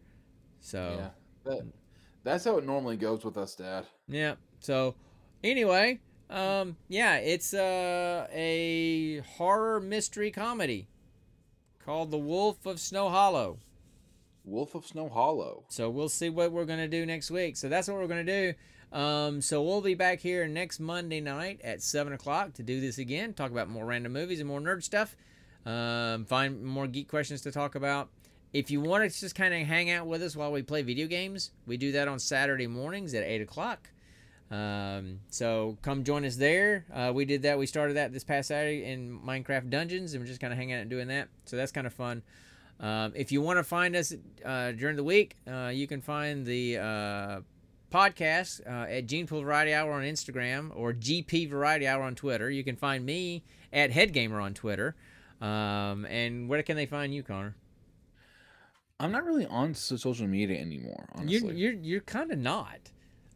So 0.61 0.97
Yeah, 0.99 1.51
that, 1.55 1.67
that's 2.25 2.45
how 2.45 2.59
it 2.59 2.65
normally 2.67 2.97
goes 2.97 3.25
with 3.25 3.37
us, 3.37 3.55
Dad. 3.55 3.87
yeah. 4.09 4.35
So 4.61 4.95
anyway, 5.45 6.01
um, 6.31 6.77
yeah, 6.89 7.17
it's 7.17 7.55
uh, 7.55 8.27
a 8.33 9.19
horror 9.37 9.81
mystery 9.81 10.31
comedy 10.31 10.89
called 11.85 12.11
The 12.11 12.19
Wolf 12.19 12.67
of 12.67 12.81
Snow 12.81 13.09
Hollow. 13.09 13.59
Wolf 14.45 14.75
of 14.75 14.87
Snow 14.87 15.09
Hollow. 15.09 15.65
So 15.69 15.89
we'll 15.91 16.09
see 16.09 16.31
what 16.31 16.53
we're 16.53 16.65
gonna 16.65 16.89
do 16.89 17.05
next 17.07 17.31
week. 17.31 17.57
So 17.57 17.69
that's 17.69 17.87
what 17.89 17.97
we're 17.97 18.07
gonna 18.09 18.25
do. 18.25 18.55
Um, 18.93 19.43
so 19.43 19.63
we'll 19.63 19.81
be 19.81 19.95
back 19.95 20.21
here 20.21 20.47
next 20.47 20.79
Monday 20.81 21.21
night 21.21 21.61
at 21.63 21.83
seven 21.83 22.13
o'clock 22.13 22.55
to 22.55 22.63
do 22.63 22.81
this 22.81 22.99
again. 22.99 23.35
Talk 23.35 23.51
about 23.51 23.69
more 23.69 23.85
random 23.85 24.13
movies 24.13 24.39
and 24.41 24.49
more 24.49 24.61
nerd 24.61 24.83
stuff. 24.85 25.17
Um, 25.67 26.25
find 26.25 26.63
more 26.63 26.87
geek 26.87 27.09
questions 27.09 27.43
to 27.43 27.51
talk 27.53 27.75
about. 27.75 28.09
If 28.53 28.71
you 28.71 28.81
want 28.81 29.11
to 29.11 29.21
just 29.21 29.35
kind 29.35 29.53
of 29.53 29.67
hang 29.67 29.91
out 29.91 30.07
with 30.07 30.23
us 30.23 30.37
while 30.37 30.53
we 30.53 30.63
play 30.63 30.83
video 30.83 31.07
games, 31.07 31.51
we 31.67 31.77
do 31.77 31.93
that 31.93 32.09
on 32.09 32.19
Saturday 32.19 32.69
mornings 32.69 33.13
at 33.13 33.25
eight 33.25 33.43
o'clock. 33.43 33.91
Um, 34.51 35.21
so 35.29 35.77
come 35.83 36.05
join 36.05 36.25
us 36.25 36.37
there. 36.37 36.87
Uh, 36.95 37.11
we 37.13 37.25
did 37.25 37.43
that. 37.43 37.59
We 37.59 37.67
started 37.67 37.97
that 37.97 38.13
this 38.13 38.23
past 38.23 38.49
Saturday 38.49 38.85
in 38.85 39.19
Minecraft 39.21 39.69
Dungeons, 39.69 40.15
and 40.15 40.23
we're 40.23 40.29
just 40.29 40.41
kind 40.41 40.53
of 40.53 40.59
hanging 40.59 40.75
out 40.75 40.83
and 40.83 40.91
doing 40.91 41.09
that. 41.09 41.29
So 41.47 41.57
that's 41.57 41.73
kind 41.73 41.87
of 41.87 41.93
fun. 41.93 42.23
Um, 42.79 43.13
if 43.17 43.33
you 43.33 43.41
want 43.41 43.59
to 43.59 43.65
find 43.65 43.97
us 43.97 44.15
uh, 44.45 44.73
during 44.73 44.97
the 44.97 45.05
week, 45.05 45.37
uh, 45.51 45.71
you 45.75 45.87
can 45.87 46.01
find 46.01 46.47
the 46.47 46.79
uh, 46.79 47.41
podcast 47.91 48.61
uh, 48.67 48.91
at 48.91 49.07
Gene 49.07 49.27
Pool 49.27 49.43
Variety 49.43 49.73
Hour 49.73 49.93
on 49.93 50.03
Instagram 50.03 50.71
or 50.75 50.93
GP 50.93 51.49
Variety 51.49 51.87
Hour 51.87 52.03
on 52.03 52.15
Twitter. 52.15 52.51
You 52.51 52.63
can 52.63 52.77
find 52.77 53.05
me 53.05 53.43
at 53.73 53.91
Headgamer 53.91 54.43
on 54.43 54.55
Twitter. 54.55 54.95
Um, 55.41 56.07
and 56.07 56.49
where 56.49 56.63
can 56.63 56.77
they 56.77 56.87
find 56.87 57.13
you, 57.15 57.23
Connor? 57.23 57.55
I'm 58.99 59.13
not 59.13 59.25
really 59.25 59.45
on 59.47 59.75
social 59.75 60.27
media 60.27 60.59
anymore. 60.59 61.07
Honestly, 61.15 61.55
You're 61.55 61.73
you're 61.73 61.83
you're 61.83 62.01
kind 62.01 62.33
of 62.33 62.39
not. 62.39 62.79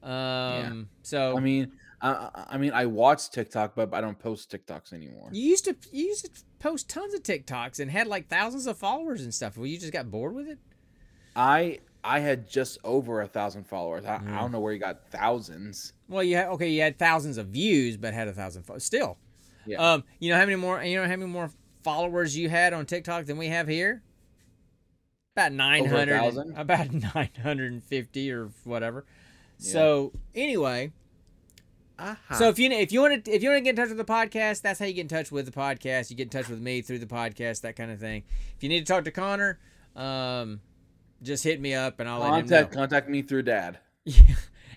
Um, 0.02 0.88
so 1.02 1.36
I 1.36 1.40
mean, 1.40 1.72
I, 2.00 2.46
I- 2.52 2.56
mean, 2.58 2.72
I 2.72 2.86
watch 2.86 3.28
TikTok, 3.30 3.74
but 3.74 3.92
I 3.92 4.00
don't 4.00 4.18
post 4.18 4.50
TikToks 4.50 4.94
anymore. 4.94 5.28
you 5.32 5.42
used 5.50 5.66
to 5.66 5.76
you 5.92 6.06
used 6.06 6.24
to 6.24 6.42
post 6.58 6.88
tons 6.88 7.12
of 7.12 7.22
TikToks 7.22 7.78
and 7.80 7.90
had 7.90 8.06
like 8.06 8.28
thousands 8.28 8.66
of 8.66 8.78
followers 8.78 9.22
and 9.22 9.34
stuff. 9.34 9.58
Well, 9.58 9.66
you 9.66 9.78
just 9.78 9.92
got 9.92 10.10
bored 10.10 10.34
with 10.34 10.48
it. 10.48 10.58
I 11.36 11.80
I 12.02 12.20
had 12.20 12.48
just 12.48 12.78
over 12.82 13.20
a 13.20 13.26
thousand 13.28 13.64
followers. 13.64 14.06
I, 14.06 14.16
Mm. 14.16 14.32
I 14.32 14.40
don't 14.40 14.52
know 14.52 14.60
where 14.60 14.72
you 14.72 14.78
got 14.78 15.10
thousands. 15.10 15.92
Well, 16.08 16.24
you 16.24 16.36
had 16.36 16.46
okay, 16.48 16.70
you 16.70 16.80
had 16.80 16.98
thousands 16.98 17.36
of 17.36 17.48
views, 17.48 17.98
but 17.98 18.14
had 18.14 18.28
a 18.28 18.32
thousand 18.32 18.62
followers. 18.62 18.84
Still, 18.84 19.18
Yeah. 19.66 19.92
um, 19.94 20.04
you 20.18 20.30
know 20.30 20.38
how 20.38 20.46
many 20.46 20.56
more? 20.56 20.82
You 20.82 20.96
know 20.96 21.02
how 21.02 21.10
many 21.16 21.26
more 21.30 21.50
followers 21.82 22.36
you 22.36 22.48
had 22.48 22.72
on 22.72 22.86
TikTok 22.86 23.26
than 23.26 23.36
we 23.36 23.48
have 23.48 23.68
here? 23.68 24.02
About 25.36 25.52
nine 25.52 25.84
hundred, 25.86 26.20
1,000? 26.20 26.56
about 26.56 26.92
nine 27.14 27.30
hundred 27.42 27.72
and 27.72 27.82
fifty 27.82 28.30
or 28.32 28.50
whatever. 28.64 29.04
So 29.58 30.12
anyway, 30.34 30.92
Aha. 31.98 32.34
so 32.34 32.48
if 32.48 32.58
you 32.58 32.70
if 32.70 32.92
you 32.92 33.00
want 33.00 33.24
to 33.24 33.30
if 33.30 33.42
you 33.42 33.50
want 33.50 33.58
to 33.58 33.64
get 33.64 33.70
in 33.70 33.76
touch 33.76 33.88
with 33.88 33.98
the 33.98 34.12
podcast, 34.12 34.62
that's 34.62 34.78
how 34.78 34.86
you 34.86 34.94
get 34.94 35.02
in 35.02 35.08
touch 35.08 35.30
with 35.30 35.46
the 35.46 35.52
podcast. 35.52 36.10
You 36.10 36.16
get 36.16 36.24
in 36.24 36.30
touch 36.30 36.48
with 36.48 36.60
me 36.60 36.82
through 36.82 36.98
the 36.98 37.06
podcast, 37.06 37.60
that 37.60 37.76
kind 37.76 37.90
of 37.90 38.00
thing. 38.00 38.24
If 38.56 38.62
you 38.62 38.68
need 38.68 38.86
to 38.86 38.92
talk 38.92 39.04
to 39.04 39.10
Connor, 39.10 39.58
um, 39.94 40.60
just 41.22 41.44
hit 41.44 41.60
me 41.60 41.74
up 41.74 42.00
and 42.00 42.08
I'll 42.08 42.20
let 42.20 42.26
him 42.26 42.32
know. 42.32 42.38
contact 42.40 42.72
contact 42.74 43.08
me 43.08 43.22
through 43.22 43.42
Dad. 43.42 43.78
Yeah. 44.04 44.22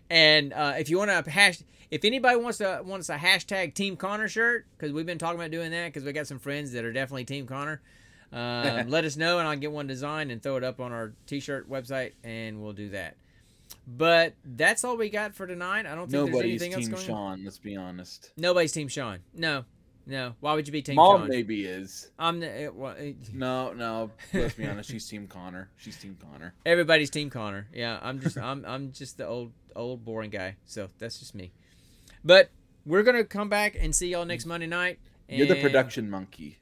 And 0.10 0.54
uh, 0.54 0.74
if 0.78 0.92
you 0.92 1.00
want 1.00 1.10
to 1.10 1.32
hash, 1.32 1.64
if 1.94 2.04
anybody 2.06 2.38
wants 2.38 2.58
to 2.58 2.82
wants 2.84 3.10
a 3.10 3.18
hashtag 3.18 3.76
Team 3.76 3.96
Connor 3.96 4.28
shirt, 4.28 4.66
because 4.76 4.92
we've 4.92 5.06
been 5.06 5.20
talking 5.20 5.40
about 5.40 5.52
doing 5.52 5.70
that, 5.72 5.88
because 5.88 6.04
we 6.04 6.12
got 6.12 6.26
some 6.26 6.40
friends 6.40 6.72
that 6.72 6.84
are 6.84 6.92
definitely 6.92 7.26
Team 7.26 7.46
Connor. 7.46 7.82
Um, 8.32 8.88
let 8.90 9.06
us 9.06 9.16
know, 9.16 9.38
and 9.38 9.48
I'll 9.48 9.56
get 9.56 9.72
one 9.72 9.86
designed 9.86 10.32
and 10.32 10.42
throw 10.42 10.58
it 10.58 10.64
up 10.64 10.80
on 10.80 10.92
our 10.92 11.14
T-shirt 11.28 11.70
website, 11.70 12.14
and 12.24 12.64
we'll 12.64 12.74
do 12.74 12.90
that. 12.90 13.16
But 13.88 14.34
that's 14.44 14.84
all 14.84 14.98
we 14.98 15.10
got 15.10 15.36
for 15.36 15.46
tonight. 15.46 15.86
I 15.86 15.94
don't 15.94 16.10
think 16.10 16.12
there's 16.12 16.30
Nobody's 16.30 16.62
anything 16.64 16.74
else 16.74 16.88
going. 16.88 17.16
on. 17.16 17.38
Sean. 17.38 17.44
Let's 17.44 17.60
be 17.60 17.76
honest. 17.76 18.32
Nobody's 18.38 18.72
Team 18.72 18.88
Sean. 18.88 19.20
No, 19.36 19.66
no. 20.08 20.34
Why 20.40 20.56
would 20.56 20.68
you 20.68 20.72
be 20.72 20.82
Team 20.82 20.96
Mom 20.96 21.22
Sean? 21.22 21.30
maybe 21.30 21.64
is. 21.66 22.10
I'm 22.18 22.40
the, 22.40 22.64
it, 22.64 22.76
well, 22.76 22.96
it- 22.98 23.18
No, 23.34 23.74
no. 23.74 24.10
Let's 24.34 24.56
be 24.56 24.66
honest. 24.66 24.90
She's 24.90 25.08
Team 25.10 25.28
Connor. 25.28 25.70
She's 25.78 25.98
Team 25.98 26.18
Connor. 26.20 26.56
everybody's 26.66 27.12
Team 27.12 27.30
Connor. 27.30 27.68
Yeah, 27.72 28.00
I'm 28.02 28.20
just 28.20 28.38
I'm 28.38 28.66
I'm 28.66 28.92
just 28.94 29.18
the 29.18 29.28
old 29.28 29.52
old 29.76 30.04
boring 30.04 30.32
guy. 30.32 30.56
So 30.66 30.90
that's 30.98 31.20
just 31.20 31.36
me. 31.36 31.52
But 32.24 32.50
we're 32.86 33.04
gonna 33.04 33.24
come 33.24 33.50
back 33.50 33.76
and 33.80 33.96
see 33.96 34.10
y'all 34.10 34.26
next 34.26 34.46
Monday 34.46 34.68
night. 34.68 35.00
You're 35.28 35.48
the 35.48 35.62
production 35.62 36.10
monkey. 36.10 36.60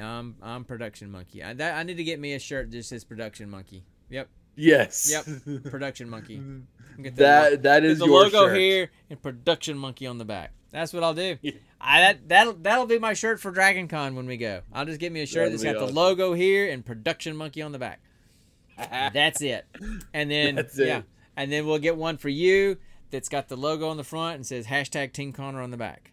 I'm 0.00 0.36
I'm 0.42 0.64
production 0.64 1.10
monkey. 1.10 1.42
I, 1.42 1.52
that, 1.54 1.76
I 1.76 1.82
need 1.82 1.96
to 1.98 2.04
get 2.04 2.18
me 2.18 2.34
a 2.34 2.38
shirt 2.38 2.70
that 2.70 2.84
says 2.84 3.04
production 3.04 3.48
monkey. 3.50 3.84
Yep, 4.10 4.28
Yes. 4.56 5.10
Yep. 5.10 5.64
production 5.64 6.08
monkey. 6.08 6.40
Get 7.02 7.16
that 7.16 7.62
that 7.64 7.80
Get 7.80 7.90
is 7.90 7.98
the 7.98 8.06
your 8.06 8.22
logo 8.24 8.46
shirt. 8.46 8.56
here 8.56 8.90
and 9.10 9.20
production 9.20 9.76
monkey 9.76 10.06
on 10.06 10.18
the 10.18 10.24
back. 10.24 10.52
That's 10.70 10.92
what 10.92 11.02
I'll 11.02 11.14
do. 11.14 11.38
Yeah. 11.42 11.52
I 11.80 12.00
that 12.00 12.28
that'll 12.28 12.54
that'll 12.54 12.86
be 12.86 12.98
my 12.98 13.14
shirt 13.14 13.40
for 13.40 13.50
Dragon 13.50 13.88
Con 13.88 14.14
when 14.14 14.26
we 14.26 14.36
go. 14.36 14.62
I'll 14.72 14.84
just 14.84 15.00
get 15.00 15.10
me 15.12 15.20
a 15.22 15.26
shirt 15.26 15.50
That'll 15.50 15.58
that's 15.64 15.80
got 15.80 15.86
the 15.86 15.92
logo 15.92 16.34
here 16.34 16.70
and 16.70 16.84
production 16.84 17.36
monkey 17.36 17.62
on 17.62 17.72
the 17.72 17.78
back. 17.78 18.00
That's 18.76 19.40
it. 19.40 19.66
And 20.12 20.28
then 20.30 20.58
it. 20.58 20.70
yeah, 20.76 21.02
and 21.36 21.50
then 21.52 21.66
we'll 21.66 21.78
get 21.78 21.96
one 21.96 22.16
for 22.16 22.28
you 22.28 22.76
that's 23.14 23.28
got 23.28 23.48
the 23.48 23.56
logo 23.56 23.88
on 23.88 23.96
the 23.96 24.04
front 24.04 24.34
and 24.36 24.46
says 24.46 24.66
hashtag 24.66 25.12
Team 25.12 25.32
Connor 25.32 25.62
on 25.62 25.70
the 25.70 25.76
back. 25.76 26.10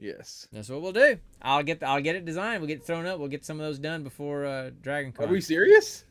Yes. 0.00 0.48
That's 0.52 0.68
what 0.68 0.80
we'll 0.82 0.92
do. 0.92 1.18
I'll 1.42 1.62
get 1.62 1.80
the, 1.80 1.86
I'll 1.86 2.00
get 2.00 2.16
it 2.16 2.24
designed. 2.24 2.60
We'll 2.60 2.68
get 2.68 2.78
it 2.78 2.84
thrown 2.86 3.06
up. 3.06 3.18
We'll 3.18 3.28
get 3.28 3.44
some 3.44 3.60
of 3.60 3.66
those 3.66 3.78
done 3.78 4.02
before 4.02 4.44
uh, 4.46 4.70
Dragon 4.82 5.12
Con. 5.12 5.28
Are 5.28 5.30
we 5.32 5.40
serious? 5.40 6.04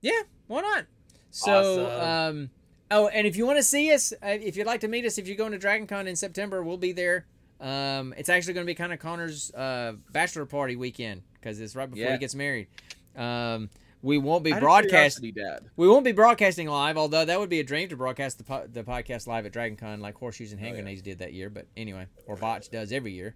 Yeah, 0.00 0.12
why 0.46 0.62
not? 0.62 0.84
So, 1.30 1.86
Awesome. 1.86 2.38
um, 2.40 2.50
oh, 2.90 3.08
and 3.08 3.26
if 3.26 3.36
you 3.36 3.46
want 3.46 3.58
to 3.58 3.62
see 3.62 3.92
us, 3.92 4.12
uh, 4.22 4.26
if 4.28 4.56
you'd 4.56 4.66
like 4.66 4.80
to 4.80 4.88
meet 4.88 5.04
us, 5.04 5.18
if 5.18 5.26
you're 5.26 5.36
going 5.36 5.52
to 5.52 5.58
Dragon 5.58 5.86
Con 5.86 6.06
in 6.06 6.16
September, 6.16 6.62
we'll 6.62 6.76
be 6.78 6.92
there. 6.92 7.26
Um, 7.60 8.14
it's 8.16 8.28
actually 8.28 8.54
going 8.54 8.64
to 8.66 8.70
be 8.70 8.74
kind 8.74 8.92
of 8.92 8.98
Connor's 8.98 9.52
uh, 9.52 9.92
bachelor 10.10 10.46
party 10.46 10.76
weekend 10.76 11.22
because 11.34 11.60
it's 11.60 11.76
right 11.76 11.88
before 11.90 12.04
Yeah. 12.06 12.12
he 12.12 12.18
gets 12.18 12.34
married. 12.34 12.68
Um, 13.16 13.68
we 14.02 14.18
won't 14.18 14.44
be 14.44 14.52
broadcasting. 14.52 15.32
Dad. 15.32 15.70
We 15.76 15.88
won't 15.88 16.04
be 16.04 16.12
broadcasting 16.12 16.68
live, 16.68 16.96
although 16.96 17.24
that 17.24 17.38
would 17.38 17.48
be 17.48 17.60
a 17.60 17.64
dream 17.64 17.88
to 17.88 17.96
broadcast 17.96 18.38
the, 18.38 18.44
po- 18.44 18.66
the 18.66 18.82
podcast 18.82 19.26
live 19.26 19.46
at 19.46 19.52
Dragon 19.52 19.76
Con, 19.76 20.00
like 20.00 20.16
Horseshoes 20.16 20.52
and 20.52 20.60
Hand 20.60 20.72
Oh, 20.72 20.76
yeah. 20.76 20.82
Grenades 20.82 21.02
did 21.02 21.18
that 21.20 21.32
year. 21.32 21.48
But 21.48 21.66
anyway, 21.76 22.06
or 22.26 22.36
Botch 22.36 22.68
does 22.70 22.92
every 22.92 23.12
year. 23.12 23.34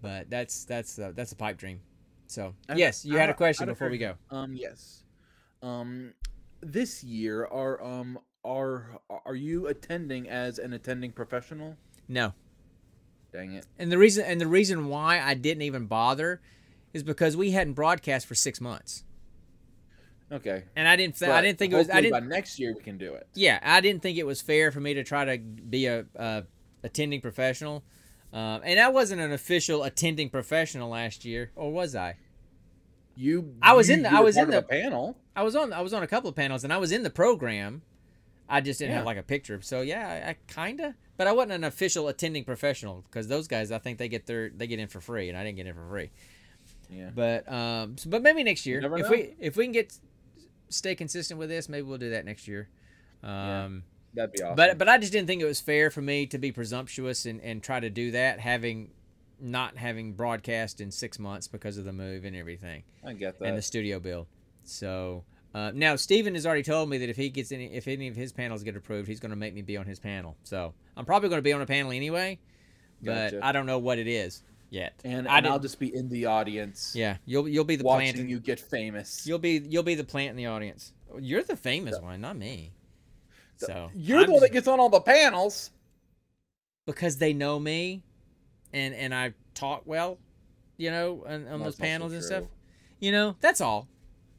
But 0.00 0.30
that's 0.30 0.64
that's 0.64 0.98
uh, 0.98 1.12
that's 1.14 1.32
a 1.32 1.36
pipe 1.36 1.58
dream. 1.58 1.80
So 2.26 2.54
yes, 2.74 3.04
you 3.04 3.16
had 3.16 3.28
a 3.28 3.34
question 3.34 3.66
before 3.66 3.88
we 3.88 3.98
go. 3.98 4.14
Um. 4.30 4.54
Yes. 4.54 5.02
Um. 5.62 6.14
This 6.60 7.02
year, 7.04 7.44
are 7.46 7.82
um 7.82 8.18
are 8.44 9.00
are 9.26 9.34
you 9.34 9.66
attending 9.66 10.28
as 10.28 10.58
an 10.58 10.72
attending 10.72 11.12
professional? 11.12 11.76
No. 12.08 12.34
Dang 13.32 13.52
it. 13.54 13.66
And 13.78 13.90
the 13.90 13.98
reason 13.98 14.24
and 14.24 14.40
the 14.40 14.46
reason 14.46 14.88
why 14.88 15.20
I 15.20 15.34
didn't 15.34 15.62
even 15.62 15.86
bother 15.86 16.40
is 16.92 17.02
because 17.02 17.36
we 17.36 17.52
hadn't 17.52 17.72
broadcast 17.74 18.26
for 18.26 18.34
six 18.34 18.60
months, 18.60 19.04
Okay. 20.32 20.64
and 20.76 20.88
I 20.88 20.96
didn't. 20.96 21.16
Th- 21.18 21.30
I 21.30 21.40
didn't 21.42 21.58
think 21.58 21.72
it 21.72 21.76
was. 21.76 21.90
I 21.90 22.00
didn't. 22.00 22.12
By 22.12 22.26
next 22.26 22.58
year, 22.58 22.74
we 22.74 22.82
can 22.82 22.96
do 22.98 23.14
it. 23.14 23.26
Yeah, 23.34 23.58
I 23.62 23.80
didn't 23.80 24.02
think 24.02 24.16
it 24.18 24.26
was 24.26 24.40
fair 24.40 24.72
for 24.72 24.80
me 24.80 24.94
to 24.94 25.04
try 25.04 25.24
to 25.24 25.38
be 25.38 25.86
a, 25.86 26.06
a 26.16 26.44
attending 26.82 27.20
professional, 27.20 27.84
um, 28.32 28.62
and 28.64 28.80
I 28.80 28.88
wasn't 28.88 29.20
an 29.20 29.32
official 29.32 29.82
attending 29.84 30.30
professional 30.30 30.88
last 30.88 31.24
year, 31.24 31.50
or 31.54 31.70
was 31.70 31.94
I? 31.94 32.16
You. 33.14 33.54
I 33.60 33.74
was 33.74 33.88
you- 33.88 33.96
in 33.96 34.02
the- 34.04 34.12
I 34.12 34.20
was 34.20 34.36
in 34.36 34.48
the- 34.50 34.62
panel. 34.62 35.18
I 35.36 35.42
was 35.42 35.54
on. 35.54 35.72
I 35.72 35.80
was 35.82 35.92
on 35.92 36.02
a 36.02 36.06
couple 36.06 36.30
of 36.30 36.36
panels, 36.36 36.64
and 36.64 36.72
I 36.72 36.78
was 36.78 36.92
in 36.92 37.02
the 37.02 37.10
program. 37.10 37.82
I 38.48 38.60
just 38.60 38.80
didn't 38.80 38.94
have 38.96 39.06
like 39.06 39.16
a 39.18 39.22
picture. 39.22 39.60
So 39.62 39.80
yeah, 39.80 40.08
I, 40.26 40.30
I 40.30 40.36
kinda, 40.52 40.94
but 41.16 41.26
I 41.26 41.32
wasn't 41.32 41.52
an 41.52 41.64
official 41.64 42.08
attending 42.08 42.44
professional 42.44 43.02
because 43.02 43.28
those 43.28 43.48
guys, 43.48 43.70
I 43.70 43.78
think 43.78 43.98
they 43.98 44.08
get 44.08 44.26
their 44.26 44.50
they 44.50 44.66
get 44.66 44.78
in 44.78 44.88
for 44.88 45.00
free, 45.00 45.28
and 45.28 45.38
I 45.38 45.44
didn't 45.44 45.56
get 45.56 45.66
in 45.66 45.74
for 45.74 45.86
free. 45.88 46.10
Yeah. 46.90 47.10
But 47.14 47.50
um, 47.50 47.96
so- 47.96 48.10
but 48.10 48.22
maybe 48.22 48.42
next 48.44 48.66
year 48.66 48.78
if 48.78 48.90
know. 48.90 49.10
we 49.10 49.34
if 49.38 49.56
we 49.56 49.64
can 49.64 49.72
get 49.72 49.98
stay 50.72 50.94
consistent 50.94 51.38
with 51.38 51.48
this, 51.48 51.68
maybe 51.68 51.82
we'll 51.82 51.98
do 51.98 52.10
that 52.10 52.24
next 52.24 52.48
year. 52.48 52.68
Um, 53.22 53.84
That'd 54.14 54.32
be 54.32 54.42
awesome. 54.42 54.56
but 54.56 54.78
but 54.78 54.88
I 54.88 54.98
just 54.98 55.12
didn't 55.12 55.26
think 55.28 55.40
it 55.42 55.46
was 55.46 55.60
fair 55.60 55.90
for 55.90 56.02
me 56.02 56.26
to 56.26 56.38
be 56.38 56.52
presumptuous 56.52 57.24
and, 57.26 57.40
and 57.40 57.62
try 57.62 57.80
to 57.80 57.88
do 57.90 58.10
that, 58.12 58.40
having 58.40 58.90
not 59.40 59.76
having 59.76 60.12
broadcast 60.12 60.80
in 60.80 60.90
six 60.90 61.18
months 61.18 61.48
because 61.48 61.78
of 61.78 61.84
the 61.84 61.92
move 61.92 62.24
and 62.24 62.36
everything 62.36 62.82
I 63.04 63.12
get 63.14 63.38
that. 63.38 63.46
and 63.46 63.56
the 63.58 63.62
studio 63.62 63.98
build. 64.00 64.26
So 64.64 65.24
Uh, 65.54 65.70
now 65.74 65.96
Steven 65.96 66.34
has 66.34 66.46
already 66.46 66.62
told 66.62 66.88
me 66.88 66.98
that 66.98 67.08
if 67.08 67.16
he 67.16 67.28
gets 67.28 67.52
any, 67.52 67.66
if 67.72 67.88
any 67.88 68.08
of 68.08 68.14
his 68.16 68.32
panels 68.32 68.62
get 68.62 68.76
approved, 68.76 69.08
he's 69.08 69.20
going 69.20 69.30
to 69.30 69.36
make 69.36 69.52
me 69.54 69.60
be 69.62 69.76
on 69.76 69.84
his 69.86 69.98
panel. 69.98 70.36
So 70.44 70.74
I'm 70.96 71.04
probably 71.04 71.28
going 71.28 71.38
to 71.38 71.42
be 71.42 71.52
on 71.52 71.60
a 71.60 71.66
panel 71.66 71.90
anyway, 71.92 72.38
but 73.02 73.32
Gotcha. 73.32 73.44
I 73.44 73.52
don't 73.52 73.66
know 73.66 73.78
what 73.78 73.98
it 73.98 74.06
is 74.06 74.42
yet. 74.72 75.00
And, 75.04 75.28
and 75.28 75.46
I'll 75.46 75.60
just 75.60 75.78
be 75.78 75.94
in 75.94 76.08
the 76.08 76.26
audience, 76.26 76.94
yeah, 76.96 77.18
you'll 77.26 77.46
you'll 77.46 77.64
be 77.64 77.76
the 77.76 77.84
plant. 77.84 78.06
watching 78.06 78.20
in- 78.22 78.28
you 78.28 78.40
get 78.40 78.58
famous. 78.58 79.24
You'll 79.26 79.38
be 79.38 79.62
you'll 79.68 79.82
be 79.84 79.94
the 79.94 80.02
plant 80.04 80.30
in 80.30 80.36
the 80.36 80.46
audience. 80.46 80.92
You're 81.20 81.42
the 81.44 81.56
famous 81.56 82.00
one, 82.00 82.20
not 82.22 82.36
me. 82.36 82.72
So 83.58 83.90
You're 83.94 84.20
I'm 84.20 84.26
the 84.26 84.32
one 84.32 84.40
that 84.42 84.52
gets 84.52 84.66
on 84.66 84.80
all 84.80 84.88
the 84.88 85.00
panels. 85.00 85.70
because 86.86 87.18
they 87.18 87.32
know 87.32 87.58
me, 87.60 88.02
and 88.72 88.94
and 88.94 89.14
I 89.14 89.34
talk 89.54 89.82
well, 89.84 90.18
you 90.78 90.90
know, 90.90 91.24
on, 91.28 91.46
on 91.46 91.60
those 91.62 91.76
panels 91.76 92.12
and 92.12 92.24
stuff. 92.24 92.44
You 92.98 93.12
know, 93.12 93.36
that's 93.40 93.60
all. 93.60 93.88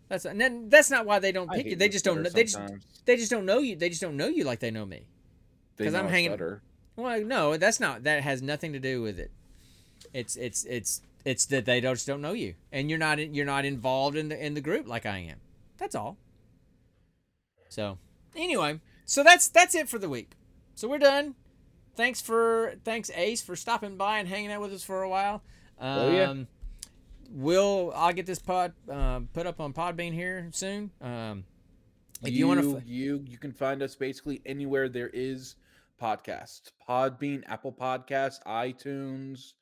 That's 0.09 0.25
and 0.25 0.41
then 0.41 0.69
that's 0.69 0.89
not 0.89 1.05
why 1.05 1.19
they 1.19 1.31
don't 1.31 1.49
pick 1.49 1.67
you. 1.67 1.75
They 1.75 1.89
just 1.89 2.03
don't. 2.03 2.19
stutter 2.19 2.33
They 2.33 2.43
just 2.43 2.59
they 3.05 3.15
just 3.15 3.31
don't 3.31 3.45
know 3.45 3.59
you. 3.59 3.75
They 3.75 3.89
just 3.89 4.01
don't 4.01 4.17
know 4.17 4.27
you 4.27 4.43
like 4.43 4.59
they 4.59 4.71
know 4.71 4.85
me. 4.85 5.05
Because 5.77 5.93
I'm 5.93 6.05
know 6.05 6.11
hanging- 6.11 6.31
stutter. 6.31 6.61
Well, 6.95 7.21
no, 7.23 7.57
that's 7.57 7.79
not. 7.79 8.03
That 8.03 8.21
has 8.23 8.41
nothing 8.41 8.73
to 8.73 8.79
do 8.79 9.01
with 9.01 9.19
it. 9.19 9.31
It's 10.13 10.35
it's 10.35 10.65
it's 10.65 11.01
it's 11.25 11.45
that 11.47 11.65
they 11.65 11.79
don't, 11.79 11.95
just 11.95 12.07
don't 12.07 12.21
know 12.21 12.33
you, 12.33 12.55
and 12.71 12.89
you're 12.89 12.99
not 12.99 13.19
in- 13.19 13.33
you're 13.33 13.45
not 13.45 13.65
involved 13.65 14.17
in 14.17 14.29
the 14.29 14.45
in 14.45 14.53
the 14.53 14.61
group 14.61 14.87
like 14.87 15.05
I 15.05 15.19
am. 15.19 15.37
That's 15.77 15.95
all. 15.95 16.17
So 17.69 17.97
anyway, 18.35 18.79
so 19.05 19.23
that's 19.23 19.47
that's 19.47 19.75
it 19.75 19.89
for 19.89 19.99
the 19.99 20.09
week. 20.09 20.31
So 20.75 20.87
we're 20.87 20.99
done. 20.99 21.35
Thanks 21.95 22.21
for 22.21 22.75
thanks 22.83 23.09
Ace 23.15 23.41
for 23.41 23.55
stopping 23.55 23.97
by 23.97 24.19
and 24.19 24.27
hanging 24.27 24.51
out 24.51 24.61
with 24.61 24.73
us 24.73 24.83
for 24.83 25.03
a 25.03 25.09
while. 25.09 25.43
Um, 25.79 25.99
Oh, 25.99 26.11
yeah. 26.11 26.33
We'll 27.31 27.91
I'll 27.95 28.13
get 28.13 28.25
this 28.25 28.39
pod 28.39 28.73
uh, 28.91 29.21
put 29.33 29.47
up 29.47 29.59
on 29.59 29.73
Podbean 29.73 30.13
here 30.13 30.49
soon. 30.51 30.91
Um, 31.01 31.45
if 32.21 32.33
you, 32.33 32.47
want 32.47 32.61
to, 32.61 32.81
you 32.85 33.23
you 33.27 33.37
can 33.37 33.51
find 33.51 33.81
us 33.81 33.95
basically 33.95 34.41
anywhere 34.45 34.87
there 34.87 35.09
is 35.09 35.55
podcast 36.01 36.71
podbean 36.87 37.43
apple 37.47 37.71
podcasts 37.71 38.41
itunes 38.45 39.53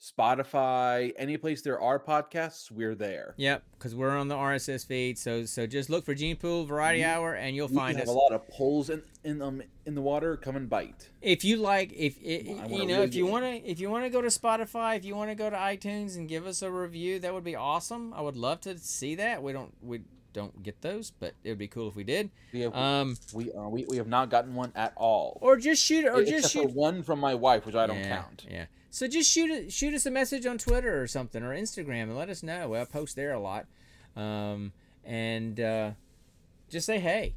spotify 0.00 1.12
any 1.18 1.36
place 1.36 1.62
there 1.62 1.78
are 1.80 1.98
podcasts 1.98 2.70
we're 2.70 2.94
there 2.94 3.34
Yep, 3.36 3.62
because 3.72 3.94
we're 3.94 4.16
on 4.16 4.28
the 4.28 4.34
RSS 4.34 4.86
feed. 4.86 5.18
So 5.18 5.44
so 5.44 5.66
just 5.66 5.90
look 5.90 6.04
for 6.04 6.14
Gene 6.14 6.36
Pool 6.36 6.64
Variety 6.64 7.00
We- 7.00 7.04
Hour, 7.04 7.34
and 7.34 7.54
you'll 7.54 7.68
find 7.68 7.96
have 7.98 8.08
us. 8.08 8.14
a 8.14 8.16
lot 8.16 8.32
of 8.32 8.46
poles 8.48 8.90
in 8.90 9.02
in 9.24 9.42
um 9.42 9.62
in 9.86 9.94
the 9.94 10.00
water 10.00 10.36
come 10.36 10.56
and 10.56 10.68
bite 10.70 11.10
If 11.20 11.44
you 11.44 11.56
like, 11.56 11.92
if 11.94 12.16
i 12.24 12.62
I 12.62 12.66
you 12.68 12.86
know, 12.86 13.02
if 13.02 13.14
you 13.14 13.26
want 13.26 13.44
to, 13.44 13.70
if 13.70 13.78
you 13.80 13.90
want 13.90 14.04
to 14.04 14.10
go 14.10 14.20
to 14.22 14.28
Spotify, 14.28 14.96
if 14.96 15.04
you 15.04 15.14
want 15.16 15.30
to 15.30 15.34
go 15.34 15.50
to 15.50 15.56
iTunes 15.56 16.16
and 16.16 16.28
give 16.28 16.46
us 16.46 16.62
a 16.62 16.70
review, 16.70 17.18
that 17.20 17.34
would 17.34 17.44
be 17.44 17.56
awesome. 17.56 18.14
I 18.14 18.20
would 18.22 18.36
love 18.36 18.60
to 18.62 18.78
see 18.78 19.14
that. 19.16 19.42
We 19.42 19.52
don't 19.52 19.72
we 19.82 20.00
don't 20.32 20.62
get 20.62 20.80
those, 20.80 21.10
but 21.10 21.34
it 21.44 21.48
would 21.50 21.58
be 21.58 21.66
cool 21.68 21.88
if 21.88 21.96
we 21.96 22.04
did. 22.04 22.30
we 22.52 22.60
have, 22.60 22.74
Um, 22.74 23.16
we, 23.34 23.52
uh, 23.52 23.68
we 23.68 23.84
we 23.88 23.96
have 23.96 24.06
not 24.08 24.30
gotten 24.30 24.54
one 24.54 24.72
at 24.74 24.92
all 24.96 25.38
or 25.42 25.56
just 25.56 25.82
shoot, 25.84 26.06
or 26.06 26.24
just 26.24 26.52
for 26.52 26.62
shoot. 26.62 26.72
one 26.72 27.02
from 27.02 27.18
my 27.20 27.34
wife 27.34 27.66
which 27.66 27.74
i 27.74 27.86
don't 27.86 27.98
yeah, 27.98 28.16
count 28.16 28.46
Yeah. 28.48 28.66
So 28.90 29.06
just 29.06 29.30
shoot 29.30 29.72
shoot 29.72 29.94
us 29.94 30.06
a 30.06 30.10
message 30.10 30.46
on 30.46 30.58
Twitter 30.58 31.00
or 31.00 31.06
something 31.06 31.42
or 31.42 31.54
Instagram 31.54 32.04
and 32.04 32.16
let 32.16 32.28
us 32.28 32.42
know. 32.42 32.74
I 32.74 32.84
post 32.84 33.16
there 33.16 33.32
a 33.32 33.40
lot, 33.40 33.66
um, 34.16 34.72
and 35.04 35.58
uh, 35.60 35.90
just 36.68 36.86
say 36.86 36.98
hey, 36.98 37.34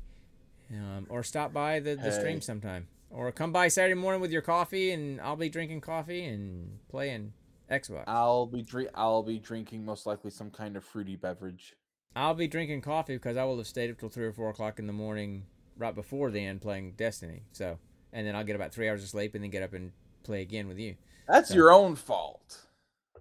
um, 0.72 1.06
or 1.10 1.24
stop 1.24 1.54
by 1.54 1.80
the, 1.80 1.96
the 1.96 2.12
stream 2.12 2.42
sometime, 2.42 2.88
or 3.12 3.32
come 3.32 3.52
by 3.52 3.68
Saturday 3.68 3.94
morning 3.94 4.20
with 4.20 4.32
your 4.32 4.42
coffee, 4.42 4.92
and 4.92 5.22
I'll 5.22 5.36
be 5.36 5.50
drinking 5.50 5.82
coffee 5.82 6.26
and 6.26 6.80
playing 6.90 7.34
Xbox. 7.72 8.04
i'll 8.08 8.46
be 8.46 8.62
drink 8.62 8.90
i'll 8.94 9.24
be 9.24 9.40
drinking 9.40 9.86
most 9.86 10.06
likely 10.06 10.30
some 10.30 10.52
kind 10.52 10.76
of 10.76 10.84
fruity 10.84 11.16
beverage 11.16 11.74
I'll 12.16 12.36
be 12.36 12.48
drinking 12.48 12.82
coffee 12.82 13.16
because 13.16 13.38
I 13.38 13.44
will 13.44 13.58
have 13.58 13.68
stayed 13.68 13.90
up 13.90 14.00
till 14.00 14.10
three 14.10 14.26
or 14.26 14.34
four 14.34 14.50
o'clock 14.50 14.78
in 14.78 14.86
the 14.86 14.94
morning 14.94 15.46
right 15.78 15.96
before 15.96 16.30
then 16.30 16.60
playing 16.60 16.94
Destiny. 16.96 17.44
So, 17.54 17.80
and 18.12 18.28
then 18.28 18.36
I'll 18.36 18.44
get 18.44 18.56
about 18.56 18.72
three 18.72 18.88
hours 18.88 19.02
of 19.02 19.10
sleep 19.10 19.34
and 19.34 19.44
then 19.44 19.50
get 19.50 19.64
up 19.64 19.74
and 19.74 19.92
play 20.24 20.42
again 20.42 20.68
with 20.68 20.78
you. 20.78 20.96
That's 21.28 21.50
So- 21.50 21.56
your 21.56 21.72
own 21.72 21.95
fault 21.95 22.60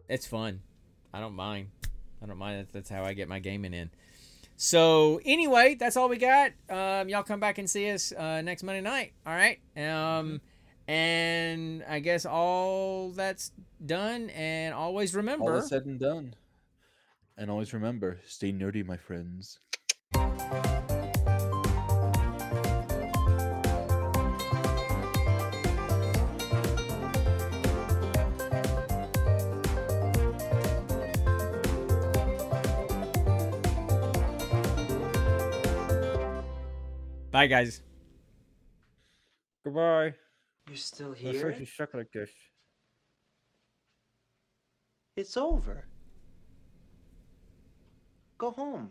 It's 0.09 0.27
fun. 0.27 0.61
I 1.15 1.21
don't 1.21 1.35
mind. 1.35 1.69
I 2.23 2.27
don't 2.27 2.39
mind. 2.39 2.61
That's, 2.61 2.73
that's 2.73 2.89
how 2.91 3.05
I 3.05 3.13
get 3.15 3.29
my 3.29 3.39
gaming 3.39 3.73
in. 3.75 3.91
So 4.57 5.21
anyway, 5.25 5.75
that's 5.75 5.97
all 5.97 6.09
we 6.09 6.19
got. 6.19 6.53
Um, 6.71 7.09
y'all 7.09 7.23
come 7.23 7.41
back 7.41 7.59
and 7.59 7.69
see 7.69 7.91
us 7.91 8.13
uh, 8.13 8.43
next 8.43 8.63
Monday 8.63 8.81
night. 8.83 9.13
All 9.27 9.33
right. 9.35 9.59
Um, 9.77 10.41
and 10.87 11.83
I 11.89 11.99
guess 12.01 12.27
all 12.27 13.11
that's 13.11 13.53
done. 13.85 14.31
And 14.31 14.75
always 14.75 15.15
all 15.15 15.19
remember. 15.19 15.57
is 15.59 15.69
said 15.69 15.87
and 15.87 15.99
done 15.99 16.35
and 17.39 17.51
always 17.51 17.73
remember 17.73 18.21
stay 18.27 18.53
nerdy 18.53 18.85
my 18.85 18.97
friends 18.97 19.59
Bye, 37.33 37.47
guys. 37.47 37.81
goodbye 39.65 40.15
You're 40.69 40.77
still 40.77 41.13
here? 41.13 41.51
is 41.51 41.67
stuck 41.73 41.95
like 41.95 42.13
this. 42.13 42.31
It's 45.17 45.37
over. 45.39 45.87
Go 48.37 48.51
home. 48.51 48.91